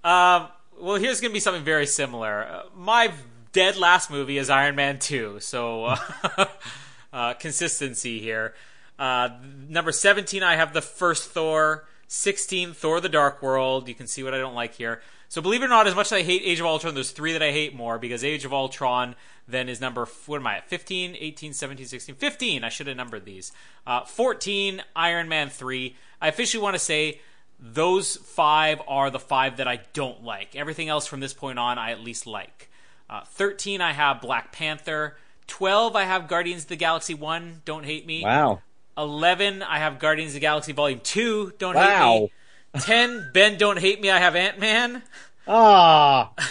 um, 0.03 0.47
well, 0.79 0.95
here's 0.95 1.21
going 1.21 1.29
to 1.29 1.33
be 1.33 1.39
something 1.39 1.63
very 1.63 1.85
similar. 1.85 2.63
My 2.75 3.11
dead 3.51 3.75
last 3.75 4.09
movie 4.09 4.39
is 4.39 4.49
Iron 4.49 4.75
Man 4.75 4.97
2, 4.97 5.41
so 5.41 5.85
uh, 5.85 5.97
uh, 7.13 7.33
consistency 7.35 8.19
here. 8.19 8.55
Uh, 8.97 9.29
number 9.67 9.91
17, 9.91 10.41
I 10.41 10.55
have 10.55 10.73
the 10.73 10.81
first 10.81 11.29
Thor. 11.29 11.85
16, 12.07 12.73
Thor 12.73 12.99
the 13.01 13.09
Dark 13.09 13.43
World. 13.43 13.87
You 13.87 13.93
can 13.93 14.07
see 14.07 14.23
what 14.23 14.33
I 14.33 14.37
don't 14.39 14.55
like 14.55 14.73
here. 14.73 15.01
So, 15.33 15.41
believe 15.41 15.63
it 15.63 15.65
or 15.65 15.69
not, 15.69 15.87
as 15.87 15.95
much 15.95 16.05
as 16.05 16.13
I 16.13 16.21
hate 16.21 16.43
Age 16.45 16.59
of 16.59 16.67
Ultron, 16.67 16.93
there's 16.93 17.09
three 17.09 17.33
that 17.33 17.41
I 17.41 17.49
hate 17.49 17.73
more 17.73 17.97
because 17.97 18.23
Age 18.23 18.45
of 18.45 18.53
Ultron 18.53 19.15
then 19.47 19.67
is 19.67 19.81
number, 19.81 20.07
what 20.27 20.37
am 20.37 20.45
I 20.45 20.57
at? 20.57 20.69
15, 20.69 21.17
18, 21.19 21.53
17, 21.53 21.87
16, 21.87 22.13
15. 22.13 22.63
I 22.63 22.69
should 22.69 22.85
have 22.85 22.95
numbered 22.95 23.25
these. 23.25 23.51
Uh, 23.87 24.05
14, 24.05 24.83
Iron 24.95 25.27
Man 25.27 25.49
3. 25.49 25.95
I 26.21 26.27
officially 26.27 26.61
want 26.61 26.75
to 26.75 26.79
say 26.79 27.19
those 27.59 28.15
five 28.15 28.79
are 28.87 29.09
the 29.09 29.17
five 29.17 29.57
that 29.57 29.67
I 29.67 29.79
don't 29.93 30.23
like. 30.23 30.55
Everything 30.55 30.87
else 30.87 31.07
from 31.07 31.19
this 31.19 31.33
point 31.33 31.57
on, 31.57 31.79
I 31.79 31.89
at 31.89 31.99
least 31.99 32.27
like. 32.27 32.69
Uh, 33.09 33.23
13, 33.23 33.81
I 33.81 33.93
have 33.93 34.21
Black 34.21 34.51
Panther. 34.51 35.17
12, 35.47 35.95
I 35.95 36.03
have 36.03 36.27
Guardians 36.27 36.61
of 36.61 36.69
the 36.69 36.75
Galaxy 36.75 37.15
1. 37.15 37.63
Don't 37.65 37.85
hate 37.85 38.05
me. 38.05 38.21
Wow. 38.23 38.61
11, 38.99 39.63
I 39.63 39.79
have 39.79 39.97
Guardians 39.97 40.29
of 40.29 40.35
the 40.35 40.41
Galaxy 40.41 40.73
Volume 40.73 40.99
2. 41.03 41.53
Don't 41.57 41.73
Wow. 41.73 42.13
hate 42.13 42.21
me. 42.21 42.31
10, 42.79 43.31
Ben, 43.33 43.57
don't 43.57 43.79
hate 43.79 44.01
me. 44.01 44.09
I 44.09 44.19
have 44.19 44.35
Ant 44.35 44.59
Man. 44.59 45.03
Ah. 45.47 46.31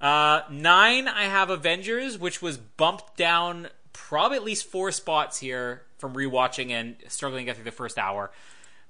Uh, 0.00 0.42
9, 0.50 1.08
I 1.08 1.22
have 1.22 1.48
Avengers, 1.48 2.18
which 2.18 2.42
was 2.42 2.58
bumped 2.58 3.16
down 3.16 3.68
probably 3.94 4.36
at 4.36 4.44
least 4.44 4.66
four 4.66 4.92
spots 4.92 5.38
here 5.38 5.80
from 5.96 6.12
rewatching 6.12 6.72
and 6.72 6.96
struggling 7.08 7.46
to 7.46 7.46
get 7.46 7.56
through 7.56 7.64
the 7.64 7.70
first 7.70 7.96
hour. 7.96 8.30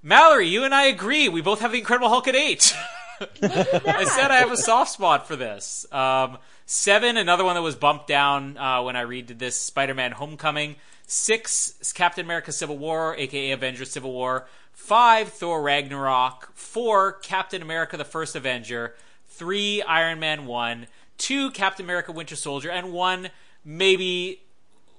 Mallory, 0.03 0.49
you 0.49 0.65
and 0.65 0.75
I 0.75 0.87
agree. 0.87 1.29
We 1.29 1.41
both 1.41 1.61
have 1.61 1.71
the 1.71 1.79
Incredible 1.79 2.09
Hulk 2.09 2.27
at 2.27 2.35
8. 2.35 2.75
I 3.21 4.05
said 4.05 4.33
I 4.33 4.39
have 4.39 4.51
a 4.51 4.57
soft 4.57 4.91
spot 4.91 5.29
for 5.29 5.37
this. 5.37 5.87
Um, 5.93 6.39
seven, 6.67 7.17
another 7.17 7.45
one 7.45 7.55
that 7.55 7.63
was 7.63 7.77
bumped 7.77 8.09
down 8.09 8.57
uh, 8.59 8.83
when 8.83 8.97
I 8.97 9.05
redid 9.05 9.39
this 9.39 9.59
Spider-Man: 9.59 10.13
Homecoming. 10.13 10.77
Six, 11.07 11.93
Captain 11.95 12.25
America: 12.25 12.51
Civil 12.51 12.77
War, 12.77 13.15
aka 13.17 13.53
Avengers: 13.53 13.91
Civil 13.93 14.13
War. 14.13 14.49
Five, 14.75 15.29
Thor: 15.31 15.63
Ragnarok. 15.63 16.51
Four, 16.55 17.13
Captain 17.15 17.63
America: 17.63 17.97
The 17.97 18.05
First 18.05 18.37
Avenger. 18.37 18.95
Three, 19.29 19.83
Iron 19.83 20.21
Man 20.21 20.47
One. 20.47 20.87
Two, 21.17 21.51
Captain 21.53 21.85
America: 21.87 22.13
Winter 22.13 22.37
Soldier, 22.37 22.71
and 22.71 22.93
one, 22.93 23.31
maybe 23.65 24.43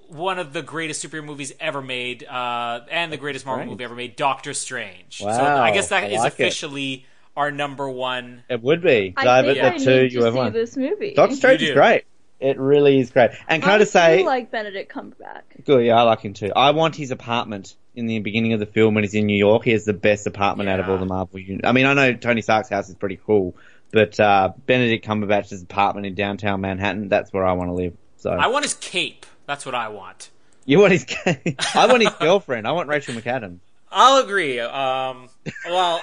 one 0.07 0.39
of 0.39 0.53
the 0.53 0.61
greatest 0.61 1.03
superhero 1.05 1.25
movies 1.25 1.51
ever 1.59 1.81
made, 1.81 2.23
uh, 2.25 2.81
and 2.91 3.11
the 3.11 3.17
greatest 3.17 3.45
Marvel 3.45 3.65
movie 3.65 3.83
ever 3.83 3.95
made, 3.95 4.15
Doctor 4.15 4.53
Strange. 4.53 5.17
so 5.17 5.27
I 5.27 5.71
guess 5.71 5.89
that 5.89 6.03
I 6.03 6.07
is 6.07 6.19
like 6.19 6.33
it. 6.33 6.33
officially 6.33 7.05
our 7.35 7.51
number 7.51 7.89
one 7.89 8.43
It 8.49 8.61
would 8.61 8.81
be. 8.81 9.13
I 9.17 9.23
Dive 9.23 9.45
think 9.45 9.57
at 9.57 9.73
I 9.73 9.77
the 9.77 9.83
two, 9.83 10.01
need 10.03 10.13
you 10.13 10.19
to 10.19 10.25
have 10.25 10.33
see 10.33 10.37
one. 10.39 10.53
this 10.53 10.77
movie. 10.77 11.13
Doctor 11.15 11.35
Strange 11.35 11.61
You 11.61 11.69
is 11.69 11.73
great. 11.73 12.03
It 12.39 12.59
really 12.59 12.99
is 12.99 13.09
great. 13.11 13.31
And 13.47 13.61
can 13.63 13.71
I, 13.71 13.75
I 13.75 13.77
just 13.79 13.91
say, 13.93 14.23
like 14.23 14.51
Benedict 14.51 14.91
Cumberbatch. 14.91 15.65
good, 15.65 15.85
yeah, 15.85 15.95
I 15.95 16.03
like 16.03 16.21
him 16.21 16.33
too. 16.33 16.51
I 16.55 16.71
want 16.71 16.95
his 16.95 17.11
apartment 17.11 17.75
in 17.95 18.05
the 18.07 18.19
beginning 18.19 18.53
of 18.53 18.59
the 18.59 18.65
film 18.65 18.93
when 18.95 19.03
he's 19.03 19.13
in 19.13 19.25
New 19.25 19.37
York. 19.37 19.63
He 19.63 19.71
has 19.71 19.85
the 19.85 19.93
best 19.93 20.27
apartment 20.27 20.69
out 20.69 20.79
of 20.79 20.89
all 20.89 20.97
the 20.97 21.05
Marvel. 21.05 21.39
uni- 21.39 21.63
I 21.63 21.71
mean, 21.71 21.85
I 21.85 21.93
know 21.93 22.13
Tony 22.13 22.41
Stark's 22.41 22.69
house 22.69 22.89
is 22.89 22.95
pretty 22.95 23.19
cool, 23.25 23.55
but 23.91 24.19
uh, 24.19 24.51
Benedict 24.65 25.05
Cumberbatch's 25.05 25.61
apartment 25.63 26.05
in 26.07 26.15
downtown 26.15 26.61
Manhattan, 26.61 27.09
that's 27.09 27.31
where 27.33 27.45
I 27.45 27.53
want 27.53 27.69
to 27.69 27.73
live. 27.73 27.93
So 28.17 28.31
I 28.31 28.47
want 28.47 28.65
his 28.65 28.73
cape. 28.75 29.25
That's 29.47 29.65
what 29.65 29.75
I 29.75 29.89
want. 29.89 30.31
you 30.65 30.79
want 30.79 30.91
his? 30.93 31.05
I 31.75 31.85
want 31.87 32.01
his 32.01 32.13
girlfriend. 32.19 32.67
I 32.67 32.71
want 32.71 32.89
Rachel 32.89 33.13
McAdams. 33.13 33.59
I'll 33.91 34.23
agree. 34.23 34.59
Um, 34.59 35.29
well, 35.69 36.01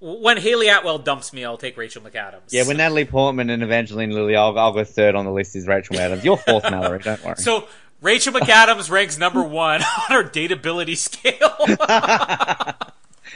when 0.00 0.36
Hayley 0.36 0.68
Atwell 0.68 0.98
dumps 0.98 1.32
me, 1.32 1.44
I'll 1.44 1.56
take 1.56 1.76
Rachel 1.76 2.02
McAdams. 2.02 2.50
Yeah, 2.50 2.66
when 2.66 2.76
Natalie 2.76 3.04
Portman 3.04 3.48
and 3.50 3.62
Evangeline 3.62 4.10
Lilly, 4.10 4.34
I'll, 4.34 4.58
I'll 4.58 4.72
go 4.72 4.82
third 4.84 5.14
on 5.14 5.24
the 5.24 5.30
list 5.30 5.54
is 5.54 5.66
Rachel 5.68 5.96
McAdams. 5.96 6.24
You're 6.24 6.36
fourth, 6.36 6.64
Mallory. 6.64 6.98
Don't 6.98 7.24
worry. 7.24 7.36
so 7.36 7.68
Rachel 8.02 8.32
McAdams 8.34 8.90
ranks 8.90 9.16
number 9.18 9.42
one 9.42 9.80
on 10.10 10.16
our 10.16 10.24
dateability 10.24 10.96
scale. 10.96 12.76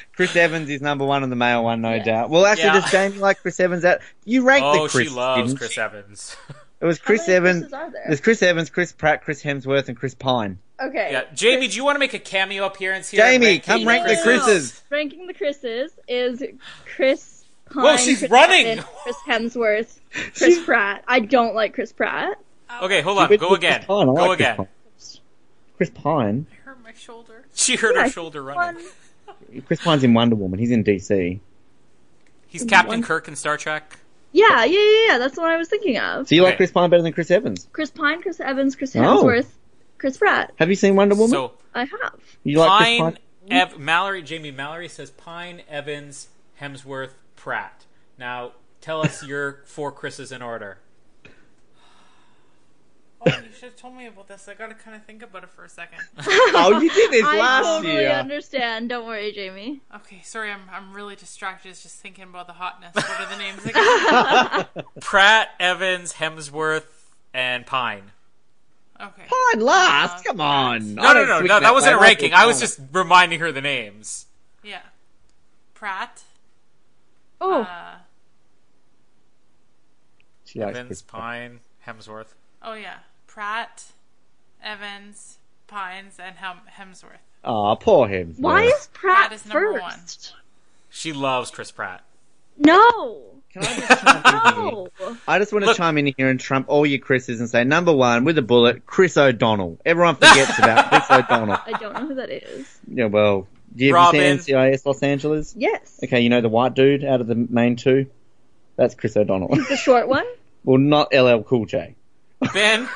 Chris 0.17 0.35
Evans 0.35 0.69
is 0.71 0.81
number 0.81 1.05
one 1.05 1.23
on 1.23 1.31
the 1.31 1.37
male 1.37 1.63
one, 1.63 1.81
no 1.83 1.95
Yeah. 1.95 2.03
doubt. 2.05 2.31
Well, 2.31 2.45
actually, 2.47 2.65
Yeah. 2.67 2.81
does 2.81 2.91
Jamie 2.91 3.19
like 3.19 3.41
Chris 3.43 3.61
Evans? 3.61 3.85
At 3.85 4.01
you 4.25 4.47
ranked 4.47 4.67
oh, 4.67 4.85
the 4.85 4.89
Chris. 4.89 5.07
Oh, 5.07 5.11
she 5.11 5.15
loves 5.17 5.49
didn't 5.53 5.59
Chris 5.59 5.77
you? 5.77 5.83
Evans. 5.83 6.37
It 6.81 6.85
was 6.85 6.99
Chris 6.99 7.29
Evans. 7.29 7.61
Chris's 7.61 7.73
are 7.73 7.91
there? 7.91 8.03
There's 8.07 8.21
Chris 8.21 8.43
Evans, 8.43 8.71
Chris 8.71 8.93
Pratt, 8.93 9.25
Chris 9.25 9.43
Hemsworth, 9.43 9.89
and 9.89 9.97
Chris 9.97 10.15
Pine. 10.15 10.59
Okay. 10.83 11.09
Yeah, 11.13 11.25
Jamie, 11.35 11.69
do 11.69 11.77
you 11.77 11.85
want 11.85 11.97
to 11.97 12.01
make 12.01 12.13
a 12.13 12.19
cameo 12.19 12.67
appearance 12.67 13.09
here? 13.11 13.23
Jamie, 13.23 13.47
Ranking 13.47 13.63
come 13.63 13.89
rank 13.89 14.07
the 14.07 14.17
Chris's? 14.23 14.43
Chris's. 14.45 14.83
Ranking 14.91 15.27
the 15.27 15.35
Chris's 15.35 15.93
is 16.09 16.43
Chris 16.97 17.45
Pine, 17.71 17.85
Whoa, 17.85 17.97
she's 17.97 18.19
Chris 18.19 18.31
running! 18.31 18.67
Evans, 18.67 18.87
Chris 19.03 19.17
Hemsworth, 19.27 20.01
Chris 20.37 20.63
Pratt. 20.65 21.03
I 21.09 21.21
don't 21.21 21.55
like 21.55 21.73
Chris 21.75 21.93
Pratt. 21.93 22.39
Okay, 22.83 23.01
hold 23.01 23.19
on. 23.19 23.35
Go 23.37 23.55
again. 23.55 23.79
Chris 23.79 23.87
Pine. 23.87 24.07
Go 24.07 24.13
like 24.13 24.27
Chris 24.27 24.35
again. 24.41 24.57
Pine. 24.57 24.69
Chris 25.77 25.91
Pine. 25.91 26.47
hurt 26.65 26.83
my 26.83 26.93
shoulder. 26.95 27.45
She 27.55 27.77
hurt 27.77 27.95
Yeah, 27.95 28.03
her 28.05 28.11
shoulder 28.11 28.43
running. 28.43 28.83
One- 28.83 29.63
Chris 29.67 29.81
Pine's 29.83 30.03
in 30.05 30.15
Wonder 30.15 30.37
Woman. 30.37 30.59
He's 30.59 30.71
in 30.71 30.83
DC. 30.85 31.41
He's 32.49 32.65
Captain 32.65 32.89
One- 32.89 33.03
Kirk 33.03 33.29
in 33.29 33.37
Star 33.37 33.57
Trek. 33.57 33.99
Yeah, 34.33 34.65
yeah, 34.65 34.79
yeah, 34.81 35.07
yeah. 35.13 35.19
That's 35.19 35.37
what 35.37 35.47
I 35.47 35.57
was 35.57 35.69
thinking 35.69 35.99
of. 35.99 36.29
So 36.29 36.35
you 36.35 36.43
like 36.43 36.57
Chris 36.57 36.71
Pine 36.71 36.91
better 36.91 37.03
than 37.03 37.13
Chris 37.13 37.31
Evans? 37.31 37.69
Chris 37.73 37.91
Pine, 37.91 38.21
Chris 38.23 38.41
Evans, 38.41 38.77
Chris 38.77 38.95
Oh. 38.97 39.01
Hemsworth, 39.01 39.47
Chris 39.99 40.17
Pratt. 40.19 40.53
Have 40.57 40.69
you 40.69 40.75
seen 40.75 40.97
Wonder 40.97 41.15
Woman? 41.15 41.31
So 41.31 41.53
I 41.75 41.81
have. 41.85 42.21
you 42.45 42.59
like 42.59 42.69
Chris 42.79 42.89
Pine, 42.89 43.01
Pine? 43.01 43.19
Ev- 43.51 43.79
Mallory, 43.79 44.23
Jamie 44.23 44.51
Mallory 44.51 44.89
says 44.89 45.11
Pine, 45.11 45.63
Evans, 45.71 46.29
Hemsworth, 46.61 47.11
Pratt. 47.37 47.85
Now 48.19 48.53
tell 48.81 49.01
us 49.03 49.23
your 49.25 49.61
four 49.65 49.91
Chris's 49.93 50.33
in 50.33 50.43
order. 50.43 50.79
Oh, 53.25 53.31
you 53.31 53.53
should 53.55 53.65
have 53.71 53.77
told 53.77 53.97
me 53.97 54.07
about 54.07 54.29
this. 54.29 54.47
I 54.49 54.55
gotta 54.55 54.75
kind 54.75 54.95
of 54.97 55.05
think 55.05 55.23
about 55.23 55.43
it 55.43 55.51
for 55.51 55.65
a 55.65 55.69
second. 55.69 56.01
oh, 56.27 56.79
you 56.81 56.91
did 56.91 57.11
this 57.11 57.25
I 57.25 57.39
last 57.39 57.65
totally 57.65 57.95
year. 57.95 58.11
understand. 58.11 58.89
Don't 58.91 59.07
worry, 59.07 59.33
Jamie. 59.33 59.81
Okay, 59.95 60.21
sorry, 60.23 60.51
I'm 60.51 60.63
I'm 60.71 60.93
really 60.93 61.17
distracted. 61.17 61.69
Just 61.71 61.99
thinking 62.01 62.25
about 62.25 62.47
the 62.47 62.53
hotness. 62.53 62.95
What 62.95 63.09
are 63.21 63.27
the 63.31 63.37
names 63.43 63.65
again? 63.65 64.85
Pratt, 65.01 65.49
Evans, 65.59 66.13
Hemsworth, 66.15 66.85
and 67.33 67.65
Pine. 67.67 68.13
Okay. 69.01 69.23
Pine 69.53 69.61
last. 69.63 70.21
Uh, 70.27 70.31
Come 70.31 70.41
on. 70.41 70.95
No, 70.95 71.13
no, 71.13 71.25
no, 71.25 71.41
no. 71.41 71.61
That 71.61 71.73
wasn't 71.73 71.95
a 71.95 71.99
ranking. 71.99 72.33
I 72.35 72.47
was 72.47 72.61
just 72.61 72.81
reminding 72.93 73.41
her 73.41 73.51
the 73.53 73.61
names. 73.61 74.27
Yeah. 74.63 74.81
Pratt. 75.75 76.23
Oh, 77.41 77.63
Uh, 77.63 77.97
She 80.45 80.61
Evans, 80.63 81.03
Pine. 81.03 81.61
Pine, 81.85 81.97
Hemsworth. 81.97 82.35
Oh 82.67 82.75
yeah, 82.75 82.97
Pratt, 83.27 83.85
Evans, 84.63 85.39
Pines, 85.67 86.19
and 86.19 86.37
Hemsworth. 86.37 87.19
Aw, 87.45 87.75
poor 87.77 88.09
him. 88.09 88.35
why 88.39 88.65
is 88.65 88.89
Pratt 88.93 89.29
Pratt 89.29 89.33
is 89.33 89.47
number 89.47 89.81
first? 89.81 90.35
She 90.91 91.13
loves 91.13 91.51
Chris 91.51 91.71
Pratt. 91.71 92.03
No, 92.59 93.23
Can 93.53 93.63
I 93.63 93.67
just 93.67 94.03
chime 94.03 94.17
in 94.17 94.23
here? 94.65 94.73
no. 95.01 95.17
I 95.29 95.39
just 95.39 95.53
want 95.53 95.63
to 95.65 95.67
Look- 95.69 95.77
chime 95.77 95.99
in 95.99 96.07
here 96.17 96.29
and 96.29 96.41
trump 96.41 96.67
all 96.69 96.87
your 96.87 96.99
Chris's 96.99 97.39
and 97.41 97.49
say 97.49 97.65
number 97.65 97.93
one 97.93 98.25
with 98.25 98.39
a 98.39 98.43
bullet, 98.43 98.87
Chris 98.87 99.17
O'Donnell. 99.17 99.79
Everyone 99.85 100.15
forgets 100.17 100.59
about 100.59 100.89
Chris 100.89 101.05
O'Donnell. 101.11 101.59
I 101.67 101.73
don't 101.73 101.93
know 101.95 102.07
who 102.09 102.15
that 102.15 102.31
is. 102.31 102.79
Yeah, 102.89 103.07
well, 103.07 103.47
do 103.77 103.85
you 103.85 103.95
Robin. 103.95 104.21
ever 104.21 104.43
see 104.43 104.53
NCIS 104.55 104.87
Los 104.87 105.03
Angeles? 105.03 105.55
Yes, 105.57 106.01
Okay, 106.03 106.21
you 106.23 106.31
know 106.31 106.41
the 106.41 106.49
white 106.49 106.75
dude 106.75 107.05
out 107.05 107.21
of 107.21 107.27
the 107.27 107.35
main 107.35 107.77
two? 107.77 108.07
That's 108.77 108.95
Chris 108.95 109.17
O'Donnell. 109.17 109.49
the 109.69 109.77
short 109.77 110.09
one. 110.09 110.25
well, 110.65 110.79
not 110.79 111.15
LL 111.15 111.43
Cool 111.43 111.67
J. 111.67 111.95
Ben, 112.53 112.89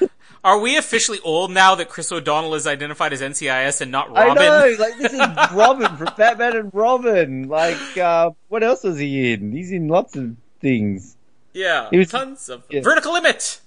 are 0.45 0.59
we 0.59 0.77
officially 0.77 1.19
old 1.25 1.51
now 1.51 1.75
that 1.75 1.89
Chris 1.89 2.11
O'Donnell 2.13 2.55
is 2.55 2.67
identified 2.67 3.13
as 3.13 3.21
NCIS 3.21 3.81
and 3.81 3.91
not 3.91 4.09
Robin? 4.11 4.23
I 4.23 4.27
Robin? 4.49 4.73
know, 4.79 4.85
like 4.85 4.99
this 4.99 5.13
is 5.13 5.19
Robin 5.57 5.97
from 5.97 6.09
Batman 6.17 6.57
and 6.57 6.71
Robin. 6.75 7.49
Like, 7.49 7.97
uh, 7.99 8.31
what 8.49 8.63
else 8.63 8.83
was 8.85 8.99
he 8.99 9.33
in? 9.33 9.53
He's 9.53 9.73
in 9.73 9.89
lots 9.89 10.17
of 10.17 10.37
things. 10.61 11.17
Yeah, 11.53 11.89
He 11.91 11.99
was- 11.99 12.11
tons 12.11 12.49
of 12.49 12.63
yeah. 12.71 12.81
vertical 12.83 13.13
limit. 13.13 13.61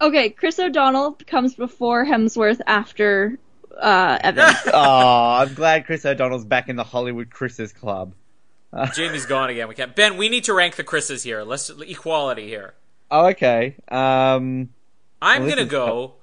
Okay, 0.00 0.30
Chris 0.30 0.58
O'Donnell 0.58 1.12
comes 1.28 1.54
before 1.54 2.04
Hemsworth, 2.04 2.60
after 2.66 3.38
uh, 3.80 4.18
Evans. 4.20 4.56
Oh, 4.72 5.34
I'm 5.38 5.54
glad 5.54 5.86
Chris 5.86 6.04
O'Donnell's 6.04 6.44
back 6.44 6.68
in 6.68 6.74
the 6.74 6.82
Hollywood 6.82 7.30
Chris's 7.30 7.72
club. 7.72 8.12
Jamie's 8.96 9.26
gone 9.26 9.50
again. 9.50 9.68
We 9.68 9.76
can't. 9.76 9.94
Ben, 9.94 10.16
we 10.16 10.28
need 10.28 10.44
to 10.44 10.54
rank 10.54 10.74
the 10.74 10.82
Chris's 10.82 11.22
here. 11.22 11.42
Let's 11.42 11.70
equality 11.70 12.48
here. 12.48 12.74
Oh, 13.12 13.26
okay. 13.28 13.76
Um, 13.88 14.70
I'm 15.22 15.48
gonna 15.48 15.64
go 15.64 16.14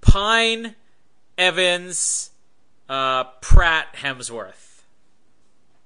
Pine, 0.00 0.74
Evans, 1.38 2.30
uh, 2.88 3.24
Pratt, 3.40 3.94
Hemsworth. 3.94 4.82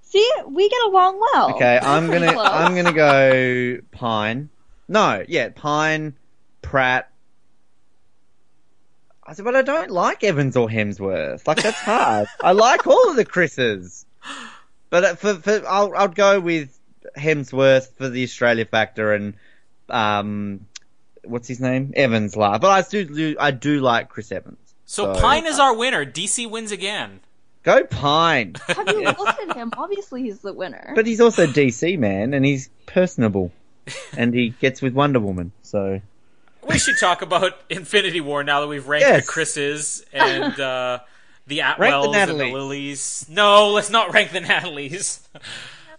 See, 0.01 0.31
we 0.47 0.71
get 0.71 0.83
along 0.87 1.21
well. 1.21 1.55
Okay, 1.55 1.79
I'm 1.83 2.11
gonna. 2.11 2.39
I'm 2.39 2.75
gonna 2.75 2.93
go 2.93 3.79
Pine. 3.91 4.49
No, 4.89 5.23
yeah, 5.29 5.51
Pine, 5.55 6.17
Pratt. 6.63 7.11
I 9.25 9.35
said, 9.35 9.45
but 9.45 9.55
I 9.55 9.63
don't 9.63 9.91
like 9.91 10.25
Evans 10.25 10.57
or 10.57 10.69
Hemsworth. 10.69 11.47
Like 11.47 11.63
that's 11.63 11.79
hard. 11.79 12.27
I 12.43 12.53
like 12.53 12.87
all 12.87 13.11
of 13.11 13.17
the 13.17 13.27
Chris's, 13.27 14.07
but 14.89 15.05
uh, 15.05 15.15
for 15.17 15.35
for 15.35 15.63
I'll 15.69 15.95
I'll 15.95 16.09
go 16.09 16.41
with 16.41 16.79
Hemsworth 17.19 17.93
for 17.99 18.09
the 18.09 18.23
Australia 18.23 18.65
factor 18.65 19.13
and 19.13 19.35
um, 19.91 20.67
what's 21.25 21.49
his 21.49 21.61
name? 21.61 21.93
Evans. 21.97 22.37
La. 22.37 22.59
But 22.59 22.71
I 22.71 22.83
do, 22.89 23.05
do 23.05 23.37
I 23.39 23.51
do 23.51 23.81
like 23.81 24.09
Chris 24.09 24.31
Evans. 24.33 24.59
So, 24.87 25.15
So- 25.15 25.21
Pine 25.21 25.47
is 25.47 25.59
our 25.59 25.75
winner. 25.75 26.05
DC 26.05 26.51
wins 26.51 26.73
again. 26.73 27.21
Go 27.63 27.85
Pine. 27.85 28.55
Have 28.67 28.89
you 28.89 29.05
looked 29.05 29.41
at 29.49 29.57
him? 29.57 29.73
Obviously, 29.77 30.23
he's 30.23 30.41
the 30.41 30.53
winner. 30.53 30.93
But 30.97 31.07
he's 31.07 31.21
also 31.21 31.47
DC 31.47 31.97
man, 31.99 32.35
and 32.35 32.45
he's 32.45 32.69
personable, 32.87 33.53
and 34.17 34.35
he 34.35 34.51
gets 34.51 34.83
with 34.83 34.95
Wonder 34.95 35.21
Woman. 35.21 35.53
So 35.63 36.01
We 36.69 36.79
should 36.81 36.99
talk 36.99 37.23
about 37.23 37.53
Infinity 37.71 38.21
War 38.21 38.43
now 38.43 38.61
that 38.63 38.67
we've 38.67 38.87
ranked 38.89 39.07
Yes. 39.07 39.25
the 39.27 39.33
Chris's 39.33 40.05
and 40.13 40.59
uh, 40.59 40.99
the 41.47 41.61
Atwells 41.61 42.17
and 42.17 42.31
the 42.31 42.35
Natalies. 42.45 42.53
Lilies. 42.53 43.27
No, 43.29 43.71
let's 43.71 43.91
not 43.91 44.13
rank 44.13 44.33
the 44.33 44.41
Natalies. 44.41 45.21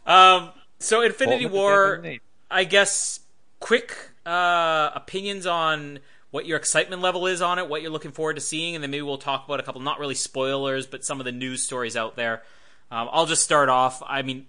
um, 0.05 0.49
so 0.79 1.01
Infinity 1.01 1.45
What 1.45 1.53
would 1.53 2.03
the 2.03 2.09
War. 2.09 2.19
I 2.51 2.65
guess, 2.65 3.21
quick 3.61 3.95
uh, 4.25 4.91
opinions 4.95 5.45
on 5.45 5.99
what 6.31 6.45
your 6.45 6.57
excitement 6.57 7.01
level 7.01 7.27
is 7.27 7.41
on 7.41 7.59
it, 7.59 7.69
what 7.69 7.81
you're 7.81 7.91
looking 7.91 8.11
forward 8.11 8.35
to 8.35 8.41
seeing, 8.41 8.75
and 8.75 8.83
then 8.83 8.89
maybe 8.89 9.03
we'll 9.03 9.17
talk 9.17 9.45
about 9.45 9.59
a 9.59 9.63
couple, 9.63 9.81
not 9.81 9.99
really 9.99 10.15
spoilers, 10.15 10.87
but 10.87 11.05
some 11.05 11.19
of 11.19 11.25
the 11.25 11.31
news 11.31 11.61
stories 11.61 11.95
out 11.95 12.15
there. 12.15 12.41
Um, 12.89 13.09
I'll 13.11 13.25
just 13.25 13.43
start 13.43 13.69
off. 13.69 14.01
I 14.05 14.23
mean, 14.23 14.47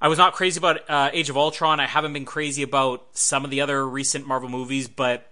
I 0.00 0.08
was 0.08 0.18
not 0.18 0.32
crazy 0.32 0.58
about 0.58 0.80
uh, 0.88 1.10
Age 1.12 1.30
of 1.30 1.36
Ultron. 1.36 1.80
I 1.80 1.86
haven't 1.86 2.12
been 2.12 2.24
crazy 2.24 2.62
about 2.62 3.06
some 3.12 3.44
of 3.44 3.50
the 3.50 3.60
other 3.60 3.86
recent 3.86 4.26
Marvel 4.26 4.48
movies, 4.48 4.88
but 4.88 5.30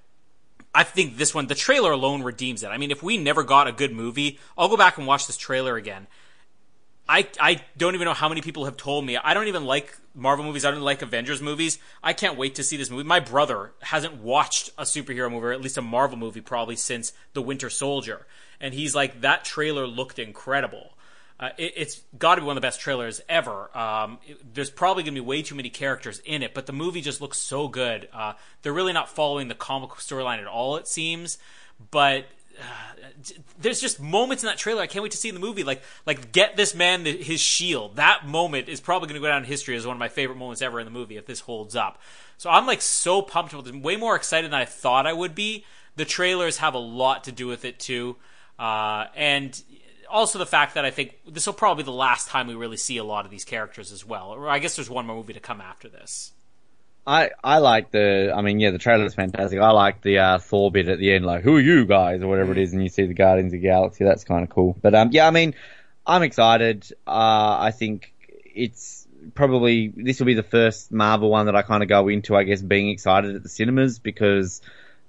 I 0.75 0.85
think 0.85 1.17
this 1.17 1.35
one, 1.35 1.47
the 1.47 1.55
trailer 1.55 1.93
alone 1.93 2.23
redeems 2.23 2.63
it. 2.63 2.69
I 2.69 2.79
mean, 2.79 2.91
if 2.91 3.03
we 3.03 3.17
never 3.17 3.43
got 3.43 3.67
a 3.67 3.73
good 3.73 3.93
movie, 3.93 4.39
I'll 4.59 4.69
go 4.69 4.77
back 4.77 4.99
and 4.99 5.07
watch 5.07 5.27
this 5.27 5.37
trailer 5.37 5.77
again. 5.77 6.07
I, 7.09 7.27
I 7.41 7.63
don't 7.77 7.95
even 7.95 8.05
know 8.07 8.15
how 8.15 8.29
many 8.29 8.41
people 8.41 8.65
have 8.65 8.77
told 8.77 9.05
me 9.05 9.17
I 9.17 9.33
don't 9.35 9.47
even 9.49 9.65
like 9.65 9.97
Marvel 10.15 10.45
movies. 10.45 10.65
I 10.65 10.71
don't 10.73 10.81
like 10.81 11.03
Avengers 11.03 11.41
movies. 11.41 11.79
I 12.03 12.13
can't 12.13 12.37
wait 12.37 12.57
to 12.57 12.65
see 12.65 12.77
this 12.77 12.91
movie. 12.91 13.05
My 13.05 13.21
brother 13.21 13.73
hasn't 13.81 14.15
watched 14.17 14.71
a 14.77 14.83
superhero 14.83 15.31
movie, 15.31 15.47
or 15.47 15.53
at 15.53 15.61
least 15.61 15.79
a 15.79 15.83
Marvel 15.83 16.17
movie, 16.19 16.41
probably 16.41 16.75
since 16.77 17.13
The 17.33 17.43
Winter 17.43 17.71
Soldier, 17.71 18.27
and 18.61 18.75
he's 18.75 18.95
like, 18.95 19.21
that 19.21 19.45
trailer 19.45 19.87
looked 19.87 20.19
incredible. 20.19 20.95
Uh, 21.39 21.51
it, 21.59 21.75
it's 21.77 22.01
got 22.19 22.37
to 22.37 22.41
be 22.41 22.47
one 22.47 22.57
of 22.57 22.63
the 22.63 22.67
best 22.67 22.81
trailers 22.81 23.21
ever. 23.29 23.71
Um, 23.77 24.19
it- 24.27 24.55
there's 24.55 24.71
probably 24.71 25.03
going 25.03 25.15
to 25.15 25.21
be 25.21 25.27
way 25.27 25.43
too 25.43 25.55
many 25.55 25.69
characters 25.71 26.19
in 26.25 26.43
it, 26.43 26.55
but 26.55 26.65
the 26.67 26.73
movie 26.73 27.03
just 27.03 27.21
looks 27.21 27.37
so 27.39 27.69
good. 27.69 28.09
Uh, 28.13 28.33
they're 28.63 28.73
really 28.73 28.95
not 28.95 29.11
following 29.11 29.49
the 29.49 29.55
comic 29.55 29.91
storyline 29.91 30.41
at 30.41 30.47
all, 30.47 30.77
it 30.77 30.89
seems. 30.89 31.37
But 31.91 32.25
uh, 32.59 32.97
there's 33.59 33.81
just 33.81 34.01
moments 34.01 34.43
in 34.43 34.49
that 34.49 34.59
trailer 34.59 34.83
I 34.83 34.87
can't 34.87 35.03
wait 35.03 35.13
to 35.13 35.19
see 35.19 35.29
in 35.29 35.35
the 35.35 35.41
movie. 35.41 35.65
Like, 35.65 35.83
like 36.07 36.33
get 36.33 36.57
this 36.57 36.75
man 36.75 37.05
the, 37.05 37.17
his 37.17 37.41
shield. 37.41 37.97
That 37.97 38.27
moment 38.27 38.69
is 38.69 38.81
probably 38.81 39.09
going 39.09 39.21
to 39.21 39.25
go 39.25 39.31
down 39.31 39.43
in 39.43 39.49
history 39.49 39.77
as 39.77 39.87
one 39.87 39.97
of 39.97 40.01
my 40.01 40.09
favorite 40.09 40.37
moments 40.37 40.63
ever 40.63 40.79
in 40.81 40.85
the 40.85 40.91
movie 40.91 41.17
if 41.17 41.27
this 41.27 41.41
holds 41.41 41.77
up. 41.77 42.01
So 42.39 42.51
I'm 42.51 42.67
like 42.67 42.83
so 42.83 43.23
pumped 43.23 43.53
about 43.53 43.65
this. 43.65 43.75
Way 43.75 43.97
more 43.97 44.17
excited 44.17 44.51
than 44.51 44.61
I 44.61 44.65
thought 44.65 45.07
I 45.07 45.13
would 45.13 45.35
be. 45.35 45.65
The 45.97 46.05
trailers 46.05 46.59
have 46.59 46.75
a 46.75 46.79
lot 46.79 47.25
to 47.25 47.33
do 47.33 47.47
with 47.47 47.65
it 47.65 47.79
too, 47.79 48.17
uh, 48.59 49.07
and 49.15 49.61
also 50.11 50.39
the 50.39 50.45
fact 50.45 50.75
that 50.75 50.85
I 50.85 50.91
think 50.91 51.17
this 51.27 51.47
will 51.47 51.55
probably 51.55 51.85
be 51.85 51.87
the 51.87 51.93
last 51.93 52.29
time 52.29 52.47
we 52.47 52.55
really 52.55 52.77
see 52.77 52.99
a 52.99 53.05
lot 53.05 53.25
of 53.25 53.31
these 53.31 53.47
characters 53.47 53.93
as 53.93 54.05
well. 54.05 54.29
Or 54.29 54.49
I 54.49 54.59
guess 54.59 54.77
there's 54.77 54.91
one 54.91 55.07
more 55.07 55.17
movie 55.17 55.33
to 55.33 55.41
come 55.41 55.63
after 55.63 55.89
this. 55.89 56.33
I 57.07 57.31
I 57.43 57.59
like 57.59 57.93
the. 57.93 58.33
I 58.35 58.43
mean, 58.43 58.59
yeah, 58.59 58.73
the 58.73 58.79
trailer 58.79 59.05
is 59.05 59.15
fantastic. 59.15 59.61
I 59.61 59.71
like 59.71 60.03
the 60.03 60.19
uh, 60.19 60.39
Thor 60.39 60.73
bit 60.73 60.89
at 60.89 60.99
the 60.99 61.13
end, 61.13 61.25
like 61.25 61.43
"Who 61.43 61.57
are 61.57 61.61
you 61.61 61.87
guys?" 61.87 62.23
or 62.23 62.27
whatever 62.27 62.53
it 62.53 62.59
is, 62.59 62.73
and 62.73 62.83
you 62.83 62.89
see 62.89 63.07
the 63.07 63.15
Guardians 63.15 63.53
of 63.53 63.61
the 63.61 63.67
Galaxy. 63.67 64.05
That's 64.05 64.25
kind 64.25 64.43
of 64.43 64.51
cool. 64.51 64.77
But 64.83 64.95
um, 64.95 65.11
yeah, 65.13 65.29
I 65.29 65.31
mean, 65.31 65.55
I'm 66.05 66.23
excited. 66.23 66.91
Uh, 67.07 67.59
I 67.61 67.71
think 67.71 68.13
it's 68.55 69.07
probably 69.35 69.93
this 69.95 70.19
will 70.19 70.27
be 70.27 70.35
the 70.35 70.43
first 70.43 70.91
Marvel 70.91 71.31
one 71.31 71.47
that 71.47 71.55
I 71.55 71.63
kind 71.63 71.85
of 71.85 71.89
go 71.89 72.09
into. 72.09 72.35
I 72.35 72.43
guess 72.43 72.61
being 72.61 72.91
excited 72.91 73.37
at 73.37 73.43
the 73.43 73.49
cinemas 73.49 73.99
because. 73.99 74.61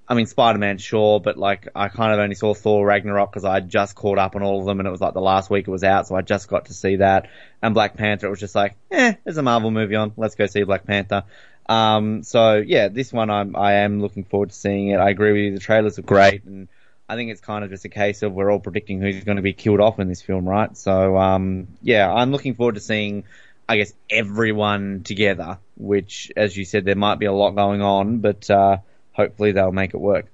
I 0.09 0.13
mean, 0.13 0.25
Spider-Man, 0.25 0.77
sure, 0.77 1.19
but 1.19 1.35
like, 1.35 1.67
I 1.75 1.89
kind 1.89 2.13
of 2.13 2.19
only 2.19 2.35
saw 2.35 2.53
Thor 2.53 2.85
Ragnarok 2.85 3.29
because 3.29 3.43
I 3.43 3.59
just 3.59 3.93
caught 3.93 4.17
up 4.17 4.37
on 4.37 4.41
all 4.41 4.61
of 4.61 4.65
them 4.65 4.79
and 4.79 4.87
it 4.87 4.89
was 4.89 5.01
like 5.01 5.13
the 5.13 5.19
last 5.19 5.49
week 5.49 5.67
it 5.67 5.71
was 5.71 5.83
out, 5.83 6.07
so 6.07 6.15
I 6.15 6.21
just 6.21 6.47
got 6.47 6.67
to 6.67 6.73
see 6.73 6.95
that. 6.95 7.29
And 7.61 7.73
Black 7.73 7.97
Panther, 7.97 8.27
it 8.27 8.29
was 8.29 8.39
just 8.39 8.55
like, 8.55 8.77
eh, 8.89 9.15
there's 9.25 9.35
a 9.35 9.43
Marvel 9.43 9.69
movie 9.69 9.95
on, 9.95 10.13
let's 10.15 10.35
go 10.35 10.45
see 10.45 10.63
Black 10.63 10.85
Panther. 10.85 11.25
Um, 11.69 12.23
so 12.23 12.55
yeah, 12.55 12.87
this 12.87 13.11
one 13.11 13.29
I'm, 13.29 13.55
I 13.55 13.73
am 13.73 14.01
looking 14.01 14.23
forward 14.23 14.49
to 14.49 14.55
seeing 14.55 14.89
it. 14.89 14.97
I 14.97 15.09
agree 15.09 15.31
with 15.33 15.41
you, 15.41 15.53
the 15.53 15.59
trailers 15.59 15.99
are 15.99 16.03
great 16.03 16.43
and 16.45 16.67
I 17.09 17.15
think 17.15 17.31
it's 17.31 17.41
kind 17.41 17.63
of 17.63 17.69
just 17.69 17.85
a 17.85 17.89
case 17.89 18.21
of 18.21 18.33
we're 18.33 18.51
all 18.51 18.59
predicting 18.59 19.01
who's 19.01 19.23
going 19.23 19.37
to 19.37 19.41
be 19.41 19.53
killed 19.53 19.79
off 19.79 19.99
in 19.99 20.09
this 20.09 20.21
film, 20.21 20.47
right? 20.47 20.75
So, 20.75 21.17
um, 21.17 21.67
yeah, 21.81 22.11
I'm 22.11 22.31
looking 22.31 22.53
forward 22.53 22.75
to 22.75 22.81
seeing, 22.81 23.23
I 23.67 23.77
guess, 23.77 23.93
everyone 24.09 25.03
together, 25.03 25.59
which, 25.77 26.31
as 26.35 26.55
you 26.57 26.65
said, 26.65 26.83
there 26.83 26.95
might 26.95 27.19
be 27.19 27.25
a 27.25 27.31
lot 27.31 27.51
going 27.51 27.81
on, 27.81 28.19
but, 28.19 28.49
uh, 28.49 28.77
hopefully 29.13 29.53
they'll 29.53 29.71
make 29.71 29.93
it 29.93 29.99
work. 29.99 30.25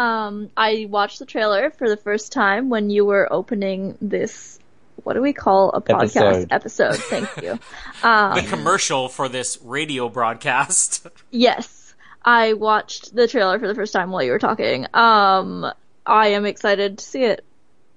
Um, 0.00 0.50
I 0.56 0.88
watched 0.90 1.20
the 1.20 1.26
trailer 1.26 1.70
for 1.70 1.88
the 1.88 1.96
first 1.96 2.32
time 2.32 2.70
when 2.70 2.90
you 2.90 3.04
were 3.04 3.32
opening 3.32 3.96
this. 4.00 4.57
What 5.04 5.14
do 5.14 5.22
we 5.22 5.32
call 5.32 5.70
a 5.70 5.80
podcast 5.80 6.48
Episode. 6.50 6.52
episode? 6.52 6.96
Thank 6.96 7.42
you. 7.42 7.58
Um, 8.02 8.34
The 8.34 8.42
commercial 8.48 9.08
for 9.08 9.28
this 9.28 9.58
radio 9.62 10.08
broadcast. 10.08 11.06
Yes, 11.30 11.94
I 12.24 12.54
watched 12.54 13.14
the 13.14 13.28
trailer 13.28 13.58
for 13.58 13.68
the 13.68 13.74
first 13.74 13.92
time 13.92 14.10
while 14.10 14.22
you 14.22 14.30
were 14.30 14.38
talking. 14.38 14.86
Um, 14.94 15.70
I 16.06 16.28
am 16.28 16.46
excited 16.46 16.98
to 16.98 17.04
see 17.04 17.24
it. 17.24 17.44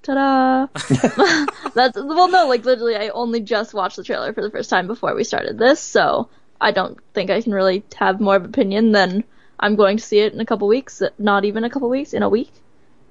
Ta-da! 0.04 0.68
That's 1.76 1.96
well, 1.96 2.30
no, 2.30 2.48
like 2.50 2.66
literally, 2.66 2.96
I 2.96 3.10
only 3.10 3.40
just 3.40 3.74
watched 3.74 3.98
the 3.98 4.04
trailer 4.04 4.34
for 4.34 4.42
the 4.42 4.50
first 4.50 4.70
time 4.70 4.88
before 4.88 5.16
we 5.16 5.24
started 5.24 5.58
this, 5.58 5.80
so 5.80 6.28
I 6.60 6.72
don't 6.72 6.98
think 7.14 7.30
I 7.30 7.42
can 7.42 7.54
really 7.54 7.84
have 7.96 8.20
more 8.20 8.36
of 8.36 8.44
an 8.44 8.50
opinion 8.50 8.92
than 8.92 9.24
I'm 9.60 9.76
going 9.76 9.98
to 9.98 10.04
see 10.04 10.20
it 10.20 10.34
in 10.34 10.40
a 10.42 10.46
couple 10.46 10.68
weeks. 10.68 11.02
Not 11.20 11.46
even 11.46 11.64
a 11.64 11.70
couple 11.70 11.88
weeks, 11.90 12.14
in 12.14 12.24
a 12.24 12.30
week. 12.30 12.52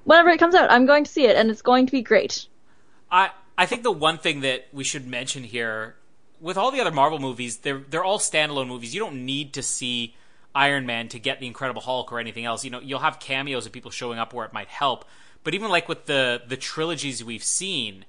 Whenever 0.03 0.29
it 0.29 0.37
comes 0.39 0.53
out, 0.53 0.71
I'm 0.71 0.85
going 0.85 1.05
to 1.05 1.11
see 1.11 1.25
it, 1.25 1.35
and 1.35 1.49
it's 1.49 1.61
going 1.61 1.85
to 1.85 1.91
be 1.91 2.01
great. 2.01 2.45
I 3.09 3.31
I 3.61 3.67
think 3.67 3.83
the 3.83 3.91
one 3.91 4.17
thing 4.17 4.39
that 4.41 4.67
we 4.73 4.83
should 4.83 5.05
mention 5.05 5.43
here, 5.43 5.95
with 6.39 6.57
all 6.57 6.71
the 6.71 6.81
other 6.81 6.89
Marvel 6.89 7.19
movies, 7.19 7.57
they're 7.57 7.83
they're 7.87 8.03
all 8.03 8.17
standalone 8.17 8.67
movies. 8.67 8.95
You 8.95 9.01
don't 9.01 9.23
need 9.23 9.53
to 9.53 9.61
see 9.61 10.15
Iron 10.55 10.87
Man 10.87 11.09
to 11.09 11.19
get 11.19 11.39
the 11.39 11.45
Incredible 11.45 11.83
Hulk 11.83 12.11
or 12.11 12.19
anything 12.19 12.43
else. 12.43 12.65
You 12.65 12.71
know, 12.71 12.79
you'll 12.79 13.01
have 13.01 13.19
cameos 13.19 13.67
of 13.67 13.71
people 13.71 13.91
showing 13.91 14.17
up 14.17 14.33
where 14.33 14.47
it 14.47 14.51
might 14.51 14.69
help. 14.69 15.05
But 15.43 15.53
even 15.53 15.69
like 15.69 15.87
with 15.87 16.07
the 16.07 16.41
the 16.47 16.57
trilogies 16.57 17.23
we've 17.23 17.43
seen, 17.43 18.05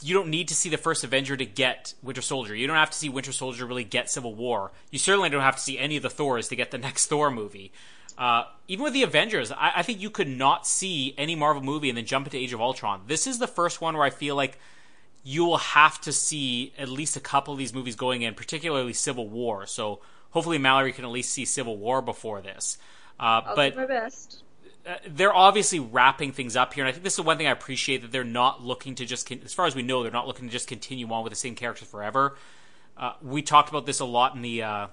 you 0.00 0.14
don't 0.14 0.28
need 0.28 0.46
to 0.46 0.54
see 0.54 0.68
the 0.68 0.78
first 0.78 1.02
Avenger 1.02 1.36
to 1.36 1.44
get 1.44 1.94
Winter 2.00 2.22
Soldier. 2.22 2.54
You 2.54 2.68
don't 2.68 2.76
have 2.76 2.90
to 2.90 2.98
see 2.98 3.08
Winter 3.08 3.32
Soldier 3.32 3.66
really 3.66 3.82
get 3.82 4.08
Civil 4.08 4.36
War. 4.36 4.70
You 4.92 5.00
certainly 5.00 5.30
don't 5.30 5.42
have 5.42 5.56
to 5.56 5.62
see 5.62 5.80
any 5.80 5.96
of 5.96 6.04
the 6.04 6.10
Thors 6.10 6.46
to 6.46 6.54
get 6.54 6.70
the 6.70 6.78
next 6.78 7.06
Thor 7.06 7.28
movie. 7.32 7.72
Uh, 8.18 8.44
even 8.68 8.84
with 8.84 8.92
the 8.92 9.02
Avengers, 9.02 9.50
I, 9.50 9.72
I 9.76 9.82
think 9.82 10.00
you 10.00 10.10
could 10.10 10.28
not 10.28 10.66
see 10.66 11.14
any 11.16 11.34
Marvel 11.34 11.62
movie 11.62 11.88
and 11.88 11.96
then 11.96 12.04
jump 12.04 12.26
into 12.26 12.36
Age 12.36 12.52
of 12.52 12.60
Ultron. 12.60 13.02
This 13.06 13.26
is 13.26 13.38
the 13.38 13.46
first 13.46 13.80
one 13.80 13.96
where 13.96 14.04
I 14.04 14.10
feel 14.10 14.36
like 14.36 14.58
you 15.24 15.44
will 15.44 15.58
have 15.58 16.00
to 16.02 16.12
see 16.12 16.72
at 16.76 16.88
least 16.88 17.16
a 17.16 17.20
couple 17.20 17.52
of 17.52 17.58
these 17.58 17.72
movies 17.72 17.96
going 17.96 18.22
in, 18.22 18.34
particularly 18.34 18.92
Civil 18.92 19.28
War. 19.28 19.66
So 19.66 20.00
hopefully 20.30 20.58
Mallory 20.58 20.92
can 20.92 21.04
at 21.04 21.10
least 21.10 21.30
see 21.30 21.44
Civil 21.44 21.76
War 21.76 22.02
before 22.02 22.40
this. 22.40 22.76
Uh, 23.20 23.54
but 23.54 23.76
my 23.76 23.86
best. 23.86 24.42
uh, 24.86 24.96
they're 25.06 25.34
obviously 25.34 25.78
wrapping 25.78 26.32
things 26.32 26.56
up 26.56 26.74
here, 26.74 26.82
and 26.84 26.88
I 26.88 26.92
think 26.92 27.04
this 27.04 27.14
is 27.14 27.20
one 27.24 27.38
thing 27.38 27.46
I 27.46 27.52
appreciate 27.52 28.02
that 28.02 28.10
they're 28.10 28.24
not 28.24 28.62
looking 28.64 28.96
to 28.96 29.06
just, 29.06 29.28
con- 29.28 29.40
as 29.44 29.54
far 29.54 29.66
as 29.66 29.76
we 29.76 29.82
know, 29.82 30.02
they're 30.02 30.10
not 30.10 30.26
looking 30.26 30.46
to 30.46 30.52
just 30.52 30.66
continue 30.66 31.08
on 31.12 31.22
with 31.22 31.30
the 31.30 31.38
same 31.38 31.54
characters 31.54 31.88
forever. 31.88 32.36
Uh, 32.96 33.12
we 33.22 33.42
talked 33.42 33.68
about 33.68 33.86
this 33.86 34.00
a 34.00 34.04
lot 34.04 34.34
in 34.34 34.42
the 34.42 34.62
uh, 34.62 34.86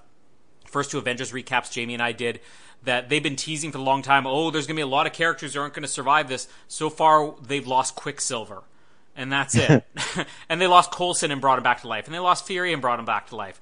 first 0.66 0.90
two 0.90 0.98
Avengers 0.98 1.32
recaps 1.32 1.72
Jamie 1.72 1.94
and 1.94 2.02
I 2.02 2.12
did. 2.12 2.40
That 2.84 3.08
they've 3.08 3.22
been 3.22 3.36
teasing 3.36 3.72
for 3.72 3.78
a 3.78 3.82
long 3.82 4.02
time. 4.02 4.26
Oh, 4.26 4.50
there's 4.50 4.66
going 4.66 4.76
to 4.76 4.80
be 4.80 4.82
a 4.82 4.86
lot 4.86 5.06
of 5.06 5.12
characters 5.12 5.54
who 5.54 5.60
aren't 5.60 5.74
going 5.74 5.82
to 5.82 5.88
survive 5.88 6.28
this. 6.28 6.48
So 6.66 6.88
far, 6.88 7.34
they've 7.42 7.66
lost 7.66 7.94
Quicksilver, 7.94 8.62
and 9.14 9.30
that's 9.30 9.54
it. 9.54 9.84
and 10.48 10.60
they 10.60 10.66
lost 10.66 10.90
Coulson 10.90 11.30
and 11.30 11.40
brought 11.40 11.58
him 11.58 11.62
back 11.62 11.82
to 11.82 11.88
life, 11.88 12.06
and 12.06 12.14
they 12.14 12.18
lost 12.18 12.46
Fury 12.46 12.72
and 12.72 12.80
brought 12.80 12.98
him 12.98 13.04
back 13.04 13.28
to 13.28 13.36
life 13.36 13.60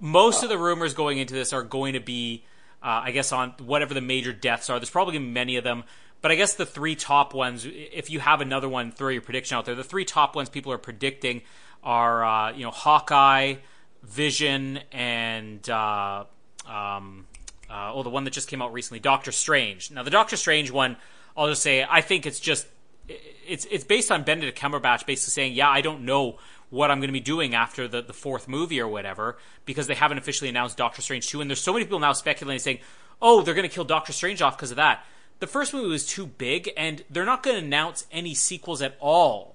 most 0.00 0.42
of 0.42 0.48
the 0.48 0.58
rumors 0.58 0.94
going 0.94 1.18
into 1.18 1.34
this 1.34 1.52
are 1.52 1.62
going 1.62 1.94
to 1.94 2.00
be, 2.00 2.44
uh, 2.82 3.02
I 3.04 3.10
guess, 3.10 3.32
on 3.32 3.50
whatever 3.58 3.94
the 3.94 4.00
major 4.00 4.32
deaths 4.32 4.70
are. 4.70 4.78
There's 4.78 4.90
probably 4.90 5.14
going 5.14 5.24
to 5.24 5.28
be 5.28 5.34
many 5.34 5.56
of 5.56 5.64
them. 5.64 5.84
But 6.20 6.32
I 6.32 6.34
guess 6.34 6.54
the 6.54 6.66
three 6.66 6.96
top 6.96 7.32
ones, 7.32 7.66
if 7.66 8.10
you 8.10 8.20
have 8.20 8.40
another 8.40 8.68
one, 8.68 8.90
throw 8.90 9.08
your 9.08 9.22
prediction 9.22 9.56
out 9.56 9.64
there. 9.64 9.74
The 9.74 9.84
three 9.84 10.04
top 10.04 10.34
ones 10.34 10.48
people 10.48 10.72
are 10.72 10.78
predicting 10.78 11.42
are, 11.82 12.24
uh, 12.24 12.52
you 12.52 12.64
know, 12.64 12.72
Hawkeye, 12.72 13.56
Vision, 14.02 14.80
and 14.90 15.68
uh, 15.70 16.24
um, 16.66 17.26
uh, 17.70 17.92
oh, 17.94 18.02
the 18.02 18.10
one 18.10 18.24
that 18.24 18.32
just 18.32 18.48
came 18.48 18.62
out 18.62 18.72
recently, 18.72 19.00
Doctor 19.00 19.32
Strange. 19.32 19.90
Now, 19.90 20.02
the 20.02 20.10
Doctor 20.10 20.36
Strange 20.36 20.70
one, 20.70 20.96
I'll 21.36 21.48
just 21.48 21.62
say, 21.62 21.86
I 21.88 22.00
think 22.00 22.26
it's 22.26 22.40
just 22.40 22.66
it's 23.08 23.66
it's 23.70 23.84
based 23.84 24.10
on 24.10 24.22
Benedict 24.22 24.58
Cumberbatch 24.58 25.06
basically 25.06 25.30
saying, 25.30 25.52
yeah, 25.54 25.68
I 25.68 25.80
don't 25.80 26.04
know 26.04 26.38
what 26.70 26.90
I'm 26.90 26.98
going 26.98 27.08
to 27.08 27.12
be 27.12 27.20
doing 27.20 27.54
after 27.54 27.88
the, 27.88 28.02
the 28.02 28.12
fourth 28.12 28.48
movie 28.48 28.80
or 28.80 28.88
whatever 28.88 29.38
because 29.64 29.86
they 29.86 29.94
haven't 29.94 30.18
officially 30.18 30.50
announced 30.50 30.76
Doctor 30.76 31.00
Strange 31.00 31.28
2. 31.28 31.40
And 31.40 31.48
there's 31.48 31.60
so 31.60 31.72
many 31.72 31.84
people 31.84 31.98
now 31.98 32.12
speculating 32.12 32.60
saying, 32.60 32.80
oh, 33.22 33.42
they're 33.42 33.54
going 33.54 33.68
to 33.68 33.74
kill 33.74 33.84
Doctor 33.84 34.12
Strange 34.12 34.42
off 34.42 34.56
because 34.56 34.70
of 34.70 34.76
that. 34.76 35.04
The 35.38 35.46
first 35.46 35.72
movie 35.72 35.88
was 35.88 36.04
too 36.04 36.26
big, 36.26 36.70
and 36.76 37.04
they're 37.08 37.24
not 37.24 37.42
going 37.42 37.58
to 37.58 37.64
announce 37.64 38.06
any 38.10 38.34
sequels 38.34 38.82
at 38.82 38.96
all 39.00 39.54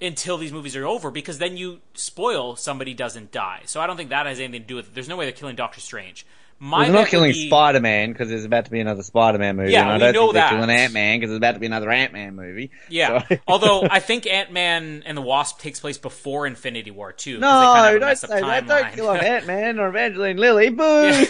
until 0.00 0.36
these 0.36 0.52
movies 0.52 0.74
are 0.74 0.86
over 0.86 1.10
because 1.10 1.38
then 1.38 1.56
you 1.56 1.80
spoil 1.94 2.56
somebody 2.56 2.92
doesn't 2.92 3.30
die. 3.30 3.62
So 3.66 3.80
I 3.80 3.86
don't 3.86 3.96
think 3.96 4.10
that 4.10 4.26
has 4.26 4.40
anything 4.40 4.62
to 4.62 4.66
do 4.66 4.76
with 4.76 4.88
it. 4.88 4.94
There's 4.94 5.08
no 5.08 5.16
way 5.16 5.26
they're 5.26 5.32
killing 5.32 5.54
Doctor 5.54 5.80
Strange. 5.80 6.26
My 6.64 6.78
Well, 6.78 6.86
they're 6.86 7.00
not 7.02 7.08
killing 7.08 7.32
be- 7.32 7.48
Spider 7.48 7.80
Man 7.80 8.12
because 8.12 8.28
there's 8.28 8.44
about 8.44 8.66
to 8.66 8.70
be 8.70 8.78
another 8.78 9.02
Spider 9.02 9.36
Man 9.38 9.56
movie. 9.56 9.72
Yeah, 9.72 9.80
and 9.82 9.90
I 9.90 9.94
we 9.94 9.98
don't 10.00 10.14
know 10.14 10.20
think 10.26 10.34
they're 10.34 10.42
that. 10.42 10.50
killing 10.50 10.70
Ant 10.70 10.92
Man 10.92 11.18
because 11.18 11.30
there's 11.30 11.38
about 11.38 11.52
to 11.54 11.58
be 11.58 11.66
another 11.66 11.90
Ant 11.90 12.12
Man 12.12 12.36
movie. 12.36 12.70
Yeah. 12.88 13.26
So- 13.26 13.38
Although 13.48 13.82
I 13.90 13.98
think 13.98 14.28
Ant 14.28 14.52
Man 14.52 15.02
and 15.04 15.16
the 15.18 15.22
Wasp 15.22 15.58
takes 15.58 15.80
place 15.80 15.98
before 15.98 16.46
Infinity 16.46 16.92
War 16.92 17.10
too. 17.12 17.40
no, 17.40 17.48
they 17.60 17.66
kind 17.80 17.94
of 17.96 18.00
don't 18.00 18.16
say 18.16 18.40
that. 18.40 18.66
Don't 18.68 18.92
kill 18.92 19.10
Ant 19.12 19.46
Man 19.48 19.80
or 19.80 19.88
Evangeline 19.88 20.36
Lilly. 20.36 20.68
Boo! 20.70 21.24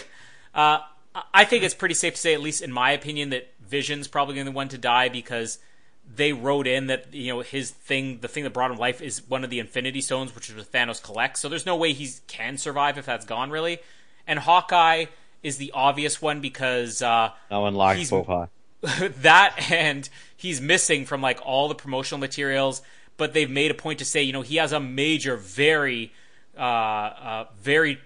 Uh, 0.54 0.80
I 1.32 1.44
think 1.46 1.64
it's 1.64 1.74
pretty 1.74 1.94
safe 1.94 2.14
to 2.14 2.20
say, 2.20 2.34
at 2.34 2.42
least 2.42 2.60
in 2.60 2.70
my 2.70 2.90
opinion, 2.92 3.30
that 3.30 3.48
Vision's 3.66 4.08
probably 4.08 4.34
going 4.34 4.44
to 4.44 4.50
be 4.50 4.52
the 4.52 4.56
one 4.56 4.68
to 4.68 4.78
die 4.78 5.08
because 5.08 5.58
they 6.14 6.34
wrote 6.34 6.66
in 6.66 6.88
that 6.88 7.14
you 7.14 7.32
know 7.32 7.40
his 7.40 7.70
thing, 7.70 8.18
the 8.20 8.28
thing 8.28 8.44
that 8.44 8.52
brought 8.52 8.70
him 8.70 8.76
life, 8.76 9.00
is 9.00 9.26
one 9.30 9.44
of 9.44 9.48
the 9.50 9.60
Infinity 9.60 10.02
Stones, 10.02 10.34
which 10.34 10.50
is 10.50 10.56
what 10.56 10.70
Thanos 10.70 11.02
collects. 11.02 11.40
So 11.40 11.48
there's 11.48 11.64
no 11.64 11.76
way 11.76 11.94
he 11.94 12.10
can 12.26 12.58
survive 12.58 12.98
if 12.98 13.06
that's 13.06 13.24
gone, 13.24 13.50
really. 13.50 13.78
And 14.26 14.38
Hawkeye 14.38 15.06
is 15.42 15.56
the 15.56 15.72
obvious 15.72 16.22
one 16.22 16.40
because 16.40 17.02
uh, 17.02 17.30
No 17.50 17.60
one 17.60 17.74
likes 17.74 18.10
Hawkeye. 18.10 18.46
that 19.20 19.70
and 19.70 20.08
he's 20.36 20.60
missing 20.60 21.06
from 21.06 21.22
like 21.22 21.40
all 21.44 21.68
the 21.68 21.74
promotional 21.74 22.18
materials 22.18 22.82
but 23.16 23.32
they've 23.32 23.50
made 23.50 23.70
a 23.70 23.74
point 23.74 24.00
to 24.00 24.04
say 24.04 24.22
you 24.22 24.32
know 24.32 24.42
he 24.42 24.56
has 24.56 24.72
a 24.72 24.80
major 24.80 25.36
very 25.36 26.12
uh, 26.58 26.60
uh 26.60 27.44
very 27.60 28.00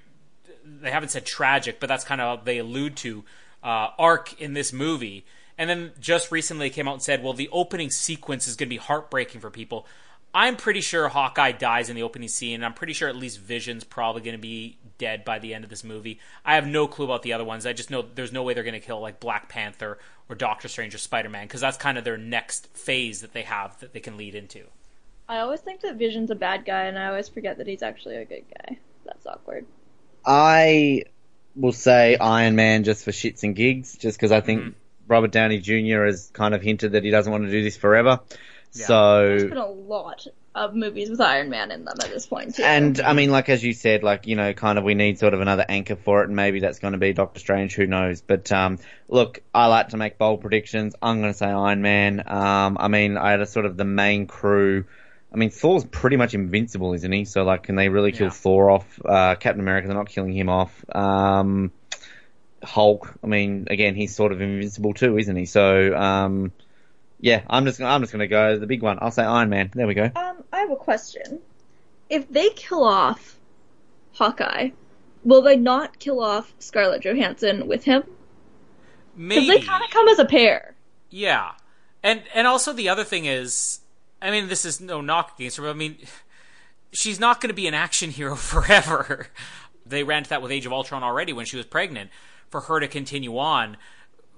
they 0.64 0.90
haven't 0.90 1.08
said 1.08 1.24
tragic 1.24 1.80
but 1.80 1.88
that's 1.88 2.04
kind 2.04 2.20
of 2.20 2.44
they 2.44 2.58
allude 2.58 2.94
to 2.94 3.24
uh 3.64 3.88
arc 3.98 4.38
in 4.38 4.52
this 4.52 4.70
movie 4.70 5.24
and 5.56 5.70
then 5.70 5.92
just 5.98 6.30
recently 6.30 6.68
they 6.68 6.74
came 6.74 6.86
out 6.86 6.94
and 6.94 7.02
said 7.02 7.22
well 7.22 7.32
the 7.32 7.48
opening 7.52 7.90
sequence 7.90 8.46
is 8.46 8.54
going 8.54 8.68
to 8.68 8.74
be 8.74 8.76
heartbreaking 8.76 9.40
for 9.40 9.50
people 9.50 9.86
i'm 10.34 10.56
pretty 10.56 10.82
sure 10.82 11.08
hawkeye 11.08 11.52
dies 11.52 11.88
in 11.88 11.96
the 11.96 12.02
opening 12.02 12.28
scene 12.28 12.56
and 12.56 12.66
i'm 12.66 12.74
pretty 12.74 12.92
sure 12.92 13.08
at 13.08 13.16
least 13.16 13.40
vision's 13.40 13.82
probably 13.82 14.20
going 14.20 14.36
to 14.36 14.42
be 14.42 14.76
dead 14.98 15.24
by 15.24 15.38
the 15.38 15.52
end 15.54 15.64
of 15.64 15.70
this 15.70 15.84
movie 15.84 16.18
i 16.44 16.54
have 16.54 16.66
no 16.66 16.86
clue 16.86 17.04
about 17.04 17.22
the 17.22 17.32
other 17.32 17.44
ones 17.44 17.66
i 17.66 17.72
just 17.72 17.90
know 17.90 18.04
there's 18.14 18.32
no 18.32 18.42
way 18.42 18.54
they're 18.54 18.62
going 18.62 18.72
to 18.72 18.80
kill 18.80 19.00
like 19.00 19.20
black 19.20 19.48
panther 19.48 19.98
or 20.28 20.34
doctor 20.34 20.68
strange 20.68 20.94
or 20.94 20.98
spider-man 20.98 21.46
because 21.46 21.60
that's 21.60 21.76
kind 21.76 21.98
of 21.98 22.04
their 22.04 22.18
next 22.18 22.66
phase 22.68 23.20
that 23.20 23.32
they 23.32 23.42
have 23.42 23.78
that 23.80 23.92
they 23.92 24.00
can 24.00 24.16
lead 24.16 24.34
into 24.34 24.64
I 25.28 25.38
always 25.38 25.60
think 25.60 25.80
that 25.80 25.96
Vision's 25.96 26.30
a 26.30 26.36
bad 26.36 26.64
guy, 26.64 26.84
and 26.84 26.98
I 26.98 27.08
always 27.08 27.28
forget 27.28 27.58
that 27.58 27.66
he's 27.66 27.82
actually 27.82 28.16
a 28.16 28.24
good 28.24 28.44
guy. 28.48 28.78
That's 29.04 29.26
awkward. 29.26 29.66
I 30.24 31.04
will 31.54 31.72
say 31.72 32.16
Iron 32.16 32.56
Man 32.56 32.84
just 32.84 33.04
for 33.04 33.10
shits 33.10 33.42
and 33.42 33.54
gigs, 33.54 33.96
just 33.96 34.18
because 34.18 34.32
I 34.32 34.40
think 34.40 34.60
Mm-hmm. 34.62 34.70
Robert 35.08 35.30
Downey 35.30 35.60
Jr. 35.60 36.04
has 36.04 36.30
kind 36.32 36.54
of 36.54 36.62
hinted 36.62 36.92
that 36.92 37.04
he 37.04 37.10
doesn't 37.10 37.30
want 37.30 37.44
to 37.44 37.50
do 37.50 37.62
this 37.62 37.76
forever. 37.76 38.20
Yeah. 38.78 38.86
There's 38.86 39.42
So 39.42 39.48
been 39.48 39.58
a 39.58 39.66
lot 39.66 40.26
of 40.54 40.74
movies 40.74 41.10
with 41.10 41.20
Iron 41.20 41.50
Man 41.50 41.70
in 41.70 41.84
them 41.84 41.96
at 42.02 42.08
this 42.08 42.26
point, 42.26 42.54
too. 42.54 42.62
And 42.62 42.98
I 43.00 43.12
mean, 43.12 43.30
like 43.30 43.48
as 43.48 43.62
you 43.62 43.72
said, 43.72 44.02
like 44.02 44.26
you 44.26 44.36
know, 44.36 44.52
kind 44.54 44.78
of 44.78 44.84
we 44.84 44.94
need 44.94 45.18
sort 45.18 45.34
of 45.34 45.40
another 45.40 45.64
anchor 45.68 45.96
for 45.96 46.22
it, 46.22 46.26
and 46.28 46.36
maybe 46.36 46.60
that's 46.60 46.78
going 46.78 46.92
to 46.92 46.98
be 46.98 47.12
Doctor 47.12 47.40
Strange. 47.40 47.74
Who 47.74 47.86
knows? 47.86 48.20
But 48.22 48.50
um, 48.52 48.78
look, 49.08 49.42
I 49.54 49.66
like 49.66 49.88
to 49.88 49.96
make 49.96 50.18
bold 50.18 50.40
predictions. 50.40 50.94
I'm 51.02 51.20
going 51.20 51.32
to 51.32 51.38
say 51.38 51.46
Iron 51.46 51.82
Man. 51.82 52.22
Um, 52.26 52.76
I 52.80 52.88
mean, 52.88 53.16
I 53.18 53.30
had 53.32 53.40
a 53.40 53.46
sort 53.46 53.66
of 53.66 53.76
the 53.76 53.84
main 53.84 54.26
crew. 54.26 54.84
I 55.32 55.36
mean, 55.36 55.50
Thor's 55.50 55.84
pretty 55.84 56.16
much 56.16 56.32
invincible, 56.32 56.94
isn't 56.94 57.12
he? 57.12 57.26
So 57.26 57.42
like, 57.42 57.64
can 57.64 57.74
they 57.76 57.88
really 57.90 58.12
kill 58.12 58.28
Yeah. 58.28 58.32
Thor 58.32 58.70
off? 58.70 59.00
Uh, 59.04 59.34
Captain 59.34 59.60
America, 59.60 59.88
they're 59.88 59.96
not 59.96 60.08
killing 60.08 60.32
him 60.32 60.48
off. 60.48 60.84
Um, 60.94 61.72
Hulk. 62.62 63.12
I 63.22 63.26
mean, 63.26 63.66
again, 63.70 63.94
he's 63.94 64.14
sort 64.14 64.32
of 64.32 64.40
invincible 64.40 64.94
too, 64.94 65.18
isn't 65.18 65.36
he? 65.36 65.44
So 65.44 65.94
um, 65.94 66.52
yeah, 67.26 67.42
I'm 67.50 67.64
just 67.64 67.82
I'm 67.82 68.02
just 68.02 68.12
going 68.12 68.20
to 68.20 68.28
go 68.28 68.56
the 68.56 68.68
big 68.68 68.82
one. 68.82 68.98
I'll 69.00 69.10
say 69.10 69.24
Iron 69.24 69.48
Man. 69.48 69.72
There 69.74 69.88
we 69.88 69.94
go. 69.94 70.04
Um, 70.14 70.44
I 70.52 70.60
have 70.60 70.70
a 70.70 70.76
question. 70.76 71.40
If 72.08 72.30
they 72.30 72.50
kill 72.50 72.84
off 72.84 73.36
Hawkeye, 74.12 74.70
will 75.24 75.42
they 75.42 75.56
not 75.56 75.98
kill 75.98 76.22
off 76.22 76.54
Scarlett 76.60 77.02
Johansson 77.02 77.66
with 77.66 77.82
him? 77.82 78.04
Because 79.16 79.48
they 79.48 79.58
kind 79.58 79.82
of 79.82 79.90
come 79.90 80.06
as 80.06 80.20
a 80.20 80.24
pair. 80.24 80.76
Yeah, 81.10 81.54
and 82.00 82.22
and 82.32 82.46
also 82.46 82.72
the 82.72 82.88
other 82.88 83.02
thing 83.02 83.24
is, 83.24 83.80
I 84.22 84.30
mean, 84.30 84.46
this 84.46 84.64
is 84.64 84.80
no 84.80 85.00
knock 85.00 85.32
against 85.36 85.56
her, 85.56 85.64
but 85.64 85.70
I 85.70 85.74
mean, 85.74 85.96
she's 86.92 87.18
not 87.18 87.40
going 87.40 87.48
to 87.48 87.54
be 87.54 87.66
an 87.66 87.74
action 87.74 88.10
hero 88.10 88.36
forever. 88.36 89.26
they 89.84 90.04
ran 90.04 90.22
to 90.22 90.30
that 90.30 90.42
with 90.42 90.52
Age 90.52 90.64
of 90.64 90.72
Ultron 90.72 91.02
already 91.02 91.32
when 91.32 91.44
she 91.44 91.56
was 91.56 91.66
pregnant. 91.66 92.08
For 92.50 92.60
her 92.60 92.78
to 92.78 92.86
continue 92.86 93.36
on, 93.36 93.76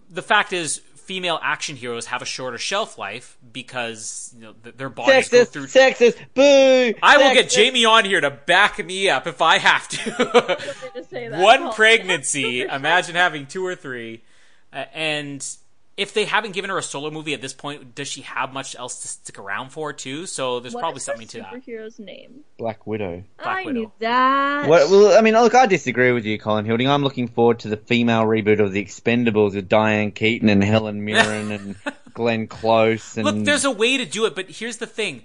the 0.09 0.23
fact 0.23 0.55
is, 0.55 0.81
female 1.09 1.41
action 1.43 1.75
heroes 1.75 2.05
have 2.05 2.21
a 2.21 2.27
shorter 2.27 2.59
shelf 2.59 2.99
life 2.99 3.39
because 3.51 4.31
you 4.37 4.43
know 4.43 4.53
th- 4.63 4.77
their 4.77 4.91
bodies 4.91 5.31
go 5.31 5.39
Sexist, 5.39 5.49
through. 5.49 5.67
sexist, 5.67 6.19
boo! 6.35 6.95
I 7.03 7.17
will 7.17 7.33
get. 7.33 7.49
Jamie 7.49 7.87
on 7.87 8.05
here 8.05 8.21
to 8.21 8.31
back 8.31 8.85
me 8.85 9.09
up 9.09 9.27
if 9.27 9.41
I 9.41 9.57
have 9.57 9.89
to. 9.89 11.31
One 11.33 11.73
pregnancy. 11.73 12.61
Imagine 12.71 13.15
having 13.15 13.47
two 13.47 13.65
or 13.65 13.75
three. 13.75 14.23
Uh, 14.71 14.85
and 14.93 15.57
if 15.99 16.15
they 16.15 16.25
haven't 16.27 16.53
given 16.53 16.71
her 16.71 16.79
a 16.79 16.83
solo 16.83 17.11
movie 17.11 17.35
at 17.35 17.43
this 17.43 17.53
point, 17.53 17.97
does 17.97 18.07
she 18.07 18.23
have 18.23 18.53
much 18.53 18.77
else 18.77 19.03
to 19.03 19.09
stick 19.09 19.37
around 19.37 19.71
for 19.71 19.93
too? 19.93 20.27
So 20.27 20.61
there's 20.61 20.73
What 20.73 20.81
probably 20.81 20.99
is 20.99 21.07
her 21.07 21.13
something 21.13 21.27
to 21.27 21.39
that. 21.39 21.53
superhero's 21.53 21.99
name? 21.99 22.45
Black 22.57 22.87
Widow. 22.87 23.25
Black 23.37 23.59
I 23.59 23.65
Widow. 23.65 23.81
knew 23.81 23.93
that. 23.99 24.69
What, 24.69 24.89
well, 24.91 25.19
I 25.19 25.23
mean, 25.23 25.35
look, 25.35 25.57
I 25.57 25.67
disagree 25.67 26.13
with 26.13 26.25
you, 26.25 26.39
Colin 26.39 26.65
Hilding. 26.67 26.89
I'm 26.89 27.03
looking 27.03 27.27
forward 27.27 27.59
to 27.61 27.69
the 27.69 27.77
female 27.77 28.23
reboot 28.23 28.61
of 28.61 28.71
The 28.73 28.83
Expendables 28.85 29.57
with 29.57 29.69
Diane 29.69 30.13
Keaton 30.13 30.49
and 30.49 30.63
Helen 30.63 31.05
Mirren 31.05 31.51
and 31.51 31.75
Glenn 32.15 32.47
Close. 32.47 33.17
And 33.17 33.25
Look, 33.27 33.45
there's 33.45 33.65
a 33.65 33.71
way 33.73 33.97
to 33.97 34.05
do 34.07 34.25
it, 34.27 34.37
but 34.37 34.49
here's 34.49 34.77
the 34.77 34.87
thing. 34.87 35.23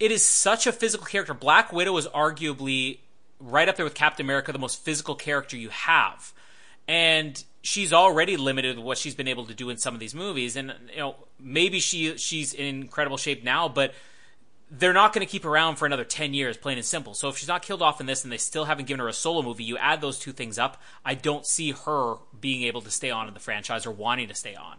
It 0.00 0.10
is 0.10 0.24
such 0.24 0.66
a 0.66 0.72
physical 0.72 1.06
character. 1.06 1.34
Black 1.34 1.72
Widow 1.72 1.96
is 1.98 2.08
arguably 2.08 2.98
right 3.38 3.68
up 3.68 3.76
there 3.76 3.84
with 3.84 3.94
Captain 3.94 4.26
America, 4.26 4.50
the 4.50 4.58
most 4.58 4.82
physical 4.84 5.14
character 5.14 5.56
you 5.56 5.68
have. 5.68 6.32
And 6.88 7.42
she's 7.62 7.92
already 7.92 8.36
limited 8.36 8.76
with 8.76 8.84
what 8.84 8.98
she's 8.98 9.14
been 9.14 9.28
able 9.28 9.46
to 9.46 9.54
do 9.54 9.70
in 9.70 9.76
some 9.76 9.94
of 9.94 10.00
these 10.00 10.14
movies. 10.14 10.56
And 10.56 10.74
you 10.92 10.98
know, 10.98 11.16
maybe 11.38 11.80
she 11.80 12.16
she's 12.16 12.54
in 12.54 12.82
incredible 12.82 13.16
shape 13.16 13.44
now, 13.44 13.68
but 13.68 13.94
they're 14.70 14.92
not 14.92 15.12
going 15.12 15.26
to 15.26 15.30
keep 15.30 15.44
around 15.44 15.76
for 15.76 15.86
another 15.86 16.04
10 16.04 16.32
years, 16.32 16.56
plain 16.56 16.78
and 16.78 16.86
simple. 16.86 17.14
So 17.14 17.28
if 17.28 17.36
she's 17.36 17.48
not 17.48 17.62
killed 17.62 17.82
off 17.82 18.00
in 18.00 18.06
this 18.06 18.22
and 18.22 18.32
they 18.32 18.38
still 18.38 18.66
haven't 18.66 18.86
given 18.86 19.00
her 19.00 19.08
a 19.08 19.12
solo 19.12 19.42
movie, 19.42 19.64
you 19.64 19.76
add 19.76 20.00
those 20.00 20.18
two 20.18 20.32
things 20.32 20.58
up, 20.58 20.80
I 21.04 21.14
don't 21.14 21.44
see 21.44 21.72
her 21.72 22.16
being 22.40 22.62
able 22.62 22.80
to 22.82 22.90
stay 22.90 23.10
on 23.10 23.26
in 23.26 23.34
the 23.34 23.40
franchise 23.40 23.84
or 23.84 23.90
wanting 23.90 24.28
to 24.28 24.34
stay 24.34 24.54
on. 24.54 24.78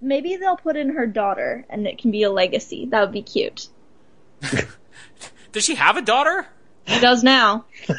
Maybe 0.00 0.36
they'll 0.36 0.56
put 0.56 0.76
in 0.76 0.90
her 0.90 1.06
daughter, 1.06 1.64
and 1.70 1.86
it 1.86 1.98
can 1.98 2.10
be 2.10 2.24
a 2.24 2.30
legacy. 2.30 2.86
That 2.86 3.02
would 3.02 3.12
be 3.12 3.22
cute. 3.22 3.68
Does 5.52 5.64
she 5.64 5.76
have 5.76 5.96
a 5.96 6.02
daughter? 6.02 6.48
She 6.86 7.00
does 7.00 7.22
now. 7.22 7.64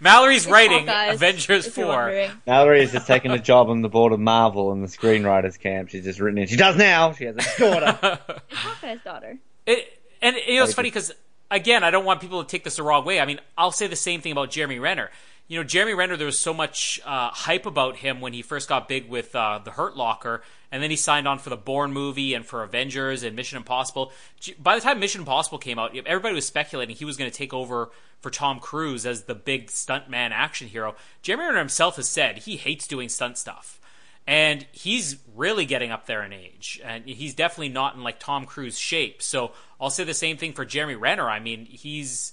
Mallory's 0.00 0.46
writing 0.46 0.86
Hawkeyes, 0.86 1.14
Avengers 1.14 1.66
if 1.66 1.76
you're 1.76 1.86
4. 1.86 1.94
wondering. 1.94 2.30
Mallory 2.46 2.80
has 2.80 2.92
just 2.92 3.06
taken 3.06 3.30
a 3.30 3.38
job 3.38 3.68
on 3.68 3.82
the 3.82 3.88
board 3.88 4.12
of 4.12 4.20
Marvel 4.20 4.72
in 4.72 4.80
the 4.80 4.88
screenwriters 4.88 5.58
camp. 5.58 5.90
She's 5.90 6.04
just 6.04 6.18
written 6.18 6.38
in. 6.38 6.46
She 6.46 6.56
does 6.56 6.76
now. 6.76 7.12
She 7.12 7.24
has 7.24 7.36
a 7.36 7.58
daughter. 7.58 8.18
It's 8.28 8.42
Hawkeye's 8.58 9.00
daughter. 9.02 9.38
It, 9.66 9.86
and 10.22 10.36
you 10.46 10.58
know, 10.58 10.64
it's 10.64 10.74
funny 10.74 10.88
because 10.88 11.12
again, 11.50 11.84
I 11.84 11.90
don't 11.90 12.04
want 12.04 12.20
people 12.20 12.42
to 12.42 12.48
take 12.48 12.64
this 12.64 12.76
the 12.76 12.82
wrong 12.82 13.04
way. 13.04 13.20
I 13.20 13.26
mean, 13.26 13.40
I'll 13.56 13.72
say 13.72 13.86
the 13.86 13.96
same 13.96 14.20
thing 14.20 14.32
about 14.32 14.50
Jeremy 14.50 14.78
Renner. 14.78 15.10
You 15.48 15.58
know, 15.58 15.64
Jeremy 15.64 15.94
Renner, 15.94 16.16
there 16.16 16.26
was 16.26 16.38
so 16.38 16.52
much 16.52 17.00
uh, 17.04 17.30
hype 17.30 17.66
about 17.66 17.96
him 17.96 18.20
when 18.20 18.32
he 18.32 18.42
first 18.42 18.68
got 18.68 18.88
big 18.88 19.08
with 19.08 19.34
uh, 19.34 19.60
the 19.62 19.70
Hurt 19.70 19.96
Locker, 19.96 20.42
and 20.70 20.82
then 20.82 20.90
he 20.90 20.96
signed 20.96 21.28
on 21.28 21.38
for 21.38 21.50
the 21.50 21.56
Bourne 21.56 21.92
movie 21.92 22.34
and 22.34 22.44
for 22.44 22.62
Avengers 22.62 23.22
and 23.22 23.36
Mission 23.36 23.56
Impossible. 23.56 24.12
By 24.58 24.74
the 24.74 24.80
time 24.80 24.98
Mission 24.98 25.20
Impossible 25.20 25.58
came 25.58 25.78
out, 25.78 25.96
everybody 25.96 26.34
was 26.34 26.46
speculating 26.46 26.96
he 26.96 27.04
was 27.04 27.16
going 27.16 27.30
to 27.30 27.36
take 27.36 27.54
over 27.54 27.90
for 28.20 28.30
Tom 28.30 28.58
Cruise 28.58 29.06
as 29.06 29.22
the 29.22 29.34
big 29.34 29.68
stuntman 29.68 30.30
action 30.30 30.68
hero. 30.68 30.96
Jeremy 31.22 31.44
Renner 31.44 31.58
himself 31.58 31.96
has 31.96 32.08
said 32.08 32.38
he 32.38 32.56
hates 32.56 32.86
doing 32.86 33.08
stunt 33.08 33.38
stuff. 33.38 33.80
And 34.26 34.66
he's 34.72 35.18
really 35.36 35.66
getting 35.66 35.92
up 35.92 36.06
there 36.06 36.24
in 36.24 36.32
age. 36.32 36.80
And 36.84 37.04
he's 37.04 37.34
definitely 37.34 37.68
not 37.68 37.94
in 37.94 38.02
like 38.02 38.18
tom 38.18 38.44
cruise 38.44 38.78
shape. 38.78 39.22
So 39.22 39.52
i'll 39.80 39.90
say 39.90 40.02
the 40.02 40.14
same 40.14 40.36
thing 40.36 40.52
for 40.52 40.64
jeremy 40.64 40.96
renner. 40.96 41.30
I 41.30 41.38
mean 41.38 41.64
he's 41.64 42.32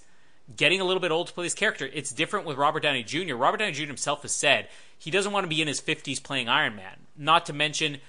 getting 0.57 0.81
a 0.81 0.85
little 0.85 0.99
bit 0.99 1.11
old 1.11 1.27
to 1.27 1.33
play 1.33 1.45
this 1.45 1.53
character. 1.53 1.87
It's 1.93 2.11
different 2.11 2.47
with 2.47 2.57
robert 2.57 2.81
downey 2.81 3.03
jr 3.03 3.35
robert 3.35 3.57
downey 3.57 3.73
jr 3.73 3.85
himself 3.85 4.23
has 4.23 4.31
said 4.31 4.69
he 4.97 5.11
doesn't 5.11 5.31
want 5.31 5.43
to 5.43 5.49
be 5.49 5.61
in 5.61 5.67
his 5.67 5.81
50s 5.81 6.23
playing 6.23 6.49
iron 6.49 6.75
man. 6.75 7.01
Not 7.15 7.45
to 7.45 7.53
mention 7.53 7.99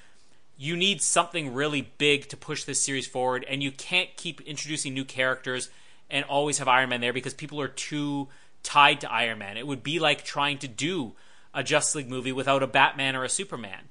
you 0.56 0.76
need 0.76 1.02
something 1.02 1.52
really 1.52 1.92
big 1.98 2.28
to 2.28 2.36
push 2.36 2.64
this 2.64 2.80
series 2.80 3.06
forward 3.06 3.44
and 3.48 3.62
you 3.62 3.72
can't 3.72 4.16
keep 4.16 4.40
introducing 4.42 4.94
new 4.94 5.04
characters 5.04 5.70
and 6.10 6.24
always 6.26 6.58
have 6.58 6.68
iron 6.68 6.90
man 6.90 7.00
there 7.00 7.12
because 7.12 7.34
people 7.34 7.60
are 7.60 7.68
too 7.68 8.28
tied 8.62 9.00
to 9.00 9.12
iron 9.12 9.38
man 9.38 9.56
it 9.56 9.66
would 9.66 9.82
be 9.82 9.98
like 9.98 10.24
trying 10.24 10.58
to 10.58 10.68
do 10.68 11.14
a 11.54 11.62
Justice 11.62 11.94
League 11.94 12.10
movie 12.10 12.32
without 12.32 12.62
a 12.62 12.66
Batman 12.66 13.14
or 13.14 13.24
a 13.24 13.28
Superman. 13.28 13.88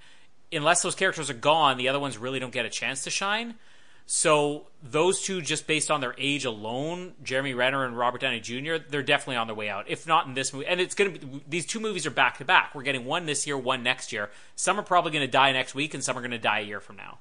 Unless 0.52 0.84
those 0.84 0.96
characters 0.96 1.30
are 1.30 1.36
gone, 1.36 1.78
the 1.78 1.88
other 1.88 2.00
ones 2.00 2.18
really 2.18 2.40
don't 2.40 2.52
get 2.52 2.66
a 2.66 2.70
chance 2.70 3.04
to 3.06 3.10
shine. 3.10 3.56
So 4.06 4.68
those 4.84 5.22
two, 5.22 5.42
just 5.42 5.66
based 5.66 5.90
on 5.90 6.02
their 6.02 6.14
age 6.18 6.46
alone, 6.46 7.14
Jeremy 7.24 7.54
Renner 7.54 7.86
and 7.86 7.98
Robert 7.98 8.22
Downey 8.22 8.42
Jr., 8.42 8.76
they're 8.90 9.02
definitely 9.02 9.38
on 9.38 9.48
their 9.48 9.56
way 9.56 9.70
out. 9.70 9.86
If 9.88 10.06
not 10.06 10.28
in 10.28 10.34
this 10.34 10.54
movie, 10.54 10.66
and 10.66 10.82
it's 10.82 10.94
going 10.94 11.14
to 11.14 11.26
be 11.26 11.44
these 11.48 11.66
two 11.66 11.80
movies 11.80 12.06
are 12.06 12.12
back 12.12 12.38
to 12.40 12.46
back. 12.46 12.76
We're 12.76 12.84
getting 12.84 13.06
one 13.06 13.26
this 13.26 13.48
year, 13.48 13.58
one 13.58 13.82
next 13.82 14.12
year. 14.12 14.30
Some 14.56 14.80
are 14.80 14.84
probably 14.84 15.12
going 15.12 15.26
to 15.26 15.32
die 15.32 15.52
next 15.54 15.74
week, 15.74 15.94
and 15.94 16.04
some 16.04 16.18
are 16.18 16.22
going 16.22 16.32
to 16.32 16.38
die 16.38 16.60
a 16.60 16.64
year 16.64 16.80
from 16.80 16.98
now. 16.98 17.20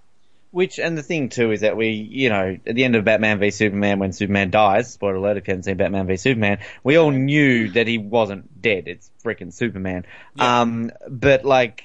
Which 0.50 0.78
and 0.78 0.98
the 0.98 1.02
thing 1.02 1.30
too 1.30 1.50
is 1.50 1.62
that 1.62 1.78
we, 1.78 1.88
you 1.88 2.28
know, 2.28 2.58
at 2.66 2.74
the 2.74 2.84
end 2.84 2.94
of 2.94 3.04
Batman 3.04 3.38
v 3.38 3.50
Superman, 3.50 3.98
when 3.98 4.12
Superman 4.12 4.50
dies, 4.50 4.92
spoiler 4.92 5.14
alert 5.14 5.38
if 5.38 5.48
you 5.48 5.52
haven't 5.52 5.62
seen 5.62 5.78
Batman 5.78 6.06
v 6.06 6.16
Superman, 6.16 6.58
we 6.84 6.96
all 6.96 7.10
knew 7.10 7.70
that 7.70 7.86
he 7.86 7.96
wasn't 7.96 8.60
dead. 8.60 8.86
It's 8.86 9.10
freaking 9.24 9.50
Superman. 9.50 10.04
Yeah. 10.34 10.60
Um, 10.60 10.90
but 11.08 11.46
like, 11.46 11.84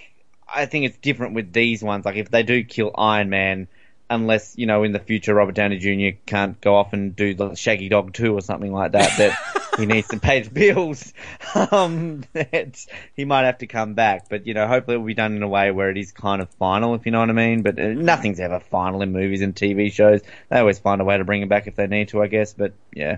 I 0.53 0.65
think 0.65 0.85
it's 0.85 0.97
different 0.97 1.33
with 1.33 1.53
these 1.53 1.81
ones. 1.81 2.03
Like, 2.03 2.17
if 2.17 2.29
they 2.29 2.43
do 2.43 2.61
kill 2.65 2.91
Iron 2.97 3.29
Man, 3.29 3.69
unless 4.09 4.57
you 4.57 4.65
know 4.65 4.83
in 4.83 4.91
the 4.91 4.99
future 4.99 5.33
Robert 5.33 5.55
Downey 5.55 5.77
Jr. 5.77 6.17
can't 6.25 6.59
go 6.61 6.75
off 6.75 6.93
and 6.93 7.15
do 7.15 7.33
the 7.33 7.55
Shaggy 7.55 7.89
Dog 7.89 8.13
two 8.13 8.33
or 8.33 8.41
something 8.41 8.71
like 8.71 8.93
that, 8.93 9.17
that 9.17 9.77
he 9.77 9.85
needs 9.85 10.07
to 10.09 10.19
pay 10.19 10.41
the 10.41 10.49
bills. 10.49 11.13
Um, 11.71 12.23
that 12.33 12.85
he 13.15 13.25
might 13.25 13.45
have 13.45 13.59
to 13.59 13.67
come 13.67 13.93
back, 13.93 14.29
but 14.29 14.45
you 14.45 14.53
know, 14.53 14.67
hopefully 14.67 14.95
it 14.95 14.99
will 14.99 15.07
be 15.07 15.13
done 15.15 15.35
in 15.35 15.41
a 15.41 15.47
way 15.47 15.71
where 15.71 15.89
it 15.89 15.97
is 15.97 16.11
kind 16.11 16.41
of 16.41 16.49
final, 16.51 16.93
if 16.93 17.05
you 17.05 17.11
know 17.11 17.19
what 17.19 17.29
I 17.29 17.33
mean. 17.33 17.63
But 17.63 17.79
uh, 17.79 17.87
nothing's 17.93 18.39
ever 18.39 18.59
final 18.59 19.01
in 19.01 19.11
movies 19.11 19.41
and 19.41 19.55
TV 19.55 19.91
shows. 19.91 20.21
They 20.49 20.59
always 20.59 20.77
find 20.77 21.01
a 21.01 21.03
way 21.03 21.17
to 21.17 21.23
bring 21.23 21.41
him 21.41 21.47
back 21.47 21.65
if 21.65 21.75
they 21.75 21.87
need 21.87 22.09
to, 22.09 22.21
I 22.21 22.27
guess. 22.27 22.53
But 22.53 22.73
yeah. 22.93 23.17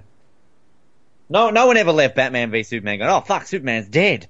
No, 1.27 1.49
no 1.49 1.67
one 1.67 1.77
ever 1.77 1.91
left 1.91 2.15
Batman 2.15 2.49
v 2.49 2.63
Superman 2.63 2.99
going, 2.99 3.11
oh 3.11 3.21
fuck, 3.21 3.45
Superman's 3.45 3.89
dead. 3.89 4.27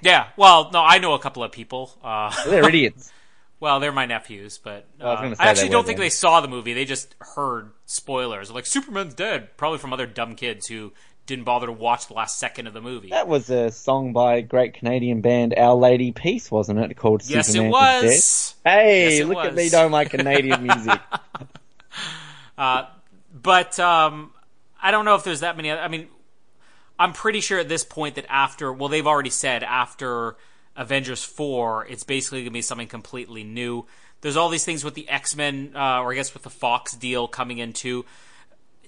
Yeah, 0.00 0.28
well, 0.36 0.70
no, 0.72 0.80
I 0.80 0.98
know 0.98 1.14
a 1.14 1.18
couple 1.18 1.44
of 1.44 1.52
people. 1.52 1.90
Uh, 2.02 2.32
They're 2.48 2.66
idiots. 2.68 3.12
well, 3.60 3.80
they're 3.80 3.92
my 3.92 4.06
nephews, 4.06 4.58
but 4.62 4.86
uh, 5.00 5.04
Well, 5.04 5.16
I 5.16 5.32
say 5.34 5.36
I 5.44 5.48
actually 5.48 5.68
don't 5.70 5.84
think 5.86 5.98
then. 5.98 6.04
they 6.06 6.10
saw 6.10 6.40
the 6.40 6.48
movie. 6.48 6.74
They 6.74 6.84
just 6.84 7.14
heard 7.20 7.70
spoilers, 7.86 8.50
like 8.50 8.66
Superman's 8.66 9.14
dead, 9.14 9.56
probably 9.56 9.78
from 9.78 9.92
other 9.92 10.06
dumb 10.06 10.34
kids 10.34 10.66
who 10.66 10.92
didn't 11.26 11.44
bother 11.44 11.66
to 11.66 11.72
watch 11.72 12.08
the 12.08 12.14
last 12.14 12.38
second 12.38 12.66
of 12.66 12.74
the 12.74 12.82
movie. 12.82 13.08
That 13.08 13.28
was 13.28 13.48
a 13.48 13.70
song 13.70 14.12
by 14.12 14.36
a 14.36 14.42
great 14.42 14.74
Canadian 14.74 15.22
band, 15.22 15.54
Our 15.56 15.74
Lady 15.74 16.12
Peace, 16.12 16.50
wasn't 16.50 16.78
it? 16.80 16.94
Called 16.96 17.22
yes, 17.26 17.46
Superman 17.48 17.68
it 17.68 17.70
was. 17.72 18.54
Dead. 18.64 18.70
Hey, 18.70 19.18
Yes, 19.18 19.26
look 19.28 19.38
at 19.38 19.54
was. 19.54 19.56
me 19.56 19.70
know 19.70 19.88
my 19.88 20.04
Canadian 20.04 20.62
music. 20.62 21.00
But 22.56 23.78
um, 23.80 24.30
I 24.80 24.90
don't 24.90 25.04
know 25.04 25.16
if 25.16 25.24
there's 25.24 25.40
that 25.40 25.56
many. 25.56 25.70
Other, 25.70 25.80
I 25.80 25.88
mean, 25.88 26.08
I'm 26.98 27.12
pretty 27.12 27.40
sure 27.40 27.58
at 27.58 27.68
this 27.68 27.84
point 27.84 28.14
that 28.14 28.26
after, 28.28 28.72
well, 28.72 28.88
they've 28.88 29.06
already 29.06 29.30
said 29.30 29.62
after 29.62 30.36
Avengers 30.76 31.22
four, 31.24 31.86
it's 31.86 32.04
basically 32.04 32.42
gonna 32.42 32.50
be 32.52 32.62
something 32.62 32.88
completely 32.88 33.44
new. 33.44 33.86
There's 34.20 34.36
all 34.36 34.48
these 34.48 34.64
things 34.64 34.84
with 34.84 34.94
the 34.94 35.08
X 35.08 35.36
Men, 35.36 35.72
uh, 35.74 36.00
or 36.00 36.12
I 36.12 36.14
guess 36.16 36.32
with 36.34 36.42
the 36.44 36.50
Fox 36.50 36.94
deal 36.94 37.28
coming 37.28 37.58
in 37.58 37.72
too. 37.72 38.04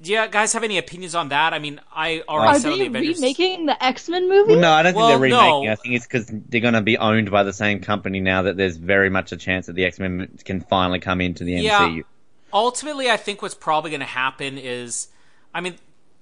Do 0.02 0.12
you 0.12 0.26
guys 0.28 0.52
have 0.52 0.62
any 0.62 0.76
opinions 0.76 1.14
on 1.14 1.30
that? 1.30 1.54
I 1.54 1.58
mean, 1.58 1.80
I 1.94 2.22
already 2.28 2.56
Are 2.58 2.60
said 2.60 2.72
on 2.72 2.78
they 2.78 2.84
the 2.84 2.90
Avengers. 2.90 3.16
remaking 3.16 3.64
the 3.66 3.82
X 3.82 4.08
Men 4.10 4.28
movie? 4.28 4.52
Well, 4.52 4.60
no, 4.60 4.70
I 4.70 4.82
don't 4.82 4.92
think 4.92 4.98
Well, 4.98 5.08
they're 5.08 5.18
remaking. 5.18 5.46
no. 5.46 5.62
it. 5.64 5.68
I 5.70 5.74
think 5.76 5.94
it's 5.94 6.06
because 6.06 6.26
they're 6.26 6.60
going 6.60 6.74
to 6.74 6.82
be 6.82 6.98
owned 6.98 7.30
by 7.30 7.44
the 7.44 7.52
same 7.54 7.80
company 7.80 8.20
now 8.20 8.42
that 8.42 8.58
there's 8.58 8.76
very 8.76 9.08
much 9.08 9.32
a 9.32 9.38
chance 9.38 9.66
that 9.66 9.72
the 9.74 9.84
X 9.86 9.98
Men 9.98 10.36
can 10.44 10.60
finally 10.60 10.98
come 10.98 11.22
into 11.22 11.44
the 11.44 11.52
Yeah. 11.52 11.78
MCU. 11.88 12.04
ultimately, 12.52 13.10
I 13.10 13.16
think 13.16 13.40
what's 13.40 13.54
probably 13.54 13.90
going 13.90 14.00
to 14.00 14.06
happen 14.06 14.58
is, 14.58 15.08
I 15.54 15.60
mean, 15.62 15.76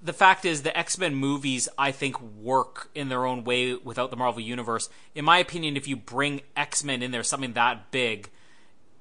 the 0.05 0.13
fact 0.13 0.45
is 0.45 0.63
the 0.63 0.77
X 0.77 0.99
Men 0.99 1.15
movies 1.15 1.67
I 1.79 1.91
think 1.91 2.21
work 2.21 2.91
in 2.95 3.09
their 3.09 3.25
own 3.25 3.43
way 3.43 3.75
without 3.75 4.11
the 4.11 4.17
Marvel 4.17 4.43
universe. 4.43 4.91
In 5.15 5.25
my 5.25 5.39
opinion, 5.39 5.79
if 5.79 5.89
you 5.89 5.97
bring 5.97 6.43
X 6.55 6.85
Men 6.85 7.03
in 7.03 7.11
there, 7.11 7.23
something 7.23 7.55
that 7.55 7.91
big, 7.91 8.29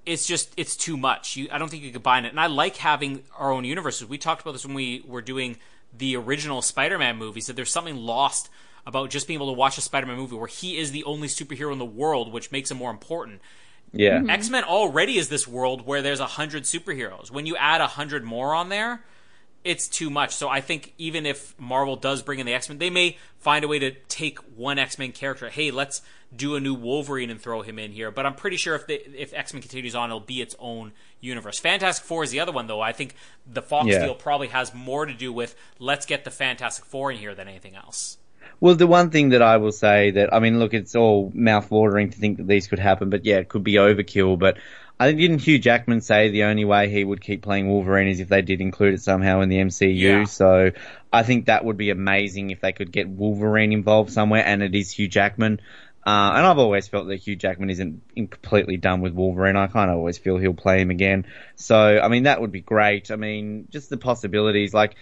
it's 0.06 0.26
just 0.26 0.54
it's 0.56 0.78
too 0.78 0.96
much. 0.96 1.36
You, 1.36 1.50
I 1.52 1.58
don't 1.58 1.70
think 1.70 1.84
you 1.84 1.90
can 1.90 1.96
combine 1.96 2.24
it. 2.24 2.30
And 2.30 2.40
I 2.40 2.48
like 2.48 2.78
having 2.78 3.24
our 3.38 3.52
own 3.52 3.66
universes. 3.66 4.08
We 4.08 4.18
talked 4.18 4.42
about 4.42 4.54
this 4.54 4.66
when 4.66 4.76
we 4.76 5.04
were 5.06 5.22
doing 5.22 5.58
the 5.96 6.16
original 6.16 6.62
Spider-Man 6.62 7.18
movies. 7.18 7.48
That 7.48 7.58
there's 7.58 7.72
something 7.72 7.98
lost 7.98 8.50
about 8.88 9.10
just 9.10 9.28
being 9.28 9.38
able 9.38 9.48
to 9.48 9.58
watch 9.58 9.78
a 9.78 9.82
Spider-Man 9.82 10.16
movie 10.16 10.38
where 10.38 10.48
he 10.48 10.78
is 10.78 10.92
the 10.92 11.04
only 11.04 11.28
superhero 11.28 11.74
in 11.74 11.80
the 11.80 11.86
world, 11.86 12.32
which 12.32 12.52
makes 12.52 12.72
him 12.72 12.78
more 12.78 12.92
important. 12.92 13.42
Yeah. 13.92 14.20
Mm-hmm. 14.20 14.30
X 14.30 14.50
Men 14.50 14.64
already 14.64 15.18
is 15.18 15.28
this 15.28 15.48
world 15.48 15.86
where 15.86 16.02
there's 16.02 16.22
a 16.22 16.26
hundred 16.26 16.64
superheroes. 16.64 17.30
When 17.30 17.46
you 17.46 17.58
add 17.58 17.82
a 17.82 17.88
hundred 17.88 18.24
more 18.24 18.56
on 18.56 18.70
there, 18.70 19.04
it's 19.64 19.88
too 19.88 20.10
much. 20.10 20.36
So 20.36 20.50
I 20.50 20.62
think 20.62 20.94
even 20.98 21.26
if 21.26 21.60
Marvel 21.60 21.96
does 21.96 22.22
bring 22.22 22.40
in 22.40 22.46
the 22.46 22.54
X 22.54 22.70
Men, 22.70 22.78
they 22.78 22.90
may 22.90 23.18
find 23.38 23.64
a 23.64 23.68
way 23.68 23.80
to 23.80 23.92
take 24.08 24.40
one 24.56 24.78
X 24.80 24.98
Men 25.00 25.12
character. 25.12 25.50
Hey, 25.50 25.72
let's 25.72 26.02
do 26.36 26.56
a 26.56 26.60
new 26.60 26.74
Wolverine 26.74 27.30
and 27.30 27.40
throw 27.40 27.62
him 27.62 27.78
in 27.78 27.92
here. 27.92 28.10
But 28.10 28.26
I'm 28.26 28.36
pretty 28.36 28.58
sure 28.58 28.76
if 28.76 28.88
they, 28.88 28.96
if 28.96 29.34
X 29.34 29.54
Men 29.54 29.62
continues 29.62 29.96
on, 29.96 30.10
it'll 30.10 30.20
be 30.20 30.42
its 30.42 30.56
own 30.60 30.92
universe. 31.22 31.60
Fantastic 31.60 32.06
Four 32.06 32.24
is 32.24 32.32
the 32.32 32.40
other 32.40 32.52
one, 32.52 32.68
though. 32.68 32.82
I 32.82 32.92
think 32.92 33.16
the 33.46 33.62
Fox 33.62 33.88
Yeah. 33.88 34.06
deal 34.06 34.16
probably 34.16 34.48
has 34.48 34.74
more 34.74 35.06
to 35.06 35.14
do 35.14 35.32
with 35.32 35.56
let's 35.80 36.06
get 36.06 36.24
the 36.24 36.32
Fantastic 36.32 36.86
Four 36.86 37.12
in 37.12 37.18
here 37.18 37.36
than 37.36 37.48
anything 37.48 37.76
else. 37.76 38.18
Well, 38.60 38.76
the 38.76 38.88
one 38.88 39.10
thing 39.10 39.30
that 39.30 39.42
I 39.42 39.58
will 39.58 39.72
say 39.72 40.12
that 40.12 40.34
I 40.34 40.40
mean, 40.40 40.60
look, 40.60 40.74
it's 40.74 40.96
all 40.96 41.32
mouth-watering 41.34 42.12
to 42.12 42.18
think 42.18 42.38
that 42.38 42.48
these 42.48 42.68
could 42.68 42.80
happen, 42.80 43.10
but 43.10 43.26
yeah, 43.26 43.38
it 43.38 43.50
could 43.50 43.64
be 43.64 43.74
overkill. 43.74 44.38
But 44.40 44.58
I 45.04 45.08
think 45.08 45.20
didn't 45.20 45.40
Hugh 45.40 45.60
Jackman 45.60 46.00
say 46.00 46.30
the 46.30 46.44
only 46.44 46.64
way 46.64 46.90
he 46.90 47.04
would 47.04 47.20
keep 47.20 47.42
playing 47.42 47.68
Wolverine 47.68 48.08
is 48.08 48.22
if 48.22 48.30
they 48.30 48.42
did 48.42 48.62
include 48.62 48.94
it 48.94 49.02
somehow 49.02 49.42
in 49.42 49.50
the 49.50 49.58
MCU? 49.58 50.00
Yeah. 50.00 50.24
So 50.24 50.72
I 51.12 51.24
think 51.24 51.48
that 51.48 51.66
would 51.66 51.76
be 51.76 51.90
amazing 51.90 52.52
if 52.52 52.62
they 52.62 52.72
could 52.72 52.90
get 52.90 53.10
Wolverine 53.10 53.74
involved 53.74 54.14
somewhere, 54.14 54.46
and 54.46 54.64
it 54.64 54.74
is 54.74 54.92
Hugh 54.92 55.10
Jackman. 55.10 55.60
Uh, 56.06 56.32
and 56.36 56.46
I've 56.46 56.58
always 56.58 56.88
felt 56.88 57.08
that 57.08 57.18
Hugh 57.18 57.36
Jackman 57.36 57.70
isn't 57.70 58.02
in- 58.16 58.28
completely 58.28 58.78
done 58.78 59.02
with 59.02 59.14
Wolverine. 59.14 59.58
I 59.58 59.68
kind 59.68 59.92
of 59.92 59.98
always 59.98 60.18
feel 60.18 60.38
he'll 60.38 60.54
play 60.54 60.80
him 60.80 60.90
again. 60.90 61.26
So, 61.58 62.00
I 62.00 62.08
mean, 62.08 62.24
that 62.24 62.40
would 62.40 62.54
be 62.54 62.62
great. 62.62 63.12
I 63.12 63.18
mean, 63.18 63.68
just 63.72 63.90
the 63.90 63.98
possibilities. 63.98 64.74
Like, 64.74 64.96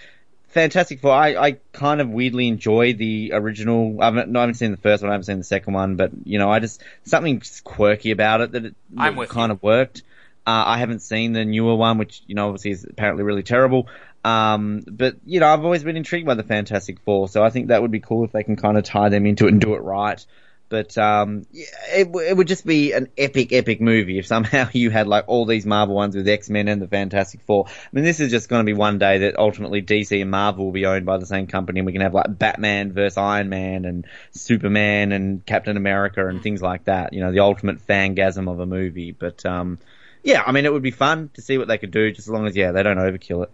Fantastic 0.51 0.99
Four, 0.99 1.13
I, 1.13 1.35
I 1.35 1.51
kind 1.73 2.01
of 2.01 2.09
weirdly 2.09 2.47
enjoy 2.47 2.93
the 2.93 3.31
original. 3.33 4.01
I 4.01 4.05
haven't, 4.05 4.29
no, 4.29 4.39
I 4.39 4.43
haven't 4.43 4.55
seen 4.55 4.71
the 4.71 4.77
first 4.77 5.01
one, 5.01 5.09
I 5.09 5.13
haven't 5.13 5.25
seen 5.25 5.37
the 5.37 5.43
second 5.43 5.73
one, 5.73 5.95
but, 5.95 6.11
you 6.25 6.39
know, 6.39 6.51
I 6.51 6.59
just, 6.59 6.83
something 7.03 7.39
just 7.39 7.63
quirky 7.63 8.11
about 8.11 8.41
it 8.41 8.51
that 8.51 8.65
it 8.65 8.75
I'm 8.97 9.15
with 9.15 9.29
kind 9.29 9.49
you. 9.49 9.53
of 9.53 9.63
worked. 9.63 10.03
Uh, 10.45 10.63
I 10.67 10.77
haven't 10.77 10.99
seen 11.01 11.33
the 11.33 11.45
newer 11.45 11.75
one, 11.75 11.97
which, 11.97 12.23
you 12.27 12.35
know, 12.35 12.47
obviously 12.47 12.71
is 12.71 12.83
apparently 12.83 13.23
really 13.23 13.43
terrible. 13.43 13.87
Um, 14.23 14.83
but, 14.87 15.15
you 15.25 15.39
know, 15.39 15.47
I've 15.47 15.63
always 15.63 15.83
been 15.83 15.97
intrigued 15.97 16.27
by 16.27 16.35
the 16.35 16.43
Fantastic 16.43 16.99
Four, 17.01 17.29
so 17.29 17.43
I 17.43 17.49
think 17.49 17.67
that 17.67 17.81
would 17.81 17.91
be 17.91 17.99
cool 17.99 18.25
if 18.25 18.31
they 18.31 18.43
can 18.43 18.55
kind 18.55 18.77
of 18.77 18.83
tie 18.83 19.09
them 19.09 19.25
into 19.25 19.45
it 19.45 19.51
and 19.51 19.61
do 19.61 19.73
it 19.75 19.81
right. 19.81 20.23
But 20.71 20.97
um, 20.97 21.45
it, 21.51 22.07
it 22.15 22.37
would 22.37 22.47
just 22.47 22.65
be 22.65 22.93
an 22.93 23.09
epic, 23.17 23.51
epic 23.51 23.81
movie 23.81 24.19
if 24.19 24.25
somehow 24.25 24.69
you 24.73 24.89
had 24.89 25.05
like 25.05 25.25
all 25.27 25.45
these 25.45 25.65
Marvel 25.65 25.95
ones 25.95 26.15
with 26.15 26.25
X 26.29 26.49
Men 26.49 26.69
and 26.69 26.81
the 26.81 26.87
Fantastic 26.87 27.41
Four. 27.41 27.65
I 27.67 27.71
mean, 27.91 28.05
this 28.05 28.21
is 28.21 28.31
just 28.31 28.47
going 28.47 28.61
to 28.61 28.63
be 28.65 28.71
one 28.73 28.97
day 28.97 29.17
that 29.17 29.37
ultimately 29.37 29.81
DC 29.81 30.21
and 30.21 30.31
Marvel 30.31 30.63
will 30.63 30.71
be 30.71 30.85
owned 30.85 31.05
by 31.05 31.17
the 31.17 31.25
same 31.25 31.45
company, 31.45 31.81
and 31.81 31.85
we 31.85 31.91
can 31.91 31.99
have 31.99 32.13
like 32.13 32.39
Batman 32.39 32.93
versus 32.93 33.17
Iron 33.17 33.49
Man 33.49 33.83
and 33.83 34.07
Superman 34.31 35.11
and 35.11 35.45
Captain 35.45 35.75
America 35.75 36.25
and 36.25 36.41
things 36.41 36.61
like 36.61 36.85
that. 36.85 37.11
You 37.11 37.19
know, 37.19 37.33
the 37.33 37.41
ultimate 37.41 37.85
fangasm 37.85 38.49
of 38.49 38.61
a 38.61 38.65
movie. 38.65 39.11
But 39.11 39.45
um, 39.45 39.77
yeah, 40.23 40.41
I 40.47 40.53
mean, 40.53 40.63
it 40.63 40.71
would 40.71 40.83
be 40.83 40.91
fun 40.91 41.31
to 41.33 41.41
see 41.41 41.57
what 41.57 41.67
they 41.67 41.79
could 41.79 41.91
do, 41.91 42.11
just 42.11 42.29
as 42.29 42.31
long 42.31 42.47
as 42.47 42.55
yeah 42.55 42.71
they 42.71 42.81
don't 42.81 42.95
overkill 42.95 43.43
it. 43.43 43.51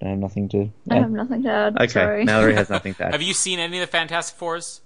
I 0.00 0.10
have 0.10 0.18
nothing 0.18 0.48
to. 0.50 0.70
Add. 0.88 0.96
I 0.96 1.00
have 1.00 1.10
nothing 1.10 1.42
to 1.42 1.50
add. 1.50 1.76
Okay, 1.76 1.88
Sorry. 1.88 2.24
Mallory 2.24 2.54
has 2.54 2.70
nothing 2.76 2.94
to 2.94 3.06
add. 3.06 3.12
Have 3.14 3.22
you 3.22 3.34
seen 3.34 3.58
any 3.58 3.78
of 3.78 3.80
the 3.80 3.90
Fantastic 3.90 4.38
Fours? 4.38 4.80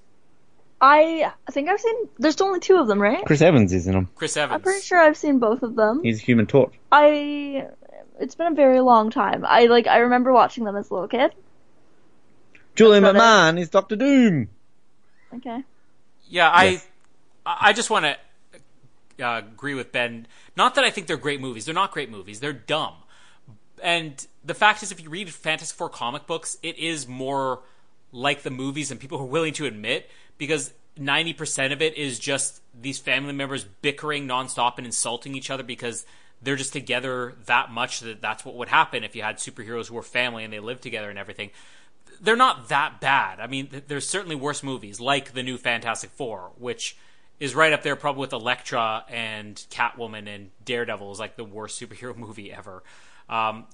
I 0.85 1.33
think 1.53 1.69
I've 1.69 1.81
seen. 1.81 2.09
There's 2.19 2.41
only 2.41 2.59
two 2.59 2.77
of 2.77 2.89
them, 2.89 3.01
right? 3.01 3.25
Chris 3.25 3.41
Evans 3.41 3.73
is 3.73 3.87
in 3.87 3.95
them. 3.95 4.09
Chris 4.17 4.37
Evans. 4.37 4.57
I'm 4.57 4.63
pretty 4.63 4.83
sure 4.83 4.99
I've 4.99 5.17
seen 5.17 5.39
both 5.39 5.63
of 5.63 5.77
them. 5.77 6.01
He's 6.03 6.21
Human 6.21 6.47
Torch. 6.47 6.75
I. 6.91 7.69
It's 8.19 8.35
been 8.35 8.49
a 8.49 8.55
very 8.55 8.81
long 8.81 9.11
time. 9.11 9.45
I 9.47 9.67
like. 9.67 9.87
I 9.87 9.99
remember 9.99 10.33
watching 10.33 10.65
them 10.65 10.75
as 10.77 10.91
a 10.91 10.95
little 10.95 11.09
kid. 11.09 11.33
Julian 12.75 13.05
That's 13.05 13.17
McMahon 13.17 13.61
is 13.61 13.69
Doctor 13.69 13.95
Doom. 13.95 14.49
Okay. 15.35 15.63
Yeah, 16.29 16.51
I 16.51 16.65
Yes. 16.65 16.89
I 17.47 17.69
I 17.69 17.73
just 17.73 17.89
want 17.89 18.05
to 18.07 19.25
uh, 19.25 19.39
agree 19.39 19.75
with 19.75 19.93
Ben. 19.93 20.27
Not 20.57 20.75
that 20.75 20.85
I 20.85 20.91
think 20.91 21.07
they're 21.07 21.17
great 21.17 21.41
movies. 21.41 21.65
They're 21.65 21.75
not 21.75 21.93
great 21.93 22.11
movies. 22.11 22.41
They're 22.41 22.53
dumb. 22.53 22.95
And 23.81 24.27
the 24.45 24.55
fact 24.55 24.83
is, 24.83 24.91
if 24.91 25.01
you 25.03 25.11
read 25.11 25.33
Fantastic 25.33 25.77
Four 25.77 25.91
comic 25.91 26.27
books, 26.27 26.57
it 26.63 26.77
is 26.79 27.07
more 27.07 27.61
like 28.11 28.43
the 28.43 28.51
movies, 28.51 28.91
and 28.91 28.99
people 28.99 29.19
are 29.19 29.25
willing 29.25 29.53
to 29.55 29.67
admit 29.67 30.11
because 30.43 30.73
ninety 30.97 31.33
percent 31.33 31.73
of 31.73 31.81
it 31.81 31.97
is 31.97 32.19
just 32.19 32.61
these 32.79 32.99
family 32.99 33.33
members 33.33 33.65
bickering 33.65 34.27
nonstop 34.27 34.77
and 34.77 34.87
insulting 34.87 35.37
each 35.37 35.51
other 35.51 35.63
because 35.63 36.05
they're 36.43 36.57
just 36.57 36.73
together 36.73 37.35
that 37.47 37.71
much 37.71 38.01
that 38.01 38.21
that's 38.21 38.45
what 38.45 38.57
would 38.57 38.69
happen 38.69 39.05
if 39.05 39.15
you 39.15 39.23
had 39.23 39.37
superheroes 39.37 39.87
who 39.87 39.95
were 39.95 40.03
family 40.03 40.43
and 40.43 40.53
they 40.53 40.59
lived 40.59 40.83
together 40.83 41.09
and 41.09 41.19
everything 41.19 41.51
they're 42.21 42.37
not 42.37 42.69
that 42.69 43.01
bad. 43.01 43.41
I 43.41 43.49
mean, 43.49 43.83
there's 43.89 44.07
certainly 44.07 44.37
worse 44.37 44.63
movies 44.63 45.01
like 45.01 45.33
the 45.33 45.43
new 45.43 45.59
Fantastic 45.59 46.11
Four, 46.11 46.53
which 46.57 46.97
is 47.41 47.55
right 47.55 47.73
up 47.73 47.83
there 47.83 47.97
probably 47.97 48.21
with 48.21 48.33
Elektra 48.33 49.05
and 49.09 49.57
Catwoman 49.71 50.33
and 50.33 50.51
Daredevil 50.65 51.11
is 51.11 51.19
like 51.19 51.37
the 51.37 51.45
worst 51.45 51.81
superhero 51.81 52.17
movie 52.27 52.53
ever. 52.53 52.83
Um, 53.29 53.67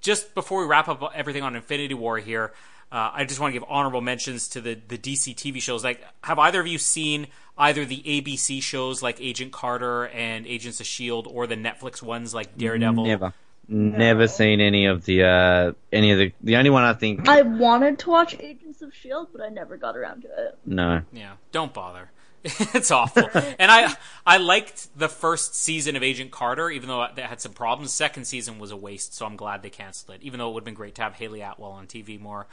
just 0.00 0.34
before 0.34 0.60
we 0.60 0.66
wrap 0.66 0.88
up 0.88 1.12
everything 1.14 1.42
on 1.42 1.54
Infinity 1.54 1.94
War 1.94 2.18
here, 2.18 2.52
uh, 2.92 3.10
I 3.14 3.24
just 3.24 3.38
want 3.38 3.54
to 3.54 3.60
give 3.60 3.68
honorable 3.68 4.00
mentions 4.00 4.48
to 4.48 4.60
the 4.60 4.78
the 4.88 4.98
DC 4.98 5.34
TV 5.34 5.60
shows. 5.60 5.84
Like, 5.84 6.04
have 6.24 6.38
either 6.38 6.60
of 6.60 6.66
you 6.66 6.78
seen 6.78 7.28
either 7.56 7.84
the 7.84 8.02
ABC 8.02 8.62
shows 8.62 9.02
like 9.02 9.20
Agent 9.20 9.52
Carter 9.52 10.08
and 10.08 10.46
Agents 10.46 10.80
of 10.80 10.86
Shield, 10.86 11.28
or 11.30 11.46
the 11.46 11.56
Netflix 11.56 12.02
ones 12.02 12.34
like 12.34 12.56
Daredevil? 12.56 13.06
Never. 13.06 13.34
Never 13.72 14.26
seen 14.26 14.60
any 14.60 14.86
of 14.86 15.04
the 15.04 15.22
uh, 15.22 15.72
any 15.92 16.10
of 16.10 16.18
the 16.18 16.32
the 16.40 16.56
only 16.56 16.70
one 16.70 16.82
I 16.82 16.94
think 16.94 17.28
I 17.28 17.42
wanted 17.42 18.00
to 18.00 18.10
watch 18.10 18.36
Agents 18.40 18.82
of 18.82 18.92
Shield, 18.92 19.28
but 19.30 19.40
I 19.40 19.48
never 19.48 19.76
got 19.76 19.96
around 19.96 20.22
to 20.22 20.28
it. 20.28 20.58
no 20.66 21.02
Yeah, 21.12 21.34
don't 21.52 21.72
bother. 21.72 22.10
it's 22.42 22.90
awful. 22.90 23.28
and 23.34 23.70
I 23.70 23.94
I 24.26 24.38
liked 24.38 24.88
the 24.98 25.08
first 25.08 25.54
season 25.54 25.94
of 25.94 26.02
Agent 26.02 26.32
Carter, 26.32 26.68
even 26.70 26.88
though 26.88 27.04
it 27.04 27.16
had 27.16 27.40
some 27.40 27.52
problems. 27.52 27.92
Second 27.92 28.24
season 28.24 28.58
was 28.58 28.72
a 28.72 28.76
waste, 28.76 29.14
so 29.14 29.26
I'm 29.26 29.36
glad 29.36 29.62
they 29.62 29.70
canceled 29.70 30.16
it. 30.16 30.22
Even 30.24 30.38
though 30.38 30.50
it 30.50 30.54
would 30.54 30.62
have 30.62 30.64
been 30.64 30.74
great 30.74 30.96
to 30.96 31.02
have 31.02 31.14
Hayley 31.14 31.42
Atwell 31.42 31.70
on 31.70 31.86
TV 31.86 32.18
more. 32.18 32.48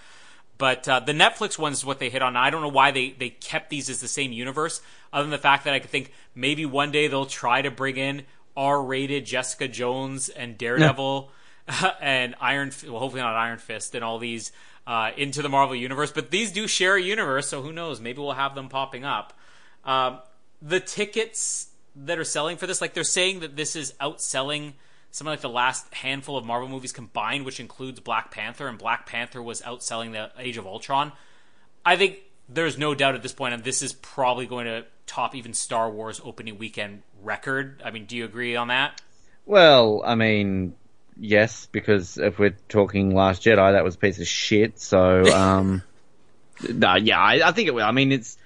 But 0.57 0.87
uh, 0.87 0.99
the 1.01 1.13
Netflix 1.13 1.57
ones 1.57 1.79
is 1.79 1.85
what 1.85 1.99
they 1.99 2.09
hit 2.09 2.21
on. 2.21 2.35
I 2.35 2.49
don't 2.49 2.61
know 2.61 2.67
why 2.67 2.91
they, 2.91 3.11
they 3.11 3.29
kept 3.29 3.69
these 3.69 3.89
as 3.89 4.01
the 4.01 4.07
same 4.07 4.31
universe, 4.31 4.81
other 5.13 5.23
than 5.23 5.31
the 5.31 5.37
fact 5.37 5.65
that 5.65 5.73
I 5.73 5.79
could 5.79 5.89
think 5.89 6.11
maybe 6.33 6.65
one 6.65 6.91
day 6.91 7.07
they'll 7.07 7.25
try 7.25 7.61
to 7.61 7.71
bring 7.71 7.97
in 7.97 8.23
R-rated 8.55 9.25
Jessica 9.25 9.67
Jones 9.67 10.29
and 10.29 10.57
Daredevil 10.57 11.29
and 12.01 12.35
Iron, 12.41 12.71
well, 12.87 12.99
hopefully 12.99 13.21
not 13.21 13.35
Iron 13.35 13.59
Fist 13.59 13.93
and 13.93 14.03
all 14.03 14.17
these 14.17 14.51
uh, 14.87 15.11
into 15.15 15.41
the 15.41 15.49
Marvel 15.49 15.75
universe. 15.75 16.11
But 16.11 16.31
these 16.31 16.51
do 16.51 16.67
share 16.67 16.95
a 16.95 17.01
universe, 17.01 17.49
so 17.49 17.61
who 17.61 17.71
knows? 17.71 18.01
Maybe 18.01 18.19
we'll 18.19 18.33
have 18.33 18.55
them 18.55 18.69
popping 18.69 19.05
up. 19.05 19.33
Um, 19.85 20.19
the 20.61 20.79
tickets 20.79 21.67
that 21.95 22.17
are 22.17 22.23
selling 22.23 22.57
for 22.57 22.67
this, 22.67 22.81
like 22.81 22.93
they're 22.93 23.03
saying 23.03 23.41
that 23.41 23.55
this 23.55 23.75
is 23.75 23.93
outselling 24.01 24.73
something 25.11 25.31
like 25.31 25.41
the 25.41 25.49
last 25.49 25.93
handful 25.93 26.37
of 26.37 26.45
Marvel 26.45 26.69
movies 26.69 26.91
combined, 26.91 27.45
which 27.45 27.59
includes 27.59 27.99
Black 27.99 28.31
Panther, 28.31 28.67
and 28.67 28.77
Black 28.77 29.05
Panther 29.05 29.41
was 29.41 29.61
outselling 29.61 30.11
the 30.11 30.31
Age 30.37 30.57
of 30.57 30.65
Ultron. 30.65 31.11
I 31.85 31.95
think 31.95 32.19
there's 32.49 32.77
no 32.77 32.95
doubt 32.95 33.15
at 33.15 33.23
this 33.23 33.33
point, 33.33 33.53
and 33.53 33.63
this 33.63 33.81
is 33.81 33.93
probably 33.93 34.45
going 34.45 34.65
to 34.65 34.85
top 35.05 35.35
even 35.35 35.53
Star 35.53 35.89
Wars 35.89 36.21
opening 36.23 36.57
weekend 36.57 37.01
record. 37.21 37.81
I 37.83 37.91
mean, 37.91 38.05
do 38.05 38.15
you 38.15 38.25
agree 38.25 38.55
on 38.55 38.67
that? 38.67 39.01
Well, 39.45 40.03
I 40.05 40.15
mean, 40.15 40.75
yes, 41.17 41.67
because 41.71 42.17
if 42.17 42.37
we're 42.37 42.57
talking 42.69 43.15
Last 43.15 43.43
Jedi, 43.43 43.71
that 43.73 43.83
was 43.83 43.95
a 43.95 43.97
piece 43.97 44.19
of 44.19 44.27
shit. 44.27 44.79
So, 44.79 45.25
um, 45.33 45.83
no, 46.69 46.95
yeah, 46.95 47.19
I, 47.19 47.47
I 47.47 47.51
think 47.51 47.67
it 47.67 47.73
will. 47.73 47.85
I 47.85 47.91
mean, 47.91 48.11
it's 48.11 48.37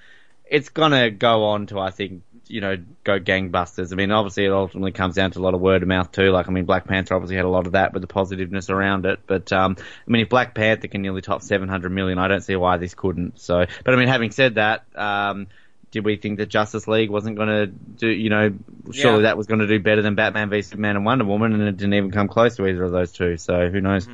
it's 0.46 0.68
gonna 0.68 1.10
go 1.10 1.44
on 1.44 1.66
to, 1.66 1.80
I 1.80 1.90
think, 1.90 2.22
you 2.52 2.60
know, 2.60 2.76
go 3.02 3.18
gangbusters. 3.18 3.92
I 3.92 3.96
mean, 3.96 4.10
obviously, 4.10 4.44
it 4.44 4.52
ultimately 4.52 4.92
comes 4.92 5.14
down 5.14 5.30
to 5.30 5.38
a 5.38 5.42
lot 5.42 5.54
of 5.54 5.60
word 5.62 5.82
of 5.82 5.88
mouth 5.88 6.12
too. 6.12 6.30
Like, 6.30 6.48
I 6.48 6.52
mean, 6.52 6.66
Black 6.66 6.86
Panther 6.86 7.14
obviously 7.14 7.36
had 7.36 7.46
a 7.46 7.48
lot 7.48 7.66
of 7.66 7.72
that 7.72 7.94
with 7.94 8.02
the 8.02 8.06
positiveness 8.06 8.68
around 8.68 9.06
it. 9.06 9.20
But, 9.26 9.50
um, 9.52 9.76
I 9.78 10.10
mean, 10.10 10.22
if 10.22 10.28
Black 10.28 10.54
Panther 10.54 10.86
can 10.86 11.00
nearly 11.00 11.22
top 11.22 11.40
700 11.40 11.90
million, 11.90 12.18
I 12.18 12.28
don't 12.28 12.42
see 12.42 12.54
why 12.54 12.76
this 12.76 12.92
couldn't. 12.92 13.40
So, 13.40 13.64
but 13.84 13.94
I 13.94 13.96
mean, 13.96 14.08
having 14.08 14.30
said 14.32 14.56
that, 14.56 14.84
um, 14.94 15.46
did 15.92 16.04
we 16.04 16.16
think 16.16 16.38
that 16.38 16.50
Justice 16.50 16.86
League 16.86 17.08
wasn't 17.08 17.36
going 17.36 17.48
to 17.48 17.66
do, 17.66 18.08
you 18.08 18.28
know, 18.28 18.52
surely 18.92 19.18
Yeah. 19.18 19.22
that 19.28 19.38
was 19.38 19.46
going 19.46 19.60
to 19.60 19.66
do 19.66 19.80
better 19.80 20.02
than 20.02 20.14
Batman 20.14 20.50
v 20.50 20.60
Superman 20.60 20.96
and 20.96 21.04
Wonder 21.06 21.24
Woman, 21.24 21.54
and 21.54 21.62
it 21.62 21.76
didn't 21.78 21.94
even 21.94 22.10
come 22.10 22.28
close 22.28 22.56
to 22.56 22.66
either 22.66 22.84
of 22.84 22.92
those 22.92 23.12
two. 23.12 23.38
So 23.38 23.70
who 23.70 23.80
knows? 23.80 24.08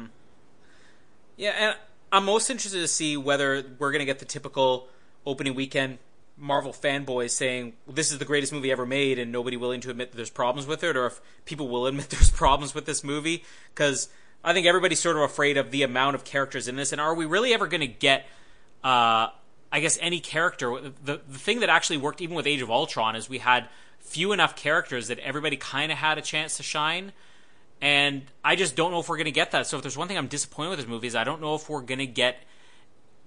Yeah, 1.36 1.50
and 1.50 1.76
I'm 2.12 2.24
most 2.24 2.50
interested 2.50 2.80
to 2.80 2.88
see 2.88 3.16
whether 3.16 3.64
we're 3.78 3.90
going 3.92 4.00
to 4.00 4.06
get 4.06 4.18
the 4.18 4.24
typical 4.24 4.88
opening 5.26 5.54
weekend 5.54 5.98
Marvel 6.38 6.72
fanboys 6.72 7.30
saying 7.30 7.74
this 7.86 8.12
is 8.12 8.18
the 8.18 8.24
greatest 8.24 8.52
movie 8.52 8.70
ever 8.70 8.86
made, 8.86 9.18
and 9.18 9.32
nobody 9.32 9.56
willing 9.56 9.80
to 9.80 9.90
admit 9.90 10.10
that 10.10 10.16
there's 10.16 10.30
problems 10.30 10.66
with 10.66 10.84
it, 10.84 10.96
or 10.96 11.06
if 11.06 11.20
people 11.44 11.68
will 11.68 11.86
admit 11.88 12.10
there's 12.10 12.30
problems 12.30 12.74
with 12.74 12.86
this 12.86 13.02
movie. 13.02 13.44
Because 13.74 14.08
I 14.44 14.52
think 14.52 14.66
everybody's 14.66 15.00
sort 15.00 15.16
of 15.16 15.22
afraid 15.22 15.56
of 15.56 15.70
the 15.70 15.82
amount 15.82 16.14
of 16.14 16.24
characters 16.24 16.68
in 16.68 16.76
this, 16.76 16.92
and 16.92 17.00
are 17.00 17.14
we 17.14 17.26
really 17.26 17.52
ever 17.54 17.66
going 17.66 17.80
to 17.80 17.86
get? 17.86 18.26
Uh, 18.82 19.28
I 19.70 19.80
guess 19.80 19.98
any 20.00 20.20
character. 20.20 20.80
The 21.04 21.20
the 21.28 21.38
thing 21.38 21.60
that 21.60 21.68
actually 21.68 21.98
worked 21.98 22.20
even 22.20 22.36
with 22.36 22.46
Age 22.46 22.62
of 22.62 22.70
Ultron 22.70 23.16
is 23.16 23.28
we 23.28 23.38
had 23.38 23.68
few 24.00 24.32
enough 24.32 24.56
characters 24.56 25.08
that 25.08 25.18
everybody 25.18 25.56
kind 25.56 25.92
of 25.92 25.98
had 25.98 26.18
a 26.18 26.22
chance 26.22 26.56
to 26.56 26.62
shine. 26.62 27.12
And 27.80 28.22
I 28.42 28.56
just 28.56 28.74
don't 28.74 28.90
know 28.90 29.00
if 29.00 29.08
we're 29.08 29.16
going 29.16 29.26
to 29.26 29.30
get 29.30 29.52
that. 29.52 29.66
So 29.66 29.76
if 29.76 29.82
there's 29.82 29.96
one 29.96 30.08
thing 30.08 30.18
I'm 30.18 30.26
disappointed 30.26 30.70
with 30.70 30.78
this 30.80 30.88
movie 30.88 31.06
is 31.06 31.14
I 31.14 31.24
don't 31.24 31.40
know 31.40 31.54
if 31.54 31.68
we're 31.68 31.82
going 31.82 31.98
to 31.98 32.06
get 32.06 32.42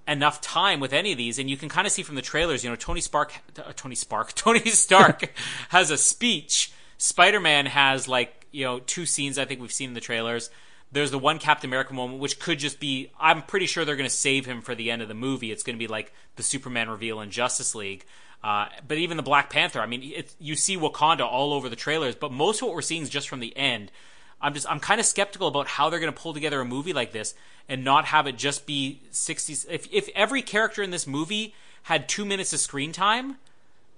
enough 0.06 0.40
time 0.40 0.80
with 0.80 0.92
any 0.92 1.12
of 1.12 1.18
these. 1.18 1.38
And 1.38 1.48
you 1.48 1.56
can 1.56 1.68
kind 1.68 1.86
of 1.86 1.92
see 1.92 2.02
from 2.02 2.14
the 2.14 2.22
trailers, 2.22 2.64
you 2.64 2.70
know, 2.70 2.76
Tony 2.76 3.00
Spark, 3.00 3.32
uh, 3.58 3.72
Tony 3.74 3.94
Spark, 3.94 4.32
Tony 4.34 4.60
Stark 4.70 5.32
has 5.68 5.90
a 5.90 5.96
speech. 5.96 6.72
Spider-Man 6.98 7.66
has 7.66 8.08
like, 8.08 8.46
you 8.50 8.64
know, 8.64 8.78
two 8.80 9.06
scenes 9.06 9.38
I 9.38 9.44
think 9.44 9.60
we've 9.60 9.72
seen 9.72 9.90
in 9.90 9.94
the 9.94 10.00
trailers. 10.00 10.50
There's 10.92 11.10
the 11.10 11.18
one 11.18 11.38
Captain 11.38 11.70
America 11.70 11.94
moment, 11.94 12.20
which 12.20 12.38
could 12.38 12.58
just 12.58 12.78
be, 12.78 13.10
I'm 13.18 13.42
pretty 13.42 13.66
sure 13.66 13.84
they're 13.84 13.96
going 13.96 14.08
to 14.08 14.14
save 14.14 14.44
him 14.44 14.60
for 14.60 14.74
the 14.74 14.90
end 14.90 15.00
of 15.00 15.08
the 15.08 15.14
movie. 15.14 15.50
It's 15.50 15.62
going 15.62 15.76
to 15.76 15.78
be 15.78 15.88
like 15.88 16.12
the 16.36 16.42
Superman 16.42 16.90
reveal 16.90 17.20
in 17.20 17.30
Justice 17.30 17.74
League. 17.74 18.04
Uh, 18.44 18.66
but 18.86 18.98
even 18.98 19.16
the 19.16 19.22
Black 19.22 19.50
Panther, 19.50 19.80
I 19.80 19.86
mean, 19.86 20.02
it, 20.02 20.34
you 20.38 20.56
see 20.56 20.76
Wakanda 20.76 21.24
all 21.24 21.52
over 21.52 21.68
the 21.68 21.76
trailers, 21.76 22.14
but 22.14 22.32
most 22.32 22.60
of 22.60 22.66
what 22.66 22.74
we're 22.74 22.82
seeing 22.82 23.02
is 23.02 23.08
just 23.08 23.28
from 23.28 23.40
the 23.40 23.56
end. 23.56 23.90
I'm 24.42 24.54
just 24.54 24.68
I'm 24.68 24.80
kind 24.80 25.00
of 25.00 25.06
skeptical 25.06 25.48
about 25.48 25.66
how 25.68 25.88
they're 25.88 26.00
going 26.00 26.12
to 26.12 26.20
pull 26.20 26.34
together 26.34 26.60
a 26.60 26.64
movie 26.64 26.92
like 26.92 27.12
this 27.12 27.34
and 27.68 27.84
not 27.84 28.06
have 28.06 28.26
it 28.26 28.36
just 28.36 28.66
be 28.66 29.00
60 29.10 29.70
if 29.70 29.88
if 29.92 30.08
every 30.14 30.42
character 30.42 30.82
in 30.82 30.90
this 30.90 31.06
movie 31.06 31.54
had 31.84 32.08
2 32.08 32.24
minutes 32.24 32.52
of 32.52 32.60
screen 32.60 32.92
time 32.92 33.36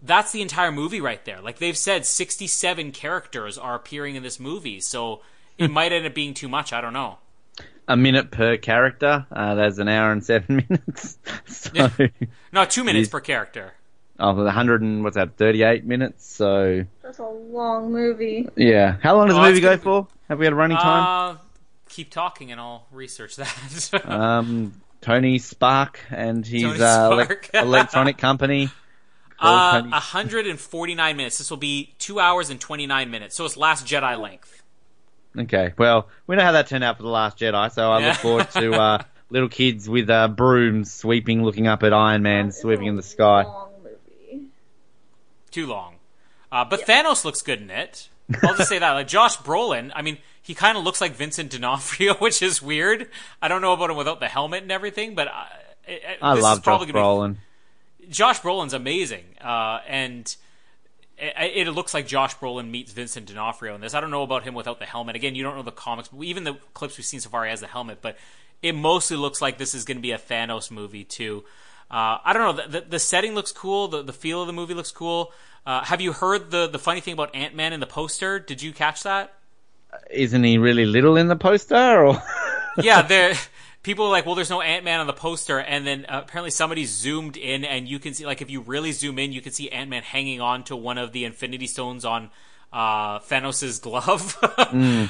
that's 0.02 0.32
the 0.32 0.42
entire 0.42 0.70
movie 0.70 1.00
right 1.00 1.24
there. 1.24 1.40
Like 1.40 1.58
they've 1.58 1.76
said 1.76 2.04
67 2.04 2.92
characters 2.92 3.56
are 3.56 3.74
appearing 3.74 4.16
in 4.16 4.22
this 4.22 4.38
movie 4.38 4.80
so 4.80 5.22
it 5.56 5.70
might 5.70 5.92
end 5.92 6.06
up 6.06 6.14
being 6.14 6.34
too 6.34 6.48
much. 6.48 6.72
I 6.72 6.80
don't 6.80 6.92
know. 6.92 7.18
A 7.88 7.96
minute 7.96 8.30
per 8.30 8.56
character. 8.56 9.26
Uh, 9.30 9.54
that's 9.54 9.78
an 9.78 9.88
hour 9.88 10.12
and 10.12 10.24
seven 10.24 10.56
minutes. 10.68 11.18
so, 11.46 11.90
no 12.52 12.64
2 12.64 12.84
minutes 12.84 13.08
per 13.08 13.20
character 13.20 13.72
of 14.18 14.36
the 14.36 14.50
hundred 14.50 14.82
and 14.82 15.02
what's 15.04 15.16
that, 15.16 15.36
thirty-eight 15.36 15.84
minutes. 15.84 16.26
So 16.26 16.84
That's 17.02 17.18
a 17.18 17.26
long 17.26 17.92
movie. 17.92 18.48
yeah, 18.56 18.96
how 19.02 19.16
long 19.16 19.28
does 19.28 19.36
Oh, 19.36 19.42
the 19.42 19.48
movie 19.48 19.60
go 19.60 19.76
for? 19.76 20.08
Have 20.28 20.38
we 20.38 20.46
had 20.46 20.52
a 20.52 20.56
running 20.56 20.76
time? 20.76 21.34
uh, 21.36 21.38
keep 21.88 22.10
talking 22.10 22.50
and 22.52 22.60
I'll 22.60 22.86
research 22.90 23.36
that 23.36 24.04
um, 24.08 24.80
Tony 25.00 25.38
Spark 25.38 26.00
and 26.10 26.46
his 26.46 26.62
Tony 26.62 26.80
uh, 26.80 27.10
ele- 27.10 27.28
electronic 27.62 28.18
company. 28.18 28.70
Uh, 29.38 29.80
Tony- 29.80 29.90
149 29.90 31.16
minutes. 31.16 31.38
This 31.38 31.50
will 31.50 31.56
be 31.56 31.94
two 31.98 32.18
hours 32.20 32.50
and 32.50 32.60
29 32.60 33.10
minutes. 33.10 33.34
So 33.34 33.44
it's 33.44 33.56
Last 33.56 33.86
Jedi 33.86 34.18
length. 34.18 34.62
Okay, 35.36 35.72
well, 35.76 36.08
we 36.28 36.36
know 36.36 36.42
how 36.44 36.52
that 36.52 36.68
turned 36.68 36.84
out 36.84 36.96
for 36.96 37.02
the 37.02 37.08
Last 37.08 37.38
Jedi, 37.38 37.72
so 37.72 37.90
I 37.90 37.98
Yeah. 38.00 38.08
look 38.10 38.16
forward 38.18 38.50
to 38.52 38.72
uh, 38.74 39.02
little 39.30 39.48
kids 39.48 39.88
with 39.88 40.08
uh, 40.08 40.28
brooms 40.28 40.92
sweeping, 40.92 41.42
looking 41.42 41.66
up 41.66 41.82
at 41.82 41.92
Iron 41.92 42.22
Man, 42.22 42.48
It's 42.48 42.60
sweeping 42.60 42.86
in 42.86 42.94
the 42.94 43.02
sky. 43.02 43.42
Long 43.42 43.70
movie. 43.72 43.73
Too 45.54 45.66
long. 45.66 45.94
Uh, 46.50 46.64
but 46.64 46.80
Thanos 46.82 47.24
looks 47.24 47.42
good 47.42 47.60
in 47.62 47.70
it. 47.70 48.08
I'll 48.42 48.56
just 48.56 48.68
say 48.68 48.78
that. 48.80 48.92
Like 48.92 49.06
Josh 49.06 49.36
Brolin, 49.38 49.92
I 49.94 50.02
mean, 50.02 50.18
he 50.42 50.54
kind 50.54 50.76
of 50.76 50.82
looks 50.82 51.00
like 51.00 51.12
Vincent 51.14 51.50
D'Onofrio, 51.52 52.14
which 52.18 52.42
is 52.42 52.60
weird. 52.60 53.08
I 53.40 53.46
don't 53.48 53.62
know 53.62 53.72
about 53.72 53.90
him 53.90 53.96
without 53.96 54.18
the 54.18 54.26
helmet 54.28 54.62
and 54.62 54.72
everything, 54.72 55.14
but 55.14 55.28
uh, 55.28 55.44
it, 55.86 55.92
it- 56.02 56.18
I 56.20 56.34
this 56.34 56.42
love 56.42 56.58
is 56.58 56.64
probably 56.64 56.86
Josh 56.88 56.94
Brolin. 56.96 57.36
Be, 58.00 58.06
Josh 58.08 58.40
Brolin's 58.40 58.72
amazing, 58.74 59.24
uh, 59.42 59.78
and 59.86 60.34
it, 61.18 61.68
it 61.68 61.70
looks 61.72 61.94
like 61.94 62.06
Josh 62.06 62.36
Brolin 62.36 62.68
meets 62.70 62.92
Vincent 62.92 63.26
D'Onofrio 63.26 63.74
in 63.76 63.80
this. 63.80 63.94
I 63.94 64.00
don't 64.00 64.10
know 64.10 64.22
about 64.24 64.42
him 64.42 64.54
without 64.54 64.78
the 64.80 64.86
helmet. 64.86 65.14
Again, 65.16 65.34
you 65.36 65.42
don't 65.44 65.54
know 65.56 65.62
the 65.62 65.70
comics, 65.70 66.08
but 66.08 66.22
even 66.24 66.44
the 66.44 66.54
clips 66.74 66.98
we've 66.98 67.04
seen 67.06 67.20
so 67.20 67.30
far, 67.30 67.44
he 67.44 67.50
has 67.50 67.60
the 67.60 67.66
helmet. 67.68 67.98
But 68.02 68.16
it 68.62 68.74
mostly 68.74 69.16
looks 69.16 69.40
like 69.40 69.58
this 69.58 69.74
is 69.74 69.84
going 69.84 69.98
to 69.98 70.02
be 70.02 70.10
a 70.12 70.18
Thanos 70.18 70.70
movie 70.70 71.04
too. 71.04 71.44
Uh, 71.90 72.18
I 72.24 72.32
don't 72.32 72.56
know. 72.56 72.62
The, 72.62 72.80
the, 72.80 72.86
the 72.90 72.98
setting 72.98 73.34
looks 73.34 73.52
cool. 73.52 73.88
The, 73.88 74.02
the 74.02 74.12
feel 74.12 74.40
of 74.40 74.46
the 74.46 74.52
movie 74.52 74.74
looks 74.74 74.90
cool. 74.90 75.32
Uh, 75.66 75.82
have 75.84 76.00
you 76.00 76.12
heard 76.12 76.50
the 76.50 76.66
the 76.66 76.78
funny 76.78 77.00
thing 77.00 77.14
about 77.14 77.34
Ant 77.34 77.54
Man 77.54 77.72
in 77.72 77.80
the 77.80 77.86
poster? 77.86 78.38
Did 78.38 78.62
you 78.62 78.72
catch 78.72 79.02
that? 79.04 79.34
Isn't 80.10 80.44
he 80.44 80.58
really 80.58 80.84
little 80.84 81.16
in 81.16 81.28
the 81.28 81.36
poster? 81.36 82.06
Or 82.06 82.22
yeah, 82.82 83.02
there. 83.02 83.34
People 83.82 84.06
are 84.06 84.10
like, 84.10 84.24
well, 84.24 84.34
there's 84.34 84.48
no 84.48 84.62
Ant 84.62 84.82
Man 84.82 85.00
on 85.00 85.06
the 85.06 85.12
poster, 85.12 85.58
and 85.58 85.86
then 85.86 86.06
uh, 86.06 86.22
apparently 86.24 86.50
somebody 86.50 86.86
zoomed 86.86 87.36
in, 87.36 87.66
and 87.66 87.86
you 87.86 87.98
can 87.98 88.14
see, 88.14 88.24
like, 88.24 88.40
if 88.40 88.48
you 88.48 88.62
really 88.62 88.92
zoom 88.92 89.18
in, 89.18 89.30
you 89.30 89.42
can 89.42 89.52
see 89.52 89.68
Ant 89.68 89.90
Man 89.90 90.02
hanging 90.02 90.40
on 90.40 90.64
to 90.64 90.76
one 90.76 90.96
of 90.96 91.12
the 91.12 91.26
Infinity 91.26 91.66
Stones 91.66 92.06
on 92.06 92.30
uh, 92.72 93.18
Thanos' 93.20 93.80
glove. 93.80 94.38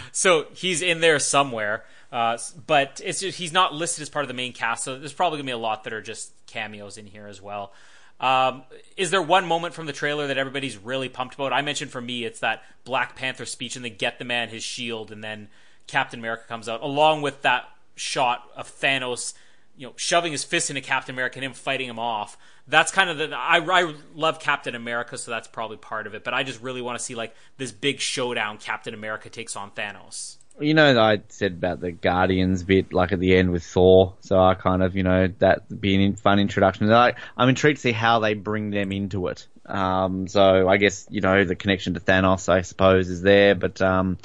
So 0.12 0.46
he's 0.54 0.82
in 0.82 1.00
there 1.00 1.20
somewhere, 1.20 1.84
uh, 2.12 2.38
but 2.66 3.00
it's 3.04 3.20
just, 3.20 3.38
he's 3.38 3.52
not 3.52 3.74
listed 3.74 4.02
as 4.02 4.08
part 4.08 4.24
of 4.24 4.28
the 4.28 4.34
main 4.34 4.52
cast. 4.52 4.84
So 4.84 4.98
there's 4.98 5.12
probably 5.12 5.38
gonna 5.38 5.46
be 5.46 5.52
a 5.52 5.58
lot 5.58 5.84
that 5.84 5.92
are 5.92 6.02
just 6.02 6.32
cameos 6.46 6.98
in 6.98 7.06
here 7.06 7.26
as 7.26 7.40
well. 7.42 7.72
Um, 8.20 8.62
is 8.96 9.10
there 9.10 9.22
one 9.22 9.46
moment 9.46 9.74
from 9.74 9.86
the 9.86 9.92
trailer 9.92 10.28
that 10.28 10.38
everybody's 10.38 10.76
really 10.76 11.08
pumped 11.08 11.34
about? 11.34 11.52
I 11.52 11.62
mentioned 11.62 11.90
for 11.90 12.00
me, 12.00 12.24
it's 12.24 12.40
that 12.40 12.62
Black 12.84 13.16
Panther 13.16 13.44
speech, 13.44 13.76
and 13.76 13.84
they 13.84 13.90
get 13.90 14.18
the 14.18 14.24
man 14.24 14.48
his 14.48 14.62
shield, 14.62 15.10
and 15.10 15.22
then 15.22 15.48
Captain 15.86 16.20
America 16.20 16.44
comes 16.48 16.68
out, 16.68 16.80
along 16.82 17.22
with 17.22 17.42
that 17.42 17.68
shot 17.96 18.48
of 18.56 18.68
Thanos, 18.68 19.34
you 19.76 19.86
know, 19.86 19.92
shoving 19.96 20.32
his 20.32 20.44
fist 20.44 20.70
into 20.70 20.80
Captain 20.80 21.14
America 21.14 21.38
and 21.38 21.44
him 21.44 21.52
fighting 21.52 21.88
him 21.88 21.98
off. 21.98 22.38
That's 22.66 22.92
kind 22.92 23.10
of 23.10 23.18
the 23.18 23.36
I, 23.36 23.58
I 23.58 23.94
love 24.14 24.38
Captain 24.38 24.74
America, 24.74 25.18
so 25.18 25.30
that's 25.30 25.48
probably 25.48 25.76
part 25.76 26.06
of 26.06 26.14
it. 26.14 26.24
But 26.24 26.34
I 26.34 26.44
just 26.44 26.62
really 26.62 26.80
want 26.80 26.98
to 26.98 27.04
see 27.04 27.14
like 27.14 27.34
this 27.58 27.72
big 27.72 28.00
showdown. 28.00 28.58
Captain 28.58 28.94
America 28.94 29.28
takes 29.28 29.56
on 29.56 29.72
Thanos. 29.72 30.36
You 30.60 30.74
know, 30.74 31.00
I 31.00 31.20
said 31.28 31.52
about 31.52 31.80
the 31.80 31.92
Guardians 31.92 32.62
bit, 32.62 32.92
like 32.92 33.12
at 33.12 33.20
the 33.20 33.36
end 33.36 33.50
with 33.50 33.64
Thor. 33.64 34.14
So 34.20 34.38
I 34.38 34.54
kind 34.54 34.82
of, 34.82 34.96
you 34.96 35.02
know, 35.02 35.28
that 35.38 35.80
being 35.80 36.12
a 36.12 36.16
fun 36.16 36.38
introduction. 36.38 36.90
I, 36.92 37.14
I'm 37.36 37.48
intrigued 37.48 37.78
to 37.78 37.82
see 37.82 37.92
how 37.92 38.20
they 38.20 38.34
bring 38.34 38.70
them 38.70 38.92
into 38.92 39.26
it. 39.28 39.46
Um, 39.66 40.28
so 40.28 40.68
I 40.68 40.76
guess 40.76 41.06
you 41.10 41.20
know 41.20 41.44
the 41.44 41.56
connection 41.56 41.94
to 41.94 42.00
Thanos, 42.00 42.48
I 42.48 42.62
suppose, 42.62 43.08
is 43.08 43.22
there. 43.22 43.54
But 43.54 43.80
um, 43.80 44.18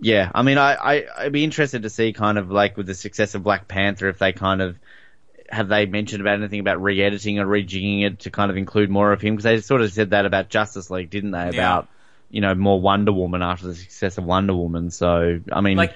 yeah, 0.00 0.30
I 0.34 0.42
mean, 0.42 0.58
I, 0.58 0.74
I 0.74 1.04
I'd 1.18 1.32
be 1.32 1.44
interested 1.44 1.82
to 1.82 1.90
see 1.90 2.12
kind 2.12 2.38
of 2.38 2.50
like 2.50 2.76
with 2.76 2.86
the 2.86 2.94
success 2.94 3.34
of 3.34 3.42
Black 3.42 3.68
Panther 3.68 4.08
if 4.08 4.18
they 4.18 4.32
kind 4.32 4.62
of 4.62 4.78
have 5.50 5.68
they 5.68 5.86
mentioned 5.86 6.20
about 6.20 6.38
anything 6.38 6.60
about 6.60 6.82
re-editing 6.82 7.38
or 7.38 7.46
rejigging 7.46 8.04
it 8.04 8.20
to 8.20 8.30
kind 8.30 8.50
of 8.50 8.56
include 8.56 8.90
more 8.90 9.12
of 9.12 9.20
him 9.20 9.34
because 9.34 9.44
they 9.44 9.60
sort 9.60 9.82
of 9.82 9.92
said 9.92 10.10
that 10.10 10.26
about 10.26 10.48
Justice 10.48 10.90
League, 10.90 11.10
didn't 11.10 11.32
they? 11.32 11.48
About 11.48 11.88
you 12.30 12.40
know 12.40 12.54
more 12.54 12.80
Wonder 12.80 13.12
Woman 13.12 13.42
after 13.42 13.66
the 13.68 13.74
success 13.74 14.18
of 14.18 14.24
Wonder 14.24 14.54
Woman. 14.54 14.90
So 14.90 15.40
I 15.52 15.60
mean, 15.60 15.76
Like- 15.76 15.94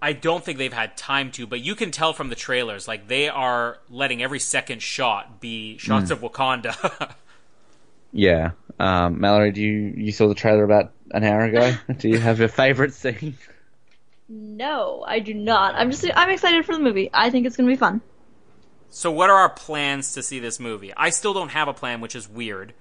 I 0.00 0.12
don't 0.12 0.44
think 0.44 0.58
they've 0.58 0.72
had 0.72 0.96
time 0.96 1.32
to, 1.32 1.46
but 1.46 1.58
you 1.60 1.74
can 1.74 1.90
tell 1.90 2.12
from 2.12 2.28
the 2.28 2.36
trailers, 2.36 2.86
like 2.86 3.08
they 3.08 3.28
are 3.28 3.78
letting 3.90 4.22
every 4.22 4.38
second 4.38 4.80
shot 4.80 5.40
be 5.40 5.76
shots 5.78 6.10
of 6.12 6.20
Wakanda. 6.20 7.14
yeah. 8.12 8.52
Um, 8.78 9.20
Mallory, 9.20 9.50
do 9.50 9.60
you 9.60 9.92
you 9.96 10.12
saw 10.12 10.28
the 10.28 10.34
trailer 10.36 10.62
about 10.62 10.92
an 11.10 11.24
hour 11.24 11.42
ago? 11.44 11.74
do 11.98 12.08
you 12.08 12.18
have 12.18 12.40
a 12.40 12.46
favorite 12.48 12.94
scene? 12.94 13.36
No, 14.28 15.04
I 15.06 15.18
do 15.20 15.34
not. 15.34 15.74
I'm 15.74 15.90
just 15.90 16.06
I'm 16.14 16.30
excited 16.30 16.64
for 16.64 16.72
the 16.74 16.82
movie. 16.82 17.10
I 17.12 17.30
think 17.30 17.46
it's 17.46 17.56
gonna 17.56 17.68
be 17.68 17.76
fun. 17.76 18.00
so, 18.90 19.10
what 19.10 19.30
are 19.30 19.36
our 19.36 19.48
plans 19.50 20.12
to 20.12 20.22
see 20.22 20.38
this 20.38 20.60
movie? 20.60 20.92
I 20.96 21.10
still 21.10 21.34
don't 21.34 21.48
have 21.50 21.66
a 21.66 21.74
plan, 21.74 22.00
which 22.00 22.14
is 22.14 22.28
weird. 22.28 22.72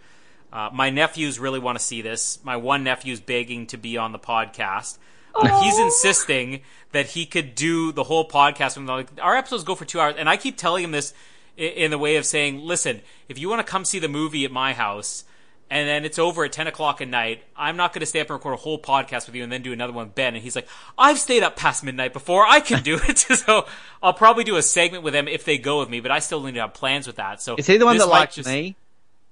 Uh, 0.51 0.69
my 0.73 0.89
nephews 0.89 1.39
really 1.39 1.59
want 1.59 1.77
to 1.77 1.83
see 1.83 2.01
this. 2.01 2.39
My 2.43 2.55
one 2.55 2.83
nephew's 2.83 3.19
begging 3.19 3.67
to 3.67 3.77
be 3.77 3.97
on 3.97 4.11
the 4.11 4.19
podcast. 4.19 4.97
Uh, 5.35 5.61
he's 5.61 5.77
insisting 5.77 6.61
that 6.93 7.07
he 7.07 7.25
could 7.25 7.53
do 7.53 7.91
the 7.91 8.03
whole 8.03 8.27
podcast. 8.27 8.77
And 8.77 8.87
like, 8.87 9.09
our 9.21 9.35
episodes 9.35 9.63
go 9.63 9.75
for 9.75 9.85
two 9.85 9.99
hours, 9.99 10.15
and 10.17 10.27
I 10.27 10.37
keep 10.37 10.57
telling 10.57 10.83
him 10.83 10.91
this 10.91 11.13
in 11.57 11.91
the 11.91 11.97
way 11.97 12.15
of 12.15 12.25
saying, 12.25 12.59
"Listen, 12.59 13.01
if 13.27 13.37
you 13.37 13.49
want 13.49 13.65
to 13.65 13.69
come 13.69 13.85
see 13.85 13.99
the 13.99 14.07
movie 14.07 14.45
at 14.45 14.51
my 14.51 14.73
house, 14.73 15.25
and 15.69 15.87
then 15.87 16.05
it's 16.05 16.17
over 16.17 16.45
at 16.45 16.53
ten 16.53 16.65
o'clock 16.65 17.01
at 17.01 17.07
night, 17.07 17.43
I'm 17.55 17.77
not 17.77 17.93
going 17.93 17.99
to 17.99 18.05
stay 18.05 18.21
up 18.21 18.29
and 18.29 18.35
record 18.35 18.53
a 18.53 18.57
whole 18.57 18.81
podcast 18.81 19.25
with 19.27 19.35
you 19.35 19.43
and 19.43 19.51
then 19.51 19.61
do 19.61 19.73
another 19.73 19.91
one 19.93 20.07
with 20.07 20.15
Ben." 20.15 20.33
And 20.33 20.43
he's 20.43 20.55
like, 20.55 20.67
"I've 20.97 21.19
stayed 21.19 21.43
up 21.43 21.55
past 21.55 21.83
midnight 21.83 22.13
before. 22.13 22.45
I 22.47 22.59
can 22.59 22.81
do 22.83 22.99
it." 23.07 23.17
so 23.19 23.67
I'll 24.01 24.13
probably 24.13 24.43
do 24.43 24.55
a 24.55 24.63
segment 24.63 25.03
with 25.03 25.13
them 25.13 25.27
if 25.27 25.45
they 25.45 25.57
go 25.57 25.79
with 25.81 25.89
me, 25.89 25.99
but 25.99 26.09
I 26.09 26.19
still 26.19 26.41
need 26.41 26.53
to 26.53 26.61
have 26.61 26.73
plans 26.73 27.05
with 27.05 27.17
that. 27.17 27.41
So 27.41 27.57
Is 27.57 27.67
he 27.67 27.77
the 27.77 27.85
one 27.85 27.97
that 27.97 28.05
might 28.07 28.11
likes 28.19 28.35
just- 28.35 28.49
me? 28.49 28.75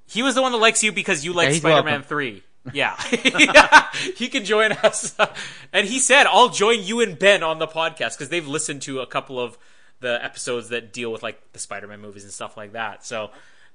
He 0.07 0.23
was 0.23 0.35
the 0.35 0.41
one 0.41 0.51
that 0.51 0.57
likes 0.57 0.83
you 0.83 0.91
because 0.91 1.25
you 1.25 1.33
like 1.33 1.49
he's 1.49 1.57
Spider-Man 1.57 2.03
3. 2.03 2.43
Yeah. 2.73 2.95
yeah. 3.21 3.85
He 4.15 4.27
can 4.27 4.43
join 4.43 4.71
us. 4.71 5.15
and 5.73 5.87
he 5.87 5.99
said, 5.99 6.25
I'll 6.25 6.49
join 6.49 6.83
you 6.83 6.99
and 6.99 7.17
Ben 7.17 7.43
on 7.43 7.59
the 7.59 7.67
podcast 7.67 8.17
because 8.17 8.29
they've 8.29 8.47
listened 8.47 8.81
to 8.83 9.01
a 9.01 9.05
couple 9.05 9.39
of 9.39 9.57
the 9.99 10.23
episodes 10.23 10.69
that 10.69 10.91
deal 10.91 11.11
with 11.11 11.21
like 11.21 11.39
the 11.53 11.59
Spider-Man 11.59 12.01
movies 12.01 12.23
and 12.23 12.33
stuff 12.33 12.57
like 12.57 12.73
that. 12.73 13.05
So 13.05 13.29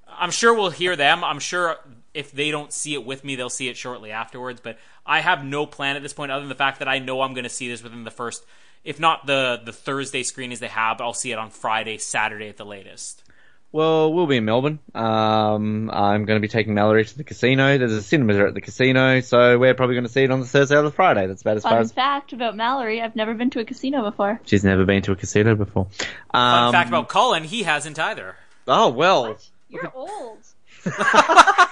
I'm 0.09 0.31
sure 0.31 0.55
we'll 0.55 0.71
hear 0.71 0.97
them. 0.97 1.23
I'm 1.25 1.39
sure 1.39 1.77
if 2.15 2.33
they 2.33 2.51
don't 2.51 2.73
see 2.73 2.95
it 2.95 3.05
with 3.05 3.25
me, 3.25 3.37
they'll 3.37 3.49
see 3.49 3.69
it 3.69 3.77
shortly 3.77 4.11
afterwards. 4.11 4.61
But 4.61 4.79
I 5.07 5.21
have 5.21 5.45
no 5.45 5.67
plan 5.67 5.97
at 5.97 6.03
this 6.03 6.13
point 6.13 6.33
other 6.33 6.41
than 6.41 6.49
the 6.49 6.55
fact 6.55 6.81
that 6.81 6.89
I 6.89 6.99
know 6.99 7.23
I'm 7.23 7.33
going 7.35 7.45
to 7.45 7.51
see 7.51 7.69
this 7.69 7.83
within 7.83 8.05
the 8.05 8.11
first, 8.11 8.45
if 8.85 8.99
not 8.99 9.27
the, 9.27 9.61
the 9.65 9.73
Thursday 9.73 10.23
screenings 10.23 10.61
they 10.61 10.69
have, 10.69 10.99
but 10.99 11.05
I'll 11.05 11.15
see 11.15 11.33
it 11.33 11.39
on 11.39 11.51
Friday, 11.51 11.99
Saturday 11.99 12.49
at 12.49 12.57
the 12.57 12.67
latest. 12.67 13.23
Well, 13.73 14.13
we'll 14.13 14.27
be 14.27 14.37
in 14.37 14.45
Melbourne. 14.45 14.81
Um, 14.97 15.91
I'm 15.93 16.25
going 16.25 16.37
to 16.37 16.41
be 16.41 16.49
taking 16.49 16.75
Mallory 16.75 17.05
to 17.05 17.17
the 17.17 17.23
casino. 17.23 17.79
There's 17.79 17.93
a 17.93 18.03
cinema 18.03 18.47
at 18.47 18.55
the 18.55 18.61
casino, 18.61 19.21
so 19.21 19.59
we're 19.59 19.75
probably 19.75 19.95
going 19.95 20.07
to 20.07 20.13
see 20.13 20.25
it 20.25 20.31
on 20.33 20.41
the 20.41 20.47
Thursday 20.47 20.77
or 20.77 20.83
the 20.83 20.91
Friday. 20.91 21.29
That's 21.29 21.43
about 21.43 21.59
as 21.59 21.63
far 21.63 21.73
Fun 21.73 21.81
as. 21.83 21.93
fact 21.93 22.33
about 22.33 22.57
Mallory: 22.57 23.01
I've 23.01 23.15
never 23.15 23.33
been 23.35 23.51
to 23.51 23.61
a 23.61 23.65
casino 23.65 24.03
before. 24.03 24.41
She's 24.45 24.65
never 24.65 24.85
been 24.85 25.03
to 25.03 25.13
a 25.13 25.17
casino 25.17 25.55
before. 25.55 25.87
Fun 26.33 26.65
Um, 26.67 26.73
fact 26.73 26.89
about 26.89 27.09
Colin, 27.09 27.45
he 27.45 27.63
hasn't 27.63 27.99
either. 27.99 28.35
Oh 28.67 28.89
well. 28.89 29.37
You're 29.69 29.93
old. 29.95 30.39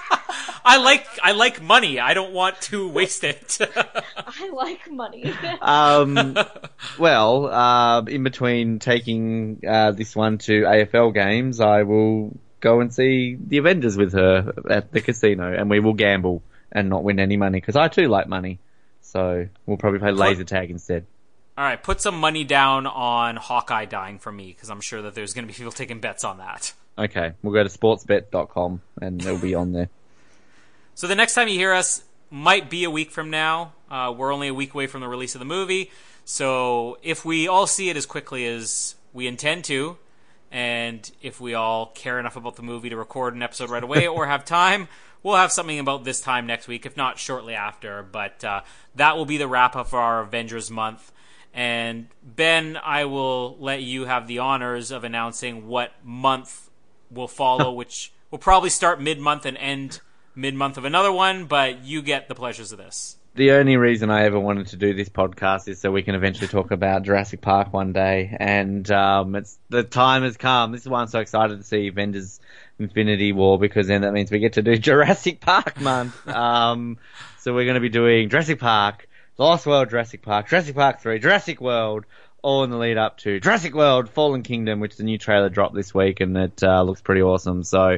I 0.65 0.77
like 0.77 1.07
I 1.23 1.31
like 1.31 1.61
money. 1.61 1.99
I 1.99 2.13
don't 2.13 2.33
want 2.33 2.61
to 2.63 2.87
waste 2.87 3.23
it. 3.23 3.57
I 4.17 4.49
like 4.49 4.89
money. 4.89 5.33
Um, 5.61 6.37
well, 6.97 7.47
uh, 7.47 8.01
in 8.03 8.23
between 8.23 8.79
taking 8.79 9.61
uh, 9.67 9.91
this 9.91 10.15
one 10.15 10.37
to 10.39 10.61
AFL 10.61 11.13
games, 11.13 11.59
I 11.59 11.83
will 11.83 12.37
go 12.59 12.81
and 12.81 12.93
see 12.93 13.35
the 13.35 13.57
Avengers 13.57 13.97
with 13.97 14.13
her 14.13 14.53
at 14.69 14.91
the 14.91 15.01
casino, 15.01 15.53
and 15.53 15.69
we 15.69 15.79
will 15.79 15.93
gamble 15.93 16.43
and 16.71 16.89
not 16.89 17.03
win 17.03 17.19
any 17.19 17.37
money 17.37 17.59
because 17.59 17.75
I 17.75 17.87
too 17.87 18.07
like 18.07 18.27
money. 18.27 18.59
So 19.01 19.47
we'll 19.65 19.77
probably 19.77 19.99
play 19.99 20.11
laser 20.11 20.43
tag 20.43 20.69
instead. 20.69 21.05
All 21.57 21.65
right, 21.65 21.81
put 21.81 21.99
some 21.99 22.17
money 22.17 22.43
down 22.43 22.85
on 22.87 23.35
Hawkeye 23.35 23.85
dying 23.85 24.19
for 24.19 24.31
me 24.31 24.47
because 24.47 24.69
I'm 24.69 24.81
sure 24.81 25.01
that 25.01 25.15
there's 25.15 25.33
going 25.33 25.45
to 25.45 25.51
be 25.51 25.57
people 25.57 25.71
taking 25.71 25.99
bets 25.99 26.23
on 26.23 26.37
that. 26.37 26.73
Okay, 26.99 27.31
we'll 27.41 27.53
go 27.53 27.63
to 27.63 27.69
sportsbet.com 27.69 28.81
and 29.01 29.21
it'll 29.21 29.39
be 29.39 29.55
on 29.55 29.71
there. 29.71 29.89
So 30.95 31.07
the 31.07 31.15
next 31.15 31.33
time 31.33 31.47
you 31.47 31.57
hear 31.57 31.71
us 31.71 32.03
might 32.29 32.69
be 32.69 32.83
a 32.83 32.89
week 32.89 33.09
from 33.11 33.29
now. 33.29 33.71
Uh, 33.89 34.13
we're 34.17 34.33
only 34.33 34.49
a 34.49 34.53
week 34.53 34.73
away 34.73 34.85
from 34.85 34.99
the 34.99 35.07
release 35.07 35.33
of 35.33 35.39
the 35.39 35.45
movie, 35.45 35.91
so 36.25 36.99
if 37.01 37.23
we 37.23 37.47
all 37.47 37.65
see 37.65 37.89
it 37.89 37.95
as 37.95 38.05
quickly 38.05 38.45
as 38.45 38.95
we 39.13 39.25
intend 39.25 39.63
to, 39.63 39.97
and 40.51 41.09
if 41.21 41.39
we 41.41 41.53
all 41.53 41.87
care 41.87 42.19
enough 42.19 42.35
about 42.35 42.55
the 42.55 42.61
movie 42.61 42.89
to 42.89 42.97
record 42.97 43.33
an 43.33 43.41
episode 43.41 43.69
right 43.69 43.83
away 43.83 44.07
or 44.15 44.27
have 44.27 44.45
time, 44.45 44.87
we'll 45.23 45.37
have 45.37 45.51
something 45.51 45.79
about 45.79 46.03
this 46.03 46.21
time 46.21 46.45
next 46.45 46.67
week, 46.67 46.85
if 46.85 46.97
not 46.97 47.17
shortly 47.17 47.53
after. 47.55 48.03
But 48.03 48.43
uh, 48.43 48.61
that 48.95 49.17
will 49.17 49.25
be 49.25 49.37
the 49.37 49.47
wrap 49.47 49.75
up 49.75 49.87
for 49.87 49.99
our 49.99 50.21
Avengers 50.21 50.69
month. 50.69 51.11
And 51.51 52.07
Ben, 52.23 52.77
I 52.77 53.05
will 53.05 53.57
let 53.57 53.81
you 53.81 54.05
have 54.05 54.27
the 54.27 54.39
honors 54.39 54.91
of 54.91 55.03
announcing 55.03 55.67
what 55.67 55.93
month 56.03 56.68
will 57.11 57.27
follow, 57.27 57.71
which 57.71 58.11
will 58.31 58.39
probably 58.39 58.69
start 58.69 59.01
mid 59.01 59.19
month 59.19 59.45
and 59.45 59.57
end 59.57 60.01
mid 60.35 60.55
month 60.55 60.77
of 60.77 60.85
another 60.85 61.11
one, 61.11 61.45
but 61.45 61.83
you 61.83 62.01
get 62.01 62.27
the 62.27 62.35
pleasures 62.35 62.71
of 62.71 62.77
this. 62.77 63.17
The 63.35 63.51
only 63.51 63.77
reason 63.77 64.09
I 64.09 64.23
ever 64.23 64.39
wanted 64.39 64.67
to 64.67 64.75
do 64.75 64.93
this 64.93 65.07
podcast 65.07 65.67
is 65.67 65.79
so 65.79 65.91
we 65.91 66.01
can 66.01 66.15
eventually 66.15 66.47
talk 66.47 66.71
about 66.71 67.03
Jurassic 67.03 67.41
Park 67.41 67.71
one 67.71 67.93
day, 67.93 68.35
and 68.37 68.89
um, 68.91 69.35
it's 69.35 69.57
the 69.69 69.83
time 69.83 70.23
has 70.23 70.35
come. 70.35 70.71
This 70.71 70.81
is 70.81 70.89
why 70.89 71.01
I'm 71.01 71.07
so 71.07 71.19
excited 71.19 71.57
to 71.57 71.63
see 71.63 71.87
Avengers 71.87 72.39
Infinity 72.79 73.31
War 73.31 73.59
because 73.59 73.87
then 73.87 74.01
that 74.01 74.13
means 74.13 74.31
we 74.31 74.39
get 74.39 74.53
to 74.53 74.61
do 74.61 74.77
Jurassic 74.89 75.41
Park 75.41 75.79
month. 75.79 76.27
um, 76.27 76.97
so 77.39 77.53
we're 77.53 77.65
going 77.65 77.75
to 77.75 77.81
be 77.81 77.89
doing 77.89 78.29
Jurassic 78.29 78.59
Park, 78.59 79.07
Lost 79.37 79.65
World, 79.65 79.89
Jurassic 79.89 80.21
Park, 80.21 80.49
Jurassic 80.49 80.75
Park 80.75 80.99
Three, 80.99 81.19
Jurassic 81.19 81.61
World, 81.61 82.05
all 82.41 82.63
in 82.63 82.69
the 82.69 82.77
lead 82.77 82.97
up 82.97 83.17
to 83.19 83.39
Jurassic 83.39 83.73
World: 83.73 84.09
Fallen 84.09 84.43
Kingdom, 84.43 84.79
which 84.79 84.97
the 84.97 85.03
new 85.03 85.17
trailer 85.17 85.49
dropped 85.49 85.75
this 85.75 85.93
week, 85.93 86.19
and 86.19 86.35
it 86.37 86.63
uh, 86.63 86.81
looks 86.83 87.01
pretty 87.01 87.21
awesome. 87.21 87.63
So 87.63 87.97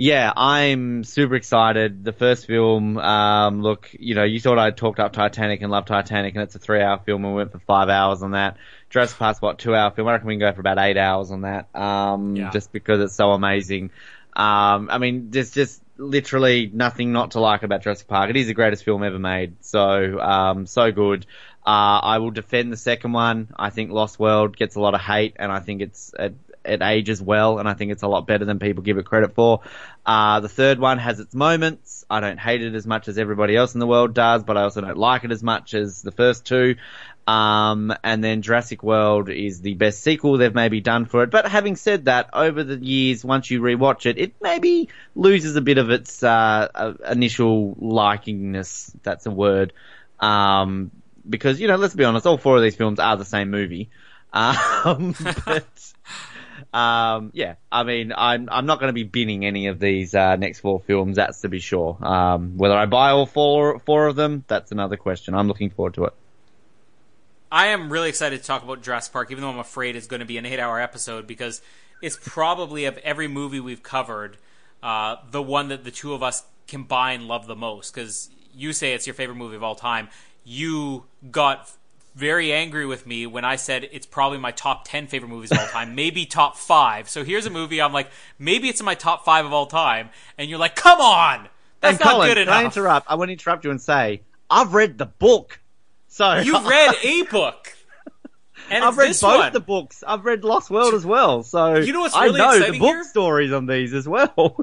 yeah, 0.00 0.32
I'm 0.36 1.02
super 1.02 1.34
excited. 1.34 2.04
The 2.04 2.12
first 2.12 2.46
film, 2.46 2.98
um, 2.98 3.62
look, 3.62 3.90
you 3.98 4.14
know, 4.14 4.22
you 4.22 4.38
thought 4.38 4.56
I 4.56 4.70
talked 4.70 5.00
up 5.00 5.12
Titanic 5.12 5.60
and 5.60 5.72
loved 5.72 5.88
Titanic, 5.88 6.34
and 6.34 6.44
it's 6.44 6.54
a 6.54 6.60
three-hour 6.60 7.00
film, 7.04 7.24
and 7.24 7.34
we 7.34 7.38
went 7.38 7.50
for 7.50 7.58
five 7.58 7.88
hours 7.88 8.22
on 8.22 8.30
that. 8.30 8.58
Jurassic 8.90 9.18
Park's 9.18 9.42
what 9.42 9.58
two-hour 9.58 9.90
film. 9.90 10.06
I 10.06 10.12
reckon 10.12 10.28
we 10.28 10.34
can 10.34 10.40
go 10.40 10.52
for 10.52 10.60
about 10.60 10.78
eight 10.78 10.96
hours 10.96 11.32
on 11.32 11.40
that, 11.40 11.74
um, 11.74 12.36
Yeah. 12.36 12.50
just 12.50 12.70
because 12.72 13.00
it's 13.00 13.16
so 13.16 13.32
amazing. 13.32 13.90
Um, 14.36 14.88
I 14.88 14.98
mean, 14.98 15.30
there's 15.30 15.50
just 15.50 15.82
literally 15.96 16.70
nothing 16.72 17.12
not 17.12 17.32
to 17.32 17.40
like 17.40 17.64
about 17.64 17.82
Jurassic 17.82 18.06
Park. 18.06 18.30
It 18.30 18.36
is 18.36 18.46
the 18.46 18.54
greatest 18.54 18.84
film 18.84 19.02
ever 19.02 19.18
made. 19.18 19.56
So, 19.62 20.20
um, 20.20 20.66
so 20.66 20.92
good. 20.92 21.26
Uh, 21.68 22.00
I 22.02 22.16
will 22.16 22.30
defend 22.30 22.72
the 22.72 22.78
second 22.78 23.12
one. 23.12 23.48
I 23.54 23.68
think 23.68 23.90
Lost 23.90 24.18
World 24.18 24.56
gets 24.56 24.76
a 24.76 24.80
lot 24.80 24.94
of 24.94 25.02
hate, 25.02 25.36
and 25.38 25.52
I 25.52 25.60
think 25.60 25.82
it's 25.82 26.14
it, 26.18 26.34
it 26.64 26.80
ages 26.80 27.20
well, 27.20 27.58
and 27.58 27.68
I 27.68 27.74
think 27.74 27.92
it's 27.92 28.02
a 28.02 28.08
lot 28.08 28.26
better 28.26 28.46
than 28.46 28.58
people 28.58 28.82
give 28.82 28.96
it 28.96 29.04
credit 29.04 29.34
for. 29.34 29.60
Uh, 30.06 30.40
the 30.40 30.48
third 30.48 30.78
one 30.78 30.96
has 30.96 31.20
its 31.20 31.34
moments. 31.34 32.06
I 32.08 32.20
don't 32.20 32.40
hate 32.40 32.62
it 32.62 32.74
as 32.74 32.86
much 32.86 33.06
as 33.08 33.18
everybody 33.18 33.54
else 33.54 33.74
in 33.74 33.80
the 33.80 33.86
world 33.86 34.14
does, 34.14 34.44
but 34.44 34.56
I 34.56 34.62
also 34.62 34.80
don't 34.80 34.96
like 34.96 35.24
it 35.24 35.30
as 35.30 35.42
much 35.42 35.74
as 35.74 36.00
the 36.00 36.10
first 36.10 36.46
two. 36.46 36.76
Um, 37.26 37.94
and 38.02 38.24
then 38.24 38.40
Jurassic 38.40 38.82
World 38.82 39.28
is 39.28 39.60
the 39.60 39.74
best 39.74 40.02
sequel 40.02 40.38
they've 40.38 40.54
maybe 40.54 40.80
done 40.80 41.04
for 41.04 41.22
it. 41.22 41.30
But 41.30 41.46
having 41.46 41.76
said 41.76 42.06
that, 42.06 42.30
over 42.32 42.64
the 42.64 42.82
years, 42.82 43.26
once 43.26 43.50
you 43.50 43.60
rewatch 43.60 44.06
it, 44.06 44.16
it 44.16 44.34
maybe 44.40 44.88
loses 45.14 45.54
a 45.54 45.60
bit 45.60 45.76
of 45.76 45.90
its 45.90 46.22
uh, 46.22 46.68
uh, 46.74 46.94
initial 47.10 47.74
likingness. 47.74 48.90
That's 49.02 49.26
a 49.26 49.30
word. 49.30 49.74
Um, 50.18 50.92
because 51.28 51.60
you 51.60 51.68
know, 51.68 51.76
let's 51.76 51.94
be 51.94 52.04
honest, 52.04 52.26
all 52.26 52.38
four 52.38 52.56
of 52.56 52.62
these 52.62 52.76
films 52.76 52.98
are 52.98 53.16
the 53.16 53.24
same 53.24 53.50
movie. 53.50 53.90
Um, 54.32 55.14
but 55.44 55.92
um, 56.72 57.30
yeah, 57.34 57.54
I 57.70 57.82
mean, 57.84 58.12
I'm 58.16 58.48
I'm 58.50 58.66
not 58.66 58.80
going 58.80 58.88
to 58.88 58.94
be 58.94 59.04
binning 59.04 59.44
any 59.44 59.68
of 59.68 59.78
these 59.78 60.14
uh, 60.14 60.36
next 60.36 60.60
four 60.60 60.80
films. 60.80 61.16
That's 61.16 61.40
to 61.42 61.48
be 61.48 61.60
sure. 61.60 61.96
Um, 62.00 62.56
whether 62.56 62.74
I 62.74 62.86
buy 62.86 63.10
all 63.10 63.26
four 63.26 63.78
four 63.80 64.06
of 64.06 64.16
them, 64.16 64.44
that's 64.46 64.72
another 64.72 64.96
question. 64.96 65.34
I'm 65.34 65.48
looking 65.48 65.70
forward 65.70 65.94
to 65.94 66.04
it. 66.06 66.14
I 67.50 67.68
am 67.68 67.90
really 67.90 68.10
excited 68.10 68.40
to 68.40 68.46
talk 68.46 68.62
about 68.62 68.82
Jurassic 68.82 69.12
Park, 69.12 69.30
even 69.30 69.40
though 69.40 69.48
I'm 69.48 69.58
afraid 69.58 69.96
it's 69.96 70.06
going 70.06 70.20
to 70.20 70.26
be 70.26 70.36
an 70.36 70.44
eight-hour 70.44 70.78
episode 70.80 71.26
because 71.26 71.62
it's 72.02 72.18
probably 72.20 72.84
of 72.84 72.98
every 72.98 73.26
movie 73.26 73.58
we've 73.58 73.82
covered, 73.82 74.36
uh, 74.82 75.16
the 75.30 75.42
one 75.42 75.68
that 75.68 75.82
the 75.82 75.90
two 75.90 76.12
of 76.12 76.22
us 76.22 76.44
combined 76.66 77.26
love 77.26 77.46
the 77.46 77.56
most. 77.56 77.94
Because 77.94 78.28
you 78.54 78.74
say 78.74 78.92
it's 78.92 79.06
your 79.06 79.14
favorite 79.14 79.36
movie 79.36 79.56
of 79.56 79.62
all 79.62 79.74
time, 79.74 80.08
you 80.44 81.04
got 81.30 81.70
very 82.14 82.52
angry 82.52 82.84
with 82.84 83.06
me 83.06 83.26
when 83.26 83.44
I 83.44 83.56
said 83.56 83.88
it's 83.92 84.06
probably 84.06 84.38
my 84.38 84.50
top 84.50 84.86
10 84.88 85.06
favorite 85.06 85.28
movies 85.28 85.52
of 85.52 85.58
all 85.58 85.66
time, 85.68 85.94
maybe 85.94 86.26
top 86.26 86.56
5. 86.56 87.08
So 87.08 87.22
here's 87.22 87.46
a 87.46 87.50
movie 87.50 87.80
I'm 87.80 87.92
like, 87.92 88.10
maybe 88.38 88.68
it's 88.68 88.80
in 88.80 88.86
my 88.86 88.94
top 88.96 89.24
5 89.24 89.46
of 89.46 89.52
all 89.52 89.66
time 89.66 90.10
and 90.36 90.50
you're 90.50 90.58
like, 90.58 90.74
"Come 90.74 91.00
on. 91.00 91.48
That's 91.80 91.92
and 91.98 92.04
not 92.04 92.12
Colin, 92.14 92.28
good 92.34 92.38
can 92.46 92.48
I 92.48 92.64
interrupt? 92.64 93.06
I 93.08 93.14
want 93.14 93.28
to 93.28 93.32
interrupt 93.34 93.64
you 93.64 93.70
and 93.70 93.80
say 93.80 94.22
I've 94.50 94.74
read 94.74 94.98
the 94.98 95.06
book. 95.06 95.60
So 96.08 96.36
You've 96.44 96.66
read 96.66 96.94
a 97.04 97.22
book. 97.22 97.74
And 98.70 98.84
I've 98.84 98.98
read 98.98 99.16
both 99.18 99.38
one. 99.38 99.52
the 99.54 99.60
books. 99.60 100.04
I've 100.06 100.26
read 100.26 100.44
Lost 100.44 100.68
World 100.68 100.92
as 100.92 101.06
well. 101.06 101.42
So 101.42 101.76
You 101.76 101.92
know 101.94 102.00
what's 102.00 102.14
I 102.14 102.24
really 102.24 102.38
know 102.38 102.58
the 102.58 102.78
book 102.78 102.88
here? 102.96 103.04
stories 103.04 103.50
on 103.50 103.64
these 103.64 103.94
as 103.94 104.06
well. 104.06 104.56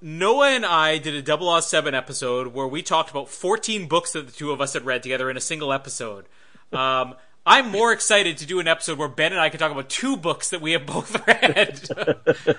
Noah 0.00 0.50
and 0.50 0.66
I 0.66 0.98
did 0.98 1.14
a 1.14 1.22
Double 1.22 1.48
Oz 1.48 1.66
7 1.66 1.94
episode 1.94 2.48
where 2.48 2.66
we 2.66 2.82
talked 2.82 3.10
about 3.10 3.28
14 3.28 3.88
books 3.88 4.12
that 4.12 4.26
the 4.26 4.32
two 4.32 4.50
of 4.50 4.60
us 4.60 4.74
had 4.74 4.84
read 4.84 5.02
together 5.02 5.30
in 5.30 5.36
a 5.36 5.40
single 5.40 5.72
episode. 5.72 6.26
Um, 6.72 7.14
I'm 7.44 7.70
more 7.70 7.92
excited 7.92 8.38
to 8.38 8.46
do 8.46 8.58
an 8.58 8.66
episode 8.66 8.98
where 8.98 9.08
Ben 9.08 9.32
and 9.32 9.40
I 9.40 9.50
can 9.50 9.60
talk 9.60 9.70
about 9.70 9.88
two 9.88 10.16
books 10.16 10.50
that 10.50 10.60
we 10.60 10.72
have 10.72 10.84
both 10.86 11.26
read. 11.26 11.88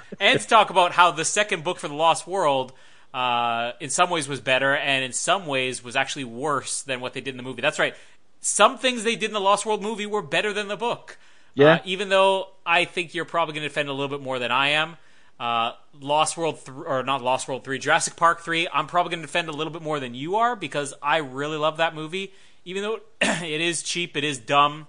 and 0.20 0.40
to 0.40 0.48
talk 0.48 0.70
about 0.70 0.94
how 0.94 1.12
the 1.12 1.26
second 1.26 1.64
book 1.64 1.80
for 1.80 1.88
The 1.88 1.94
Lost 1.94 2.26
World, 2.26 2.74
uh, 3.14 3.74
in 3.80 3.90
some 3.90 4.10
ways 4.10 4.28
was 4.28 4.40
better, 4.40 4.76
and 4.76 5.04
in 5.04 5.12
some 5.12 5.46
ways 5.46 5.84
was 5.84 5.96
actually 5.96 6.24
worse 6.24 6.82
than 6.84 7.02
what 7.02 7.14
they 7.14 7.22
did 7.22 7.32
in 7.32 7.38
the 7.38 7.44
movie. 7.44 7.62
That's 7.62 7.80
right. 7.80 7.96
Some 8.40 8.78
things 8.78 9.04
they 9.04 9.16
did 9.16 9.26
in 9.26 9.34
the 9.34 9.42
Lost 9.42 9.66
World 9.66 9.82
movie 9.82 10.06
were 10.06 10.22
better 10.22 10.54
than 10.54 10.68
the 10.68 10.78
book. 10.78 11.18
Yeah. 11.54 11.74
Uh, 11.74 11.80
even 11.86 12.10
though 12.10 12.50
I 12.66 12.86
think 12.86 13.14
you're 13.14 13.26
probably 13.26 13.54
going 13.54 13.64
to 13.64 13.70
defend 13.70 13.90
a 13.90 13.94
little 13.94 14.16
bit 14.16 14.24
more 14.24 14.40
than 14.40 14.52
I 14.52 14.70
am. 14.70 14.98
Uh, 15.40 15.74
Lost 16.00 16.36
World, 16.38 16.58
th- 16.66 16.78
or 16.86 17.04
not 17.04 17.22
Lost 17.22 17.48
World 17.48 17.64
3, 17.64 17.78
Jurassic 17.78 18.16
Park 18.16 18.42
3, 18.42 18.68
I'm 18.74 18.88
probably 18.88 19.12
going 19.12 19.22
to 19.22 19.28
defend 19.28 19.50
a 19.50 19.52
little 19.52 19.72
bit 19.72 19.82
more 19.84 20.00
than 20.00 20.16
you 20.16 20.36
are 20.38 20.56
because 20.56 20.94
I 21.02 21.18
really 21.18 21.58
love 21.58 21.78
that 21.78 21.94
movie. 21.94 22.34
Even 22.66 22.82
though 22.84 23.00
it 23.22 23.62
is 23.62 23.84
cheap, 23.84 24.18
it 24.18 24.24
is 24.24 24.40
dumb, 24.40 24.88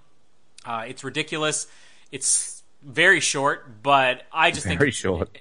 uh, 0.65 0.85
it's 0.89 1.05
ridiculous, 1.05 1.67
it's 2.11 2.63
very 2.83 3.21
short, 3.21 3.83
but 3.83 4.23
I 4.33 4.51
just 4.51 4.65
Very 4.67 4.79
think 4.79 4.95
short. 4.95 5.39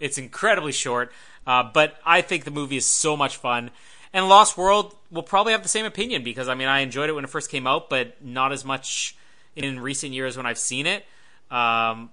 it's 0.00 0.18
incredibly 0.18 0.72
short. 0.72 1.12
Uh, 1.46 1.62
but 1.72 1.96
I 2.04 2.20
think 2.20 2.44
the 2.44 2.50
movie 2.50 2.76
is 2.76 2.86
so 2.86 3.16
much 3.16 3.36
fun. 3.36 3.70
And 4.12 4.28
Lost 4.28 4.56
World 4.58 4.94
will 5.10 5.22
probably 5.22 5.52
have 5.52 5.62
the 5.62 5.68
same 5.68 5.86
opinion 5.86 6.22
because 6.22 6.48
I 6.48 6.54
mean 6.54 6.68
I 6.68 6.80
enjoyed 6.80 7.08
it 7.08 7.14
when 7.14 7.24
it 7.24 7.30
first 7.30 7.50
came 7.50 7.66
out, 7.66 7.88
but 7.88 8.22
not 8.24 8.52
as 8.52 8.64
much 8.64 9.16
in 9.56 9.80
recent 9.80 10.12
years 10.12 10.36
when 10.36 10.46
I've 10.46 10.58
seen 10.58 10.86
it. 10.86 11.04
Um, 11.50 12.10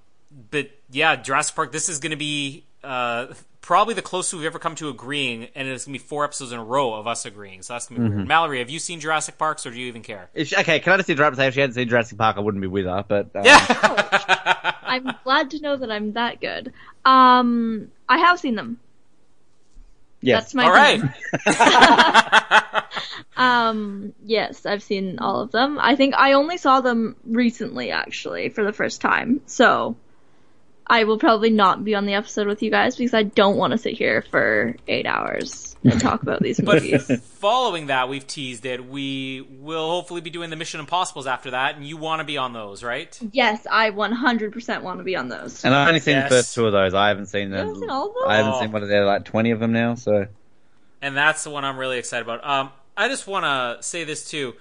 but 0.52 0.70
yeah, 0.92 1.16
Jurassic 1.16 1.56
Park. 1.56 1.72
This 1.72 1.90
is 1.90 2.00
going 2.00 2.12
to 2.12 2.18
be 2.18 2.66
uh, 2.84 3.28
probably 3.62 3.94
the 3.94 4.02
closest 4.02 4.34
we've 4.34 4.46
ever 4.46 4.60
come 4.60 4.76
to 4.76 4.90
agreeing, 4.90 5.48
and 5.56 5.68
it's 5.68 5.86
going 5.86 5.94
to 5.94 6.00
be 6.00 6.06
four 6.08 6.24
episodes 6.24 6.52
in 6.52 6.60
a 6.60 6.64
row 6.64 6.94
of 6.94 7.08
us 7.08 7.26
agreeing. 7.26 7.62
So 7.62 7.74
that's 7.74 7.88
going 7.88 8.02
to 8.02 8.10
be 8.10 8.16
weird. 8.16 8.28
Mallory, 8.28 8.60
have 8.60 8.70
you 8.70 8.80
seen 8.80 9.00
Jurassic 9.00 9.38
Parks, 9.38 9.66
or 9.66 9.72
do 9.72 9.80
you 9.80 9.88
even 9.88 10.02
care? 10.04 10.30
If 10.34 10.50
she- 10.50 10.58
okay, 10.58 10.80
can 10.80 10.94
I 10.94 10.98
just 10.98 11.10
interrupt 11.10 11.34
and 11.34 11.38
say 11.38 11.48
if 11.48 11.54
she 11.56 11.60
hadn't 11.62 11.74
seen 11.76 11.90
Jurassic 11.90 12.18
Park, 12.18 12.38
I 12.38 12.42
wouldn't 12.42 12.62
be 12.62 12.68
with 12.68 12.86
her. 12.86 13.04
But 13.08 13.36
um, 13.36 13.44
Yeah. 13.46 14.76
I'm 14.84 15.14
glad 15.24 15.52
to 15.52 15.62
know 15.62 15.76
that 15.78 15.92
I'm 15.92 16.14
that 16.14 16.42
good. 16.42 16.74
Um, 17.06 17.92
I 18.08 18.18
have 18.18 18.40
seen 18.40 18.56
them. 18.56 18.80
yes. 20.22 20.44
That's 20.44 20.56
my 20.56 20.64
All 20.66 20.72
right. 20.72 21.02
Um, 23.38 24.14
yes, 24.26 24.66
I've 24.66 24.84
seen 24.84 25.20
all 25.20 25.40
of 25.42 25.52
them. 25.52 25.80
I 25.80 25.96
think 25.96 26.14
I 26.16 26.34
only 26.34 26.58
saw 26.58 26.82
them 26.82 27.16
recently, 27.24 27.90
actually, 27.92 28.50
for 28.50 28.66
the 28.66 28.74
first 28.74 29.00
time. 29.00 29.40
So 29.46 29.96
I 30.90 31.04
will 31.04 31.20
probably 31.20 31.52
not 31.52 31.84
be 31.84 31.94
on 31.94 32.06
the 32.08 32.16
episode 32.16 32.48
with 32.48 32.64
you 32.64 32.72
guys 32.72 32.96
because 32.96 33.14
I 33.14 33.24
don't 33.24 33.58
want 33.58 33.72
to 33.72 33.78
sit 33.78 33.94
here 33.94 34.24
for 34.32 34.76
eight 34.88 35.06
hours 35.06 35.76
and 35.84 36.02
talk 36.02 36.24
about 36.24 36.42
these 36.42 36.60
movies. 36.64 37.06
But 37.08 37.22
following 37.22 37.88
that, 37.88 38.10
we've 38.10 38.26
teased 38.26 38.66
it. 38.66 38.84
We 38.86 39.48
will 39.60 39.88
hopefully 39.90 40.22
be 40.22 40.30
doing 40.32 40.50
the 40.50 40.56
Mission 40.56 40.80
Impossibles 40.80 41.28
after 41.28 41.52
that, 41.52 41.76
and 41.76 41.86
you 41.86 41.96
want 41.98 42.22
to 42.22 42.24
be 42.26 42.38
on 42.38 42.54
those, 42.54 42.84
right? 42.84 43.18
yes, 43.32 43.68
I 43.70 43.92
100% 43.92 44.82
want 44.82 45.00
to 45.00 45.04
be 45.04 45.16
on 45.16 45.30
those. 45.30 45.64
And 45.64 45.76
I've 45.76 45.88
only 45.88 46.00
seen 46.00 46.16
Yes. 46.16 46.30
the 46.30 46.36
first 46.38 46.56
two 46.56 46.66
of 46.66 46.72
those. 46.74 46.94
I 46.96 47.10
haven't 47.10 47.28
seen 47.28 47.52
them. 47.52 47.68
haven't 47.68 47.82
seen 47.82 47.90
all 47.92 48.08
of 48.08 48.14
them? 48.16 48.24
I 48.28 48.36
haven't 48.38 48.54
Oh. 48.56 48.60
seen 48.62 48.72
what 48.72 48.82
are 48.82 48.88
there 48.88 49.06
like 49.06 49.26
twenty 49.26 49.52
of 49.52 49.60
them 49.60 49.72
now. 49.72 49.94
So 49.96 50.26
and 51.02 51.16
that's 51.16 51.44
the 51.44 51.50
one 51.52 51.64
I'm 51.66 51.78
really 51.78 51.98
excited 52.00 52.24
about. 52.28 52.44
Um, 52.46 52.72
I 52.98 53.08
just 53.08 53.28
want 53.28 53.46
to 53.46 53.84
say 53.86 54.04
this 54.06 54.30
too. 54.30 54.56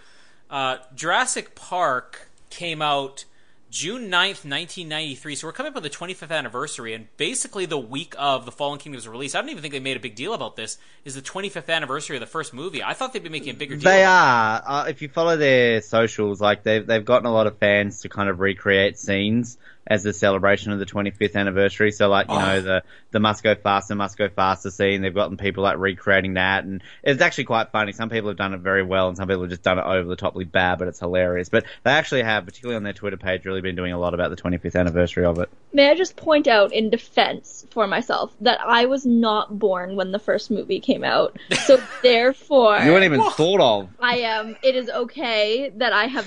Uh, 0.51 0.77
Jurassic 0.95 1.55
Park 1.55 2.29
came 2.51 2.81
out 2.83 3.25
June 3.71 4.05
9th, 4.05 4.49
1993, 4.49 5.35
so 5.35 5.47
we're 5.47 5.53
coming 5.53 5.73
up 5.73 5.77
on 5.77 5.83
the 5.83 5.91
25th 5.91 6.31
anniversary, 6.31 6.95
and 6.95 7.07
basically 7.19 7.67
the 7.67 7.79
week 7.79 8.15
of 8.19 8.47
the 8.47 8.51
Fallen 8.51 8.79
Kingdom's 8.79 9.07
release, 9.07 9.35
I 9.35 9.41
don't 9.41 9.51
even 9.51 9.61
think 9.61 9.73
they 9.73 9.81
made 9.81 9.99
a 9.99 10.01
big 10.01 10.15
deal 10.15 10.33
about 10.33 10.57
this, 10.57 10.79
is 11.05 11.15
the 11.15 11.21
25th 11.21 11.69
anniversary 11.69 12.17
of 12.17 12.21
the 12.21 12.27
first 12.27 12.55
movie. 12.55 12.83
I 12.83 12.95
thought 12.95 13.13
they'd 13.13 13.23
be 13.23 13.29
making 13.29 13.51
a 13.51 13.59
bigger 13.59 13.77
deal. 13.77 13.85
they 13.85 14.05
are. 14.05 14.63
Uh, 14.65 14.85
if 14.89 15.03
you 15.03 15.09
follow 15.11 15.37
their 15.37 15.83
socials, 15.83 16.41
like 16.41 16.63
they've 16.63 16.87
they've 16.87 17.05
gotten 17.05 17.27
a 17.27 17.33
lot 17.33 17.47
of 17.47 17.59
fans 17.59 18.01
to 18.01 18.09
kind 18.09 18.31
of 18.31 18.41
recreate 18.41 18.99
scenes 18.99 19.59
as 19.89 20.05
a 20.05 20.13
celebration 20.13 20.71
of 20.71 20.79
the 20.79 20.85
25th 20.87 21.35
anniversary. 21.35 21.91
So 21.91 22.09
like 22.09 22.29
you 22.29 22.35
Oh. 22.35 22.39
know 22.41 22.61
the 22.61 22.83
the 23.11 23.21
must 23.21 23.43
go 23.43 23.55
faster, 23.55 23.95
must 23.95 24.19
go 24.19 24.29
faster 24.29 24.71
scene. 24.71 25.01
They've 25.01 25.15
gotten 25.15 25.39
people 25.39 25.63
like 25.65 25.79
recreating 25.79 26.35
that, 26.35 26.65
and 26.65 26.83
it's 27.03 27.23
actually 27.23 27.45
quite 27.45 27.71
funny. 27.73 27.93
Some 27.93 28.11
people 28.11 28.29
have 28.29 28.37
done 28.37 28.53
it 28.53 28.61
very 28.61 28.83
well, 28.83 29.09
and 29.09 29.17
some 29.17 29.27
people 29.29 29.43
have 29.45 29.51
just 29.51 29.63
done 29.63 29.79
it 29.79 29.85
over 29.87 30.07
the 30.07 30.17
toply 30.17 30.45
bad, 30.45 30.79
but 30.79 30.89
it's 30.89 31.01
hilarious. 31.01 31.49
But 31.49 31.65
they 31.85 31.91
actually 31.91 32.23
have, 32.23 32.45
particularly 32.45 32.77
on 32.77 32.83
their 32.83 32.93
Twitter 32.93 33.17
page, 33.17 33.47
really 33.47 33.63
been 33.63 33.77
doing 33.77 33.93
a 33.95 33.99
lot 33.99 34.13
about 34.13 34.29
the 34.29 34.37
25th 34.37 34.77
anniversary 34.79 35.25
of 35.25 35.39
it. 35.39 35.49
May 35.73 35.91
I 35.91 35.95
just 35.95 36.17
point 36.17 36.47
out 36.49 36.73
in 36.75 36.91
defense 36.91 37.67
for 37.71 37.87
myself 37.87 38.35
that 38.43 38.61
I 38.61 38.85
was 38.85 39.07
not 39.07 39.59
born 39.59 39.97
when 39.97 40.13
the 40.13 40.19
first 40.19 40.51
movie 40.51 40.81
came 40.81 41.03
out. 41.05 41.39
So 41.65 41.81
therefore, 42.03 42.79
You 42.79 42.93
weren't 42.93 43.05
even 43.05 43.23
thought 43.31 43.61
of. 43.61 43.89
I 44.01 44.19
am. 44.19 44.57
it 44.63 44.77
is 44.77 44.91
okay 44.91 45.71
that 45.77 45.93
I 45.95 46.07
have 46.09 46.27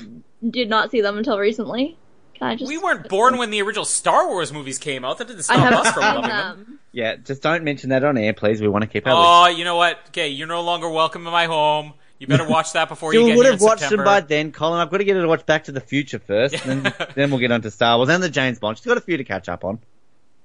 did 0.49 0.67
not 0.69 0.89
see 0.89 1.01
them 1.01 1.19
until 1.19 1.37
recently. 1.37 1.95
Can 2.41 2.49
I 2.49 2.55
just? 2.55 2.67
We 2.67 2.77
weren't 2.79 3.07
born 3.07 3.37
when 3.37 3.51
the 3.51 3.61
original 3.61 3.85
Star 3.85 4.27
Wars 4.27 4.51
movies 4.51 4.79
came 4.79 5.05
out. 5.05 5.19
That 5.19 5.27
didn't 5.27 5.43
stop 5.43 5.71
us 5.71 5.91
from 5.93 6.01
loving 6.01 6.21
them. 6.23 6.57
them. 6.57 6.79
Yeah, 6.91 7.15
just 7.17 7.43
don't 7.43 7.63
mention 7.63 7.91
that 7.91 8.03
on 8.03 8.17
air, 8.17 8.33
please. 8.33 8.59
We 8.61 8.67
want 8.67 8.81
to 8.81 8.87
keep 8.89 9.05
our 9.05 9.13
Oh, 9.15 9.47
you 9.47 9.63
know 9.63 9.75
what? 9.75 9.99
Okay, 10.07 10.29
you're 10.29 10.47
no 10.47 10.61
longer 10.63 10.89
welcome 10.89 11.25
in 11.27 11.31
my 11.31 11.45
home. 11.45 11.93
You 12.17 12.25
better 12.25 12.47
watch 12.49 12.73
that 12.73 12.89
before 12.89 13.13
you 13.13 13.21
You 13.21 13.27
get 13.27 13.37
would 13.37 13.45
here 13.45 13.51
have 13.53 13.61
in 13.61 13.65
watched 13.65 13.81
September. 13.81 14.03
them 14.03 14.11
by 14.13 14.21
then, 14.21 14.51
Colin. 14.51 14.79
I've 14.79 14.89
got 14.89 14.97
to 14.97 15.03
get 15.03 15.15
her 15.17 15.21
to 15.21 15.27
watch 15.27 15.45
Back 15.45 15.65
to 15.65 15.71
the 15.71 15.79
Future 15.81 16.17
first, 16.19 16.65
and 16.65 16.83
then, 16.83 16.93
then 17.15 17.29
we'll 17.29 17.39
get 17.39 17.51
on 17.51 17.61
to 17.61 17.69
Star 17.69 17.97
Wars 17.97 18.09
and 18.09 18.23
the 18.23 18.29
James 18.29 18.57
Bond. 18.57 18.77
She's 18.77 18.87
got 18.87 18.97
a 18.97 19.01
few 19.01 19.17
to 19.17 19.23
catch 19.23 19.47
up 19.47 19.63
on. 19.63 19.77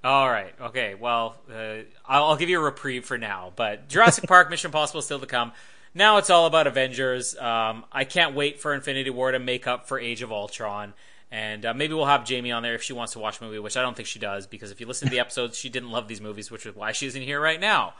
All 0.04 0.28
right. 0.28 0.54
Okay. 0.60 0.94
Well, 0.94 1.34
uh, 1.50 1.78
I'll, 2.06 2.24
I'll 2.24 2.36
give 2.36 2.50
you 2.50 2.60
a 2.60 2.62
reprieve 2.62 3.06
for 3.06 3.16
now. 3.18 3.52
But 3.56 3.88
Jurassic 3.88 4.24
Park, 4.28 4.50
Mission 4.50 4.68
Impossible, 4.68 5.00
still 5.00 5.18
to 5.18 5.26
come. 5.26 5.52
Now 5.94 6.18
it's 6.18 6.28
all 6.28 6.44
about 6.46 6.66
Avengers. 6.66 7.34
Um, 7.38 7.84
I 7.90 8.04
can't 8.04 8.34
wait 8.34 8.60
for 8.60 8.74
Infinity 8.74 9.08
War 9.08 9.32
to 9.32 9.38
make 9.38 9.66
up 9.66 9.88
for 9.88 9.98
Age 9.98 10.20
of 10.20 10.30
Ultron. 10.30 10.92
And 11.30 11.66
uh, 11.66 11.74
maybe 11.74 11.92
we'll 11.94 12.06
have 12.06 12.24
Jamie 12.24 12.52
on 12.52 12.62
there 12.62 12.74
if 12.74 12.82
she 12.82 12.92
wants 12.92 13.12
to 13.14 13.18
watch 13.18 13.40
a 13.40 13.44
movie, 13.44 13.58
which 13.58 13.76
I 13.76 13.82
don't 13.82 13.96
think 13.96 14.08
she 14.08 14.18
does, 14.18 14.46
because 14.46 14.70
if 14.70 14.80
you 14.80 14.86
listen 14.86 15.08
to 15.08 15.12
the 15.12 15.18
episodes, 15.20 15.58
she 15.58 15.68
didn't 15.68 15.90
love 15.90 16.06
these 16.08 16.20
movies, 16.20 16.50
which 16.50 16.64
is 16.66 16.74
why 16.76 16.92
she's 16.92 17.16
in 17.16 17.22
here 17.22 17.40
right 17.40 17.60
now. 17.60 17.94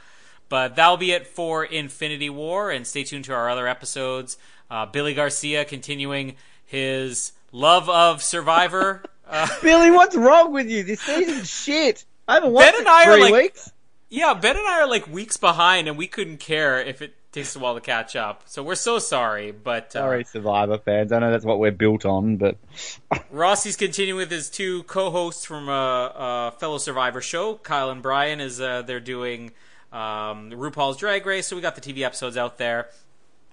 But 0.48 0.76
that'll 0.76 0.96
be 0.96 1.10
it 1.10 1.26
for 1.26 1.64
Infinity 1.64 2.30
War, 2.30 2.70
and 2.70 2.86
stay 2.86 3.02
tuned 3.02 3.24
to 3.24 3.34
our 3.34 3.50
other 3.50 3.66
episodes. 3.66 4.38
Uh, 4.70 4.86
Billy 4.86 5.12
Garcia 5.12 5.64
continuing 5.64 6.36
his 6.64 7.32
love 7.52 7.88
of 7.88 8.22
Survivor. 8.22 9.02
Uh, 9.28 9.48
Billy, 9.60 9.90
what's 9.90 10.14
wrong 10.14 10.52
with 10.52 10.70
you? 10.70 10.84
This 10.84 11.00
season's 11.00 11.50
shit. 11.50 12.04
I 12.28 12.34
haven't 12.34 12.52
watched 12.52 12.66
Ben 12.66 12.74
it 12.74 12.78
and 12.78 12.88
I 12.88 13.06
are 13.06 13.18
like- 13.18 13.32
weeks. 13.32 13.72
Yeah, 14.08 14.34
Ben 14.34 14.56
and 14.56 14.64
I 14.64 14.82
are 14.82 14.88
like 14.88 15.08
weeks 15.08 15.36
behind, 15.36 15.88
and 15.88 15.98
we 15.98 16.06
couldn't 16.06 16.36
care 16.38 16.80
if 16.80 17.02
it 17.02 17.12
takes 17.36 17.54
a 17.54 17.58
while 17.58 17.74
to 17.74 17.80
catch 17.80 18.16
up. 18.16 18.42
So 18.46 18.62
we're 18.62 18.74
so 18.74 18.98
sorry. 18.98 19.52
But 19.52 19.94
uh, 19.94 20.00
Sorry, 20.00 20.24
Survivor 20.24 20.78
fans. 20.78 21.12
I 21.12 21.18
know 21.18 21.30
that's 21.30 21.44
what 21.44 21.58
we're 21.58 21.70
built 21.70 22.04
on, 22.04 22.36
but 22.38 22.56
Rossi's 23.30 23.76
continuing 23.76 24.18
with 24.18 24.30
his 24.30 24.48
two 24.50 24.82
co-hosts 24.84 25.44
from 25.44 25.68
a, 25.68 26.52
a 26.52 26.58
fellow 26.58 26.78
Survivor 26.78 27.20
show. 27.20 27.56
Kyle 27.56 27.90
and 27.90 28.02
Brian 28.02 28.40
is 28.40 28.60
uh, 28.60 28.82
they're 28.82 29.00
doing 29.00 29.52
um, 29.92 30.50
RuPaul's 30.50 30.96
Drag 30.96 31.24
Race, 31.26 31.46
so 31.46 31.56
we 31.56 31.62
got 31.62 31.74
the 31.74 31.80
TV 31.80 32.00
episodes 32.00 32.36
out 32.36 32.58
there, 32.58 32.88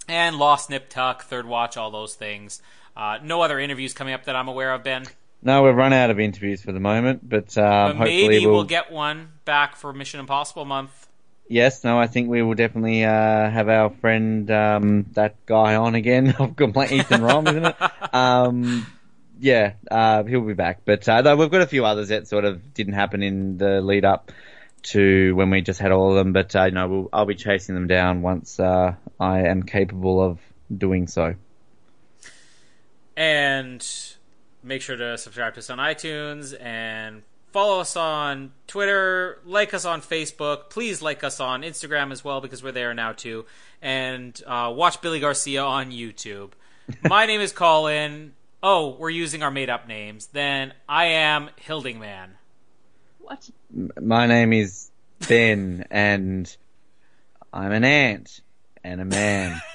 and 0.07 0.37
Lost 0.37 0.69
Nip 0.69 0.89
Tuck, 0.89 1.23
Third 1.23 1.45
Watch, 1.45 1.77
all 1.77 1.91
those 1.91 2.15
things. 2.15 2.61
Uh, 2.95 3.17
no 3.21 3.41
other 3.41 3.59
interviews 3.59 3.93
coming 3.93 4.13
up 4.13 4.25
that 4.25 4.35
I'm 4.35 4.47
aware 4.47 4.73
of, 4.73 4.83
Ben. 4.83 5.05
no, 5.41 5.63
we've 5.63 5.75
run 5.75 5.93
out 5.93 6.09
of 6.09 6.19
interviews 6.19 6.61
for 6.61 6.71
the 6.71 6.79
moment. 6.79 7.27
But, 7.27 7.57
um, 7.57 7.63
But 7.63 7.95
hopefully 7.97 8.27
maybe 8.27 8.45
we'll, 8.45 8.55
we'll 8.55 8.63
get 8.63 8.91
one 8.91 9.29
back 9.45 9.75
for 9.75 9.91
Mission 9.93 10.19
Impossible 10.19 10.63
month. 10.65 11.07
Yes, 11.47 11.83
no, 11.83 11.99
I 11.99 12.07
think 12.07 12.29
we 12.29 12.41
will 12.41 12.55
definitely 12.55 13.03
uh, 13.03 13.49
have 13.49 13.69
our 13.69 13.89
friend 13.89 14.49
um, 14.49 15.05
that 15.13 15.45
guy 15.45 15.75
on 15.75 15.93
again. 15.95 16.35
I've 16.39 16.55
got 16.55 16.73
my 16.73 16.87
Ethan 16.87 17.21
Rom, 17.21 17.47
isn't 17.47 17.65
it? 17.65 17.75
Um, 18.13 18.85
yeah, 19.39 19.73
uh, 19.89 20.23
he'll 20.23 20.41
be 20.41 20.53
back. 20.53 20.81
But 20.85 21.09
uh, 21.09 21.23
though 21.23 21.35
we've 21.35 21.49
got 21.49 21.61
a 21.61 21.67
few 21.67 21.83
others 21.83 22.09
that 22.09 22.27
sort 22.27 22.45
of 22.45 22.75
didn't 22.75 22.93
happen 22.93 23.23
in 23.23 23.57
the 23.57 23.81
lead 23.81 24.05
up 24.05 24.31
to 24.83 25.35
when 25.35 25.49
we 25.49 25.61
just 25.61 25.79
had 25.79 25.91
all 25.91 26.11
of 26.11 26.15
them. 26.15 26.31
But 26.31 26.55
uh, 26.55 26.69
no, 26.69 26.87
we'll, 26.87 27.09
I'll 27.11 27.25
be 27.25 27.33
chasing 27.33 27.73
them 27.73 27.87
down 27.87 28.21
once 28.21 28.59
uh, 28.59 28.93
I 29.19 29.47
am 29.47 29.63
capable 29.63 30.21
of 30.21 30.39
doing 30.75 31.07
so. 31.07 31.33
And 33.17 33.85
make 34.63 34.81
sure 34.81 34.95
to 34.95 35.17
subscribe 35.17 35.55
to 35.55 35.59
us 35.59 35.69
on 35.69 35.77
iTunes 35.77 36.55
and 36.61 37.23
follow 37.53 37.79
us 37.79 37.95
on 37.95 38.51
Twitter, 38.67 39.39
like 39.45 39.73
us 39.73 39.85
on 39.85 40.01
Facebook. 40.01 40.71
Please 40.71 41.01
like 41.01 41.23
us 41.23 41.39
on 41.39 41.61
Instagram 41.61 42.11
as 42.11 42.23
well 42.23 42.41
because 42.41 42.63
we're 42.63 42.71
there 42.71 42.93
now 42.93 43.13
too. 43.13 43.45
And 43.81 44.39
uh, 44.45 44.73
watch 44.75 45.01
Billy 45.01 45.19
Garcia 45.19 45.63
on 45.63 45.91
YouTube. 45.91 46.51
My 47.07 47.27
name 47.27 47.39
is 47.39 47.53
Colin. 47.53 48.33
Oh, 48.61 48.97
we're 48.97 49.11
using 49.11 49.43
our 49.43 49.51
made 49.51 49.69
up 49.69 49.87
names. 49.87 50.25
Then 50.27 50.73
I 50.89 51.05
am 51.05 51.49
Hildingman. 51.65 52.29
What? 53.19 53.49
My 54.01 54.25
name 54.25 54.51
is 54.51 54.89
Ben, 55.27 55.85
and 55.91 56.53
I'm 57.53 57.71
an 57.71 57.85
ant 57.85 58.41
and 58.83 58.99
a 58.99 59.05
man. 59.05 59.61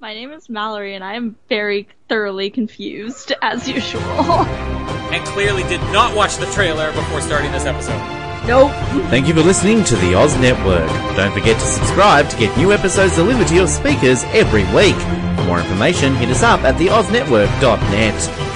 My 0.00 0.14
name 0.14 0.32
is 0.32 0.48
Mallory, 0.48 0.96
and 0.96 1.04
I 1.04 1.14
am 1.14 1.36
very 1.48 1.86
thoroughly 2.08 2.50
confused 2.50 3.32
as 3.40 3.68
usual. 3.68 4.02
And 5.12 5.24
clearly 5.26 5.62
did 5.64 5.80
not 5.92 6.16
watch 6.16 6.36
the 6.36 6.46
trailer 6.46 6.92
before 6.92 7.20
starting 7.20 7.52
this 7.52 7.66
episode. 7.66 8.00
nope. 8.46 8.72
Thank 9.10 9.28
you 9.28 9.34
for 9.34 9.42
listening 9.42 9.84
to 9.84 9.96
the 9.96 10.14
Oz 10.14 10.34
Network. 10.38 10.88
Don't 11.16 11.32
forget 11.32 11.60
to 11.60 11.66
subscribe 11.66 12.28
to 12.30 12.36
get 12.38 12.56
new 12.56 12.72
episodes 12.72 13.16
delivered 13.16 13.46
to 13.48 13.54
your 13.54 13.68
speakers 13.68 14.24
every 14.32 14.64
week. 14.74 14.96
For 15.36 15.44
more 15.44 15.60
information, 15.60 16.14
hit 16.14 16.30
us 16.30 16.42
up 16.42 16.62
at 16.62 16.76
theoznetwork.net. 16.76 18.51